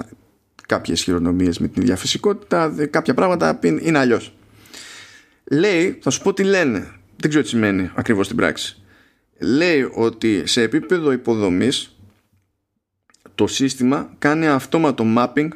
κάποιες 0.66 1.02
χειρονομίες 1.02 1.58
με 1.58 1.68
την 1.68 1.82
ίδια 1.82 1.96
φυσικότητα 1.96 2.74
κάποια 2.90 3.14
πράγματα 3.14 3.58
είναι 3.80 3.98
αλλιώς. 3.98 4.34
λέει 5.44 5.98
θα 6.02 6.10
σου 6.10 6.22
πω 6.22 6.32
τι 6.32 6.42
λένε 6.44 6.99
δεν 7.20 7.28
ξέρω 7.28 7.42
τι 7.42 7.48
σημαίνει 7.48 7.90
ακριβώς 7.94 8.24
στην 8.24 8.36
πράξη 8.36 8.80
λέει 9.40 9.90
ότι 9.94 10.46
σε 10.46 10.62
επίπεδο 10.62 11.12
υποδομής 11.12 11.98
το 13.34 13.46
σύστημα 13.46 14.14
κάνει 14.18 14.48
αυτόματο 14.48 15.04
mapping 15.16 15.48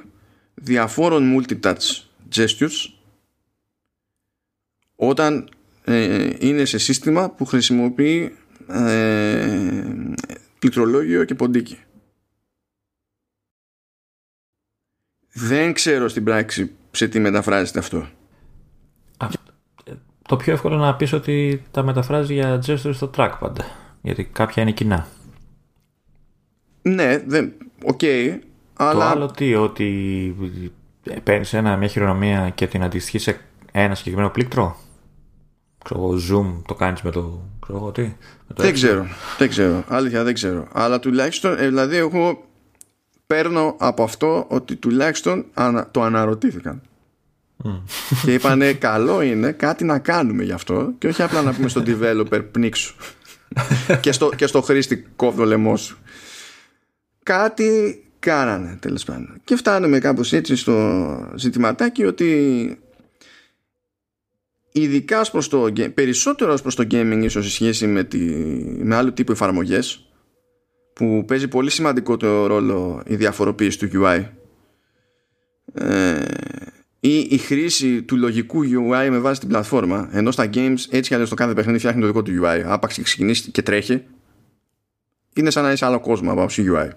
διαφόρων 0.55 1.37
multitouch 1.37 2.03
gestures 2.35 2.93
όταν 4.97 5.49
ε, 5.85 6.31
είναι 6.39 6.65
σε 6.65 6.79
σύστημα 6.79 7.31
που 7.31 7.45
χρησιμοποιεί 7.45 8.37
ε, 8.69 9.85
πληκτρολόγιο 10.59 11.25
και 11.25 11.35
ποντίκι. 11.35 11.79
Δεν 15.33 15.73
ξέρω 15.73 16.09
στην 16.09 16.25
πράξη 16.25 16.71
σε 16.91 17.09
τι 17.09 17.19
μεταφράζεται 17.19 17.79
αυτό 17.79 18.09
το 20.29 20.37
πιο 20.37 20.53
εύκολο 20.53 20.77
να 20.77 20.95
πεις 20.95 21.13
ότι 21.13 21.63
τα 21.71 21.83
μεταφράζει 21.83 22.35
για 22.35 22.63
gesture 22.67 22.95
στο 22.95 23.11
trackpad. 23.17 23.53
Γιατί 24.03 24.25
κάποια 24.25 24.63
είναι 24.63 24.73
κοινά. 24.73 25.07
Ναι, 26.83 27.19
δεν, 27.27 27.53
OK. 27.85 27.99
Okay, 28.03 28.39
αλλά... 28.77 28.93
Το 28.93 29.01
άλλο 29.01 29.31
τι, 29.31 29.55
ότι 29.55 30.37
παίρνεις 31.23 31.53
ένα, 31.53 31.77
μια 31.77 31.89
χειρονομία 31.89 32.51
και 32.51 32.67
την 32.67 32.83
αντιστοιχείς 32.83 33.23
σε 33.23 33.41
ένα 33.73 33.95
συγκεκριμένο 33.95 34.31
πλήκτρο; 34.31 34.77
Ξέρω 35.85 36.11
zoom 36.31 36.63
το 36.67 36.75
κάνεις 36.75 37.03
με 37.03 37.11
το... 37.11 37.41
Ξέρω 37.61 37.93
τι, 37.93 38.03
με 38.03 38.55
το 38.55 38.63
δεν 38.63 38.73
ξέρω, 38.73 39.07
δεν 39.39 39.49
ξέρω, 39.49 39.85
αλήθεια 39.89 40.25
δεν 40.25 40.35
ξέρω. 40.35 40.69
Αλλά 40.73 41.01
τουλάχιστον, 41.01 41.59
ε, 41.59 41.67
δηλαδή 41.67 41.97
εγώ 41.97 42.45
παίρνω 43.27 43.75
από 43.79 44.03
αυτό 44.03 44.47
ότι 44.49 44.77
τουλάχιστον 44.77 45.45
το 45.91 46.03
αναρωτήθηκαν. 46.03 46.83
Και 48.25 48.35
είπανε 48.35 48.73
καλό 48.73 49.23
είναι 49.23 49.53
κάτι 49.53 49.85
να 49.85 49.99
κάνουμε 49.99 50.43
γι' 50.43 50.53
αυτό 50.53 50.93
και 50.99 51.07
όχι 51.07 51.23
απλά 51.23 51.43
να 51.43 51.55
πούμε 51.55 51.69
στον 51.69 51.85
developer 51.87 52.45
πνίξου 52.51 52.95
και, 54.01 54.13
στο, 54.13 54.31
και 54.37 54.47
στο 54.47 54.61
χρήστη 54.61 55.07
κόβω 55.17 55.45
λαιμός 55.45 55.81
σου. 55.83 55.99
Κάτι 57.23 57.99
κάνανε 58.19 58.77
τέλος 58.81 59.05
πάντων. 59.05 59.41
Και 59.45 59.57
φτάνουμε 59.57 59.99
κάπως 59.99 60.33
έτσι 60.33 60.57
στο 60.57 61.33
ζητηματάκι 61.35 62.05
ότι 62.05 62.79
ειδικά 64.73 65.21
ως 65.21 65.31
προς 65.31 65.49
το, 65.49 65.73
περισσότερο 65.95 66.53
ως 66.53 66.63
προς 66.63 66.75
το 66.75 66.87
gaming 66.91 67.21
ίσως 67.23 67.45
σε 67.45 67.51
σχέση 67.51 67.87
με, 67.87 68.05
τη, 68.05 68.19
με 68.79 68.95
άλλου 68.95 69.13
τύπου 69.13 69.33
εφαρμογές 69.33 70.09
που 70.93 71.25
παίζει 71.27 71.49
πολύ 71.49 71.71
σημαντικό 71.71 72.17
το 72.17 72.47
ρόλο 72.47 73.03
η 73.07 73.17
διαφοροποίηση 73.17 73.79
του 73.79 73.91
UI 73.93 74.25
ε, 75.75 76.25
ή 77.05 77.19
η 77.31 77.39
χρήση 77.39 78.03
του 78.03 78.17
λογικού 78.17 78.63
UI 78.65 79.09
με 79.11 79.19
βάση 79.19 79.41
την 79.41 79.49
πλατφόρμα. 79.49 80.09
Ενώ 80.13 80.31
στα 80.31 80.51
games 80.55 80.79
έτσι 80.91 81.01
κι 81.01 81.15
αλλιώς 81.15 81.29
το 81.29 81.35
κάθε 81.35 81.55
παιχνίδι 81.55 81.79
φτιάχνει 81.79 82.01
το 82.01 82.07
δικό 82.07 82.23
του 82.23 82.43
UI. 82.43 82.63
Άπαξ 82.67 82.95
και 82.95 83.03
ξεκινήσει 83.03 83.51
και 83.51 83.63
τρέχει, 83.63 84.05
είναι 85.35 85.51
σαν 85.51 85.63
να 85.63 85.73
είσαι 85.73 85.85
άλλο 85.85 86.01
κόσμο 86.01 86.33
από 86.33 86.43
άψη 86.43 86.67
UI. 86.69 86.89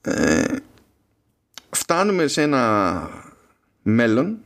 Ε, 0.00 0.44
φτάνουμε 1.70 2.26
σε 2.26 2.42
ένα 2.42 3.08
μέλλον 3.82 4.38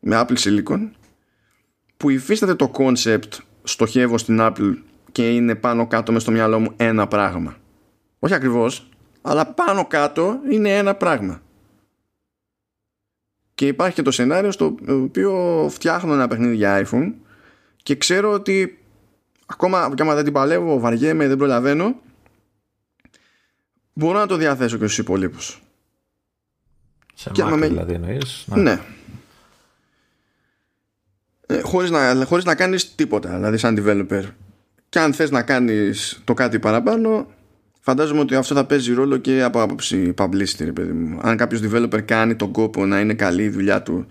με 0.00 0.24
Apple 0.26 0.36
Silicon 0.36 0.88
που 1.96 2.10
υφίσταται 2.10 2.54
το 2.54 2.70
concept 2.74 3.30
στοχεύω 3.62 4.18
στην 4.18 4.38
Apple 4.40 4.76
και 5.12 5.28
είναι 5.30 5.54
πάνω 5.54 5.86
κάτω 5.86 6.12
μες 6.12 6.22
στο 6.22 6.30
μυαλό 6.30 6.58
μου 6.58 6.72
ένα 6.76 7.06
πράγμα. 7.06 7.56
Όχι 8.18 8.34
ακριβώς, 8.34 8.88
αλλά 9.22 9.46
πάνω 9.46 9.86
κάτω 9.86 10.40
είναι 10.50 10.76
ένα 10.76 10.94
πράγμα 10.94 11.42
και 13.62 13.68
υπάρχει 13.68 13.94
και 13.94 14.02
το 14.02 14.10
σενάριο 14.10 14.50
στο 14.50 14.74
οποίο 14.88 15.66
φτιάχνω 15.70 16.12
ένα 16.12 16.28
παιχνίδι 16.28 16.54
για 16.54 16.86
iPhone 16.86 17.12
και 17.82 17.96
ξέρω 17.96 18.32
ότι 18.32 18.78
ακόμα 19.46 19.92
και 19.94 20.02
άμα 20.02 20.14
δεν 20.14 20.24
την 20.24 20.32
παλεύω, 20.32 20.78
βαριέμαι, 20.78 21.28
δεν 21.28 21.36
προλαβαίνω 21.36 21.94
μπορώ 23.92 24.18
να 24.18 24.26
το 24.26 24.36
διαθέσω 24.36 24.76
και 24.76 24.84
στους 24.84 24.98
υπολείπους. 24.98 25.62
Σε 27.14 27.30
και 27.30 27.42
Mac 27.44 27.58
δηλαδή 27.60 27.92
εννοείς. 27.92 28.44
Ναι. 28.46 28.62
ναι. 28.62 28.80
Ε, 31.46 31.60
χωρίς, 31.60 31.90
να, 31.90 32.24
χωρίς 32.24 32.44
να 32.44 32.54
κάνεις 32.54 32.94
τίποτα, 32.94 33.34
δηλαδή 33.34 33.56
σαν 33.56 33.76
developer. 33.78 34.24
Και 34.88 34.98
αν 34.98 35.12
θες 35.12 35.30
να 35.30 35.42
κάνεις 35.42 36.20
το 36.24 36.34
κάτι 36.34 36.58
παραπάνω, 36.58 37.26
φαντάζομαι 37.84 38.20
ότι 38.20 38.34
αυτό 38.34 38.54
θα 38.54 38.64
παίζει 38.64 38.92
ρόλο 38.92 39.16
και 39.16 39.42
από 39.42 39.62
άποψη 39.62 40.14
publicity, 40.18 40.70
παιδί 40.74 40.92
μου. 40.92 41.18
Αν 41.22 41.36
κάποιος 41.36 41.60
developer 41.64 42.02
κάνει 42.04 42.36
τον 42.36 42.52
κόπο 42.52 42.86
να 42.86 43.00
είναι 43.00 43.14
καλή 43.14 43.42
η 43.42 43.48
δουλειά 43.48 43.82
του 43.82 44.06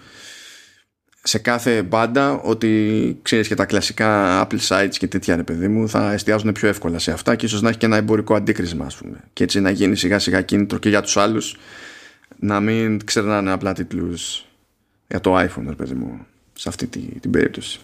σε 1.23 1.39
κάθε 1.39 1.83
μπάντα 1.83 2.41
ότι 2.41 3.19
ξέρεις 3.21 3.47
και 3.47 3.55
τα 3.55 3.65
κλασικά 3.65 4.41
Apple 4.47 4.59
sites 4.67 4.95
και 4.97 5.07
τέτοια 5.07 5.35
ρε 5.35 5.43
παιδί 5.43 5.67
μου 5.67 5.89
θα 5.89 6.11
εστιάζουν 6.11 6.51
πιο 6.51 6.67
εύκολα 6.67 6.99
σε 6.99 7.11
αυτά 7.11 7.35
και 7.35 7.45
ίσως 7.45 7.61
να 7.61 7.69
έχει 7.69 7.77
και 7.77 7.85
ένα 7.85 7.97
εμπορικό 7.97 8.35
αντίκρισμα 8.35 8.85
ας 8.85 8.95
πούμε 8.95 9.23
και 9.33 9.43
έτσι 9.43 9.59
να 9.59 9.69
γίνει 9.69 9.95
σιγά 9.95 10.19
σιγά 10.19 10.41
κίνητρο 10.41 10.77
και 10.77 10.89
για 10.89 11.01
τους 11.01 11.17
άλλους 11.17 11.57
να 12.39 12.59
μην 12.59 13.05
ξερνάνε 13.05 13.51
απλά 13.51 13.73
τίτλους 13.73 14.45
για 15.07 15.19
το 15.19 15.39
iPhone 15.39 15.65
ρε 15.67 15.75
παιδί 15.75 15.93
μου 15.93 16.25
σε 16.53 16.69
αυτή 16.69 16.87
την, 16.87 17.19
την 17.19 17.31
περίπτωση 17.31 17.79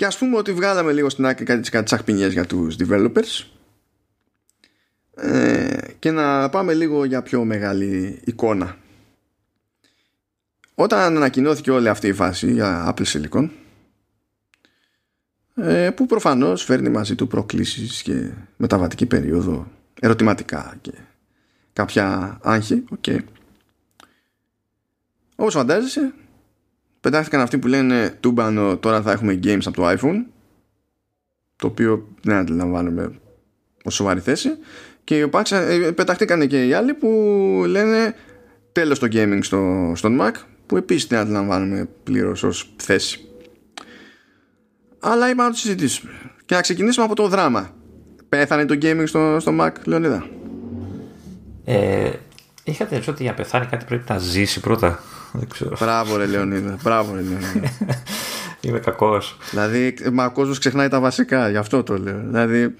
και 0.00 0.06
ας 0.06 0.18
πούμε 0.18 0.36
ότι 0.36 0.52
βγάλαμε 0.52 0.92
λίγο 0.92 1.08
στην 1.08 1.26
άκρη 1.26 1.44
κάτι, 1.44 1.70
κάτι 1.70 1.84
τσαχπινιές 1.84 2.32
για 2.32 2.46
τους 2.46 2.76
developers 2.78 3.46
ε, 5.14 5.76
και 5.98 6.10
να 6.10 6.48
πάμε 6.48 6.74
λίγο 6.74 7.04
για 7.04 7.22
πιο 7.22 7.44
μεγάλη 7.44 8.20
εικόνα 8.24 8.76
όταν 10.74 11.16
ανακοινώθηκε 11.16 11.70
όλη 11.70 11.88
αυτή 11.88 12.08
η 12.08 12.12
φάση 12.12 12.52
για 12.52 12.94
Apple 12.94 13.04
Silicon 13.04 13.48
ε, 15.54 15.90
που 15.90 16.06
προφανώς 16.06 16.64
φέρνει 16.64 16.88
μαζί 16.88 17.14
του 17.14 17.26
προκλήσεις 17.26 18.02
και 18.02 18.30
μεταβατική 18.56 19.06
περίοδο 19.06 19.66
ερωτηματικά 20.00 20.76
και 20.80 20.92
κάποια 21.72 22.38
άγχη 22.42 22.84
okay. 22.96 23.18
όπως 25.36 25.54
φαντάζεσαι 25.54 26.12
πετάχτηκαν 27.00 27.40
αυτοί 27.40 27.58
που 27.58 27.66
λένε 27.66 28.16
τούμπανο 28.20 28.76
τώρα 28.76 29.02
θα 29.02 29.12
έχουμε 29.12 29.40
games 29.44 29.62
από 29.64 29.76
το 29.76 29.88
iPhone 29.88 30.24
το 31.56 31.66
οποίο 31.66 32.08
δεν 32.22 32.36
αντιλαμβάνομαι 32.36 33.12
ως 33.84 33.94
σοβαρή 33.94 34.20
θέση 34.20 34.50
και 35.04 35.28
ε, 35.50 35.90
πεταχτήκαν 35.90 36.46
και 36.46 36.66
οι 36.66 36.72
άλλοι 36.72 36.94
που 36.94 37.08
λένε 37.66 38.14
τέλος 38.72 38.98
το 38.98 39.06
gaming 39.10 39.38
στο, 39.42 39.92
στον 39.94 40.18
Mac 40.20 40.32
που 40.66 40.76
επίσης 40.76 41.06
δεν 41.06 41.18
αντιλαμβάνουμε 41.18 41.88
πλήρως 42.02 42.42
ως 42.42 42.72
θέση. 42.76 43.28
Αλλά 44.98 45.30
είπαμε 45.30 45.48
να 45.48 45.50
το 45.50 45.56
συζητήσουμε. 45.56 46.12
Και 46.46 46.54
να 46.54 46.60
ξεκινήσουμε 46.60 47.04
από 47.04 47.14
το 47.14 47.28
δράμα. 47.28 47.74
Πέθανε 48.28 48.64
το 48.64 48.78
gaming 48.82 49.02
στο, 49.06 49.36
στο 49.40 49.52
Mac, 49.60 49.70
Λεωνίδα. 49.84 50.26
Ε, 51.64 52.10
είχα 52.64 52.84
την 52.84 53.02
ότι 53.08 53.22
για 53.22 53.30
να 53.30 53.36
πεθάνει 53.36 53.66
κάτι 53.66 53.84
πρέπει 53.84 54.04
να 54.08 54.18
ζήσει 54.18 54.60
πρώτα; 54.60 55.02
Δεν 55.32 55.48
ξέρω. 55.48 55.76
Μπράβο 55.80 56.16
ρε 56.16 56.26
Λεωνίδα. 56.26 56.78
Μπράβο 56.82 57.14
ρε 57.14 57.20
Λεωνίδα. 57.20 57.72
Είμαι 58.60 58.78
κακός. 58.78 59.36
Δηλαδή, 59.50 59.94
μα 60.12 60.24
ο 60.24 60.30
κόσμος 60.30 60.58
ξεχνάει 60.58 60.88
τα 60.88 61.00
βασικά, 61.00 61.48
γι' 61.48 61.56
αυτό 61.56 61.82
το 61.82 61.98
λέω. 61.98 62.20
Δηλαδή, 62.20 62.74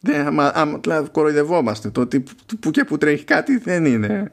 δεν, 0.00 0.26
άμα, 0.26 0.52
άμα, 0.54 0.78
δηλαδή, 0.78 1.08
κοροϊδευόμαστε. 1.08 1.90
Το 1.90 2.00
ότι 2.00 2.24
που 2.60 2.70
και 2.70 2.84
που 2.84 2.98
τρέχει 2.98 3.24
κάτι 3.24 3.58
δεν 3.58 3.84
είναι 3.84 4.30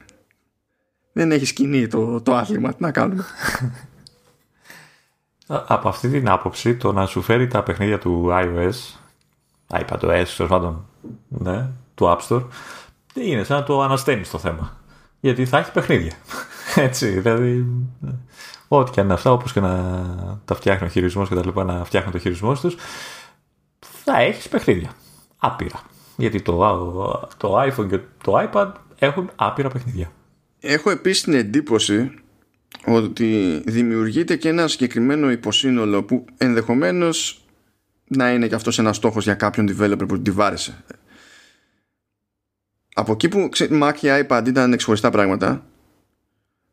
δεν 1.13 1.31
έχει 1.31 1.45
σκηνή 1.45 1.87
το, 1.87 2.21
το 2.21 2.35
άθλημα. 2.35 2.69
Τι 2.69 2.83
να 2.83 2.91
κάνουμε; 2.91 3.25
Από 5.47 5.89
αυτή 5.89 6.09
την 6.09 6.29
άποψη, 6.29 6.75
το 6.75 6.91
να 6.91 7.05
σου 7.05 7.21
φέρει 7.21 7.47
τα 7.47 7.63
παιχνίδια 7.63 7.97
του 7.99 8.29
iOS, 8.31 8.99
iPadOS, 9.67 10.25
τέλος 10.37 10.47
πάντων, 10.47 10.85
ναι, 11.27 11.67
του 11.95 12.05
App 12.05 12.27
Store, 12.27 12.43
δεν 13.13 13.25
είναι 13.25 13.43
σαν 13.43 13.57
να 13.57 13.63
το 13.63 13.81
ανασταίνεις 13.81 14.29
το 14.29 14.37
θέμα. 14.37 14.81
Γιατί 15.23 15.45
θα 15.45 15.57
έχει 15.57 15.71
παιχνίδια. 15.71 16.11
Έτσι, 16.75 17.07
δηλαδή. 17.19 17.65
Ό,τι 18.67 18.91
και 18.91 18.99
αν 18.99 19.05
είναι 19.05 19.13
αυτά, 19.13 19.31
όπως 19.31 19.53
και 19.53 19.59
να 19.59 20.41
τα 20.45 20.55
φτιάχνει 20.55 20.87
ο 20.87 20.89
χειρισμός 20.89 21.29
και 21.29 21.35
τα 21.35 21.45
λοιπά, 21.45 21.63
να 21.63 21.83
φτιάχνουν 21.83 22.11
το 22.11 22.19
χειρισμός 22.19 22.59
τους, 22.59 22.75
θα 24.03 24.21
έχεις 24.21 24.49
παιχνίδια. 24.49 24.91
Άπειρα. 25.37 25.81
Γιατί 26.15 26.41
το, 26.41 26.57
το 27.37 27.61
iPhone 27.61 27.87
και 27.89 27.99
το 28.23 28.49
iPad 28.51 28.71
έχουν 28.99 29.29
άπειρα 29.35 29.69
παιχνίδια 29.69 30.11
έχω 30.63 30.89
επίσης 30.89 31.23
την 31.23 31.33
εντύπωση 31.33 32.11
ότι 32.85 33.61
δημιουργείται 33.65 34.35
και 34.35 34.49
ένα 34.49 34.67
συγκεκριμένο 34.67 35.31
υποσύνολο 35.31 36.03
που 36.03 36.25
ενδεχομένως 36.37 37.45
να 38.07 38.33
είναι 38.33 38.47
και 38.47 38.55
αυτός 38.55 38.79
ένας 38.79 38.95
στόχος 38.95 39.23
για 39.23 39.33
κάποιον 39.33 39.69
developer 39.69 40.07
που 40.07 40.21
την 40.21 40.33
βάρεσε. 40.33 40.83
Από 42.93 43.11
εκεί 43.11 43.27
που 43.27 43.49
Mac 43.55 43.91
και 43.95 44.25
iPad 44.27 44.43
ήταν 44.47 44.73
εξχωριστά 44.73 45.09
πράγματα 45.09 45.65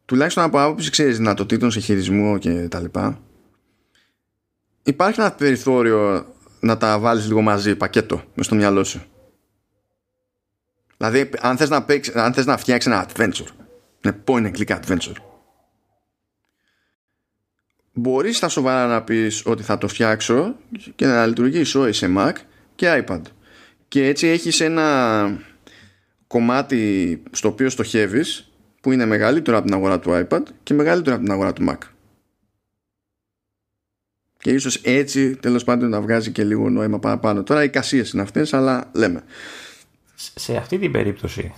τουλάχιστον 0.04 0.44
από 0.44 0.60
άποψη 0.60 0.90
ξέρεις 0.90 1.16
δυνατοτήτων 1.16 1.70
σε 1.70 1.80
χειρισμό 1.80 2.38
και 2.38 2.68
τα 2.68 2.80
λοιπά 2.80 3.20
υπάρχει 4.82 5.20
ένα 5.20 5.32
περιθώριο 5.32 6.26
να 6.60 6.76
τα 6.76 6.98
βάλεις 6.98 7.26
λίγο 7.26 7.40
μαζί 7.40 7.76
πακέτο 7.76 8.22
μες 8.34 8.46
στο 8.46 8.54
μυαλό 8.54 8.84
σου. 8.84 9.02
Δηλαδή 10.96 11.30
αν 11.40 11.56
θες 11.56 11.68
να, 11.68 11.84
παίξεις, 11.84 12.14
αν 12.14 12.32
θες 12.32 12.46
να 12.46 12.56
φτιάξεις 12.56 12.92
ένα 12.92 13.06
adventure 13.08 13.48
ναι, 14.00 14.12
point 14.24 14.52
and 14.52 14.56
click 14.56 14.80
adventure. 14.80 15.14
Μπορείς 17.92 18.36
στα 18.36 18.48
σοβαρά 18.48 18.86
να 18.86 19.02
πεις 19.02 19.42
ότι 19.46 19.62
θα 19.62 19.78
το 19.78 19.88
φτιάξω 19.88 20.54
και 20.94 21.06
να 21.06 21.26
λειτουργήσω 21.26 21.92
σε 21.92 22.12
Mac 22.16 22.32
και 22.74 23.04
iPad. 23.06 23.20
Και 23.88 24.06
έτσι 24.06 24.26
έχεις 24.26 24.60
ένα 24.60 25.49
κομμάτι 26.30 27.22
στο 27.30 27.48
οποίο 27.48 27.70
στοχεύεις 27.70 28.52
που 28.80 28.92
είναι 28.92 29.06
μεγαλύτερο 29.06 29.56
από 29.56 29.66
την 29.66 29.74
αγορά 29.74 29.98
του 29.98 30.10
iPad 30.10 30.42
και 30.62 30.74
μεγαλύτερο 30.74 31.14
από 31.14 31.24
την 31.24 31.32
αγορά 31.32 31.52
του 31.52 31.64
Mac. 31.68 31.78
Και 34.38 34.50
ίσως 34.50 34.76
έτσι 34.76 35.36
τέλος 35.36 35.64
πάντων 35.64 35.88
να 35.90 36.00
βγάζει 36.00 36.32
και 36.32 36.44
λίγο 36.44 36.70
νόημα 36.70 36.98
παραπάνω. 36.98 37.42
Τώρα 37.42 37.64
οι 37.64 37.70
κασίες 37.70 38.10
είναι 38.10 38.22
αυτές 38.22 38.52
αλλά 38.52 38.90
λέμε. 38.92 39.24
Σε 40.14 40.56
αυτή 40.56 40.78
την 40.78 40.92
περίπτωση 40.92 41.54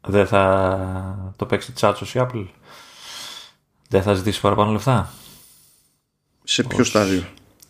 δεν 0.00 0.26
θα 0.26 1.34
το 1.36 1.46
παίξει 1.46 1.72
τσάτσο 1.72 2.04
η 2.04 2.26
Apple; 2.26 2.46
Δεν 3.88 4.02
θα 4.02 4.14
ζητήσει 4.14 4.40
παραπάνω 4.40 4.72
λεφτά; 4.72 5.12
Σε 6.44 6.62
ποιο 6.62 6.84
στάδιο; 6.84 7.24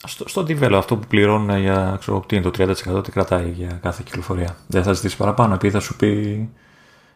Στο, 0.07 0.29
στο 0.29 0.43
develop, 0.43 0.73
αυτό 0.73 0.97
που 0.97 1.07
πληρώνουν 1.07 1.59
για 1.59 1.97
ξέρω, 2.01 2.25
τι 2.29 2.37
είναι 2.37 2.51
το 2.51 2.75
30% 2.99 3.05
τι 3.05 3.11
κρατάει 3.11 3.51
για 3.51 3.79
κάθε 3.83 4.03
κυκλοφορία. 4.05 4.57
Δεν 4.67 4.83
θα 4.83 4.93
ζητήσει 4.93 5.17
παραπάνω 5.17 5.55
επειδή 5.55 5.73
θα 5.73 5.81
σου 5.81 5.97
πει 5.97 6.49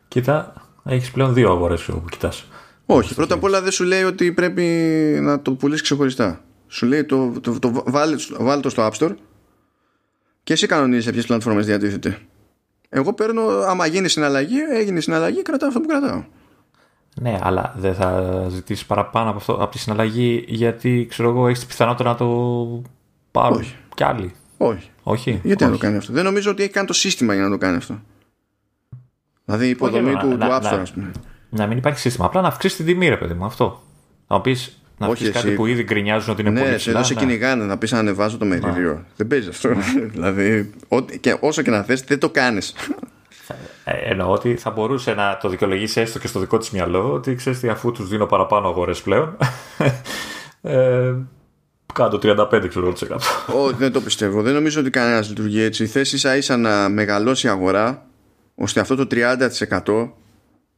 κοίτα, 0.09 0.55
έχεις 0.85 1.11
πλέον 1.11 1.35
δύο 1.35 1.51
αγορές 1.51 1.83
που 1.83 2.05
κοιτάς. 2.11 2.45
Όχι, 2.87 3.15
πρώτα 3.15 3.35
απ' 3.35 3.43
όλα 3.43 3.63
δεν 3.63 3.73
σου 3.73 3.85
λέει 3.85 4.03
ότι 4.03 4.33
πρέπει 4.33 4.63
να 5.23 5.43
το 5.43 5.53
πουλήσεις 5.53 5.83
ξεχωριστά. 5.83 6.41
Σου 6.69 6.87
λέει 6.87 7.05
το, 7.05 7.33
το, 7.41 7.59
το, 7.59 7.83
βάλε, 7.87 8.17
βάλε 8.39 8.61
το 8.61 8.69
στο 8.69 8.89
App 8.89 8.99
Store 8.99 9.15
και 10.43 10.53
εσύ 10.53 10.67
κανονίζεις 10.67 11.05
σε 11.05 11.13
ποιες 11.13 11.27
πλατφόρμες 11.27 11.67
διατίθεται. 11.67 12.19
Εγώ 12.89 13.13
παίρνω, 13.13 13.43
άμα 13.49 13.87
γίνει 13.87 14.09
συναλλαγή, 14.09 14.59
έγινε 14.71 15.01
συναλλαγή, 15.01 15.43
κρατάω 15.43 15.69
αυτό 15.69 15.81
που 15.81 15.87
κρατάω. 15.87 16.25
Ναι, 17.21 17.39
αλλά 17.43 17.75
δεν 17.77 17.95
θα 17.95 18.37
ζητήσεις 18.49 18.87
παραπάνω 18.87 19.29
από, 19.29 19.39
αυτό, 19.39 19.53
από 19.53 19.69
τη 19.71 19.79
συναλλαγή 19.79 20.45
γιατί 20.49 21.07
ξέρω 21.09 21.29
εγώ 21.29 21.49
έχεις 21.49 21.67
πιθανότητα 21.67 22.09
να 22.09 22.15
το 22.15 22.27
πάρουν 23.31 23.59
Όχι. 23.59 23.77
κι 23.95 24.05
άλλοι. 24.05 24.35
Όχι. 24.57 24.91
Όχι; 25.03 25.31
Γιατί 25.31 25.65
Όχι. 25.65 25.73
να 25.73 25.79
το 25.79 25.85
κάνει 25.85 25.97
αυτό; 25.97 26.13
Δεν 26.13 26.25
νομίζω 26.25 26.51
ότι 26.51 26.63
έχει 26.63 26.73
κάνει 26.73 26.87
το 26.87 26.93
σύστημα 26.93 27.35
για 27.35 27.43
να 27.43 27.51
το 27.51 27.59
κάνει 27.59 27.77
αυτό. 27.77 28.01
Δηλαδή 29.45 29.67
η 29.67 29.71
υποδομή 29.71 30.17
του, 30.17 30.27
να, 30.27 30.37
του 30.37 30.67
App 30.67 30.73
Store, 30.73 30.79
ας 30.81 30.93
πούμε. 30.93 31.11
Να 31.51 31.67
μην 31.67 31.79
υπάρχει 31.79 31.99
σύστημα. 31.99 32.27
Απλά 32.27 32.41
να 32.41 32.49
αυξήσεις 32.49 32.77
την 32.77 32.87
τιμή, 32.87 33.09
ρε 33.09 33.17
παιδί 33.17 33.35
μου. 33.35 33.45
Αυτό. 33.45 33.83
Να 34.27 34.41
πει 34.41 34.57
να 34.99 35.07
Όχι, 35.07 35.23
εσύ... 35.23 35.33
κάτι 35.33 35.51
που 35.51 35.67
ήδη 35.67 35.83
γκρινιάζουν 35.83 36.33
ότι 36.33 36.41
είναι 36.41 36.51
ναι, 36.51 36.61
πολύ 36.61 36.75
ψηλά. 36.75 36.99
Ναι, 36.99 37.05
σε 37.05 37.15
κυνηγάνε 37.15 37.65
να 37.65 37.79
πεις 37.79 37.93
να 37.93 37.99
ανεβάζω 37.99 38.39
το 38.39 38.45
μερίδιο. 38.45 39.05
Δεν 39.17 39.27
παίζει 39.27 39.49
αυτό. 39.49 39.69
δηλαδή, 40.13 40.71
και 41.21 41.37
όσο 41.41 41.63
και 41.63 41.71
να 41.71 41.83
θες, 41.83 42.03
δεν 42.03 42.19
το 42.19 42.31
κάνεις. 42.31 42.75
Ε, 43.85 43.93
εννοώ 44.11 44.31
ότι 44.31 44.57
θα 44.57 44.71
μπορούσε 44.71 45.15
να 45.15 45.37
το 45.37 45.49
δικαιολογήσει 45.49 46.01
έστω 46.01 46.19
και 46.19 46.27
στο 46.27 46.41
δικό 46.41 46.59
της 46.59 46.71
μυαλό 46.71 47.13
ότι 47.13 47.35
ξέρεις 47.35 47.61
τι, 47.61 47.69
αφού 47.69 47.93
τους 47.93 48.09
δίνω 48.09 48.27
παραπάνω 48.27 48.69
αγορές 48.69 49.03
πλέον. 49.03 49.37
ε, 50.63 51.15
κάτω 51.95 52.19
35 52.23 52.69
ξέρω 52.69 52.93
Όχι, 53.47 53.75
δεν 53.79 53.93
το 53.93 54.01
πιστεύω. 54.01 54.43
Δεν 54.43 54.55
νομίζω 54.55 54.81
ότι 54.81 54.91
κανένας 54.91 55.29
λειτουργεί 55.29 55.61
έτσι. 55.63 55.83
Η 55.83 55.87
θέση 55.87 56.15
ίσα 56.15 56.37
ίσα 56.37 56.57
να 56.57 56.89
μεγαλώσει 56.89 57.47
η 57.47 57.51
αγορά 57.51 58.07
ώστε 58.55 58.81
αυτό 58.81 58.97
το 58.97 59.07
30% 59.11 60.11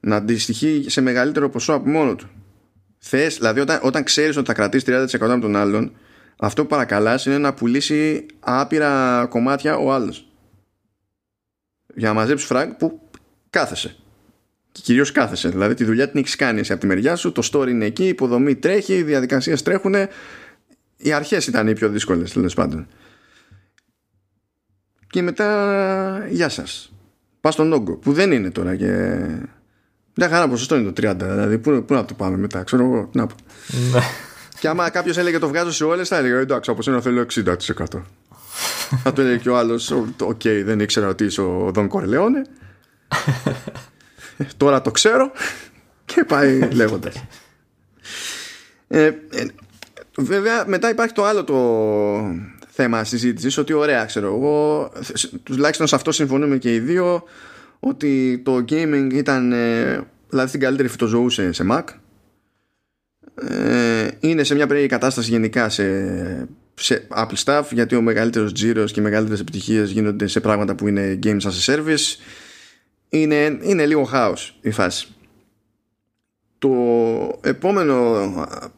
να 0.00 0.16
αντιστοιχεί 0.16 0.84
σε 0.86 1.00
μεγαλύτερο 1.00 1.48
ποσό 1.48 1.72
από 1.72 1.88
μόνο 1.88 2.14
του. 2.14 2.28
Θες, 2.98 3.36
δηλαδή 3.36 3.60
όταν, 3.60 3.80
όταν 3.82 4.04
ξέρεις 4.04 4.36
ότι 4.36 4.46
θα 4.46 4.52
κρατήσεις 4.52 5.16
30% 5.20 5.20
από 5.20 5.40
τον 5.40 5.56
άλλον 5.56 5.92
αυτό 6.36 6.62
που 6.62 6.68
παρακαλάς 6.68 7.26
είναι 7.26 7.38
να 7.38 7.54
πουλήσει 7.54 8.26
άπειρα 8.40 9.26
κομμάτια 9.30 9.76
ο 9.76 9.92
άλλος 9.92 10.26
για 11.94 12.08
να 12.08 12.14
μαζέψεις 12.14 12.46
φράγκ 12.46 12.70
που 12.72 13.00
κάθεσαι. 13.50 13.96
Και 14.72 14.80
κυρίως 14.84 15.12
κάθεσαι. 15.12 15.48
Δηλαδή 15.48 15.74
τη 15.74 15.84
δουλειά 15.84 16.10
την 16.10 16.20
έχεις 16.20 16.36
κάνει 16.36 16.60
εσύ 16.60 16.72
από 16.72 16.80
τη 16.80 16.86
μεριά 16.86 17.16
σου 17.16 17.32
το 17.32 17.48
story 17.52 17.68
είναι 17.68 17.84
εκεί, 17.84 18.04
η 18.04 18.08
υποδομή 18.08 18.54
τρέχει 18.54 18.94
οι 18.94 19.02
διαδικασίες 19.02 19.62
τρέχουν 19.62 19.94
οι 20.96 21.12
αρχές 21.12 21.46
ήταν 21.46 21.68
οι 21.68 21.72
πιο 21.72 21.88
δύσκολες 21.88 22.32
τέλος 22.32 22.54
πάντων. 22.54 22.86
Και 25.06 25.22
μετά 25.22 26.26
γεια 26.30 26.48
σας. 26.48 26.92
Πας 27.40 27.54
στον 27.54 27.72
όγκο 27.72 27.96
που 27.96 28.12
δεν 28.12 28.32
είναι 28.32 28.50
τώρα 28.50 28.76
και 28.76 28.88
μια 30.14 30.28
χαρά 30.28 30.48
ποσοστό 30.48 30.76
είναι 30.76 30.92
το 30.92 31.10
30 31.10 31.14
δηλαδή 31.16 31.58
πού, 31.58 31.84
πού 31.86 31.94
να 31.94 32.04
το 32.04 32.14
πάμε 32.14 32.36
μετά 32.36 32.62
ξέρω 32.62 32.84
εγώ 32.84 33.10
να 33.12 33.26
πω. 33.26 33.34
Ναι. 33.92 34.00
και 34.60 34.68
άμα 34.68 34.90
κάποιος 34.90 35.16
έλεγε 35.16 35.38
το 35.38 35.48
βγάζω 35.48 35.72
σε 35.72 35.84
όλες 35.84 36.08
θα 36.08 36.16
έλεγε 36.16 36.34
εντάξει 36.34 36.70
όπως 36.70 36.86
είναι 36.86 37.00
θέλω 37.00 37.26
60% 37.34 37.54
θα 39.02 39.12
το 39.12 39.20
έλεγε 39.20 39.36
και 39.36 39.50
ο 39.50 39.56
άλλος 39.56 39.90
OK 39.90 40.40
okay, 40.44 40.62
δεν 40.64 40.80
ήξερα 40.80 41.08
ότι 41.08 41.24
είσαι 41.24 41.40
ο 41.40 41.70
Δον 41.74 41.88
Κορλεόνε 41.88 42.42
τώρα 44.56 44.82
το 44.82 44.90
ξέρω 44.90 45.32
και 46.04 46.24
πάει 46.24 46.68
λέγοντας. 46.72 47.24
Ε, 48.88 49.04
ε, 49.04 49.14
βέβαια 50.16 50.64
μετά 50.66 50.90
υπάρχει 50.90 51.14
το 51.14 51.24
άλλο 51.24 51.44
το 51.44 51.56
θέμα 52.68 53.04
συζήτησης 53.04 53.58
ότι 53.58 53.72
ωραία 53.72 54.04
ξέρω 54.04 54.26
εγώ 54.26 54.90
τουλάχιστον 55.42 55.86
σε 55.86 55.94
αυτό 55.94 56.12
συμφωνούμε 56.12 56.56
και 56.58 56.74
οι 56.74 56.78
δύο 56.78 57.24
ότι 57.80 58.42
το 58.44 58.64
gaming 58.68 59.08
ήταν 59.12 59.52
ε, 59.52 60.00
δηλαδή 60.28 60.50
την 60.50 60.60
καλύτερη 60.60 60.88
φυτοζωούσε 60.88 61.52
σε 61.52 61.66
Mac 61.70 61.84
ε, 63.34 64.08
είναι 64.20 64.44
σε 64.44 64.54
μια 64.54 64.66
περίεργη 64.66 64.90
κατάσταση 64.90 65.30
γενικά 65.30 65.68
σε, 65.68 65.84
σε 66.74 67.06
Apple 67.16 67.44
Stuff 67.44 67.64
γιατί 67.70 67.96
ο 67.96 68.02
μεγαλύτερος 68.02 68.52
τζίρος 68.52 68.92
και 68.92 69.00
οι 69.00 69.02
μεγαλύτερες 69.02 69.40
επιτυχίες 69.40 69.90
γίνονται 69.90 70.26
σε 70.26 70.40
πράγματα 70.40 70.74
που 70.74 70.88
είναι 70.88 71.18
games 71.22 71.40
as 71.40 71.66
a 71.66 71.74
service. 71.74 72.16
Είναι, 73.08 73.58
είναι 73.62 73.86
λίγο 73.86 74.04
χάος 74.04 74.58
η 74.60 74.70
φάση. 74.70 75.08
Το 76.58 76.70
επόμενο 77.42 78.24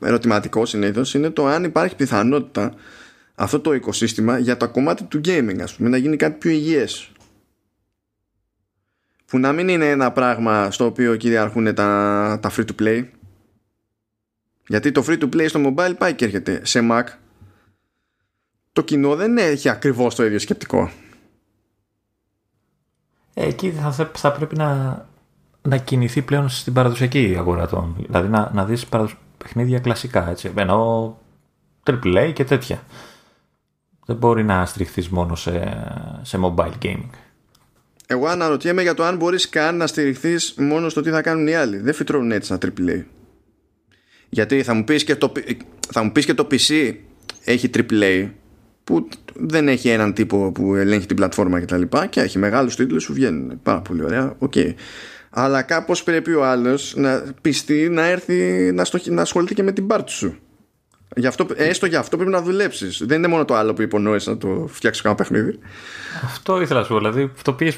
ερωτηματικό 0.01 0.66
συνήθως 0.66 1.14
είναι 1.14 1.31
το 1.31 1.47
αν 1.47 1.64
υπάρχει 1.64 1.97
πιθανότητα 1.97 2.74
αυτό 3.35 3.60
το 3.60 3.74
οικοσύστημα 3.74 4.39
για 4.39 4.56
το 4.56 4.68
κομμάτι 4.68 5.05
του 5.05 5.20
gaming 5.24 5.59
ας 5.62 5.74
πούμε 5.74 5.89
να 5.89 5.97
γίνει 5.97 6.16
κάτι 6.16 6.39
πιο 6.39 6.51
υγιές. 6.51 7.10
Που 9.27 9.39
να 9.39 9.52
μην 9.52 9.68
είναι 9.68 9.90
ένα 9.90 10.12
πράγμα 10.12 10.70
στο 10.70 10.85
οποίο 10.85 11.16
κυριαρχούν 11.16 11.74
τα, 11.74 12.39
τα 12.43 12.52
free 12.56 12.64
to 12.64 12.82
play. 12.82 13.05
Γιατί 14.66 14.93
το 14.93 15.05
free 15.09 15.18
to 15.18 15.28
play 15.35 15.48
στο 15.48 15.60
mobile 15.66 15.94
πάει 15.98 16.14
και 16.14 16.24
έρχεται 16.24 16.60
σε 16.64 16.81
Mac 16.90 17.05
το 18.77 18.82
κοινό 18.82 19.16
δεν 19.16 19.39
έχει 19.39 19.69
ακριβώς 19.69 20.15
το 20.15 20.24
ίδιο 20.24 20.39
σκεπτικό 20.39 20.90
ε, 23.39 23.47
εκεί 23.47 23.70
θα, 23.70 24.11
θα 24.15 24.32
πρέπει 24.32 24.57
να, 24.57 25.01
να 25.62 25.77
κινηθεί 25.77 26.23
πλέον 26.23 26.48
στην 26.48 26.73
παραδοσιακή 26.73 27.35
αγορά 27.39 27.66
των. 27.66 27.97
Δηλαδή 27.98 28.28
να, 28.28 28.51
να 28.55 28.65
δεις 28.65 28.86
παιχνίδια 29.39 29.78
κλασικά, 29.78 30.31
έτσι. 30.31 30.53
Εννοώ 30.57 31.15
AAA 31.85 32.31
και 32.35 32.44
τέτοια. 32.44 32.82
Δεν 34.07 34.16
μπορεί 34.16 34.44
να 34.44 34.66
στηριχθείς 34.66 35.09
μόνο 35.09 35.35
σε, 35.35 35.82
σε 36.23 36.39
mobile 36.43 36.73
gaming. 36.82 37.11
Εγώ 38.07 38.27
αναρωτιέμαι 38.27 38.82
για 38.82 38.94
το 38.94 39.05
αν 39.05 39.16
μπορείς 39.16 39.48
καν 39.48 39.77
να 39.77 39.86
στηριχθείς 39.86 40.55
μόνο 40.57 40.89
στο 40.89 41.01
τι 41.01 41.11
θα 41.11 41.23
κάνουν 41.23 41.47
οι 41.47 41.55
άλλοι. 41.55 41.78
Δεν 41.78 41.94
φυτρώνουν 41.94 42.32
έτσι 42.32 42.53
ένα 42.53 42.73
AAA. 42.78 43.05
Γιατί 44.28 44.62
θα 44.62 44.74
μου 44.74 44.85
πεις 44.85 45.05
και 45.05 45.16
το, 45.16 45.32
θα 45.93 46.03
μου 46.03 46.12
πεις 46.12 46.24
και 46.24 46.35
το 46.35 46.47
PC 46.51 46.94
έχει 47.44 47.70
AAA 47.73 48.31
που 48.86 49.08
δεν 49.34 49.68
έχει 49.68 49.88
έναν 49.88 50.12
τύπο 50.12 50.52
που 50.52 50.74
ελέγχει 50.74 51.06
την 51.06 51.16
πλατφόρμα 51.16 51.60
κτλ. 51.60 51.82
Και, 51.82 52.06
και 52.10 52.20
έχει 52.20 52.38
μεγάλους 52.38 52.76
τίτλους 52.76 53.06
που 53.06 53.12
βγαίνουν 53.12 53.60
πάρα 53.62 53.80
πολύ 53.80 54.04
ωραία. 54.04 54.36
Okay 54.40 54.74
αλλά 55.38 55.62
κάπως 55.62 56.02
πρέπει 56.02 56.32
ο 56.32 56.44
άλλος 56.44 56.94
να 56.96 57.24
πιστεί 57.40 57.88
να 57.88 58.04
έρθει 58.06 58.70
να, 58.74 58.84
στο, 58.84 58.98
να 59.04 59.22
ασχοληθεί 59.22 59.54
και 59.54 59.62
με 59.62 59.72
την 59.72 59.86
πάρτι 59.86 60.10
σου. 60.10 60.38
Γι 61.18 61.26
αυτό, 61.26 61.47
έστω 61.56 61.86
για 61.86 61.98
αυτό 61.98 62.16
πρέπει 62.16 62.30
να 62.30 62.43
δουλέψεις. 62.43 63.02
Δεν 63.06 63.18
είναι 63.18 63.26
μόνο 63.26 63.44
το 63.44 63.55
άλλο 63.55 63.74
που 63.74 63.82
υπονόησες 63.82 64.26
να 64.28 64.36
το 64.36 64.68
φτιάξεις 64.72 65.02
κανένα 65.02 65.22
παιχνίδι. 65.22 65.59
Αυτό 66.24 66.60
ήθελα 66.60 66.78
να 66.78 66.84
σου 66.86 66.93
πω. 66.93 66.98
Δηλαδή, 66.98 67.32
το 67.43 67.52
πει 67.52 67.74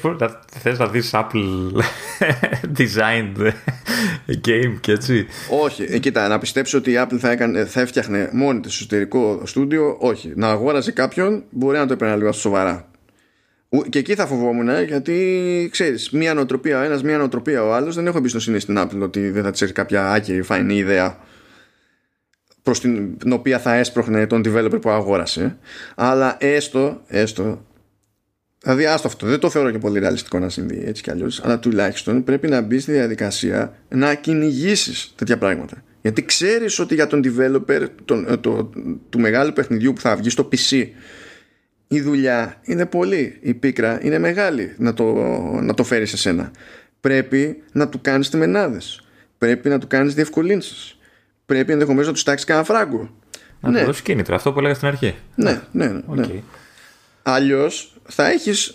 θες 0.61 0.79
να 0.79 0.87
δεις 0.87 1.11
Apple 1.13 1.81
designed 2.77 3.51
game 4.27 4.75
και 4.79 4.91
έτσι. 4.91 5.27
Όχι. 5.63 5.83
Ε, 5.89 5.97
κοίτα, 5.97 6.27
να 6.27 6.39
πιστέψει 6.39 6.75
ότι 6.75 6.91
η 6.91 6.95
Apple 6.97 7.17
θα, 7.19 7.31
έκανε, 7.31 7.65
θα 7.65 7.81
έφτιαχνε 7.81 8.29
μόνη 8.33 8.59
της 8.59 8.75
εσωτερικό 8.75 9.41
στούντιο. 9.43 9.97
Όχι. 9.99 10.33
Να 10.35 10.49
αγόραζε 10.49 10.91
κάποιον 10.91 11.43
μπορεί 11.49 11.77
να 11.77 11.85
το 11.85 11.93
έπαιρνε 11.93 12.15
λίγο 12.15 12.31
σοβαρά. 12.31 12.87
Και 13.89 13.99
εκεί 13.99 14.15
θα 14.15 14.25
φοβόμουν 14.27 14.83
γιατί 14.87 15.69
ξέρεις, 15.71 16.09
μία 16.09 16.33
νοοτροπία 16.33 16.79
ο 16.79 16.83
ένας, 16.83 17.03
μία 17.03 17.17
νοοτροπία 17.17 17.63
ο 17.63 17.73
άλλος. 17.73 17.95
Δεν 17.95 18.07
έχω 18.07 18.17
εμπιστοσύνη 18.17 18.59
στην 18.59 18.79
Apple 18.79 19.01
ότι 19.01 19.29
δεν 19.29 19.43
θα 19.43 19.51
της 19.51 19.61
έρθει 19.61 19.73
κάποια 19.73 20.11
άκυρη 20.11 20.41
φαϊνή 20.41 20.75
ιδέα 20.75 21.17
προς 22.69 22.81
την, 22.81 23.17
την 23.17 23.31
οποία 23.31 23.59
θα 23.59 23.73
έσπροχνε 23.73 24.27
τον 24.27 24.41
developer 24.45 24.81
που 24.81 24.89
αγόρασε. 24.89 25.57
Αλλά 25.95 26.37
έστω, 26.39 27.01
έστω 27.07 27.65
Δηλαδή, 28.61 28.85
άστο 28.85 29.07
αυτό. 29.07 29.27
Δεν 29.27 29.39
το 29.39 29.49
θεωρώ 29.49 29.71
και 29.71 29.77
πολύ 29.77 29.99
ρεαλιστικό 29.99 30.39
να 30.39 30.49
συμβεί 30.49 30.83
έτσι 30.85 31.03
κι 31.03 31.11
αλλιώς. 31.11 31.43
Αλλά 31.43 31.59
τουλάχιστον 31.59 32.23
πρέπει 32.23 32.47
να 32.47 32.61
μπει 32.61 32.79
στη 32.79 32.91
διαδικασία 32.91 33.77
να 33.89 34.13
κυνηγήσεις 34.13 35.13
τέτοια 35.15 35.37
πράγματα. 35.37 35.83
Γιατί 36.01 36.25
ξέρεις 36.25 36.79
ότι 36.79 36.95
για 36.95 37.07
τον 37.07 37.21
developer 37.25 37.87
τον, 38.05 38.25
το, 38.25 38.37
το, 38.37 38.69
του 39.09 39.19
μεγάλου 39.19 39.53
παιχνιδιού 39.53 39.93
που 39.93 40.01
θα 40.01 40.15
βγει 40.15 40.29
στο 40.29 40.49
PC 40.51 40.87
η 41.87 42.01
δουλειά 42.01 42.61
είναι 42.63 42.85
πολύ, 42.85 43.37
η 43.41 43.53
πίκρα 43.53 43.99
είναι 44.01 44.19
μεγάλη 44.19 44.73
να 44.77 44.93
το, 44.93 45.13
να 45.61 45.73
το 45.73 45.83
φέρεις 45.83 46.09
σε 46.09 46.17
σένα. 46.17 46.51
Πρέπει 46.99 47.63
να 47.71 47.89
του 47.89 48.01
κάνεις 48.01 48.29
τεμενάδες. 48.29 49.01
Πρέπει 49.37 49.69
να 49.69 49.79
του 49.79 49.87
κάνεις 49.87 50.13
διευκολύνσεις. 50.13 50.98
Πρέπει 51.49 51.71
ενδεχομένως 51.71 52.07
να 52.07 52.13
τους 52.13 52.23
τάξει 52.23 52.45
κανένα 52.45 52.65
φράγκο. 52.65 53.09
Να 53.59 53.69
ναι. 53.69 53.79
του 53.79 53.85
δώσει 53.85 54.01
κίνητρα, 54.01 54.35
αυτό 54.35 54.53
που 54.53 54.59
έλεγα 54.59 54.73
στην 54.73 54.87
αρχή. 54.87 55.15
Ναι, 55.35 55.61
ναι, 55.71 55.87
ναι. 55.87 56.01
ναι. 56.07 56.27
Okay. 56.27 56.39
Αλλιώς 57.23 57.93
θα 58.03 58.29
έχεις 58.29 58.73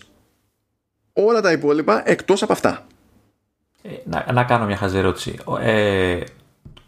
όλα 1.12 1.40
τα 1.40 1.52
υπόλοιπα 1.52 2.08
εκτός 2.08 2.42
από 2.42 2.52
αυτά. 2.52 2.86
Ε, 3.82 3.88
να, 4.04 4.32
να 4.32 4.44
κάνω 4.44 4.64
μια 4.64 4.76
χαζή 4.76 4.98
ερώτηση. 4.98 5.38
Ε, 5.60 6.20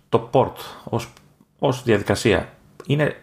το 0.08 0.30
port 0.32 0.54
ως, 0.84 1.12
ως 1.58 1.82
διαδικασία 1.82 2.52
είναι 2.86 3.16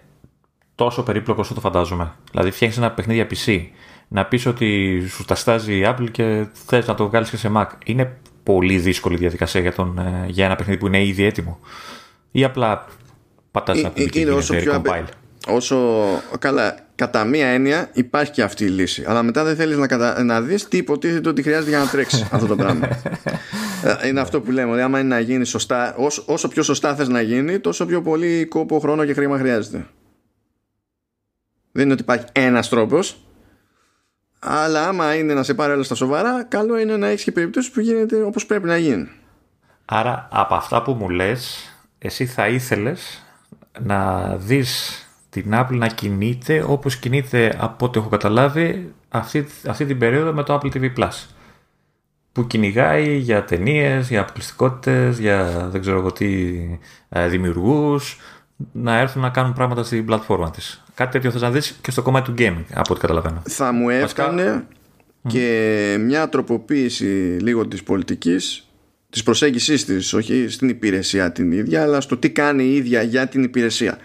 τόσο 0.76 1.03
περίπλοκο 1.03 1.41
όσο 1.41 1.53
το 1.53 1.60
φαντάζομαι. 1.60 2.11
Δηλαδή, 2.31 2.52
φτιάχνεις 2.52 2.77
ένα 2.77 2.91
παιχνίδι 2.91 3.19
για 3.19 3.38
PC, 3.38 3.68
να 4.07 4.26
πεις 4.26 4.45
ότι 4.45 4.99
σου 5.07 5.26
τα 5.26 5.35
στάζει 5.35 5.77
η 5.77 5.84
Apple 5.85 6.11
και 6.11 6.48
θες 6.65 6.88
να 6.88 6.95
το 6.95 7.07
βγάλεις 7.07 7.30
και 7.30 7.38
σε 7.38 7.52
Mac. 7.56 7.68
Είναι 7.85 8.18
πολύ 8.44 8.77
δύσκολη 8.77 9.18
διαδικασία 9.18 9.61
για, 9.61 9.73
τον, 9.73 9.98
ε, 9.98 10.26
για 10.27 10.45
ένα 10.45 10.56
παιχνίδι 10.56 10.80
που 10.80 10.88
είναι 10.88 11.06
ήδη 11.06 11.23
έτοιμο. 11.23 11.60
Ή 12.35 12.43
απλά 12.43 12.85
πατάς 13.51 13.77
ένα 13.77 13.89
κουμπί 13.89 14.10
και 14.10 14.30
όσο 14.31 14.55
πιο 14.55 14.81
compile. 14.85 15.05
Όσο 15.47 15.99
καλά, 16.39 16.76
κατά 16.95 17.23
μία 17.23 17.47
έννοια 17.47 17.89
υπάρχει 17.93 18.31
και 18.31 18.41
αυτή 18.41 18.64
η 18.65 18.68
λύση. 18.68 19.03
Αλλά 19.07 19.23
μετά 19.23 19.43
δεν 19.43 19.55
θέλεις 19.55 19.77
να, 19.77 19.88
κατα... 19.88 20.23
να 20.23 20.41
δεις 20.41 20.68
τι 20.68 20.77
υποτίθεται 20.77 21.30
ότι 21.30 21.41
χρειάζεται 21.41 21.69
για 21.69 21.80
να 21.80 21.88
τρέξεις 21.88 22.27
αυτό 22.31 22.47
το 22.47 22.55
πράγμα. 22.55 22.88
Ε, 23.84 24.07
είναι 24.07 24.19
αυτό 24.19 24.41
που 24.41 24.51
λέμε. 24.51 24.72
Ότι 24.72 24.81
άμα 24.81 24.99
είναι 24.99 25.07
να 25.07 25.19
γίνει 25.19 25.45
σωστά, 25.45 25.95
όσο, 25.97 26.23
όσο 26.26 26.47
πιο 26.47 26.64
σωστά 26.64 26.95
θες 26.95 27.07
να 27.07 27.22
γίνει, 27.22 27.60
τόσο 27.60 27.85
πιο 27.85 28.01
πολύ 28.01 28.45
κόπο, 28.45 28.80
χρόνο 28.80 29.05
και 29.05 29.14
χρήμα 29.14 29.38
χρειάζεται. 29.38 29.85
Δεν 31.72 31.84
είναι 31.84 31.93
ότι 31.93 32.01
υπάρχει 32.01 32.26
ένας 32.31 32.69
τρόπος 32.69 33.18
αλλά 34.45 34.88
άμα 34.88 35.15
είναι 35.15 35.34
να 35.34 35.43
σε 35.43 35.53
πάρει 35.53 35.73
όλα 35.73 35.84
στα 35.84 35.95
σοβαρά 35.95 36.43
καλό 36.43 36.77
είναι 36.77 36.97
να 36.97 37.07
έχεις 37.07 37.23
και 37.23 37.31
περιπτώσεις 37.31 37.72
που 37.72 37.80
γίνεται 37.80 38.22
όπως 38.22 38.45
πρέπει 38.45 38.68
να 38.68 38.77
γίνει 38.77 39.10
Άρα 39.85 40.27
από 40.31 40.55
αυτά 40.55 40.81
που 40.81 40.93
μου 40.93 41.10
λες 41.10 41.72
εσύ 42.03 42.25
θα 42.25 42.47
ήθελες 42.47 43.23
να 43.80 44.27
δεις 44.38 44.97
την 45.30 45.51
Apple 45.53 45.75
να 45.75 45.88
κινείται 45.88 46.63
όπως 46.67 46.95
κινείται 46.95 47.57
από 47.59 47.85
ό,τι 47.85 47.99
έχω 47.99 48.09
καταλάβει 48.09 48.93
αυτή, 49.09 49.47
αυτή 49.67 49.85
την 49.85 49.97
περίοδο 49.97 50.34
με 50.34 50.43
το 50.43 50.59
Apple 50.61 50.71
TV 50.73 50.93
Plus 50.97 51.25
που 52.31 52.47
κυνηγάει 52.47 53.17
για 53.17 53.43
ταινίες, 53.43 54.09
για 54.09 54.21
αποκλειστικότητες, 54.21 55.19
για 55.19 55.67
δεν 55.71 55.81
ξέρω 55.81 55.97
εγώ 55.97 56.11
τι 56.11 56.53
ε, 57.09 57.27
δημιουργούς 57.27 58.19
να 58.71 58.97
έρθουν 58.97 59.21
να 59.21 59.30
κάνουν 59.30 59.53
πράγματα 59.53 59.84
στην 59.84 60.05
πλατφόρμα 60.05 60.51
της. 60.51 60.84
Κάτι 60.93 61.11
τέτοιο 61.11 61.31
θες 61.31 61.41
να 61.41 61.51
δεις 61.51 61.77
και 61.81 61.91
στο 61.91 62.01
κομμάτι 62.01 62.31
του 62.31 62.35
gaming, 62.38 62.65
από 62.73 62.91
ό,τι 62.91 62.99
καταλαβαίνω. 62.99 63.41
Θα 63.49 63.71
μου 63.71 63.89
έκανε 63.89 64.65
και 65.27 65.97
μια 65.99 66.30
τροποποίηση 66.30 67.38
λίγο 67.41 67.67
της 67.67 67.84
πολιτικής, 67.84 68.67
της 69.14 69.23
προσέγγισής 69.23 69.85
της, 69.85 70.14
όχι 70.14 70.48
στην 70.49 70.69
υπηρεσία 70.69 71.31
την 71.31 71.52
ίδια, 71.52 71.81
αλλά 71.81 72.02
στο 72.02 72.18
τι 72.18 72.30
κάνει 72.30 72.64
η 72.64 72.76
ίδια 72.76 73.02
για 73.02 73.27
την 73.27 73.44
υπηρεσία. 73.44 73.98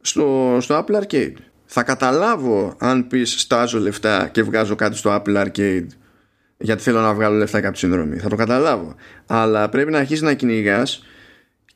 Στο, 0.00 0.56
στο 0.60 0.84
Apple 0.84 1.02
Arcade. 1.02 1.34
Θα 1.64 1.82
καταλάβω 1.82 2.76
αν 2.78 3.06
πεις 3.06 3.40
στάζω 3.40 3.78
λεφτά 3.78 4.28
και 4.32 4.42
βγάζω 4.42 4.74
κάτι 4.74 4.96
στο 4.96 5.22
Apple 5.22 5.44
Arcade 5.44 5.86
γιατί 6.58 6.82
θέλω 6.82 7.00
να 7.00 7.14
βγάλω 7.14 7.36
λεφτά 7.36 7.60
κάποιο 7.60 7.78
συνδρομή. 7.78 8.18
Θα 8.18 8.28
το 8.28 8.36
καταλάβω. 8.36 8.94
Αλλά 9.26 9.68
πρέπει 9.68 9.90
να 9.90 9.98
αρχίσεις 9.98 10.22
να 10.22 10.34
κυνηγάς 10.34 11.04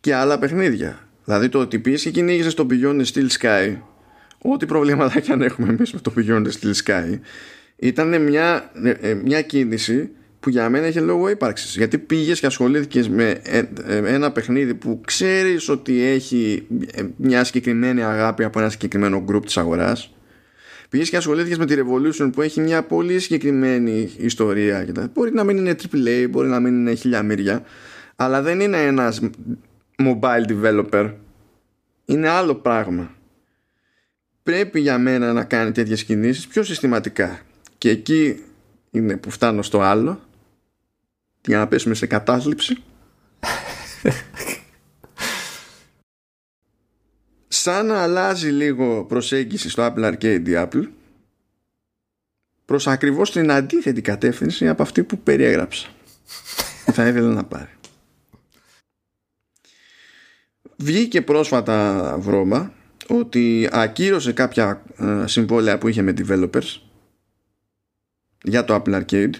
και 0.01 0.15
άλλα 0.15 0.39
παιχνίδια. 0.39 1.09
Δηλαδή 1.25 1.49
το 1.49 1.59
ότι 1.59 1.79
πήγε 1.79 1.97
και 1.97 2.11
κυνήγησες 2.11 2.55
το 2.55 2.66
Beyond 2.70 3.03
Steel 3.05 3.29
Sky 3.41 3.77
ό,τι 4.39 4.66
προβλήματα 4.66 5.20
και 5.20 5.33
αν 5.33 5.43
έχουμε 5.43 5.69
εμείς 5.69 5.93
με 5.93 6.01
το 6.01 6.12
Beyond 6.16 6.47
Steel 6.47 6.75
Sky 6.85 7.19
ήταν 7.77 8.23
μια, 8.23 8.70
ε, 8.83 8.91
ε, 8.91 9.15
μια 9.15 9.43
κίνηση 9.43 10.11
που 10.40 10.51
για 10.51 10.69
μένα 10.69 10.86
είχε 10.86 11.01
λόγο 11.01 11.28
ύπαρξης 11.28 11.77
γιατί 11.77 11.98
πήγες 11.98 12.40
και 12.40 12.47
ασχολήθηκες 12.47 13.09
με 13.09 13.40
ε, 13.43 13.62
ένα 13.86 14.32
παιχνίδι 14.32 14.74
που 14.74 15.01
ξέρεις 15.06 15.69
ότι 15.69 16.02
έχει 16.02 16.66
μια 17.16 17.44
συγκεκριμένη 17.44 18.02
αγάπη 18.02 18.44
από 18.44 18.59
ένα 18.59 18.69
συγκεκριμένο 18.69 19.24
group 19.28 19.43
της 19.44 19.56
αγοράς 19.56 20.12
Πήγες 20.89 21.10
και 21.10 21.16
ασχολήθηκες 21.16 21.59
με 21.59 21.66
τη 21.66 21.74
Revolution 21.78 22.31
που 22.32 22.43
έχει 22.43 22.60
μια 22.60 22.82
πολύ 22.82 23.19
συγκεκριμένη 23.19 24.12
ιστορία. 24.16 24.86
Μπορεί 25.15 25.32
να 25.32 25.44
μην 25.44 25.56
είναι 25.56 25.77
AAA, 25.93 26.27
μπορεί 26.31 26.48
να 26.48 26.60
μην 26.60 26.74
είναι 26.74 26.94
χιλιαμύρια, 26.94 27.62
αλλά 28.16 28.43
δεν 28.43 28.60
είναι 28.60 28.82
ένας 28.82 29.20
mobile 29.97 30.44
developer. 30.48 31.12
Είναι 32.05 32.28
άλλο 32.28 32.55
πράγμα. 32.55 33.15
Πρέπει 34.43 34.81
για 34.81 34.98
μένα 34.98 35.32
να 35.32 35.44
κάνει 35.44 35.73
τέτοιες 35.73 36.05
κινήσεις 36.05 36.47
πιο 36.47 36.62
συστηματικά. 36.62 37.40
Και 37.78 37.90
εκεί 37.90 38.44
είναι 38.90 39.16
που 39.16 39.31
φτάνω 39.31 39.62
στο 39.62 39.81
άλλο 39.81 40.20
για 41.49 41.59
να 41.59 41.69
πέσουμε 41.69 41.95
σε 41.95 42.07
κατάθλιψη. 42.07 42.83
Σαν 47.49 47.87
να 47.87 48.03
αλλάζει 48.03 48.49
λίγο 48.49 49.05
προσέγγιση 49.05 49.70
στο 49.70 49.87
Apple 49.87 50.12
Arcade 50.12 50.43
η 50.47 50.53
Apple 50.55 50.89
προς 52.65 52.87
ακριβώς 52.87 53.31
την 53.33 53.51
αντίθετη 53.51 54.01
κατεύθυνση 54.01 54.69
από 54.69 54.83
αυτή 54.83 55.03
που 55.03 55.19
περιέγραψα. 55.19 55.89
Θα 56.93 57.07
ήθελα 57.09 57.33
να 57.33 57.45
πάρει. 57.45 57.70
Βγήκε 60.77 61.23
πρόσφατα 61.23 62.16
βρώμα 62.19 62.73
ότι 63.09 63.69
ακύρωσε 63.73 64.33
κάποια 64.33 64.83
ε, 64.97 65.27
συμβόλαια 65.27 65.79
που 65.79 65.89
είχε 65.89 66.03
με 66.03 66.15
developers 66.19 66.81
για 68.43 68.65
το 68.65 68.83
Apple 68.85 69.03
Arcade 69.03 69.35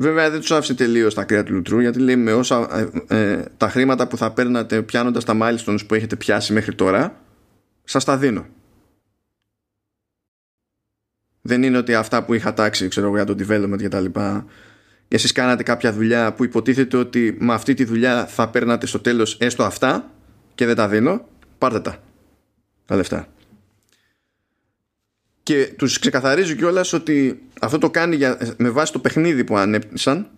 Βέβαια 0.00 0.30
δεν 0.30 0.40
τους 0.40 0.50
άφησε 0.50 0.74
τελείως 0.74 1.14
τα 1.14 1.24
κρέα 1.24 1.42
του 1.42 1.52
λουτρού 1.52 1.80
γιατί 1.80 1.98
λέει 1.98 2.16
με 2.16 2.32
όσα 2.32 2.68
ε, 3.08 3.30
ε, 3.32 3.44
τα 3.56 3.68
χρήματα 3.68 4.08
που 4.08 4.16
θα 4.16 4.32
παίρνατε 4.32 4.82
πιάνοντας 4.82 5.24
τα 5.24 5.36
milestones 5.40 5.78
που 5.86 5.94
έχετε 5.94 6.16
πιάσει 6.16 6.52
μέχρι 6.52 6.74
τώρα, 6.74 7.20
σας 7.84 8.04
τα 8.04 8.16
δίνω. 8.16 8.46
Δεν 11.40 11.62
είναι 11.62 11.78
ότι 11.78 11.94
αυτά 11.94 12.24
που 12.24 12.34
είχα 12.34 12.54
τάξει 12.54 12.88
ξέρω 12.88 13.06
εγώ 13.06 13.14
για 13.14 13.24
το 13.24 13.34
development 13.38 13.78
και 13.78 13.88
τα 13.88 14.00
λοιπά 14.00 14.46
και 15.08 15.16
εσείς 15.16 15.32
κάνατε 15.32 15.62
κάποια 15.62 15.92
δουλειά 15.92 16.32
που 16.32 16.44
υποτίθεται 16.44 16.96
ότι 16.96 17.36
με 17.40 17.52
αυτή 17.52 17.74
τη 17.74 17.84
δουλειά 17.84 18.26
θα 18.26 18.48
παίρνατε 18.48 18.86
στο 18.86 18.98
τέλος 18.98 19.36
έστω 19.40 19.64
αυτά 19.64 20.10
και 20.54 20.66
δεν 20.66 20.76
τα 20.76 20.88
δίνω, 20.88 21.28
πάρτε 21.58 21.80
τα. 21.80 22.02
Τα 22.86 22.96
λεφτά 22.96 23.26
και 25.50 25.72
τους 25.76 25.98
ξεκαθαρίζει 25.98 26.56
κιόλας 26.56 26.92
ότι 26.92 27.42
αυτό 27.60 27.78
το 27.78 27.90
κάνει 27.90 28.16
για, 28.16 28.54
με 28.56 28.70
βάση 28.70 28.92
το 28.92 28.98
παιχνίδι 28.98 29.44
που 29.44 29.56
ανέπτυσαν 29.56 30.30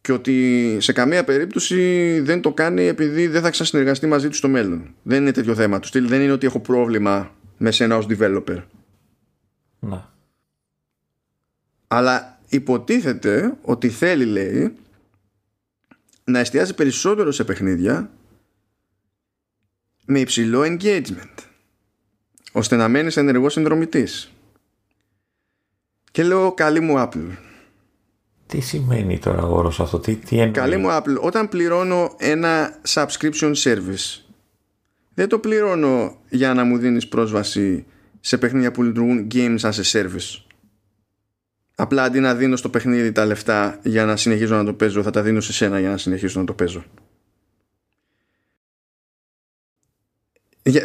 και 0.00 0.12
ότι 0.12 0.76
σε 0.80 0.92
καμία 0.92 1.24
περίπτωση 1.24 2.20
δεν 2.20 2.40
το 2.40 2.52
κάνει 2.52 2.82
επειδή 2.86 3.26
δεν 3.26 3.42
θα 3.42 3.50
ξανασυνεργαστεί 3.50 4.06
μαζί 4.06 4.28
του 4.28 4.34
στο 4.34 4.48
μέλλον. 4.48 4.94
Δεν 5.02 5.20
είναι 5.20 5.32
τέτοιο 5.32 5.54
θέμα 5.54 5.80
του. 5.80 5.86
Στυλ 5.86 6.08
δεν 6.08 6.20
είναι 6.20 6.32
ότι 6.32 6.46
έχω 6.46 6.60
πρόβλημα 6.60 7.34
με 7.56 7.70
σένα 7.70 7.96
ως 7.96 8.06
developer. 8.08 8.62
Να. 9.78 10.12
Αλλά 11.86 12.40
υποτίθεται 12.48 13.56
ότι 13.62 13.88
θέλει 13.88 14.24
λέει 14.24 14.74
να 16.24 16.38
εστιάζει 16.38 16.74
περισσότερο 16.74 17.32
σε 17.32 17.44
παιχνίδια 17.44 18.10
με 20.06 20.20
υψηλό 20.20 20.60
engagement 20.62 21.53
ώστε 22.56 22.76
να 22.76 22.88
μένεις 22.88 23.16
ενεργός 23.16 23.52
συνδρομητής. 23.52 24.32
Και 26.10 26.22
λέω 26.22 26.52
καλή 26.52 26.80
μου 26.80 26.94
Apple. 26.96 27.36
Τι 28.46 28.60
σημαίνει 28.60 29.18
τώρα 29.18 29.42
ο 29.42 29.56
όρος 29.56 29.80
αυτό, 29.80 29.98
τι, 29.98 30.16
τι 30.16 30.38
εννοεί; 30.38 30.52
Καλή 30.52 30.76
μου 30.76 30.88
Apple, 30.90 31.20
όταν 31.20 31.48
πληρώνω 31.48 32.14
ένα 32.18 32.80
subscription 32.88 33.54
service 33.54 34.24
δεν 35.14 35.28
το 35.28 35.38
πληρώνω 35.38 36.16
για 36.28 36.54
να 36.54 36.64
μου 36.64 36.78
δίνεις 36.78 37.08
πρόσβαση 37.08 37.86
σε 38.20 38.38
παιχνίδια 38.38 38.70
που 38.70 38.82
λειτουργούν 38.82 39.26
games 39.34 39.58
as 39.58 39.72
a 39.72 39.92
service. 39.92 40.42
Απλά 41.74 42.02
αντί 42.02 42.20
να 42.20 42.34
δίνω 42.34 42.56
στο 42.56 42.68
παιχνίδι 42.68 43.12
τα 43.12 43.24
λεφτά 43.24 43.78
για 43.82 44.04
να 44.04 44.16
συνεχίζω 44.16 44.56
να 44.56 44.64
το 44.64 44.72
παίζω 44.74 45.02
θα 45.02 45.10
τα 45.10 45.22
δίνω 45.22 45.40
σε 45.40 45.52
σένα 45.52 45.80
για 45.80 45.90
να 45.90 45.96
συνεχίσω 45.96 46.40
να 46.40 46.46
το 46.46 46.52
παίζω. 46.52 46.84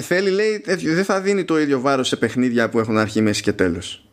Θέλει, 0.01 0.29
λέει, 0.29 0.63
δεν 0.83 1.03
θα 1.03 1.21
δίνει 1.21 1.43
το 1.43 1.59
ίδιο 1.59 1.79
βάρος 1.79 2.07
σε 2.07 2.15
παιχνίδια 2.15 2.69
που 2.69 2.79
έχουν 2.79 2.97
αρχή, 2.97 3.21
μέση 3.21 3.41
και 3.41 3.53
τέλος. 3.53 4.09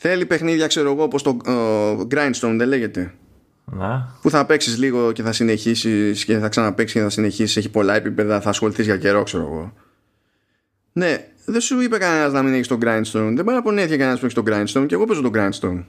Θέλει 0.00 0.26
παιχνίδια, 0.26 0.66
ξέρω 0.66 0.92
εγώ, 0.92 1.02
όπως 1.02 1.22
το 1.22 1.36
Grindstone 2.10 2.54
δεν 2.56 2.68
λέγεται. 2.68 3.14
Να. 3.64 4.18
Που 4.22 4.30
θα 4.30 4.46
παίξεις 4.46 4.78
λίγο 4.78 5.12
και 5.12 5.22
θα 5.22 5.32
συνεχίσεις 5.32 6.24
και 6.24 6.38
θα 6.38 6.48
ξαναπέξει 6.48 6.94
και 6.94 7.00
θα 7.00 7.10
συνεχίσεις. 7.10 7.56
Έχει 7.56 7.68
πολλά 7.70 7.94
επίπεδα, 7.94 8.40
θα 8.40 8.48
ασχοληθείς 8.48 8.84
για 8.84 8.96
καιρό, 8.96 9.22
ξέρω 9.22 9.42
εγώ. 9.42 9.72
Ναι, 10.92 11.28
δεν 11.44 11.60
σου 11.60 11.80
είπε 11.80 11.98
κανένας 11.98 12.32
να 12.32 12.42
μην 12.42 12.54
έχεις 12.54 12.66
το 12.66 12.78
Grindstone. 12.82 13.32
Δεν 13.34 13.44
παραπονέθηκε 13.44 13.96
κανένας 13.96 14.20
που 14.20 14.26
έχει 14.26 14.34
το 14.34 14.42
Grindstone 14.46 14.86
και 14.86 14.94
εγώ 14.94 15.04
παίζω 15.04 15.20
το 15.20 15.30
Grindstone. 15.34 15.84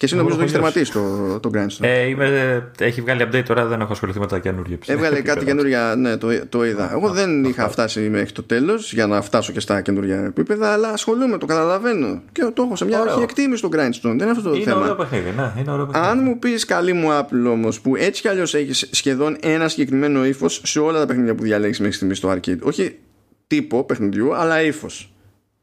Και 0.00 0.06
εσύ 0.06 0.16
νομίζω 0.16 0.34
ότι 0.34 0.42
έχεις 0.42 0.54
τερματίσει 0.54 0.92
το, 0.92 1.40
το 1.40 1.50
Grindstone. 1.54 1.80
Ε, 1.86 2.06
είμαι, 2.06 2.70
έχει 2.78 3.00
βγάλει 3.00 3.28
update 3.28 3.42
τώρα, 3.46 3.66
δεν 3.66 3.80
έχω 3.80 3.92
ασχοληθεί 3.92 4.18
με 4.18 4.26
τα 4.26 4.38
καινούργια. 4.38 4.78
Έβγαλε 4.86 5.20
κάτι 5.20 5.44
καινούργια, 5.44 5.94
ναι, 5.98 6.16
το, 6.16 6.46
το 6.48 6.64
είδα. 6.64 6.92
Εγώ 6.92 7.10
δεν 7.10 7.44
είχα 7.44 7.68
φτάσει 7.68 8.00
μέχρι 8.00 8.32
το 8.32 8.42
τέλος 8.42 8.92
για 8.92 9.06
να 9.06 9.22
φτάσω 9.22 9.52
και 9.52 9.60
στα 9.60 9.80
καινούργια 9.80 10.24
επίπεδα, 10.24 10.72
αλλά 10.72 10.88
ασχολούμαι, 10.88 11.38
το 11.38 11.46
καταλαβαίνω. 11.46 12.22
Και 12.32 12.42
το 12.54 12.62
έχω 12.62 12.76
σε 12.76 12.84
μια 12.84 13.00
αρχή 13.00 13.22
εκτίμηση 13.22 13.56
στο 13.56 13.68
Grindstone. 13.72 14.00
Δεν 14.02 14.18
είναι 14.18 14.30
αυτό 14.30 14.42
το 14.42 14.54
είναι 14.54 14.64
θέμα. 14.64 14.80
Ωραίο 14.80 14.94
παιχνίδι, 14.94 15.32
ναι, 15.36 15.52
είναι 15.58 15.70
ωραίο 15.70 15.86
παιχνίδι. 15.86 16.06
Αν 16.08 16.22
μου 16.22 16.38
πεις 16.38 16.64
καλή 16.64 16.92
μου 16.92 17.08
Apple 17.10 17.50
όμως, 17.50 17.80
που 17.80 17.96
έτσι 17.96 18.20
κι 18.20 18.28
αλλιώς 18.28 18.54
έχεις 18.54 18.88
σχεδόν 18.90 19.36
ένα 19.40 19.68
συγκεκριμένο 19.68 20.24
ύφος 20.24 20.60
σε 20.64 20.78
όλα 20.80 20.98
τα 20.98 21.06
παιχνίδια 21.06 21.34
που 21.34 21.42
διαλέγεις 21.42 21.78
μέχρι 21.78 21.94
στιγμής 21.94 22.18
στο 22.18 22.30
arcade. 22.30 22.60
Όχι 22.60 22.98
τύπο 23.46 23.84
παιχνιδιού, 23.84 24.34
αλλά 24.34 24.62
ύφος. 24.62 25.12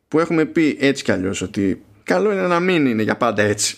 Που 0.08 0.20
έχουμε 0.20 0.46
πει 0.46 0.78
έτσι 0.80 1.04
κι 1.04 1.12
αλλιώς 1.12 1.42
ότι 1.42 1.82
καλό 2.04 2.32
είναι 2.32 2.48
να 2.48 2.60
μην 2.60 2.86
είναι 2.86 3.04
για 3.04 3.18
πάντα 3.18 3.42
έτσι 3.42 3.78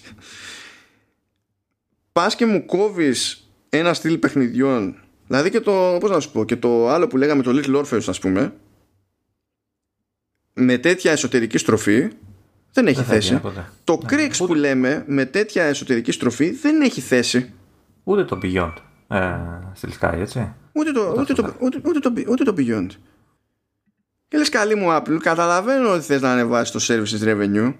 πας 2.20 2.36
και 2.36 2.46
μου 2.46 2.66
κόβεις 2.66 3.50
ένα 3.70 3.94
στυλ 3.94 4.18
παιχνιδιών 4.18 4.96
δηλαδή 5.28 5.50
και 5.50 5.60
το, 5.60 5.98
πώς 6.00 6.10
να 6.10 6.20
σου 6.20 6.32
πω, 6.32 6.46
και 6.46 6.56
το 6.56 6.90
άλλο 6.90 7.08
που 7.08 7.18
λέγαμε 7.18 7.44
το 7.44 7.52
Little 7.54 7.84
Orpheus 7.84 8.04
ας 8.08 8.20
πούμε 8.20 8.54
με 10.54 10.78
τέτοια 10.78 11.12
εσωτερική 11.12 11.58
στροφή 11.58 12.08
δεν 12.74 12.88
έχει 12.88 13.04
θέση. 13.04 13.42
Το 13.84 14.00
ναι, 14.12 14.28
Crix 14.28 14.32
που 14.38 14.54
λέμε 14.54 15.04
με 15.08 15.26
τέτοια 15.26 15.64
εσωτερική 15.64 16.12
στροφή 16.12 16.52
δεν 16.52 16.82
έχει 16.82 17.02
θέση. 17.02 17.54
Ούτε 18.04 18.24
το 18.24 18.40
Beyond 18.44 18.74
ε, 19.08 19.36
στη 19.74 19.88
Sky, 20.00 20.14
έτσι. 20.14 20.54
Ούτε 20.72 20.92
το, 20.92 21.16
ούτε, 21.18 21.34
το, 21.34 21.56
ούτε, 21.60 21.82
ούτε, 21.86 22.00
το, 22.00 22.14
ούτε 22.28 22.44
το 22.44 22.54
Beyond. 22.58 22.88
Και 24.28 24.38
λες 24.38 24.50
καλή 24.50 24.76
μου 24.76 24.88
Apple, 24.90 25.18
καταλαβαίνω 25.22 25.94
ότι 25.94 26.04
θες 26.04 26.22
να 26.22 26.32
ανεβάσεις 26.32 26.72
το 26.72 26.94
services 26.94 27.28
revenue 27.28 27.74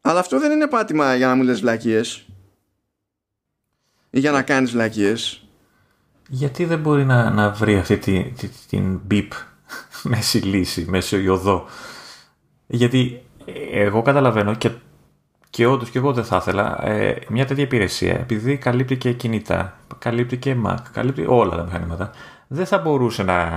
αλλά 0.00 0.18
αυτό 0.18 0.40
δεν 0.40 0.52
είναι 0.52 0.66
πάτημα 0.66 1.14
για 1.14 1.26
να 1.26 1.34
μου 1.34 1.42
λες 1.42 1.60
βλακίες 1.60 2.16
ή 2.16 2.33
για 4.14 4.30
να 4.30 4.42
κάνεις 4.42 4.70
βλακίες. 4.70 5.42
Γιατί 6.28 6.64
δεν 6.64 6.78
μπορεί 6.78 7.04
να, 7.04 7.30
να 7.30 7.50
βρει 7.50 7.76
αυτή 7.76 7.98
τη, 7.98 8.48
την 8.68 9.00
μπιπ 9.04 9.32
μέση 10.02 10.38
λύση, 10.38 10.84
μέση 10.88 11.28
οδό. 11.28 11.64
Γιατί 12.66 13.22
εγώ 13.72 14.02
καταλαβαίνω 14.02 14.54
και, 14.54 14.70
και 15.50 15.66
όντως 15.66 15.90
και 15.90 15.98
εγώ 15.98 16.12
δεν 16.12 16.24
θα 16.24 16.36
ήθελα 16.36 16.86
ε, 16.86 17.18
μια 17.28 17.46
τέτοια 17.46 17.64
υπηρεσία, 17.64 18.12
επειδή 18.12 18.56
καλύπτει 18.56 18.96
και 18.96 19.12
κινητά, 19.12 19.78
καλύπτει 19.98 20.36
και 20.36 20.56
Mac, 20.66 20.76
καλύπτει 20.92 21.24
όλα 21.28 21.56
τα 21.56 21.62
μηχανήματα, 21.62 22.10
δεν 22.46 22.66
θα 22.66 22.78
μπορούσε 22.78 23.22
να, 23.22 23.48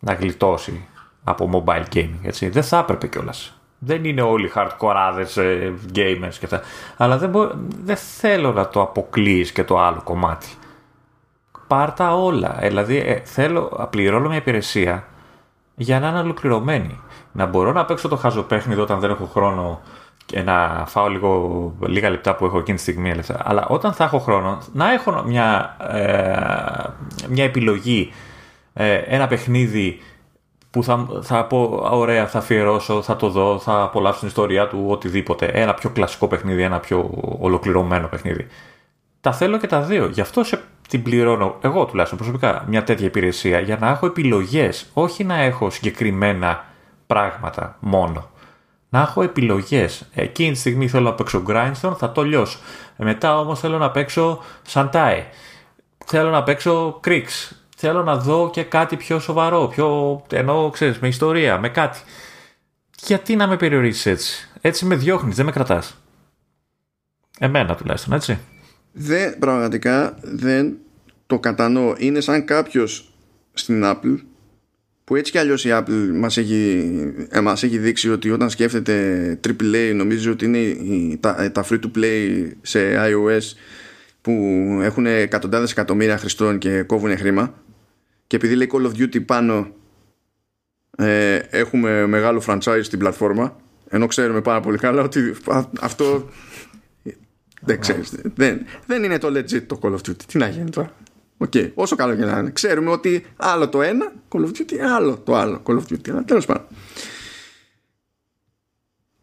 να 0.00 0.12
γλιτώσει 0.12 0.84
από 1.24 1.64
mobile 1.66 1.84
gaming. 1.94 2.18
Έτσι. 2.22 2.48
Δεν 2.48 2.62
θα 2.62 2.78
έπρεπε 2.78 3.06
κιόλας. 3.06 3.57
Δεν 3.78 4.04
είναι 4.04 4.22
όλοι 4.22 4.52
hardcore 4.54 5.24
ε, 5.36 5.72
gamers 5.94 6.34
και 6.38 6.44
αυτά. 6.44 6.60
Αλλά 6.96 7.18
δεν, 7.18 7.32
δεν 7.84 7.96
θέλω 7.96 8.52
να 8.52 8.68
το 8.68 8.82
αποκλείεις 8.82 9.52
και 9.52 9.64
το 9.64 9.78
άλλο 9.78 10.00
κομμάτι. 10.04 10.48
Πάρτα 11.66 12.16
όλα. 12.16 12.64
Ε, 12.64 12.68
δηλαδή 12.68 12.96
ε, 12.96 13.20
θέλω, 13.24 13.88
πληρώνω 13.90 14.28
μια 14.28 14.38
υπηρεσία 14.38 15.04
για 15.74 16.00
να 16.00 16.08
είναι 16.08 16.18
ολοκληρωμένη. 16.18 17.00
Να 17.32 17.46
μπορώ 17.46 17.72
να 17.72 17.84
παίξω 17.84 18.08
το 18.08 18.16
χαζοπέχνιδο 18.16 18.82
όταν 18.82 19.00
δεν 19.00 19.10
έχω 19.10 19.24
χρόνο 19.24 19.80
και 20.26 20.42
να 20.42 20.84
φάω 20.86 21.08
λίγο, 21.08 21.72
λίγα 21.86 22.10
λεπτά 22.10 22.34
που 22.34 22.44
έχω 22.44 22.58
εκείνη 22.58 22.76
τη 22.76 22.82
στιγμή. 22.82 23.12
Αλλά 23.38 23.66
όταν 23.68 23.92
θα 23.92 24.04
έχω 24.04 24.18
χρόνο, 24.18 24.58
να 24.72 24.92
έχω 24.92 25.22
μια, 25.26 25.76
ε, 25.92 27.28
μια 27.28 27.44
επιλογή, 27.44 28.12
ε, 28.72 28.94
ένα 28.94 29.26
παιχνίδι 29.26 30.00
που 30.70 30.82
θα, 30.82 31.06
θα 31.22 31.44
πω 31.44 31.88
ωραία 31.90 32.26
θα 32.26 32.38
αφιερώσω, 32.38 33.02
θα 33.02 33.16
το 33.16 33.28
δω, 33.28 33.58
θα 33.58 33.82
απολαύσω 33.82 34.18
την 34.18 34.28
ιστορία 34.28 34.68
του, 34.68 34.84
οτιδήποτε. 34.88 35.46
Ένα 35.46 35.74
πιο 35.74 35.90
κλασικό 35.90 36.28
παιχνίδι, 36.28 36.62
ένα 36.62 36.78
πιο 36.78 37.10
ολοκληρωμένο 37.40 38.06
παιχνίδι. 38.06 38.46
Τα 39.20 39.32
θέλω 39.32 39.58
και 39.58 39.66
τα 39.66 39.80
δύο. 39.80 40.06
Γι' 40.06 40.20
αυτό 40.20 40.44
σε 40.44 40.62
την 40.88 41.02
πληρώνω, 41.02 41.56
εγώ 41.60 41.84
τουλάχιστον 41.84 42.18
προσωπικά, 42.18 42.64
μια 42.68 42.84
τέτοια 42.84 43.06
υπηρεσία 43.06 43.60
για 43.60 43.76
να 43.76 43.88
έχω 43.88 44.06
επιλογές, 44.06 44.90
όχι 44.94 45.24
να 45.24 45.34
έχω 45.34 45.70
συγκεκριμένα 45.70 46.64
πράγματα 47.06 47.76
μόνο. 47.80 48.30
Να 48.88 49.00
έχω 49.00 49.22
επιλογές. 49.22 50.08
Εκείνη 50.14 50.52
τη 50.52 50.58
στιγμή 50.58 50.88
θέλω 50.88 51.04
να 51.04 51.14
παίξω 51.14 51.42
Grindstone, 51.48 51.96
θα 51.96 52.12
το 52.12 52.22
λιώσω. 52.22 52.58
Μετά 52.96 53.38
όμως 53.38 53.60
θέλω 53.60 53.78
να 53.78 53.90
παίξω 53.90 54.42
Shantae. 54.72 55.22
Θέλω 56.04 56.30
να 56.30 56.42
παίξω 56.42 57.00
Crix 57.04 57.24
θέλω 57.80 58.02
να 58.02 58.16
δω 58.16 58.50
και 58.52 58.62
κάτι 58.62 58.96
πιο 58.96 59.18
σοβαρό, 59.18 59.68
πιο, 59.68 60.22
ενώ 60.32 60.70
ξέρεις, 60.70 60.98
με 60.98 61.08
ιστορία, 61.08 61.58
με 61.58 61.68
κάτι. 61.68 61.98
Γιατί 63.02 63.36
να 63.36 63.46
με 63.46 63.56
περιορίσεις 63.56 64.06
έτσι; 64.06 64.48
Έτσι 64.60 64.84
με 64.84 64.96
διώχνεις, 64.96 65.36
δεν 65.36 65.44
με 65.44 65.52
κρατάς. 65.52 66.02
Εμένα 67.38 67.74
τουλάχιστον, 67.74 68.12
έτσι. 68.12 68.38
Δεν, 68.92 69.38
πραγματικά 69.38 70.18
δεν 70.22 70.76
το 71.26 71.38
κατανοώ. 71.38 71.94
Είναι 71.98 72.20
σαν 72.20 72.44
κάποιος 72.44 73.12
στην 73.52 73.82
Apple 73.84 74.16
που 75.04 75.16
έτσι 75.16 75.32
κι 75.32 75.38
αλλιώς 75.38 75.64
η 75.64 75.68
Apple 75.72 76.10
μας 76.14 76.36
έχει, 76.36 76.92
ε, 77.28 77.40
μας 77.40 77.62
έχει 77.62 77.78
δείξει 77.78 78.10
ότι 78.10 78.30
όταν 78.30 78.50
σκέφτεται 78.50 79.38
AAA 79.48 79.92
νομίζει 79.94 80.28
ότι 80.28 80.44
είναι 80.44 80.76
τα, 81.20 81.52
τα 81.52 81.64
free 81.70 81.78
to 81.80 81.90
play 81.96 82.50
σε 82.62 82.80
iOS 82.96 83.56
που 84.20 84.32
έχουν 84.82 85.06
εκατοντάδες 85.06 85.70
εκατομμύρια 85.70 86.18
χρηστών 86.18 86.58
και 86.58 86.82
κόβουν 86.82 87.16
χρήμα 87.16 87.54
και 88.28 88.36
επειδή 88.36 88.54
λέει 88.54 88.70
Call 88.72 88.86
of 88.86 88.92
Duty 88.92 89.24
πάνω 89.24 89.72
ε, 90.96 91.36
έχουμε 91.36 92.06
μεγάλο 92.06 92.42
franchise 92.46 92.80
στην 92.82 92.98
πλατφόρμα 92.98 93.56
ενώ 93.88 94.06
ξέρουμε 94.06 94.40
πάρα 94.40 94.60
πολύ 94.60 94.78
καλά 94.78 95.02
ότι 95.02 95.34
αυτό 95.80 96.28
δεν 97.60 97.80
ξέρεις 97.80 98.14
δεν, 98.34 98.66
δεν 98.86 99.04
είναι 99.04 99.18
το 99.18 99.28
legit 99.28 99.62
το 99.62 99.78
Call 99.82 99.90
of 99.90 99.96
Duty 99.96 100.22
τι 100.26 100.38
να 100.38 100.48
γίνει 100.48 100.70
τώρα; 100.70 100.94
Okay. 101.38 101.70
Όσο 101.74 101.96
καλό 101.96 102.14
και 102.14 102.24
να 102.24 102.38
είναι. 102.38 102.50
Ξέρουμε 102.50 102.90
ότι 102.90 103.24
άλλο 103.36 103.68
το 103.68 103.82
ένα 103.82 104.12
Call 104.28 104.40
of 104.40 104.48
Duty, 104.48 104.76
άλλο 104.78 105.18
το 105.18 105.34
άλλο 105.34 105.62
Call 105.64 105.74
of 105.74 105.92
Duty. 105.92 106.10
Αλλά 106.10 106.24
τέλος 106.24 106.46
πάντων. 106.46 106.66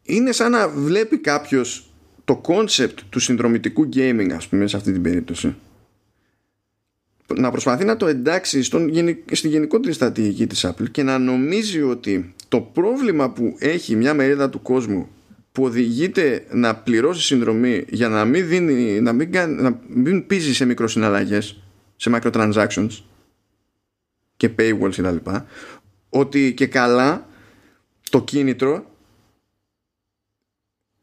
Είναι 0.01 0.31
σαν 0.31 0.51
να 0.51 0.69
βλέπει 0.69 1.17
κάποιος 1.17 1.89
το 2.25 2.41
concept 2.47 2.95
του 3.09 3.19
συνδρομητικού 3.19 3.89
gaming, 3.93 4.31
ας 4.35 4.47
πούμε, 4.47 4.67
σε 4.67 4.77
αυτή 4.77 4.91
την 4.91 5.01
περίπτωση. 5.01 5.55
Να 7.33 7.51
προσπαθεί 7.51 7.85
να 7.85 7.97
το 7.97 8.07
εντάξει 8.07 8.63
στον, 8.63 8.91
στη 9.31 9.47
γενικότερη 9.47 9.93
στρατηγική 9.93 10.47
της 10.47 10.65
Apple 10.65 10.89
και 10.91 11.03
να 11.03 11.17
νομίζει 11.17 11.81
ότι 11.81 12.33
το 12.47 12.61
πρόβλημα 12.61 13.31
που 13.31 13.55
έχει 13.59 13.95
μια 13.95 14.13
μερίδα 14.13 14.49
του 14.49 14.61
κόσμου 14.61 15.09
που 15.51 15.63
οδηγείται 15.63 16.45
να 16.51 16.75
πληρώσει 16.75 17.21
συνδρομή 17.21 17.85
για 17.89 18.09
να 18.09 18.25
μην, 18.25 18.47
δίνει, 18.47 19.01
να 19.01 19.13
μην, 19.13 19.29
να 19.47 19.79
μην 19.87 20.27
πίζει 20.27 20.53
σε 20.53 20.65
μικροσυναλλαγές 20.65 21.63
σε 21.95 22.11
microtransactions 22.13 22.89
και 24.37 24.49
paywalls 24.59 24.91
και 24.91 25.01
τα 25.01 25.11
λοιπά 25.11 25.45
ότι 26.09 26.53
και 26.53 26.67
καλά 26.67 27.27
το 28.09 28.21
κίνητρο 28.21 28.85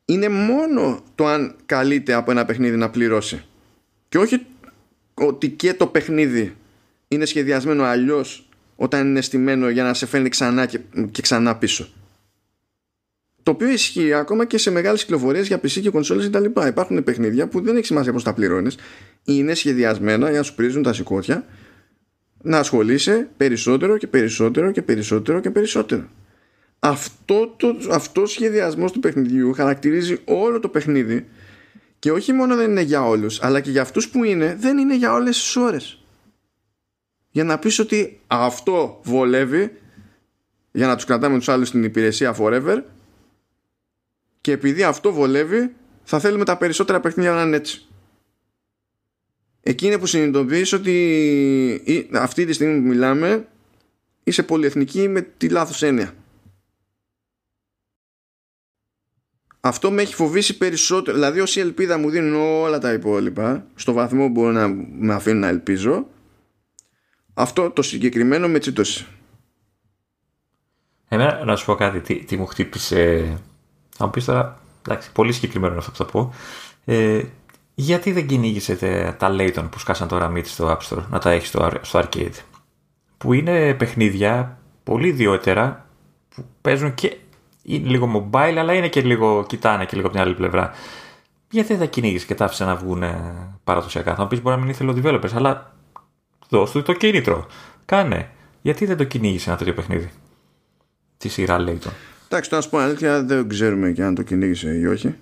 είναι 0.05 0.29
μόνο 0.29 1.03
το 1.15 1.27
αν 1.27 1.57
καλείται 1.67 2.13
από 2.13 2.31
ένα 2.31 2.45
παιχνίδι 2.45 2.77
να 2.77 2.91
πληρώσει 2.91 3.45
και 4.09 4.19
όχι 4.19 4.47
ότι 5.27 5.51
και 5.51 5.75
το 5.75 5.87
παιχνίδι 5.87 6.57
είναι 7.09 7.25
σχεδιασμένο 7.25 7.85
αλλιώς 7.85 8.49
όταν 8.77 9.07
είναι 9.07 9.21
στημένο 9.21 9.69
για 9.69 9.83
να 9.83 9.95
σε 9.95 10.07
φέρνει 10.07 10.29
ξανά 10.29 10.67
και, 10.67 10.81
και 11.11 11.23
ξανά 11.23 11.57
πίσω 11.57 11.89
το 13.43 13.51
οποίο 13.51 13.69
ισχύει 13.69 14.13
ακόμα 14.13 14.45
και 14.45 14.59
σε 14.59 14.71
μεγάλες 14.71 15.01
κυκλοφορίες 15.01 15.47
για 15.47 15.57
PC 15.57 15.81
και 15.83 15.91
κονσόλες 15.91 16.29
κτλ. 16.29 16.45
Υπάρχουν 16.67 17.05
παιχνίδια 17.05 17.49
που 17.49 17.61
δεν 17.61 17.77
έχει 17.77 17.87
σημασία 17.87 18.13
πώς 18.13 18.23
τα 18.23 18.33
πληρώνεις. 18.35 18.77
Είναι 19.25 19.55
σχεδιασμένα 19.55 20.29
για 20.29 20.39
να 20.39 20.45
σου 20.45 20.55
πρίζουν 20.55 20.83
τα 20.83 20.93
σηκώτια 20.93 21.45
να 22.43 22.59
ασχολείσαι 22.59 23.29
περισσότερο 23.37 23.97
και 23.97 24.07
περισσότερο 24.07 24.71
και 24.71 24.83
περισσότερο 24.83 25.41
και 25.41 25.51
περισσότερο. 25.51 26.09
Αυτό 26.79 27.55
το 27.57 27.77
αυτός 27.91 28.31
σχεδιασμός 28.31 28.93
του 28.93 29.01
παιχνιδιού 29.01 29.53
χαρακτηρίζει 29.53 30.19
όλο 30.25 30.61
το 30.61 30.69
παιχνίδι 30.69 31.27
και 32.03 32.13
όχι 32.13 32.33
μόνο 32.33 32.57
δεν 32.57 32.71
είναι 32.71 32.81
για 32.81 33.07
όλους 33.07 33.43
αλλά 33.43 33.61
και 33.61 33.71
για 33.71 33.83
αυτούς 33.83 34.09
που 34.09 34.25
είναι 34.25 34.57
δεν 34.61 34.79
είναι 34.79 34.97
για 34.97 35.13
όλες 35.13 35.39
τις 35.39 35.57
ώρες. 35.57 36.05
Για 37.31 37.45
να 37.45 37.59
πεις 37.59 37.79
ότι 37.79 38.21
αυτό 38.27 39.01
βολεύει 39.03 39.81
για 40.73 40.87
να 40.87 40.95
τους 40.95 41.05
κρατάμε 41.05 41.39
τους 41.39 41.49
άλλους 41.49 41.69
στην 41.69 41.85
υπηρεσία 41.85 42.37
forever 42.39 42.83
και 44.41 44.53
επειδή 44.53 44.83
αυτό 44.83 45.13
βολεύει 45.13 45.75
θα 46.05 46.19
θέλουμε 46.19 46.45
τα 46.45 46.57
περισσότερα 46.57 47.01
παιχνίδια 47.01 47.33
να 47.33 47.43
είναι 47.43 47.57
έτσι. 47.57 47.87
Εκείνη 49.61 49.99
που 49.99 50.07
συνειδητοποιείς 50.07 50.73
ότι 50.73 52.09
αυτή 52.13 52.45
τη 52.45 52.53
στιγμή 52.53 52.81
που 52.81 52.87
μιλάμε 52.87 53.49
είσαι 54.25 54.43
πολυεθνική 54.43 55.09
με 55.09 55.21
τη 55.21 55.49
λάθος 55.49 55.83
έννοια 55.83 56.15
αυτό 59.65 59.91
με 59.91 60.03
έχει 60.03 60.15
φοβήσει 60.15 60.57
περισσότερο 60.57 61.17
δηλαδή 61.17 61.41
όση 61.41 61.61
ελπίδα 61.61 61.99
μου 61.99 62.11
δίνουν 62.11 62.35
όλα 62.35 62.79
τα 62.79 62.93
υπόλοιπα 62.93 63.67
στο 63.75 63.93
βαθμό 63.93 64.27
που 64.27 64.33
μπορώ 64.33 64.53
να 64.53 64.69
με 64.99 65.15
αφήνουν 65.15 65.41
να 65.41 65.49
ελπίζω 65.49 66.07
αυτό 67.35 67.71
το 67.71 67.83
συγκεκριμένο 67.83 68.49
με 68.49 68.59
τσίτωσε 68.59 69.07
Εμένα 71.09 71.45
να 71.45 71.57
σου 71.57 71.65
πω 71.65 71.75
κάτι 71.75 72.01
τι, 72.01 72.25
τι 72.25 72.37
μου 72.37 72.47
χτύπησε 72.47 73.33
θα 73.97 74.05
μου 74.05 74.11
πεις 74.11 74.25
τώρα, 74.25 74.61
εντάξει, 74.87 75.13
πολύ 75.13 75.33
συγκεκριμένο 75.33 75.79
αυτό 75.79 75.91
που 75.91 75.97
θα 75.97 76.05
πω. 76.05 76.35
Ε, 76.85 77.23
γιατί 77.75 78.13
δεν 78.13 78.27
κυνήγησε 78.27 78.77
τα 79.19 79.37
Layton 79.39 79.69
που 79.71 79.79
σκάσαν 79.79 80.09
τώρα 80.09 80.29
μύτη 80.29 80.49
στο 80.49 80.79
App 80.79 80.89
Store 80.89 81.05
να 81.11 81.19
τα 81.19 81.31
έχεις 81.31 81.49
στο, 81.49 81.71
στο 81.81 82.03
Arcade; 82.03 82.35
Που 83.19 83.33
είναι 83.33 83.75
παιχνίδια 83.75 84.59
πολύ 84.85 85.09
ιδιότερα 85.09 85.87
που 86.35 86.45
παίζουν 86.61 86.95
και 86.95 87.17
είναι 87.63 87.89
λίγο 87.89 88.31
mobile, 88.33 88.57
αλλά 88.59 88.73
είναι 88.73 88.89
και 88.89 89.01
λίγο, 89.01 89.45
κοιτάνε 89.49 89.85
και 89.85 89.97
λίγο 89.97 90.07
από 90.07 90.17
την 90.17 90.27
άλλη 90.27 90.35
πλευρά. 90.35 90.71
Γιατί 91.51 91.69
δεν 91.69 91.79
τα 91.79 91.87
κυνήγησε 91.87 92.27
και 92.27 92.35
τα 92.35 92.45
άφησες 92.45 92.67
να 92.67 92.77
βγουν 92.77 93.03
παραδοσιακά; 93.65 94.15
Θα 94.15 94.23
μου 94.23 94.29
πεις 94.29 94.43
μπορεί 94.43 94.57
να 94.57 94.63
μην 94.63 94.71
ήθελε 94.71 94.91
ο 94.91 94.95
developers, 95.03 95.35
αλλά 95.35 95.75
δώσ' 96.49 96.71
του 96.71 96.83
το 96.83 96.93
κίνητρο. 96.93 97.47
Κάνε. 97.85 98.31
Γιατί 98.63 98.87
δεν 98.87 98.97
το 98.97 99.05
κυνήγησε 99.05 99.49
ένα 99.49 99.59
τέτοιο 99.59 99.75
παιχνίδι; 99.75 100.11
Τη 101.17 101.29
σειρά 101.29 101.57
Layton. 101.59 101.93
Εντάξει, 102.29 102.51
τώρα 102.51 102.57
να 102.57 102.61
σου 102.61 102.71
πω 102.71 102.79
αλήθεια, 102.79 103.23
δεν 103.23 103.49
ξέρουμε 103.49 103.91
και 103.91 104.03
αν 104.03 104.15
το 104.15 104.23
κυνήγησε 104.23 104.79
ή 104.79 104.87
όχι. 104.87 105.15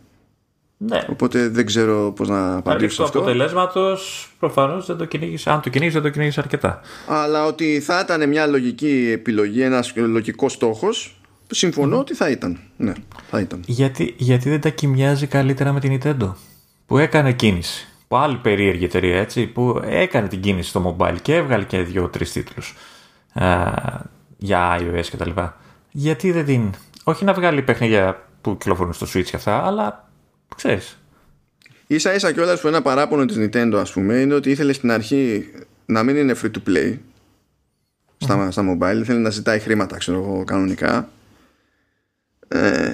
Ναι. 0.77 1.07
Οπότε 1.11 1.49
δεν 1.49 1.67
ξέρω 1.67 2.13
πώς 2.17 2.29
να 2.29 2.57
απαντήσω 2.57 3.03
αυτό. 3.03 3.19
Το 3.19 3.25
αποτελέσματος 3.25 4.31
προφανώς 4.39 4.87
δεν 4.87 4.97
το 4.97 5.05
κυνήγησε. 5.05 5.51
Αν 5.51 5.61
το 5.61 5.69
κυνήγησε, 5.69 5.97
δεν 5.97 6.07
το 6.07 6.13
κυνήγησε 6.13 6.41
αρκετά. 6.41 6.81
Αλλά 7.07 7.47
ότι 7.47 7.81
θα 7.81 8.01
ήταν 8.05 8.29
μια 8.29 8.47
λογική 8.47 9.11
επιλογή, 9.13 9.63
ένας 9.63 9.93
λογικός 9.97 10.53
στόχος, 10.53 11.20
συμφωνώ 11.51 11.99
ότι 11.99 12.15
θα 12.15 12.31
ήταν. 12.31 12.59
Ναι, 12.77 12.93
θα 13.31 13.41
ήταν. 13.41 13.63
Γιατί, 13.67 14.15
γιατί 14.17 14.49
δεν 14.49 14.61
τα 14.61 14.69
κοιμιάζει 14.69 15.27
καλύτερα 15.27 15.73
με 15.73 15.81
την 15.81 16.01
Nintendo 16.03 16.33
που 16.87 16.99
έκανε 16.99 17.33
κίνηση. 17.33 17.85
Που 18.09 18.17
άλλη 18.17 18.37
περίεργη 18.37 18.85
εταιρεία 18.85 19.19
έτσι, 19.21 19.47
που 19.47 19.83
έκανε 19.85 20.29
την 20.29 20.41
κίνηση 20.41 20.69
στο 20.69 20.97
mobile 20.99 21.17
και 21.23 21.35
έβγαλε 21.35 21.65
και 21.65 21.83
δύο-τρεις 21.83 22.33
τίτλους 22.33 22.75
για 24.39 24.79
iOS 24.81 25.05
κτλ. 25.11 25.31
Γιατί 25.91 26.33
δεν 26.33 26.45
την 26.45 26.71
όχι 27.05 27.25
να 27.25 27.33
βγάλει 27.33 27.63
παιχνίδια 27.63 28.27
που 28.41 28.57
κυκλοφορούν 28.57 28.93
στο 28.93 29.07
Switch 29.15 29.25
και 29.25 29.37
αυτά, 29.37 29.67
αλλά 29.67 30.11
ξέρεις. 30.57 30.99
σα 31.87 32.15
ίσα 32.15 32.33
κιόλας 32.33 32.61
που 32.61 32.69
ένα 32.69 32.83
παράπονο 32.83 33.25
της 33.25 33.37
Nintendo, 33.39 33.75
ας 33.77 33.93
πούμε, 33.93 34.15
είναι 34.15 34.35
ότι 34.35 34.51
ήθελε 34.51 34.73
στην 34.73 34.91
αρχή 34.91 35.51
να 35.87 36.03
μην 36.03 36.17
είναι 36.17 36.35
free 36.43 36.51
to 36.51 36.69
play 36.69 36.99
στα, 38.17 38.47
mm. 38.47 38.53
στα 38.53 38.63
mobile, 38.63 38.99
ήθελε 39.01 39.19
να 39.19 39.31
ζητάει 39.31 39.59
χρήματα, 39.59 39.97
ξέρω 39.97 40.19
εγώ, 40.19 40.45
κανονικά. 40.45 41.09
Ε, 42.53 42.91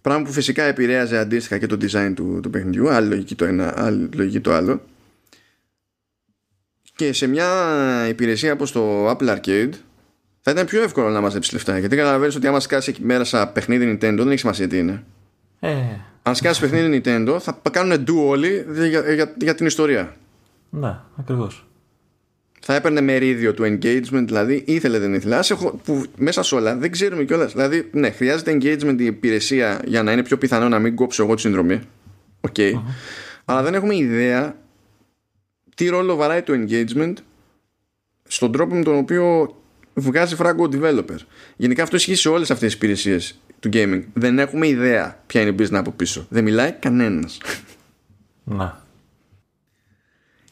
πράγμα 0.00 0.24
που 0.24 0.32
φυσικά 0.32 0.62
επηρέαζε 0.62 1.18
αντίστοιχα 1.18 1.58
και 1.58 1.66
το 1.66 1.76
design 1.80 2.12
του, 2.14 2.40
του 2.42 2.50
παιχνιδιού, 2.50 2.88
άλλη 2.88 3.08
λογική 3.08 3.34
το 3.34 3.44
ένα, 3.44 3.74
άλλη 3.76 4.08
λογική 4.14 4.40
το 4.40 4.52
άλλο. 4.52 4.82
Και 6.94 7.12
σε 7.12 7.26
μια 7.26 7.48
υπηρεσία 8.08 8.52
όπως 8.52 8.72
το 8.72 9.10
Apple 9.10 9.36
Arcade 9.36 9.70
θα 10.40 10.50
ήταν 10.50 10.66
πιο 10.66 10.82
εύκολο 10.82 11.08
να 11.08 11.20
μαζέψεις 11.20 11.52
λεφτά. 11.52 11.78
Γιατί 11.78 11.96
καταλαβαίνεις 11.96 12.36
ότι 12.36 12.46
άμα 12.46 12.60
σκάσει 12.60 12.90
εκεί 12.90 13.02
μέρα 13.04 13.24
σαν 13.24 13.52
παιχνίδι 13.52 13.92
Nintendo, 13.92 14.16
δεν 14.16 14.28
έχει 14.28 14.38
σημασία 14.38 14.68
τι 14.68 14.78
είναι. 14.78 15.04
Ε. 15.60 15.74
Αν 16.22 16.34
σκάσει 16.34 16.60
παιχνίδι 16.60 17.02
Nintendo, 17.04 17.36
θα 17.40 17.60
κάνουν 17.70 18.04
ντου 18.06 18.26
όλοι 18.26 18.66
για, 18.72 19.14
για, 19.14 19.34
για 19.40 19.54
την 19.54 19.66
ιστορία. 19.66 20.16
Ναι, 20.70 20.96
ακριβώς. 21.16 21.67
Θα 22.60 22.74
έπαιρνε 22.74 23.00
μερίδιο 23.00 23.54
του 23.54 23.62
engagement, 23.62 24.24
δηλαδή 24.24 24.62
ήθελε 24.66 24.98
δεν 24.98 25.14
ήθελε. 25.14 25.36
Ας 25.36 25.50
έχω, 25.50 25.80
που 25.84 26.04
μέσα 26.16 26.42
σε 26.42 26.54
όλα 26.54 26.76
δεν 26.76 26.90
ξέρουμε 26.90 27.24
κιόλας. 27.24 27.52
Δηλαδή, 27.52 27.88
ναι, 27.92 28.10
χρειάζεται 28.10 28.52
engagement 28.52 28.96
η 28.98 29.04
υπηρεσία 29.04 29.80
για 29.84 30.02
να 30.02 30.12
είναι 30.12 30.22
πιο 30.22 30.38
πιθανό 30.38 30.68
να 30.68 30.78
μην 30.78 30.94
κόψω 30.94 31.22
εγώ 31.22 31.34
τη 31.34 31.40
συνδρομή. 31.40 31.80
OK. 32.40 32.54
Okay. 32.56 32.72
Uh-huh. 32.72 32.82
Αλλά 33.44 33.62
δεν 33.62 33.74
έχουμε 33.74 33.96
ιδέα 33.96 34.56
τι 35.74 35.88
ρόλο 35.88 36.16
βαράει 36.16 36.42
το 36.42 36.52
engagement 36.56 37.12
στον 38.28 38.52
τρόπο 38.52 38.74
με 38.74 38.82
τον 38.82 38.96
οποίο 38.96 39.56
βγάζει 39.94 40.34
φράγκο 40.34 40.64
ο 40.64 40.68
developer. 40.72 41.16
Γενικά 41.56 41.82
αυτό 41.82 41.96
ισχύει 41.96 42.14
σε 42.14 42.28
όλες 42.28 42.50
αυτές 42.50 42.68
τις 42.68 42.76
υπηρεσίες 42.76 43.40
του 43.60 43.68
gaming. 43.72 44.02
Δεν 44.12 44.38
έχουμε 44.38 44.66
ιδέα 44.66 45.22
ποια 45.26 45.40
είναι 45.40 45.50
η 45.50 45.54
business 45.58 45.74
από 45.78 45.90
πίσω. 45.90 46.26
Δεν 46.28 46.44
μιλάει 46.44 46.72
κανένας. 46.72 47.38
Να. 48.44 48.86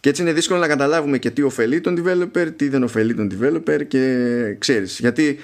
Και 0.06 0.12
έτσι 0.12 0.24
είναι 0.24 0.32
δύσκολο 0.32 0.60
να 0.60 0.66
καταλάβουμε 0.66 1.18
και 1.18 1.30
τι 1.30 1.42
ωφελεί 1.42 1.80
τον 1.80 2.02
developer, 2.02 2.48
τι 2.56 2.68
δεν 2.68 2.82
ωφελεί 2.82 3.14
τον 3.14 3.30
developer 3.32 3.86
και 3.88 4.56
ξέρεις. 4.58 4.98
Γιατί. 4.98 5.38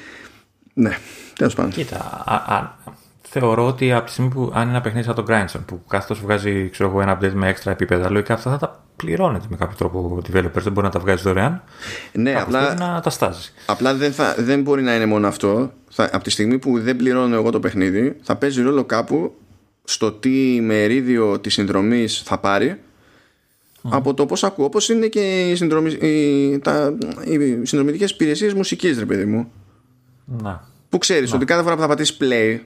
Ναι, 0.73 0.99
τέλος 1.39 1.55
πάντων. 1.55 1.71
Κοίτα, 1.71 2.23
α, 2.25 2.35
α, 2.35 2.75
θεωρώ 3.23 3.67
ότι 3.67 3.93
από 3.93 4.07
τη 4.07 4.13
στιγμή 4.13 4.31
που 4.31 4.51
αν 4.55 4.63
είναι 4.63 4.71
ένα 4.71 4.81
παιχνίδι 4.81 5.07
σαν 5.07 5.15
το 5.15 5.25
Grindstone 5.29 5.65
που 5.67 5.83
κάθε 5.89 6.15
βγάζει 6.15 6.69
ξέρω 6.69 6.89
εγώ, 6.89 7.01
ένα 7.01 7.19
update 7.19 7.33
με 7.33 7.49
έξτρα 7.49 7.71
επίπεδα, 7.71 8.11
λογικά 8.11 8.35
αυτά 8.35 8.51
θα 8.51 8.57
τα 8.59 8.85
πληρώνεται 8.97 9.47
με 9.49 9.57
κάποιο 9.57 9.77
τρόπο 9.77 9.99
ο 9.99 10.19
developer. 10.19 10.63
Δεν 10.63 10.73
μπορεί 10.73 10.87
να 10.87 10.93
τα 10.93 11.01
βγάζει 11.01 11.23
δωρεάν. 11.23 11.63
Ναι, 12.13 12.35
απλά, 12.35 12.75
να 12.75 13.01
τα 13.01 13.11
στάζεις. 13.11 13.55
Απλά 13.67 13.95
δεν, 13.95 14.13
θα, 14.13 14.35
δεν 14.39 14.63
μπορεί 14.63 14.83
να 14.83 14.95
είναι 14.95 15.07
μόνο 15.07 15.27
αυτό. 15.27 15.73
Θα, 15.91 16.11
από 16.13 16.25
τη 16.25 16.31
στιγμή 16.31 16.59
που 16.59 16.81
δεν 16.81 16.97
πληρώνω 16.97 17.35
εγώ 17.35 17.51
το 17.51 17.61
παιχνίδι, 17.61 18.17
θα 18.23 18.37
παίζει 18.37 18.63
ρόλο 18.63 18.85
κάπου 18.85 19.35
στο 19.85 20.13
τι 20.13 20.61
μερίδιο 20.61 21.39
της 21.39 21.53
συνδρομής 21.53 22.23
θα 22.25 22.39
πάρει 22.39 22.81
από 23.83 24.15
το 24.15 24.27
πώς 24.27 24.45
ακούω. 24.45 24.65
Όπως 24.65 24.89
είναι 24.89 25.07
και 25.07 25.51
οι, 25.51 25.57
συνδρομη, 25.57 25.93
οι, 25.93 26.59
τα, 26.59 26.95
οι 27.25 27.39
συνδρομητικές 27.39 28.11
υπηρεσίες 28.11 28.55
μουσικής, 28.55 28.99
ρε 28.99 29.07
παιδί 29.07 29.25
μου. 29.25 29.53
Να. 30.25 30.69
Που 30.89 30.99
ξέρεις 30.99 31.33
ότι 31.33 31.45
κάθε 31.45 31.63
φορά 31.63 31.75
που 31.75 31.81
θα 31.81 31.89
πατήσεις 31.89 32.17
play 32.21 32.59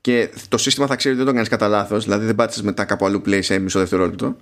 και 0.00 0.30
το 0.48 0.58
σύστημα 0.58 0.86
θα 0.86 0.96
ξέρει 0.96 1.14
ότι 1.14 1.22
δεν 1.22 1.32
το 1.32 1.36
κάνεις 1.36 1.48
κατά 1.48 1.68
λάθος, 1.68 2.04
δηλαδή 2.04 2.26
δεν 2.26 2.34
πάτησες 2.34 2.62
μετά 2.62 2.84
κάπου 2.84 3.06
αλλού 3.06 3.22
play 3.26 3.38
σε 3.42 3.58
μισό 3.58 3.78
δευτερόλεπτο. 3.78 4.36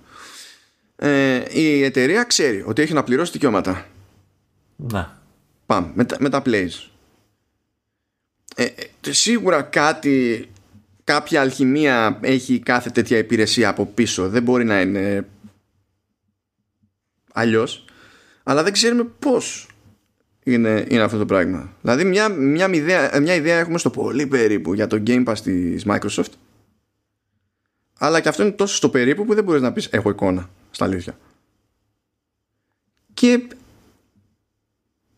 Ε, 0.95 1.41
η 1.49 1.83
εταιρεία 1.83 2.23
ξέρει 2.23 2.63
ότι 2.67 2.81
έχει 2.81 2.93
να 2.93 3.03
πληρώσει 3.03 3.31
δικαιώματα. 3.31 3.85
Να. 4.75 5.21
Πάμε 5.65 5.91
με, 5.93 6.05
με 6.19 6.29
τα 6.29 6.41
plays. 6.45 6.89
Ε, 8.55 8.63
ε, 8.63 9.11
σίγουρα 9.11 9.61
κάτι 9.61 10.49
κάποια 11.03 11.41
αλχημία 11.41 12.19
έχει 12.21 12.59
κάθε 12.59 12.89
τέτοια 12.89 13.17
υπηρεσία 13.17 13.69
από 13.69 13.85
πίσω 13.85 14.29
δεν 14.29 14.43
μπορεί 14.43 14.63
να 14.63 14.81
είναι 14.81 15.25
αλλιώς. 17.35 17.85
Αλλά 18.43 18.63
δεν 18.63 18.73
ξέρουμε 18.73 19.03
πώς 19.19 19.67
είναι, 20.43 20.85
είναι 20.89 21.01
αυτό 21.01 21.17
το 21.17 21.25
πράγμα. 21.25 21.73
Δηλαδή 21.81 22.03
μια, 22.03 22.29
μια, 22.29 22.69
ιδέα, 22.73 23.19
μια 23.21 23.33
ιδέα 23.33 23.57
έχουμε 23.57 23.77
στο 23.77 23.89
πολύ 23.89 24.27
περίπου 24.27 24.73
για 24.73 24.87
το 24.87 25.03
Game 25.07 25.25
Pass 25.25 25.37
της 25.43 25.85
Microsoft. 25.87 26.33
Αλλά 27.97 28.19
και 28.19 28.29
αυτό 28.29 28.43
είναι 28.43 28.51
τόσο 28.51 28.75
στο 28.75 28.89
περίπου 28.89 29.25
που 29.25 29.33
δεν 29.33 29.43
μπορείς 29.43 29.61
να 29.61 29.73
πεις 29.73 29.85
έχω 29.85 30.09
εικόνα 30.09 30.49
στα 30.71 30.85
αλήθεια 30.85 31.17
και 33.15 33.47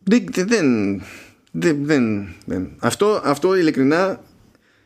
δεν, 0.02 1.02
δεν, 1.52 1.84
δεν, 1.84 2.34
δεν. 2.44 2.70
Αυτό, 2.78 3.20
αυτό 3.24 3.56
ειλικρινά 3.56 4.20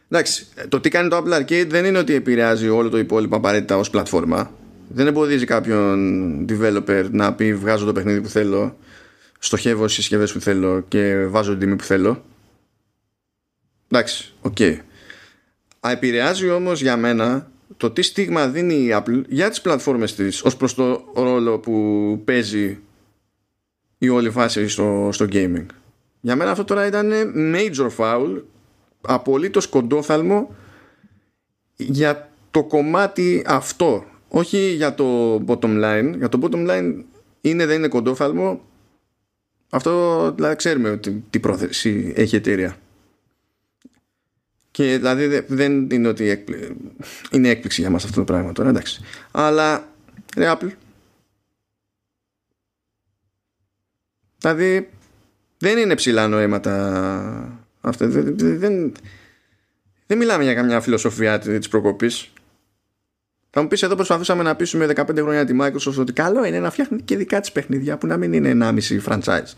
εντάξει, 0.09 0.47
το 0.69 0.81
τι 0.81 0.89
κάνει 0.89 1.09
το 1.09 1.17
Apple 1.17 1.41
Arcade 1.41 1.67
δεν 1.69 1.85
είναι 1.85 1.99
ότι 1.99 2.15
επηρεάζει 2.15 2.69
όλο 2.69 2.89
το 2.89 2.99
υπόλοιπο 2.99 3.37
απαραίτητα 3.37 3.77
ως 3.77 3.91
πλατφόρμα 3.91 4.53
δεν 4.95 5.07
εμποδίζει 5.07 5.45
κάποιον 5.45 6.47
developer 6.49 7.09
να 7.11 7.35
πει 7.35 7.55
βγάζω 7.55 7.85
το 7.85 7.93
παιχνίδι 7.93 8.21
που 8.21 8.29
θέλω 8.29 8.77
στοχεύω 9.39 9.83
στις 9.83 9.95
συσκευές 9.95 10.33
που 10.33 10.41
θέλω 10.41 10.85
και 10.89 11.27
βάζω 11.27 11.51
την 11.51 11.61
τιμή 11.61 11.77
που 11.77 11.85
θέλω 11.85 12.25
εντάξει, 13.91 14.33
OK. 14.41 14.57
Okay. 14.59 14.79
επηρεάζει 15.81 16.51
όμως 16.51 16.81
για 16.81 16.97
μένα 16.97 17.51
το 17.77 17.91
τι 17.91 18.03
στίγμα 18.03 18.49
δίνει 18.49 18.75
η 18.75 18.89
Apple 18.93 19.23
για 19.29 19.49
τις 19.49 19.61
πλατφόρμες 19.61 20.15
της 20.15 20.43
ως 20.45 20.57
προς 20.57 20.75
το 20.75 21.05
ρόλο 21.15 21.59
που 21.59 22.21
παίζει 22.25 22.79
η 23.99 24.09
όλη 24.09 24.31
φάση 24.31 24.69
στο, 24.69 25.09
στο 25.13 25.27
gaming. 25.33 25.67
Για 26.21 26.37
μένα 26.37 26.51
αυτό 26.51 26.65
τώρα 26.65 26.87
ήταν 26.87 27.13
major 27.55 27.89
foul 27.97 28.43
απολύτως 29.01 29.67
κοντόφθαλμο 29.67 30.55
για 31.77 32.31
το 32.51 32.65
κομμάτι 32.65 33.43
αυτό 33.47 34.05
όχι 34.35 34.59
για 34.59 34.95
το 34.95 35.37
bottom 35.47 35.85
line. 35.85 36.15
Για 36.17 36.29
το 36.29 36.39
bottom 36.43 36.71
line 36.71 37.03
είναι 37.41 37.67
δεν 37.67 37.79
είναι 37.79 37.89
κοντόφθαλμο 37.89 38.61
αυτό 39.75 40.33
δηλαδή 40.35 40.57
ξέρουμε 40.57 40.91
ότι 40.91 41.25
τι 41.31 41.41
πρόθεση 41.41 42.13
έχει 42.17 42.35
η 42.35 42.39
εταιρεία. 42.39 42.77
Και 44.71 44.97
δηλαδή 44.97 45.45
δεν 45.47 45.91
είναι 45.91 46.09
ότι 46.09 46.45
είναι 47.31 47.49
έκπληξη 47.49 47.81
για 47.81 47.91
μας 47.91 48.05
αυτό 48.05 48.17
το 48.17 48.25
πράγμα 48.25 48.53
τώρα 48.53 48.69
εντάξει. 48.69 49.03
Αλλά 49.31 49.89
ρε 50.37 50.53
Apple. 50.53 50.71
Δηλαδή 54.39 54.91
δεν 55.59 55.79
είναι 55.79 55.95
ψηλά 55.95 56.29
νοήματα 56.29 57.63
αυτά. 57.81 58.07
Δεν, 58.07 58.37
δεν, 58.59 58.93
δεν 60.07 60.19
μιλάμε 60.19 60.43
για 60.43 60.55
καμιά 60.55 60.81
φιλοσοφία 60.81 61.39
της 61.39 61.69
προκοπής 61.69 62.33
θα 63.55 63.63
μου 63.63 63.69
πεις 63.69 63.83
εδώ 63.83 63.95
προσπαθούσαμε 63.95 64.43
να 64.43 64.55
πείσουμε 64.55 64.87
15 64.97 65.17
χρόνια 65.17 65.45
τη 65.45 65.57
Microsoft 65.61 65.99
ότι 65.99 66.13
καλό 66.13 66.45
είναι 66.45 66.61
να 66.61 66.71
φτιάχνει 66.71 67.01
και 67.03 67.17
δικά 67.17 67.41
της 67.41 67.53
παιχνίδια 67.53 67.99
που 67.99 68.07
να 68.07 68.17
μην 68.17 68.33
είναι 68.33 68.75
1,5 68.89 69.03
franchise. 69.07 69.53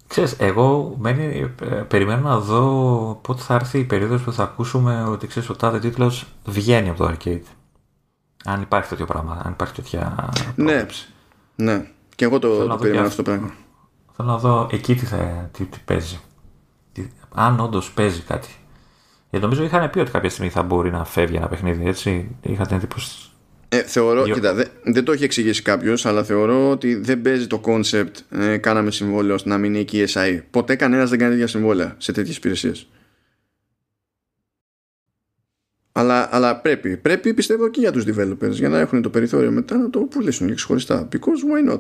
Ξέρεις, 0.07 0.35
εγώ 0.39 0.95
μένει, 0.99 1.53
ε, 1.61 1.65
περιμένω 1.65 2.29
να 2.29 2.39
δω 2.39 3.19
πότε 3.23 3.41
θα 3.41 3.53
έρθει 3.53 3.79
η 3.79 3.83
περίοδος 3.83 4.21
που 4.21 4.33
θα 4.33 4.43
ακούσουμε 4.43 5.03
ότι 5.03 5.27
ξέρεις, 5.27 5.49
ο 5.49 5.55
τάδε 5.55 5.79
τίτλος 5.79 6.25
βγαίνει 6.45 6.89
από 6.89 6.97
το 6.97 7.13
arcade. 7.13 7.41
Αν 8.45 8.61
υπάρχει 8.61 8.89
τέτοιο 8.89 9.05
πράγμα, 9.05 9.41
αν 9.43 9.51
υπάρχει 9.51 9.73
τέτοια 9.73 10.29
Ναι, 10.55 10.85
ναι. 11.55 11.85
Και 12.15 12.25
εγώ 12.25 12.39
το, 12.39 12.67
το 12.67 12.75
περιμένω 12.75 13.07
αυτό 13.07 13.23
το 13.23 13.31
πράγμα. 13.31 13.53
Θέλω 14.15 14.27
να 14.27 14.37
δω 14.37 14.69
εκεί 14.71 14.95
τι, 14.95 15.05
θα, 15.05 15.49
τι, 15.51 15.65
τι 15.65 15.79
παίζει 15.85 16.19
αν 17.33 17.59
όντως 17.59 17.91
παίζει 17.91 18.21
κάτι. 18.21 18.49
Γιατί 19.29 19.45
νομίζω 19.45 19.63
είχαν 19.63 19.89
πει 19.89 19.99
ότι 19.99 20.11
κάποια 20.11 20.29
στιγμή 20.29 20.51
θα 20.51 20.63
μπορεί 20.63 20.91
να 20.91 21.05
φεύγει 21.05 21.35
ένα 21.35 21.47
παιχνίδι, 21.47 21.87
έτσι. 21.87 22.35
Είχα 22.41 22.65
την 22.65 22.75
εντύπωση. 22.75 23.29
Ε, 23.71 23.81
θεωρώ, 23.83 24.23
Διο... 24.23 24.33
κοίτα, 24.33 24.55
δεν 24.83 25.03
το 25.03 25.11
έχει 25.11 25.23
εξηγήσει 25.23 25.61
κάποιος, 25.61 26.05
αλλά 26.05 26.23
θεωρώ 26.23 26.69
ότι 26.69 26.95
δεν 26.95 27.21
παίζει 27.21 27.47
το 27.47 27.61
concept 27.65 28.11
ε, 28.29 28.57
κάναμε 28.57 28.91
συμβόλαιο 28.91 29.33
ώστε 29.33 29.49
να 29.49 29.57
μείνει 29.57 29.79
εκεί 29.79 30.01
η 30.01 30.07
SI. 30.13 30.39
Ποτέ 30.51 30.75
κανένας 30.75 31.09
δεν 31.09 31.19
κάνει 31.19 31.31
τέτοια 31.31 31.47
συμβόλαια 31.47 31.95
σε 31.97 32.11
τέτοιες 32.11 32.37
υπηρεσίες. 32.37 32.87
Αλλά, 35.91 36.35
αλλά 36.35 36.55
πρέπει, 36.55 36.97
πρέπει 36.97 37.33
πιστεύω 37.33 37.69
και 37.69 37.79
για 37.79 37.91
τους 37.91 38.03
developers 38.07 38.51
για 38.51 38.69
να 38.69 38.79
έχουν 38.79 39.01
το 39.01 39.09
περιθώριο 39.09 39.51
μετά 39.51 39.77
να 39.77 39.89
το 39.89 39.99
πουλήσουν 39.99 40.47
και 40.47 40.53
ξεχωριστά. 40.53 41.07
Because 41.11 41.69
why 41.69 41.73
not? 41.73 41.79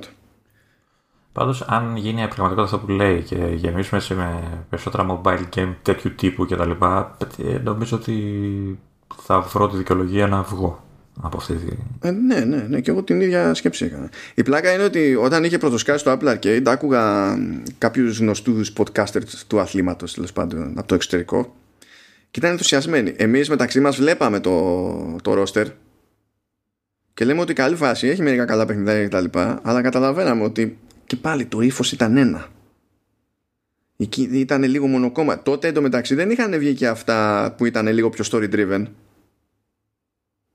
Πάντως, 1.39 1.61
αν 1.61 1.95
γίνει 1.95 2.27
πραγματικότητα 2.27 2.61
αυτό 2.61 2.77
που 2.77 2.91
λέει 2.91 3.21
και 3.21 3.35
γεμίσουμε 3.55 3.99
σε 3.99 4.15
με 4.15 4.43
περισσότερα 4.69 5.05
mobile 5.09 5.43
game 5.55 5.75
τέτοιου 5.81 6.15
τύπου 6.15 6.45
κτλ., 6.45 6.71
ε, 6.71 7.57
νομίζω 7.63 7.97
ότι 7.97 8.13
θα 9.15 9.41
βρω 9.41 9.69
τη 9.69 9.77
δικαιολογία 9.77 10.27
να 10.27 10.41
βγω 10.41 10.83
από 11.21 11.37
αυτή 11.37 11.53
τη. 11.53 11.75
Ε, 12.01 12.11
ναι, 12.11 12.39
ναι, 12.39 12.65
ναι, 12.69 12.79
και 12.79 12.91
εγώ 12.91 13.03
την 13.03 13.21
ίδια 13.21 13.53
σκέψη 13.53 13.85
έκανα. 13.85 14.09
Η 14.35 14.43
πλάκα 14.43 14.73
είναι 14.73 14.83
ότι 14.83 15.15
όταν 15.15 15.43
είχε 15.43 15.57
πρωτοσκάσει 15.57 16.03
το 16.03 16.11
Apple 16.11 16.37
Arcade, 16.37 16.63
άκουγα 16.65 17.35
κάποιους 17.77 18.19
γνωστούς 18.19 18.73
podcasters 18.77 19.43
του 19.47 19.59
αθλήματος, 19.59 20.13
τέλος 20.13 20.33
πάντων, 20.33 20.73
από 20.77 20.87
το 20.87 20.95
εξωτερικό, 20.95 21.55
και 22.31 22.39
ήταν 22.39 22.51
ενθουσιασμένοι. 22.51 23.13
Εμείς 23.17 23.49
μεταξύ 23.49 23.79
μας 23.79 23.97
βλέπαμε 23.97 24.39
το, 24.39 25.15
το 25.21 25.41
roster 25.41 25.65
και 27.13 27.25
λέμε 27.25 27.41
ότι 27.41 27.53
καλή 27.53 27.75
φάση, 27.75 28.07
έχει 28.07 28.21
μερικά 28.21 28.45
καλά 28.45 28.65
παιχνιδάκια 28.65 29.07
κτλ. 29.07 29.39
Αλλά 29.61 29.81
καταλαβαίναμε 29.81 30.43
ότι 30.43 30.77
και 31.09 31.15
πάλι 31.15 31.45
το 31.45 31.61
ύφος 31.61 31.91
ήταν 31.91 32.17
ένα. 32.17 32.47
Ήταν 34.17 34.63
λίγο 34.63 34.87
μονοκόμμα. 34.87 35.41
Τότε 35.41 35.67
εντωμεταξύ 35.67 36.15
δεν 36.15 36.29
είχαν 36.29 36.59
βγει 36.59 36.73
και 36.73 36.87
αυτά 36.87 37.53
που 37.57 37.65
ήταν 37.65 37.87
λίγο 37.87 38.09
πιο 38.09 38.25
story 38.31 38.49
driven. 38.53 38.85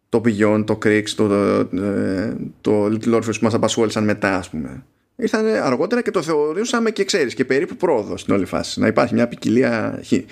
Το 0.09 0.23
Beyond, 0.25 0.65
το 0.67 0.79
Crix, 0.85 1.09
το, 1.09 1.29
το, 1.29 1.83
ε, 1.83 2.37
το 2.61 2.85
Little 2.85 3.15
Orpheus 3.15 3.35
που 3.39 3.45
μας 3.45 3.55
απασχόλησαν 3.55 4.05
μετά 4.05 4.37
ας 4.37 4.51
πούμε. 4.51 4.85
Ήρθαν 5.17 5.47
αργότερα 5.47 6.03
και 6.03 6.11
το 6.11 6.23
θεωρούσαμε 6.23 6.91
και 6.91 7.05
ξέρεις 7.05 7.35
και 7.35 7.45
περίπου 7.45 7.77
πρόοδος 7.77 8.21
στην 8.21 8.35
όλη 8.35 8.45
φάση. 8.45 8.81
Να 8.81 8.87
υπάρχει 8.87 9.15
μια 9.15 9.29
ποικιλία 9.29 10.01
χ. 10.05 10.09
Και 10.09 10.25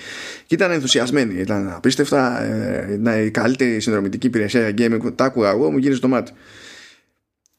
ήταν 0.48 0.70
ενθουσιασμένοι. 0.70 1.34
Ήταν 1.34 1.70
απίστευτα. 1.70 2.42
Ε, 2.42 3.24
η 3.24 3.30
καλύτερη 3.30 3.80
συνδρομητική 3.80 4.26
υπηρεσία 4.26 4.68
για 4.68 4.88
gaming. 4.88 5.12
Τα 5.14 5.24
άκουγα 5.24 5.50
εγώ, 5.50 5.70
μου 5.70 5.78
γύρισε 5.78 6.00
το 6.00 6.08
μάτι. 6.08 6.32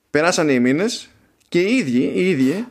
Περάσανε 0.10 0.54
οι 0.54 0.60
μήνες 0.60 1.08
και 1.54 1.60
οι 1.60 1.76
ίδιοι, 1.76 2.12
οι 2.16 2.30
ίδιοι 2.30 2.66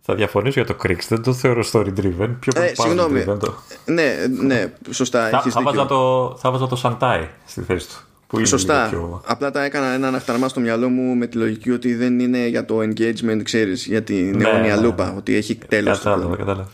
θα 0.00 0.14
διαφωνήσω 0.14 0.60
για 0.60 0.74
το 0.74 0.82
Crix, 0.82 0.98
δεν 1.08 1.22
το 1.22 1.32
θεωρώ 1.32 1.64
story 1.72 1.86
driven. 1.86 2.36
Πιο 2.40 2.52
ε, 2.62 2.72
συγγνώμη. 2.74 3.24
Το... 3.24 3.62
Ναι, 3.84 4.14
ναι, 4.42 4.72
σωστά. 4.90 5.28
θα, 5.28 5.42
θα, 5.50 5.62
βάζα 5.62 5.86
το, 5.86 6.36
θα 6.40 6.50
βάζα 6.50 6.66
το 6.66 6.76
Σαντάι 6.76 7.28
στη 7.46 7.60
θέση 7.62 7.86
του. 7.88 7.94
Που 8.26 8.46
Σωστά. 8.46 8.88
Πιο... 8.90 9.22
Απλά 9.26 9.50
τα 9.50 9.64
έκανα 9.64 9.86
ένα 9.86 10.06
αναχταρμά 10.08 10.48
στο 10.48 10.60
μυαλό 10.60 10.88
μου 10.88 11.14
με 11.14 11.26
τη 11.26 11.36
λογική 11.36 11.70
ότι 11.70 11.94
δεν 11.94 12.18
είναι 12.20 12.46
για 12.46 12.64
το 12.64 12.78
engagement, 12.78 13.40
ξέρεις, 13.42 13.86
για 13.86 14.02
την 14.02 14.36
ναι, 14.36 14.48
αιώνια 14.48 14.76
ναι, 14.76 14.82
λούπα. 14.82 15.14
Ότι 15.16 15.34
έχει 15.34 15.58
τέλος. 15.68 15.98
Κατάλαβα, 15.98 16.36
κατάλαβα. 16.36 16.68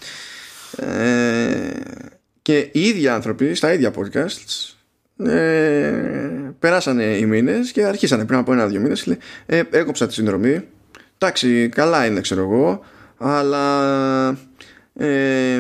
Ε, 0.77 1.81
και 2.43 2.69
οι 2.73 2.81
ίδιοι 2.81 3.09
άνθρωποι 3.09 3.55
στα 3.55 3.73
ίδια 3.73 3.93
podcasts 3.97 4.75
ε, 5.27 5.93
περάσανε 6.59 7.05
οι 7.05 7.27
μήνες 7.27 7.73
και 7.73 7.85
αρχίσανε 7.85 8.25
πριν 8.25 8.39
από 8.39 8.53
ένα-δύο 8.53 8.81
μήνες. 8.81 9.07
Ε, 9.47 9.63
έκοψα 9.71 10.07
τη 10.07 10.13
συνδρομή 10.13 10.63
εντάξει 11.27 11.69
καλά 11.69 12.07
είναι 12.07 12.21
ξέρω 12.21 12.41
εγώ 12.41 12.81
αλλά 13.19 14.37
ε, 14.95 15.59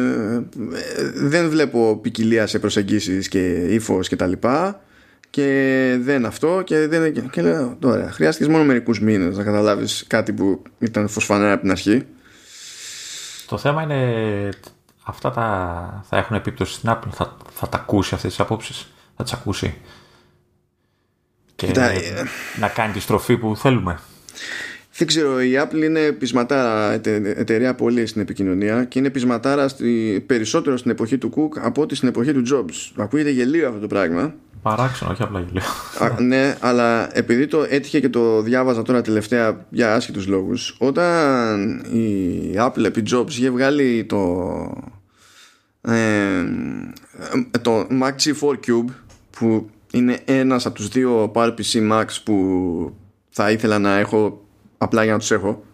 δεν 1.14 1.50
βλέπω 1.50 1.96
ποικιλία 1.96 2.46
σε 2.46 2.58
προσεγγίσεις 2.58 3.28
και 3.28 3.54
ύφος 3.54 4.08
και 4.08 4.16
τα 4.16 4.26
λοιπά. 4.26 4.80
Και 5.30 5.96
δεν 6.00 6.26
αυτό 6.26 6.62
και, 6.64 6.86
δεν, 6.86 7.30
και 7.30 7.42
λέω 7.42 7.76
τώρα 7.78 8.10
χρειάστηκες 8.10 8.48
μόνο 8.52 8.64
μερικούς 8.64 9.00
μήνες 9.00 9.36
να 9.36 9.44
καταλάβεις 9.44 10.04
κάτι 10.06 10.32
που 10.32 10.62
ήταν 10.78 11.08
φωσφανέρα 11.08 11.52
από 11.52 11.62
την 11.62 11.70
αρχή. 11.70 12.06
Το 13.46 13.58
θέμα 13.58 13.82
είναι 13.82 14.48
αυτά 15.04 15.30
τα, 15.30 16.04
θα 16.08 16.16
έχουν 16.16 16.36
επίπτωση 16.36 16.72
στην 16.72 16.90
Apple 16.92 17.10
θα, 17.12 17.36
θα 17.52 17.68
τα 17.68 17.78
ακούσει 17.78 18.14
αυτές 18.14 18.30
τις 18.30 18.40
απόψεις 18.40 18.92
θα 19.16 19.22
τις 19.22 19.32
ακούσει. 19.32 19.74
Και 21.54 21.66
ε, 21.66 22.00
να 22.58 22.68
κάνει 22.68 22.92
τη 22.92 23.00
στροφή 23.00 23.36
που 23.36 23.56
θέλουμε 23.56 23.98
δεν 24.96 25.06
ξέρω, 25.06 25.42
η 25.42 25.52
Apple 25.56 25.82
είναι 25.82 26.12
πεισματάρα 26.12 26.92
εταιρεία 27.24 27.74
πολύ 27.74 28.06
στην 28.06 28.20
επικοινωνία 28.20 28.84
και 28.84 28.98
είναι 28.98 29.10
πεισματάρα 29.10 29.68
στη, 29.68 30.24
περισσότερο 30.26 30.76
στην 30.76 30.90
εποχή 30.90 31.18
του 31.18 31.32
Cook 31.36 31.60
από 31.60 31.82
ότι 31.82 31.94
στην 31.94 32.08
εποχή 32.08 32.32
του 32.32 32.42
Jobs. 32.52 33.02
Ακούγεται 33.02 33.30
γελίο 33.30 33.68
αυτό 33.68 33.80
το 33.80 33.86
πράγμα. 33.86 34.34
Παράξενο, 34.62 35.10
όχι 35.10 35.22
απλά 35.22 35.40
γελίο. 35.40 35.62
ναι, 36.28 36.56
αλλά 36.60 37.16
επειδή 37.16 37.46
το 37.46 37.66
έτυχε 37.68 38.00
και 38.00 38.08
το 38.08 38.42
διάβαζα 38.42 38.82
τώρα 38.82 39.02
τελευταία 39.02 39.66
για 39.70 39.94
άσχετους 39.94 40.26
λόγους, 40.26 40.76
όταν 40.78 41.78
η 41.78 42.54
Apple 42.56 42.84
επί 42.84 43.02
Jobs 43.12 43.28
είχε 43.28 43.50
βγάλει 43.50 44.04
το, 44.04 44.92
ε, 45.80 46.44
το 47.62 47.86
Mac 48.02 48.12
G4 48.24 48.50
Cube 48.66 48.92
που 49.30 49.70
είναι 49.92 50.18
ένας 50.24 50.66
από 50.66 50.74
τους 50.74 50.88
δύο 50.88 51.32
PowerPC 51.34 51.90
Macs 51.92 52.16
που 52.24 52.96
θα 53.30 53.50
ήθελα 53.50 53.78
να 53.78 53.98
έχω 53.98 54.42
απλά 54.82 55.04
για 55.04 55.12
να 55.12 55.18
τους 55.18 55.30
έχω 55.30 55.64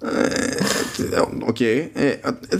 ε, 0.00 1.20
OK 1.40 1.56
okay. 1.58 1.88
ε, 1.92 2.16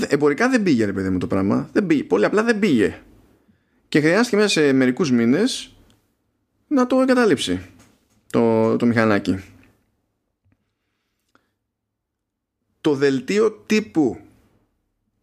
Εμπορικά 0.09 0.48
δεν 0.48 0.62
πήγε 0.62 0.85
ρε 0.85 0.93
παιδί 0.93 1.09
μου 1.09 1.18
το 1.18 1.27
πράγμα 1.27 1.68
δεν 1.73 1.86
πήγε. 1.86 2.05
Πολύ 2.05 2.24
απλά 2.24 2.43
δεν 2.43 2.59
πήγε 2.59 2.98
Και 3.89 4.01
χρειάστηκε 4.01 4.36
μέσα 4.36 4.48
σε 4.48 4.73
μερικούς 4.73 5.10
μήνες 5.10 5.77
Να 6.68 6.86
το 6.86 7.01
εγκαταλείψει 7.01 7.60
Το, 8.31 8.77
το 8.77 8.86
μηχανάκι 8.86 9.44
Το 12.81 12.94
δελτίο 12.94 13.52
τύπου 13.52 14.20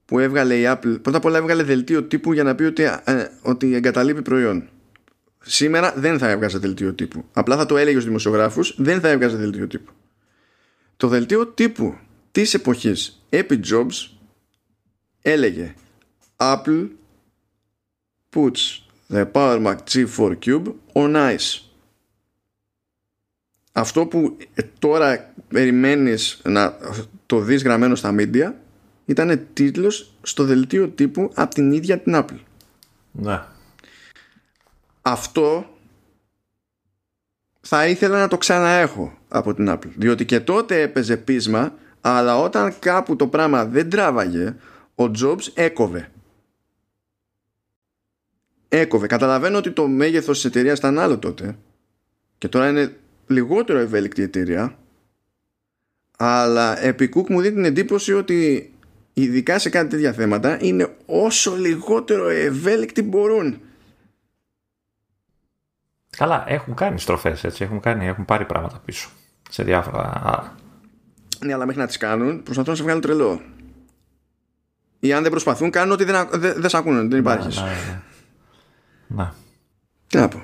που 0.05 0.19
έβγαλε 0.19 0.59
η 0.59 0.63
Apple 0.67 0.99
πρώτα 1.01 1.17
απ' 1.17 1.25
όλα 1.25 1.37
έβγαλε 1.37 1.63
δελτίο 1.63 2.03
τύπου 2.03 2.33
για 2.33 2.43
να 2.43 2.55
πει 2.55 2.63
ότι, 2.63 2.83
ε, 2.83 3.27
ότι 3.41 3.75
εγκαταλείπει 3.75 4.21
προϊόν 4.21 4.69
Σήμερα 5.45 5.93
δεν 5.95 6.17
θα 6.17 6.29
έβγαζε 6.29 6.57
δελτίο 6.57 6.93
τύπου. 6.93 7.25
Απλά 7.33 7.57
θα 7.57 7.65
το 7.65 7.77
έλεγε 7.77 7.91
στους 7.91 8.05
δημοσιογράφους, 8.05 8.75
δεν 8.77 8.99
θα 8.99 9.09
έβγαζε 9.09 9.37
δελτίο 9.37 9.67
τύπου. 9.67 9.91
Το 10.97 11.07
δελτίο 11.07 11.47
τύπου 11.47 11.97
της 12.31 12.53
εποχής 12.53 13.25
επί 13.29 13.59
Jobs 13.71 14.09
έλεγε 15.21 15.73
Apple 16.37 16.89
puts 18.35 18.79
the 19.09 19.31
Power 19.31 19.65
Mac 19.65 19.75
G4 19.91 20.37
Cube 20.45 20.73
on 20.93 21.15
ice. 21.15 21.61
Αυτό 23.71 24.05
που 24.05 24.37
τώρα 24.79 25.33
περιμένεις 25.47 26.41
να 26.43 26.77
το 27.25 27.39
δεις 27.39 27.63
γραμμένο 27.63 27.95
στα 27.95 28.15
media 28.17 28.53
ήταν 29.05 29.47
τίτλος 29.53 30.13
στο 30.21 30.43
δελτίο 30.43 30.89
τύπου 30.89 31.31
από 31.33 31.53
την 31.53 31.71
ίδια 31.71 31.99
την 31.99 32.13
Apple. 32.15 32.39
Ναι 33.11 33.41
αυτό 35.05 35.65
θα 37.61 37.87
ήθελα 37.87 38.19
να 38.19 38.27
το 38.27 38.37
ξαναέχω 38.37 39.17
από 39.27 39.53
την 39.53 39.69
Apple. 39.69 39.91
Διότι 39.95 40.25
και 40.25 40.39
τότε 40.39 40.81
έπαιζε 40.81 41.17
πείσμα 41.17 41.73
αλλά 42.01 42.39
όταν 42.39 42.79
κάπου 42.79 43.15
το 43.15 43.27
πράγμα 43.27 43.65
δεν 43.65 43.89
τράβαγε 43.89 44.55
ο 44.95 45.03
Jobs 45.21 45.47
έκοβε. 45.53 46.11
Έκοβε. 48.69 49.07
Καταλαβαίνω 49.07 49.57
ότι 49.57 49.71
το 49.71 49.87
μέγεθος 49.87 50.35
της 50.35 50.45
εταιρείας 50.45 50.77
ήταν 50.77 50.99
άλλο 50.99 51.17
τότε. 51.17 51.57
Και 52.37 52.47
τώρα 52.47 52.69
είναι 52.69 52.95
λιγότερο 53.27 53.79
ευέλικτη 53.79 54.21
η 54.21 54.23
εταιρεία. 54.23 54.77
Αλλά 56.17 56.83
επί 56.83 57.11
Cook 57.15 57.29
μου 57.29 57.41
δίνει 57.41 57.55
την 57.55 57.65
εντύπωση 57.65 58.13
ότι 58.13 58.71
ειδικά 59.13 59.59
σε 59.59 59.69
κάτι 59.69 59.87
τέτοια 59.87 60.13
θέματα 60.13 60.57
είναι 60.61 60.95
όσο 61.05 61.55
λιγότερο 61.55 62.29
ευέλικτοι 62.29 63.01
μπορούν 63.01 63.61
Καλά, 66.17 66.43
έχουν 66.47 66.73
κάνει 66.73 66.99
στροφές 66.99 67.43
έτσι. 67.43 67.63
Έχουν, 67.63 67.79
κάνει, 67.79 68.07
έχουν 68.07 68.25
πάρει 68.25 68.45
πράγματα 68.45 68.81
πίσω 68.85 69.09
σε 69.49 69.63
διάφορα 69.63 70.57
Ναι, 71.39 71.53
αλλά 71.53 71.65
μέχρι 71.65 71.81
να 71.81 71.87
τις 71.87 71.97
κάνουν 71.97 72.43
προσπαθούν 72.43 72.71
να 72.71 72.77
σε 72.77 72.83
βγάλουν 72.83 73.01
τρελό. 73.01 73.41
Ή 74.99 75.13
αν 75.13 75.21
δεν 75.21 75.31
προσπαθούν, 75.31 75.69
κάνουν 75.69 75.91
ότι 75.91 76.03
δεν, 76.03 76.27
δεν, 76.31 76.53
δεν 76.61 76.69
σε 76.69 76.77
ακούνε, 76.77 77.01
δεν 77.01 77.19
υπάρχεις. 77.19 77.55
Ναι, 77.55 77.61
ναι, 77.61 77.69
ναι. 77.69 78.01
Να. 79.07 79.35
Τι 80.07 80.17
να 80.17 80.27
πω. 80.27 80.41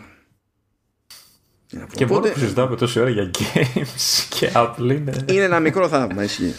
Και 1.96 2.06
μόνο 2.06 2.20
που 2.20 2.40
συζητάμε 2.40 2.76
τόση 2.76 3.00
ώρα 3.00 3.10
για 3.10 3.32
games 3.38 4.26
και 4.40 4.52
Apple 4.54 4.80
είναι. 4.80 5.26
Είναι 5.26 5.44
ένα 5.44 5.60
μικρό 5.60 5.88
θαύμα, 5.88 6.24
ισχύει. 6.24 6.54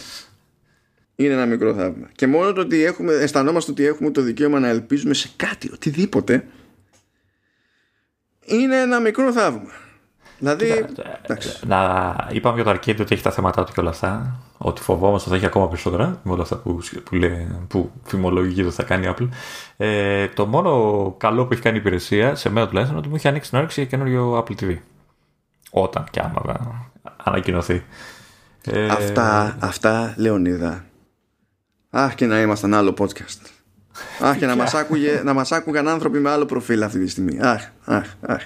Είναι 1.15 1.33
ένα 1.33 1.45
μικρό 1.45 1.73
θαύμα. 1.73 2.09
Και 2.15 2.27
μόνο 2.27 2.53
το 2.53 2.61
ότι 2.61 2.83
έχουμε, 2.83 3.13
αισθανόμαστε 3.13 3.71
ότι 3.71 3.85
έχουμε 3.85 4.11
το 4.11 4.21
δικαίωμα 4.21 4.59
να 4.59 4.67
ελπίζουμε 4.67 5.13
σε 5.13 5.29
κάτι, 5.35 5.69
οτιδήποτε, 5.73 6.45
είναι 8.51 8.81
ένα 8.81 8.99
μικρό 8.99 9.31
θαύμα. 9.31 9.71
Δηλαδή. 10.41 10.85
να, 11.67 12.15
είπαμε 12.31 12.61
για 12.61 12.63
το 12.63 12.71
arcade 12.71 12.99
ότι 12.99 13.13
έχει 13.13 13.23
τα 13.23 13.31
θέματα 13.31 13.63
του 13.63 13.73
και 13.73 13.79
όλα 13.79 13.89
αυτά. 13.89 14.39
Ότι 14.57 14.81
φοβόμαστε 14.81 15.29
ότι 15.29 15.29
θα 15.29 15.35
έχει 15.35 15.45
ακόμα 15.45 15.67
περισσότερα 15.67 16.19
με 16.23 16.31
όλα 16.31 16.41
αυτά 16.41 16.55
που, 16.55 16.79
που, 17.03 17.15
λέει, 17.15 17.47
που 17.67 17.91
φημολογεί 18.03 18.61
ότι 18.61 18.75
θα 18.75 18.83
κάνει 18.83 19.05
η 19.05 19.13
Apple. 19.17 19.27
Ε, 19.77 20.27
το 20.27 20.45
μόνο 20.45 21.15
καλό 21.17 21.45
που 21.45 21.53
έχει 21.53 21.61
κάνει 21.61 21.77
η 21.77 21.79
υπηρεσία, 21.79 22.35
σε 22.35 22.49
μένα 22.49 22.67
τουλάχιστον, 22.67 22.97
είναι 22.97 23.05
ότι 23.05 23.09
μου 23.09 23.15
έχει 23.15 23.27
ανοίξει 23.27 23.49
την 23.49 23.59
όρεξη 23.59 23.81
για 23.81 23.89
καινούριο 23.89 24.37
Apple 24.37 24.63
TV. 24.63 24.77
Όταν 25.71 26.03
και 26.11 26.19
άμα 26.19 26.41
ανακοινωθεί. 27.23 27.83
Ε, 28.65 28.87
αυτά, 28.87 29.57
αυτά, 29.59 30.13
Λεωνίδα. 30.17 30.85
Αχ, 31.89 32.15
και 32.15 32.25
να 32.25 32.41
ήμασταν 32.41 32.73
άλλο 32.73 32.93
podcast. 32.97 33.60
Αχ, 34.19 34.37
και 34.37 34.45
να 34.45 34.55
μας, 34.55 34.73
άκουγε, 34.73 35.21
να 35.23 35.33
μας 35.33 35.51
άκουγαν 35.51 35.87
άνθρωποι 35.87 36.19
με 36.19 36.29
άλλο 36.29 36.45
προφίλ 36.45 36.83
αυτή 36.83 36.99
τη 36.99 37.09
στιγμή. 37.09 37.37
Αχ, 37.41 37.63
αχ, 37.85 38.05
αχ. 38.21 38.41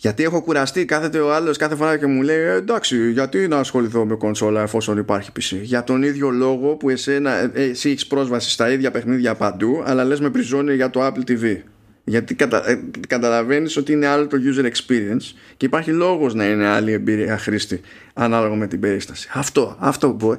Γιατί 0.00 0.22
έχω 0.22 0.42
κουραστεί, 0.42 0.84
κάθεται 0.84 1.18
ο 1.18 1.34
άλλος 1.34 1.56
κάθε 1.56 1.76
φορά 1.76 1.98
και 1.98 2.06
μου 2.06 2.22
λέει 2.22 2.38
«Ε, 2.38 2.54
Εντάξει, 2.54 3.10
γιατί 3.10 3.48
να 3.48 3.58
ασχοληθώ 3.58 4.04
με 4.04 4.14
κονσόλα 4.14 4.62
εφόσον 4.62 4.98
υπάρχει 4.98 5.30
PC. 5.38 5.56
Για 5.62 5.84
τον 5.84 6.02
ίδιο 6.02 6.30
λόγο 6.30 6.74
που 6.74 6.88
εσένα, 6.90 7.30
ε, 7.30 7.50
εσύ 7.54 7.90
έχεις 7.90 8.06
πρόσβαση 8.06 8.50
στα 8.50 8.70
ίδια 8.70 8.90
παιχνίδια 8.90 9.34
παντού, 9.34 9.82
αλλά 9.84 10.04
λες 10.04 10.20
με 10.20 10.30
πριζώνει 10.30 10.74
για 10.74 10.90
το 10.90 11.06
Apple 11.06 11.30
TV. 11.30 11.56
Γιατί 12.04 12.34
κατα, 12.34 12.68
ε, 12.70 12.80
καταλαβαίνεις 13.08 13.76
ότι 13.76 13.92
είναι 13.92 14.06
άλλο 14.06 14.26
το 14.26 14.36
user 14.40 14.64
experience 14.64 15.34
και 15.56 15.66
υπάρχει 15.66 15.90
λόγος 15.90 16.34
να 16.34 16.48
είναι 16.48 16.66
άλλη 16.66 16.92
εμπειρία 16.92 17.38
χρήστη 17.38 17.80
ανάλογα 18.14 18.54
με 18.54 18.66
την 18.66 18.80
περίσταση. 18.80 19.28
Αυτό, 19.32 19.76
αυτό 19.78 20.12
μπορεί 20.12 20.38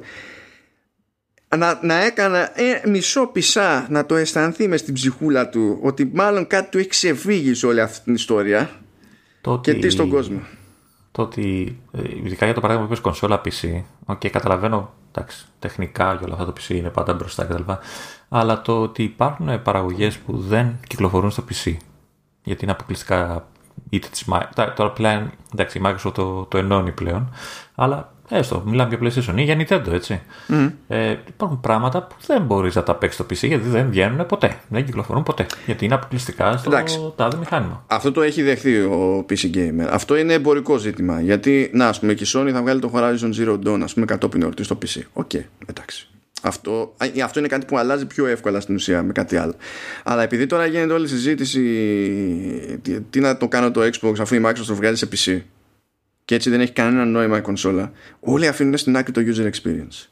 να, 1.56 1.78
να 1.82 2.04
έκανα 2.04 2.60
ε, 2.60 2.88
μισό 2.88 3.26
πισά 3.26 3.86
να 3.90 4.06
το 4.06 4.16
αισθανθεί 4.16 4.68
μες 4.68 4.80
στην 4.80 4.94
ψυχούλα 4.94 5.48
του 5.48 5.78
ότι 5.82 6.10
μάλλον 6.14 6.46
κάτι 6.46 6.70
του 6.70 6.78
έχει 6.78 6.88
ξεφύγει 6.88 7.54
σε 7.54 7.66
όλη 7.66 7.80
αυτή 7.80 8.04
την 8.04 8.14
ιστορία 8.14 8.70
το 9.40 9.58
και 9.60 9.74
τι 9.74 9.90
στον 9.90 10.08
κόσμο. 10.08 10.40
Το 11.12 11.22
ότι, 11.22 11.78
ε, 11.92 12.02
ειδικά 12.24 12.44
για 12.44 12.54
το 12.54 12.60
παράδειγμα 12.60 12.88
που 12.88 12.92
είπες 12.92 13.04
κονσόλα 13.04 13.40
PC, 13.44 13.82
okay, 14.06 14.28
καταλαβαίνω 14.28 14.94
εντάξει, 15.12 15.46
τεχνικά 15.58 16.16
και 16.18 16.24
όλα 16.24 16.32
αυτά 16.32 16.46
το 16.46 16.52
PC 16.60 16.74
είναι 16.74 16.90
πάντα 16.90 17.14
μπροστά 17.14 17.44
κτλ. 17.44 17.72
Αλλά 18.28 18.62
το 18.62 18.82
ότι 18.82 19.02
υπάρχουν 19.02 19.62
παραγωγές 19.62 20.18
που 20.18 20.38
δεν 20.38 20.80
κυκλοφορούν 20.88 21.30
στο 21.30 21.44
PC 21.50 21.76
γιατί 22.42 22.64
είναι 22.64 22.72
αποκλειστικά 22.72 23.48
είτε 23.90 24.08
της 24.08 24.24
Τώρα 24.54 24.90
πλέον, 24.90 25.30
εντάξει, 25.52 25.78
η 25.78 25.82
Microsoft 25.84 26.12
το, 26.14 26.44
το 26.44 26.58
ενώνει 26.58 26.92
πλέον, 26.92 27.34
αλλά 27.74 28.12
Έστω, 28.32 28.62
μιλάμε 28.66 28.96
για 28.96 29.08
PlayStation 29.08 29.38
ή 29.38 29.42
για 29.42 29.56
Nintendo, 29.58 29.92
έτσι. 29.92 30.20
Mm. 30.48 30.72
Ε, 30.88 31.16
υπάρχουν 31.28 31.60
πράγματα 31.60 32.02
που 32.02 32.14
δεν 32.26 32.42
μπορείς 32.42 32.74
να 32.74 32.82
τα 32.82 32.94
παίξεις 32.94 33.24
στο 33.24 33.24
PC 33.24 33.48
γιατί 33.48 33.68
δεν 33.68 33.90
βγαίνουν 33.90 34.26
ποτέ. 34.26 34.60
Δεν 34.68 34.84
κυκλοφορούν 34.84 35.22
ποτέ. 35.22 35.46
Γιατί 35.66 35.84
είναι 35.84 35.94
αποκλειστικά 35.94 36.56
στο 36.56 36.70
Εντάξει. 36.70 37.12
τάδε 37.16 37.36
μηχάνημα. 37.36 37.84
Αυτό 37.86 38.12
το 38.12 38.22
έχει 38.22 38.42
δεχθεί 38.42 38.76
ο 38.80 39.26
PC 39.28 39.56
Gamer. 39.56 39.86
Αυτό 39.90 40.16
είναι 40.16 40.32
εμπορικό 40.32 40.76
ζήτημα. 40.76 41.20
Γιατί, 41.20 41.70
να, 41.72 41.88
ας 41.88 42.00
πούμε, 42.00 42.14
και 42.14 42.24
η 42.24 42.26
Sony 42.34 42.50
θα 42.52 42.62
βγάλει 42.62 42.80
το 42.80 42.90
Horizon 42.94 43.30
Zero 43.40 43.58
Dawn, 43.66 43.80
ας 43.82 43.94
πούμε, 43.94 44.06
κατόπιν 44.06 44.42
εορτής 44.42 44.66
στο 44.66 44.78
PC. 44.82 45.00
OK, 45.12 45.30
okay, 45.32 45.42
εντάξει. 45.66 46.08
Αυτό, 46.42 46.94
αυτό 47.24 47.38
είναι 47.38 47.48
κάτι 47.48 47.66
που 47.66 47.78
αλλάζει 47.78 48.06
πιο 48.06 48.26
εύκολα 48.26 48.60
στην 48.60 48.74
ουσία 48.74 49.02
με 49.02 49.12
κάτι 49.12 49.36
άλλο. 49.36 49.54
Αλλά 50.02 50.22
επειδή 50.22 50.46
τώρα 50.46 50.66
γίνεται 50.66 50.92
όλη 50.92 51.04
η 51.04 51.08
συζήτηση 51.08 51.60
τι, 52.82 53.00
τι 53.00 53.20
να 53.20 53.36
το 53.36 53.48
κάνω 53.48 53.70
το 53.70 53.80
Xbox 53.80 54.12
αφού 54.20 54.34
η 54.34 54.42
Microsoft 54.44 54.74
βγάλει 54.74 54.96
σε 54.96 55.08
PC 55.12 55.40
και 56.30 56.36
έτσι 56.36 56.50
δεν 56.50 56.60
έχει 56.60 56.72
κανένα 56.72 57.04
νόημα 57.04 57.38
η 57.38 57.40
κονσόλα, 57.40 57.92
όλοι 58.20 58.46
αφήνουν 58.46 58.76
στην 58.76 58.96
άκρη 58.96 59.12
το 59.12 59.20
user 59.24 59.50
experience. 59.50 60.08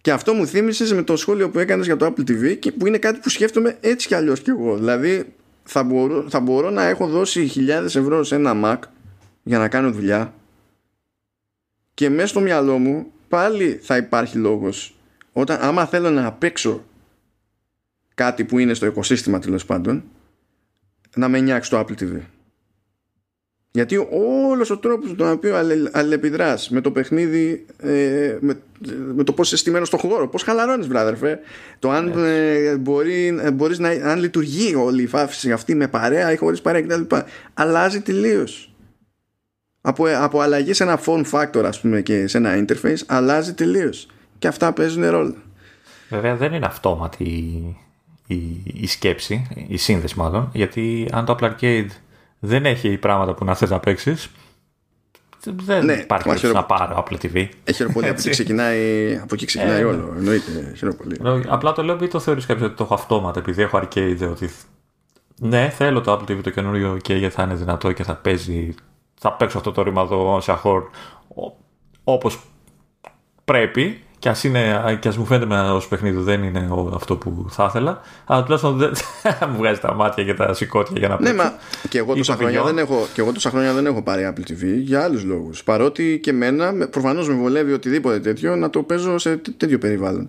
Και 0.00 0.12
αυτό 0.12 0.32
μου 0.32 0.46
θύμισες 0.46 0.92
με 0.92 1.02
το 1.02 1.16
σχόλιο 1.16 1.50
που 1.50 1.58
έκανες 1.58 1.86
για 1.86 1.96
το 1.96 2.06
Apple 2.06 2.30
TV 2.30 2.58
και 2.58 2.72
που 2.72 2.86
είναι 2.86 2.98
κάτι 2.98 3.18
που 3.18 3.28
σκέφτομαι 3.28 3.76
έτσι 3.80 4.06
κι 4.06 4.14
αλλιώς 4.14 4.40
κι 4.40 4.50
εγώ. 4.50 4.76
Δηλαδή 4.76 5.34
θα 5.62 5.82
μπορώ, 5.82 6.24
θα 6.28 6.40
μπορώ 6.40 6.70
να 6.70 6.84
έχω 6.84 7.06
δώσει 7.06 7.46
χιλιάδες 7.46 7.96
ευρώ 7.96 8.24
σε 8.24 8.34
ένα 8.34 8.52
Mac 8.64 8.88
για 9.42 9.58
να 9.58 9.68
κάνω 9.68 9.90
δουλειά 9.90 10.34
και 11.94 12.10
μέσα 12.10 12.26
στο 12.26 12.40
μυαλό 12.40 12.78
μου 12.78 13.06
πάλι 13.28 13.80
θα 13.82 13.96
υπάρχει 13.96 14.38
λόγος 14.38 14.96
όταν 15.32 15.58
άμα 15.60 15.86
θέλω 15.86 16.10
να 16.10 16.32
παίξω 16.32 16.84
κάτι 18.14 18.44
που 18.44 18.58
είναι 18.58 18.74
στο 18.74 18.86
οικοσύστημα 18.86 19.38
τέλος 19.38 19.64
πάντων 19.64 20.04
να 21.16 21.28
με 21.28 21.40
νιάξει 21.40 21.70
το 21.70 21.78
Apple 21.78 22.02
TV. 22.02 22.20
Γιατί 23.76 24.08
όλος 24.50 24.70
ο 24.70 24.78
τρόπος 24.78 25.10
με 25.10 25.16
τον 25.16 25.30
οποίο 25.30 25.56
αλληλεπιδράς 25.92 26.70
με 26.70 26.80
το 26.80 26.90
παιχνίδι, 26.90 27.66
ε, 27.78 28.36
με, 28.40 28.60
με, 29.14 29.24
το 29.24 29.32
πώς 29.32 29.46
είσαι 29.46 29.56
στημένος 29.56 29.88
στον 29.88 29.98
χώρο, 29.98 30.28
πώς 30.28 30.42
χαλαρώνεις 30.42 30.86
βράδερφε, 30.86 31.38
το 31.78 31.90
αν, 31.90 32.12
ε, 32.16 32.76
μπορεί, 32.76 33.38
ε, 33.42 33.50
μπορείς 33.50 33.78
να, 33.78 33.88
αν 33.88 34.18
λειτουργεί 34.18 34.74
όλη 34.74 35.02
η 35.02 35.06
φάφηση 35.06 35.52
αυτή 35.52 35.74
με 35.74 35.88
παρέα 35.88 36.32
ή 36.32 36.36
χωρίς 36.36 36.60
παρέα 36.60 36.82
κτλ. 36.82 37.16
Αλλάζει 37.54 38.00
τελείως. 38.00 38.74
Από, 39.80 40.06
από 40.06 40.40
αλλαγή 40.40 40.72
σε 40.72 40.82
ένα 40.82 41.00
phone 41.06 41.24
factor 41.30 41.64
ας 41.64 41.80
πούμε 41.80 42.00
και 42.00 42.26
σε 42.26 42.38
ένα 42.38 42.64
interface 42.64 43.02
αλλάζει 43.06 43.54
τελείως. 43.54 44.06
Και 44.38 44.48
αυτά 44.48 44.72
παίζουν 44.72 45.10
ρόλο. 45.10 45.34
Βέβαια 46.08 46.36
δεν 46.36 46.52
είναι 46.52 46.66
αυτόματη 46.66 47.24
η, 48.26 48.62
η, 48.64 48.86
σκέψη, 48.86 49.46
η 49.68 49.76
σύνδεση 49.76 50.18
μάλλον, 50.18 50.50
γιατί 50.52 51.08
αν 51.12 51.24
το 51.24 51.36
Apple 51.40 51.50
Arcade 51.50 51.88
δεν 52.44 52.66
έχει 52.66 52.98
πράγματα 52.98 53.34
που 53.34 53.44
να 53.44 53.54
θες 53.54 53.70
να 53.70 53.80
παίξεις. 53.80 54.30
Δεν 55.46 55.84
ναι, 55.84 55.92
υπάρχει 55.92 56.24
περίπτωση 56.24 56.54
να 56.54 56.64
πάρω 56.64 57.04
Apple 57.06 57.14
TV. 57.14 57.48
Έχει 57.64 57.92
πολύ. 57.92 58.08
από 58.08 58.18
εκεί 58.18 58.30
ξεκινάει, 58.30 59.16
από 59.22 59.34
εκεί 59.34 59.46
ξεκινάει 59.46 59.80
ε, 59.80 59.84
όλο. 59.84 60.12
Εννοείται. 60.16 60.72
Χειροπολί. 60.76 61.20
Απλά 61.48 61.72
το 61.72 61.82
λέω 61.82 61.94
επειδή 61.94 62.10
το 62.10 62.20
θεωρείς 62.20 62.46
κάποιος 62.46 62.66
ότι 62.66 62.76
το 62.76 62.84
έχω 62.84 62.94
αυτόματα, 62.94 63.38
επειδή 63.38 63.62
έχω 63.62 63.78
arcade. 63.82 64.28
Ότι 64.30 64.50
ναι, 65.40 65.68
θέλω 65.68 66.00
το 66.00 66.12
Apple 66.12 66.30
TV 66.30 66.40
το 66.42 66.50
καινούριο 66.50 66.96
και 67.02 67.14
γιατί 67.14 67.34
θα 67.34 67.42
είναι 67.42 67.54
δυνατό 67.54 67.92
και 67.92 68.02
θα 68.02 68.14
παίζει. 68.14 68.74
Θα 69.20 69.32
παίξω 69.32 69.58
αυτό 69.58 69.72
το 69.72 69.82
ρήμα 69.82 70.02
εδώ 70.02 70.40
σε 70.40 70.52
αχώρ 70.52 70.82
όπως 72.04 72.40
πρέπει 73.44 74.02
και 74.24 74.30
ας 74.30 74.44
ας 75.06 75.16
μου 75.16 75.24
φαίνεται 75.24 75.46
με 75.46 75.70
ω 75.70 75.82
παιχνίδι 75.88 76.22
δεν 76.22 76.42
είναι 76.42 76.68
αυτό 76.94 77.16
που 77.16 77.46
θα 77.50 77.66
ήθελα, 77.68 78.00
αλλά 78.24 78.42
τουλάχιστον 78.42 78.78
δεν 79.22 79.50
μου 79.50 79.56
βγάζει 79.56 79.80
τα 79.80 79.94
μάτια 79.94 80.24
και 80.24 80.34
τα 80.34 80.54
σηκώτια 80.54 80.98
για 80.98 81.08
να 81.08 81.16
πει. 81.16 81.22
Ναι, 81.22 81.32
μα 81.32 81.54
και 81.88 81.98
εγώ, 81.98 82.14
τόσα 82.14 82.34
χρόνια 82.34 82.62
δεν 82.62 82.78
έχω, 82.78 83.06
και 83.14 83.20
εγώ 83.20 83.32
τόσα 83.32 83.50
χρόνια 83.50 83.72
δεν 83.72 83.86
έχω 83.86 84.02
πάρει 84.02 84.32
Apple 84.32 84.50
TV 84.50 84.62
για 84.78 85.02
άλλους 85.02 85.24
λόγους. 85.24 85.64
Παρότι 85.64 86.20
και 86.22 86.30
εμένα 86.30 86.88
προφανώς 86.90 87.28
με 87.28 87.34
βολεύει 87.34 87.72
οτιδήποτε 87.72 88.20
τέτοιο 88.20 88.56
να 88.56 88.70
το 88.70 88.82
παίζω 88.82 89.18
σε 89.18 89.40
τέτοιο 89.56 89.78
περιβάλλον. 89.78 90.28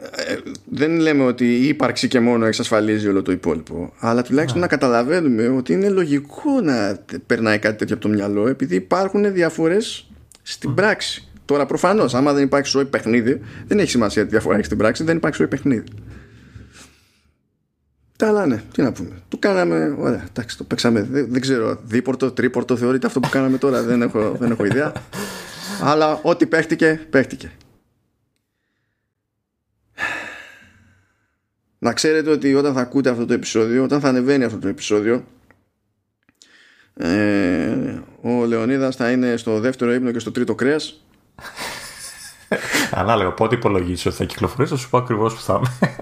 Ε, 0.00 0.36
δεν 0.64 0.98
λέμε 1.00 1.24
ότι 1.24 1.44
η 1.44 1.68
ύπαρξη 1.68 2.08
και 2.08 2.20
μόνο 2.20 2.46
εξασφαλίζει 2.46 3.08
όλο 3.08 3.22
το 3.22 3.32
υπόλοιπο, 3.32 3.92
αλλά 3.98 4.22
τουλάχιστον 4.22 4.60
ναι. 4.60 4.66
να 4.66 4.72
καταλαβαίνουμε 4.72 5.48
ότι 5.48 5.72
είναι 5.72 5.88
λογικό 5.88 6.60
να 6.62 6.98
περνάει 7.26 7.58
κάτι 7.58 7.76
τέτοιο 7.76 7.94
από 7.94 8.08
το 8.08 8.10
μυαλό, 8.10 8.48
επειδή 8.48 8.74
υπάρχουν 8.74 9.32
διαφορές 9.32 10.10
στην 10.42 10.74
πράξη. 10.74 11.25
Τώρα 11.46 11.66
προφανώς, 11.66 12.14
άμα 12.14 12.32
δεν 12.32 12.42
υπάρχει 12.42 12.70
ζωή 12.70 12.84
παιχνίδι, 12.84 13.40
δεν 13.66 13.78
έχει 13.78 13.90
σημασία 13.90 14.22
τι 14.22 14.28
διαφορά 14.28 14.54
έχεις 14.54 14.66
στην 14.66 14.78
πράξη, 14.78 15.04
δεν 15.04 15.16
υπάρχει 15.16 15.36
ζωή 15.36 15.48
παιχνίδι. 15.48 15.84
Τα 18.16 18.28
άλλα 18.28 18.46
ναι, 18.46 18.62
τι 18.72 18.82
να 18.82 18.92
πούμε. 18.92 19.10
Το 19.28 19.36
κάναμε, 19.36 19.96
ωραία, 19.98 20.24
εντάξει, 20.28 20.56
το 20.56 20.64
παίξαμε. 20.64 21.02
Δεν, 21.02 21.26
δεν 21.30 21.40
ξέρω, 21.40 21.80
δίπορτο, 21.84 22.32
τρίπορτο 22.32 22.76
θεωρείται 22.76 23.06
αυτό 23.06 23.20
που 23.20 23.28
κάναμε 23.28 23.58
τώρα, 23.58 23.82
δεν 23.82 24.02
έχω, 24.02 24.36
δεν 24.38 24.50
έχω 24.50 24.64
ιδέα. 24.64 24.92
Αλλά 25.82 26.20
ό,τι 26.22 26.46
παίχτηκε, 26.46 27.06
παίχτηκε. 27.10 27.50
Να 31.78 31.92
ξέρετε 31.92 32.30
ότι 32.30 32.54
όταν 32.54 32.74
θα 32.74 32.80
ακούτε 32.80 33.10
αυτό 33.10 33.26
το 33.26 33.32
επεισόδιο, 33.32 33.82
όταν 33.82 34.00
θα 34.00 34.08
ανεβαίνει 34.08 34.44
αυτό 34.44 34.58
το 34.58 34.68
επεισόδιο, 34.68 35.24
ε, 36.94 38.00
ο 38.20 38.44
Λεωνίδας 38.44 38.96
θα 38.96 39.10
είναι 39.10 39.36
στο 39.36 39.60
δεύτερο 39.60 39.94
ύπνο 39.94 40.10
και 40.10 40.18
στο 40.18 40.30
τρίτο 40.30 40.54
κρέας 40.54 41.05
Ανάλογα 43.00 43.32
πότε 43.32 43.54
υπολογίσει 43.54 44.08
ότι 44.08 44.16
θα 44.16 44.24
κυκλοφορήσει, 44.24 44.74
θα 44.74 44.78
σου 44.78 44.90
πω 44.90 44.98
ακριβώς 44.98 45.34
που 45.34 45.40
θα 45.40 45.54
είμαι. 45.54 45.96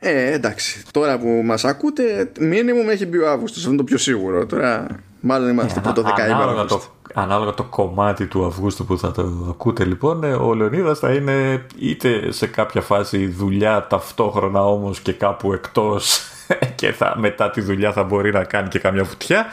Ε, 0.00 0.32
εντάξει. 0.32 0.82
Τώρα 0.90 1.18
που 1.18 1.42
μας 1.44 1.64
ακούτε, 1.64 2.32
μήνυμο 2.40 2.80
έχει 2.90 3.06
μπει 3.06 3.18
ο 3.18 3.30
Αύγουστος. 3.30 3.58
Αυτό 3.58 3.68
είναι 3.68 3.78
το 3.78 3.84
πιο 3.84 3.98
σίγουρο. 3.98 4.46
Τώρα, 4.46 4.86
μάλλον 5.20 5.48
είμαστε 5.48 5.80
πρώτο 5.80 6.02
δεκαήμερο. 6.02 6.42
Ανάλογα, 6.42 6.64
το, 6.64 6.82
ανάλογα 7.14 7.54
το 7.54 7.62
κομμάτι 7.62 8.26
του 8.26 8.44
Αυγούστου 8.44 8.84
που 8.84 8.98
θα 8.98 9.12
το 9.12 9.46
ακούτε, 9.48 9.84
λοιπόν, 9.84 10.24
ε, 10.24 10.32
ο 10.32 10.54
Λεωνίδας 10.54 10.98
θα 10.98 11.12
είναι 11.12 11.66
είτε 11.78 12.32
σε 12.32 12.46
κάποια 12.46 12.80
φάση 12.80 13.26
δουλειά 13.26 13.86
ταυτόχρονα 13.86 14.64
όμως 14.64 15.00
και 15.00 15.12
κάπου 15.12 15.52
εκτός 15.52 16.20
και 16.74 16.92
θα, 16.92 17.14
μετά 17.18 17.50
τη 17.50 17.60
δουλειά 17.60 17.92
θα 17.92 18.02
μπορεί 18.02 18.32
να 18.32 18.44
κάνει 18.44 18.68
και 18.68 18.78
καμιά 18.78 19.04
βουτιά 19.04 19.46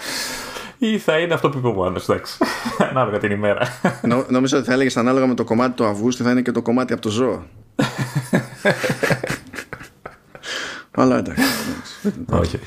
ή 0.77 0.97
θα 0.97 1.17
είναι 1.17 1.33
αυτό 1.33 1.49
που 1.49 1.57
είπε 1.57 1.67
ο 1.67 1.73
Μάνος. 1.73 2.09
Εντάξει. 2.09 2.37
Ανάλογα 2.89 3.17
την 3.17 3.31
ημέρα. 3.31 3.67
Νο, 4.01 4.25
νομίζω 4.29 4.57
ότι 4.57 4.67
θα 4.67 4.73
έλεγες 4.73 4.97
ανάλογα 4.97 5.27
με 5.27 5.33
το 5.33 5.43
κομμάτι 5.43 5.75
του 5.75 5.85
Αυγούστου 5.85 6.23
θα 6.23 6.31
είναι 6.31 6.41
και 6.41 6.51
το 6.51 6.61
κομμάτι 6.61 6.93
από 6.93 7.01
το 7.01 7.09
ζώο. 7.09 7.45
Αλλά 10.97 11.17
εντάξει. 11.17 11.43
Όχι. 12.29 12.59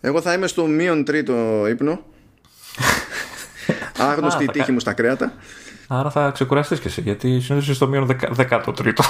Εγώ 0.00 0.20
θα 0.20 0.32
είμαι 0.32 0.46
στο 0.46 0.66
μείον 0.66 1.04
τρίτο 1.04 1.66
ύπνο. 1.66 2.00
Άγνωστη 4.10 4.44
η 4.44 4.46
τύχη 4.46 4.72
μου 4.72 4.80
στα 4.80 4.92
κρέατα. 4.92 5.32
Άρα 5.88 6.10
θα 6.10 6.30
ξεκουραστείς 6.30 6.80
και 6.80 6.88
εσύ, 6.88 7.00
γιατί 7.00 7.40
συνήθως 7.40 7.76
στο 7.76 7.86
μείον 7.86 8.18
δεκάτο 8.30 8.72
τρίτο. 8.72 9.02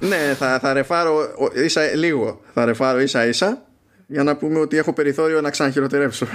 ναι, 0.00 0.34
θα, 0.38 0.58
θα 0.58 0.72
ρεφάρω 0.72 1.18
ίσα, 1.64 1.82
λίγο. 1.94 2.40
Θα 2.54 2.64
ρεφάρω 2.64 3.00
ίσα 3.00 3.26
ίσα 3.26 3.62
για 4.10 4.22
να 4.22 4.36
πούμε 4.36 4.58
ότι 4.58 4.76
έχω 4.76 4.92
περιθώριο 4.92 5.40
να 5.40 5.50
ξαναχειροτερεύσω. 5.50 6.26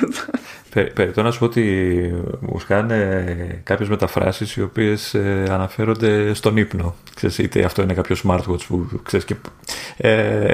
Περιτώ 0.94 1.22
να 1.22 1.32
σου 1.32 1.40
πω 1.40 1.46
ότι 1.46 1.64
μου 2.40 2.60
σκάνε 2.60 3.62
κάποιες 3.64 3.90
μεταφράσεις 3.90 4.56
οι 4.56 4.62
οποίες 4.62 5.14
ε, 5.14 5.46
αναφέρονται 5.50 6.34
στον 6.34 6.58
ύπνο. 6.58 6.96
Ξέρεις, 7.16 7.38
είτε 7.38 7.64
αυτό 7.64 7.82
είναι 7.82 7.94
κάποιος 7.94 8.24
smartwatch 8.28 8.66
που 8.68 8.90
ξέρεις 9.04 9.26
και 9.26 9.36
ε, 9.98 10.54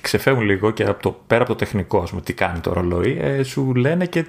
ξεφεύγουν 0.00 0.44
λίγο 0.44 0.70
και 0.70 0.84
από 0.84 1.02
το, 1.02 1.20
πέρα 1.26 1.42
από 1.42 1.52
το 1.52 1.58
τεχνικό, 1.58 1.98
ας 1.98 2.10
πούμε, 2.10 2.22
τι 2.22 2.32
κάνει 2.32 2.58
το 2.58 2.72
ρολόι, 2.72 3.18
ε, 3.20 3.42
σου 3.42 3.74
λένε 3.74 4.06
και 4.06 4.24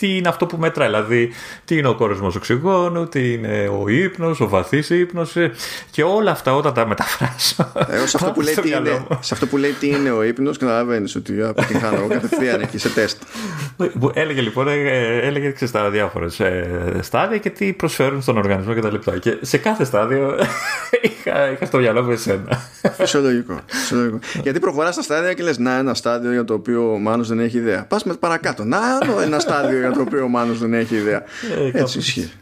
τι 0.00 0.16
είναι 0.16 0.28
αυτό 0.28 0.46
που 0.46 0.56
μετράει. 0.56 0.88
Δηλαδή, 0.88 1.32
τι 1.64 1.76
είναι 1.76 1.88
ο 1.88 1.94
κορεσμός 1.94 2.34
οξυγόνου, 2.34 3.08
τι 3.08 3.32
είναι 3.32 3.70
ο 3.80 3.88
ύπνος, 3.88 4.40
ο 4.40 4.48
βαθύς 4.48 4.90
ύπνος 4.90 5.36
ε, 5.36 5.52
και 5.90 6.02
όλα 6.02 6.30
αυτά 6.30 6.54
όταν 6.54 6.74
τα 6.74 6.86
μεταφράσω. 6.86 7.72
Εγώ 7.88 8.06
σε 8.06 8.16
αυτό, 8.16 8.30
που 8.32 8.40
λέει, 8.40 8.54
τι 8.54 8.68
είναι, 8.68 9.06
σε 9.20 9.34
αυτό 9.34 9.46
που 9.46 9.56
λέει 9.56 9.70
τι 9.70 9.88
είναι 9.88 10.10
ο 10.10 10.22
ύπνος, 10.22 10.58
καταλαβαίνεις 10.58 11.16
ότι 11.16 11.42
αποτυγχάνω 11.42 11.96
εγώ 11.96 12.06
κατευθείαν 12.06 12.60
εκεί 12.60 12.78
σε 12.78 12.88
τεστ. 12.88 13.22
Έλεγε 14.14 14.40
λοιπόν, 14.40 14.68
ε, 14.68 15.18
έλεγε 15.18 15.50
ξέρεις, 15.50 15.72
τα 15.72 15.90
διάφορα 15.90 16.26
στάδια 17.00 17.38
και 17.38 17.50
τι 17.50 17.72
προσφέρουν 17.72 18.22
στον 18.22 18.36
οργανισμό 18.36 18.74
κτλ. 18.74 18.96
Και, 18.96 19.18
και 19.18 19.38
σε 19.40 19.58
κάθε 19.58 19.84
στάδιο 19.84 20.34
είχα, 21.08 21.50
είχα 21.50 21.66
στο 21.66 21.78
μυαλό 21.78 22.02
μου 22.02 22.10
εσένα. 22.10 22.62
Φυσιολογικό. 22.96 23.60
φυσιολογικό. 23.66 24.18
Γιατί 24.42 24.58
προχωράς 24.58 24.94
στα 24.94 25.02
στάδια 25.02 25.32
και 25.32 25.42
λες, 25.42 25.58
Να, 25.58 25.78
ένα 25.78 25.94
στάδιο 25.94 26.32
για 26.32 26.44
το 26.44 26.54
οποίο 26.54 26.92
ο 26.92 26.98
Μάνος 26.98 27.28
δεν 27.28 27.40
έχει 27.40 27.56
ιδέα. 27.56 27.84
Πας 27.84 28.04
με 28.04 28.14
παρακάτω. 28.14 28.64
Να, 28.64 28.78
ένα 29.24 29.38
στάδιο 29.38 29.78
για 29.90 29.98
το 29.98 30.06
οποίο 30.06 30.24
ο 30.24 30.28
Μάνος 30.28 30.58
δεν 30.58 30.74
έχει 30.74 30.94
ιδέα. 30.94 31.24
Ε, 31.72 31.78
Έτσι 31.78 31.98
ισχύει. 31.98 32.32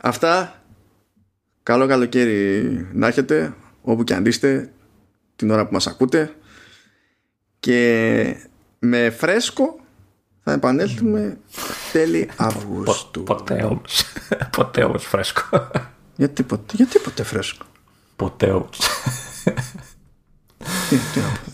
Αυτά. 0.00 0.62
Καλό 1.62 1.86
καλοκαίρι 1.86 2.86
να 2.92 3.06
έχετε 3.06 3.54
όπου 3.82 4.04
και 4.04 4.14
αν 4.14 4.26
είστε 4.26 4.72
την 5.36 5.50
ώρα 5.50 5.66
που 5.66 5.72
μας 5.72 5.86
ακούτε 5.86 6.34
και 7.60 8.36
με 8.78 9.10
φρέσκο 9.10 9.80
θα 10.44 10.52
επανέλθουμε 10.52 11.38
τέλη 11.92 12.30
Αυγούστου. 12.36 13.22
Ποτέ 13.22 13.62
όμως. 13.62 14.04
Ποτέ 14.56 14.84
όμως 14.84 15.04
φρέσκο. 15.04 15.70
Γιατί 16.16 16.42
ποτέ, 16.42 16.74
γιατί 16.76 16.98
ποτέ 16.98 17.22
φρέσκο. 17.22 17.64
Ποτέ 18.16 18.50
όμως. 18.50 18.78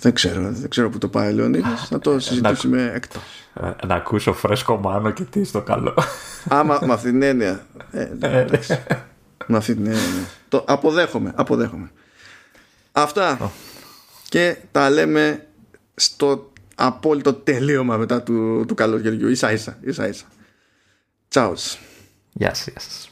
Δεν 0.00 0.12
ξέρω, 0.12 0.52
δεν 0.52 0.68
ξέρω 0.68 0.90
που 0.90 0.98
το 0.98 1.08
πάει 1.08 1.32
ο 1.32 1.34
Λεωνίδας. 1.34 1.88
Θα 1.88 1.98
το 1.98 2.18
συζητήσουμε 2.18 2.90
εκτός. 2.94 3.22
Ε, 3.54 3.86
να 3.86 3.94
ακούσω 3.94 4.32
φρέσκο 4.32 4.76
μάνο 4.76 5.10
και 5.10 5.22
τι 5.22 5.44
στο 5.44 5.62
καλό. 5.62 5.94
Άμα 6.48 6.78
με 6.86 6.92
αυτή 6.92 7.10
την 7.10 7.22
έννοια. 7.22 7.66
Ε, 7.90 8.08
ε, 8.20 8.44
με 9.46 9.56
αυτή 9.56 9.74
την 9.74 9.86
έννοια. 9.86 10.02
Ναι. 10.02 10.26
Το 10.48 10.64
αποδέχομαι, 10.66 11.32
αποδέχομαι. 11.34 11.90
Αυτά. 12.92 13.50
Και 14.28 14.56
τα 14.72 14.90
λέμε 14.90 15.46
στο 15.94 16.52
απόλυτο 16.74 17.34
τελείωμα 17.34 17.96
μετά 17.96 18.22
του, 18.22 18.64
του 18.68 18.74
καλοκαιριού. 18.74 19.28
Ίσα 19.28 19.52
ίσα. 19.52 19.78
ίσα, 19.80 20.08
ίσα. 20.08 20.24
Τσάους. 21.28 21.78
Γεια 22.32 22.54
σας. 22.54 23.07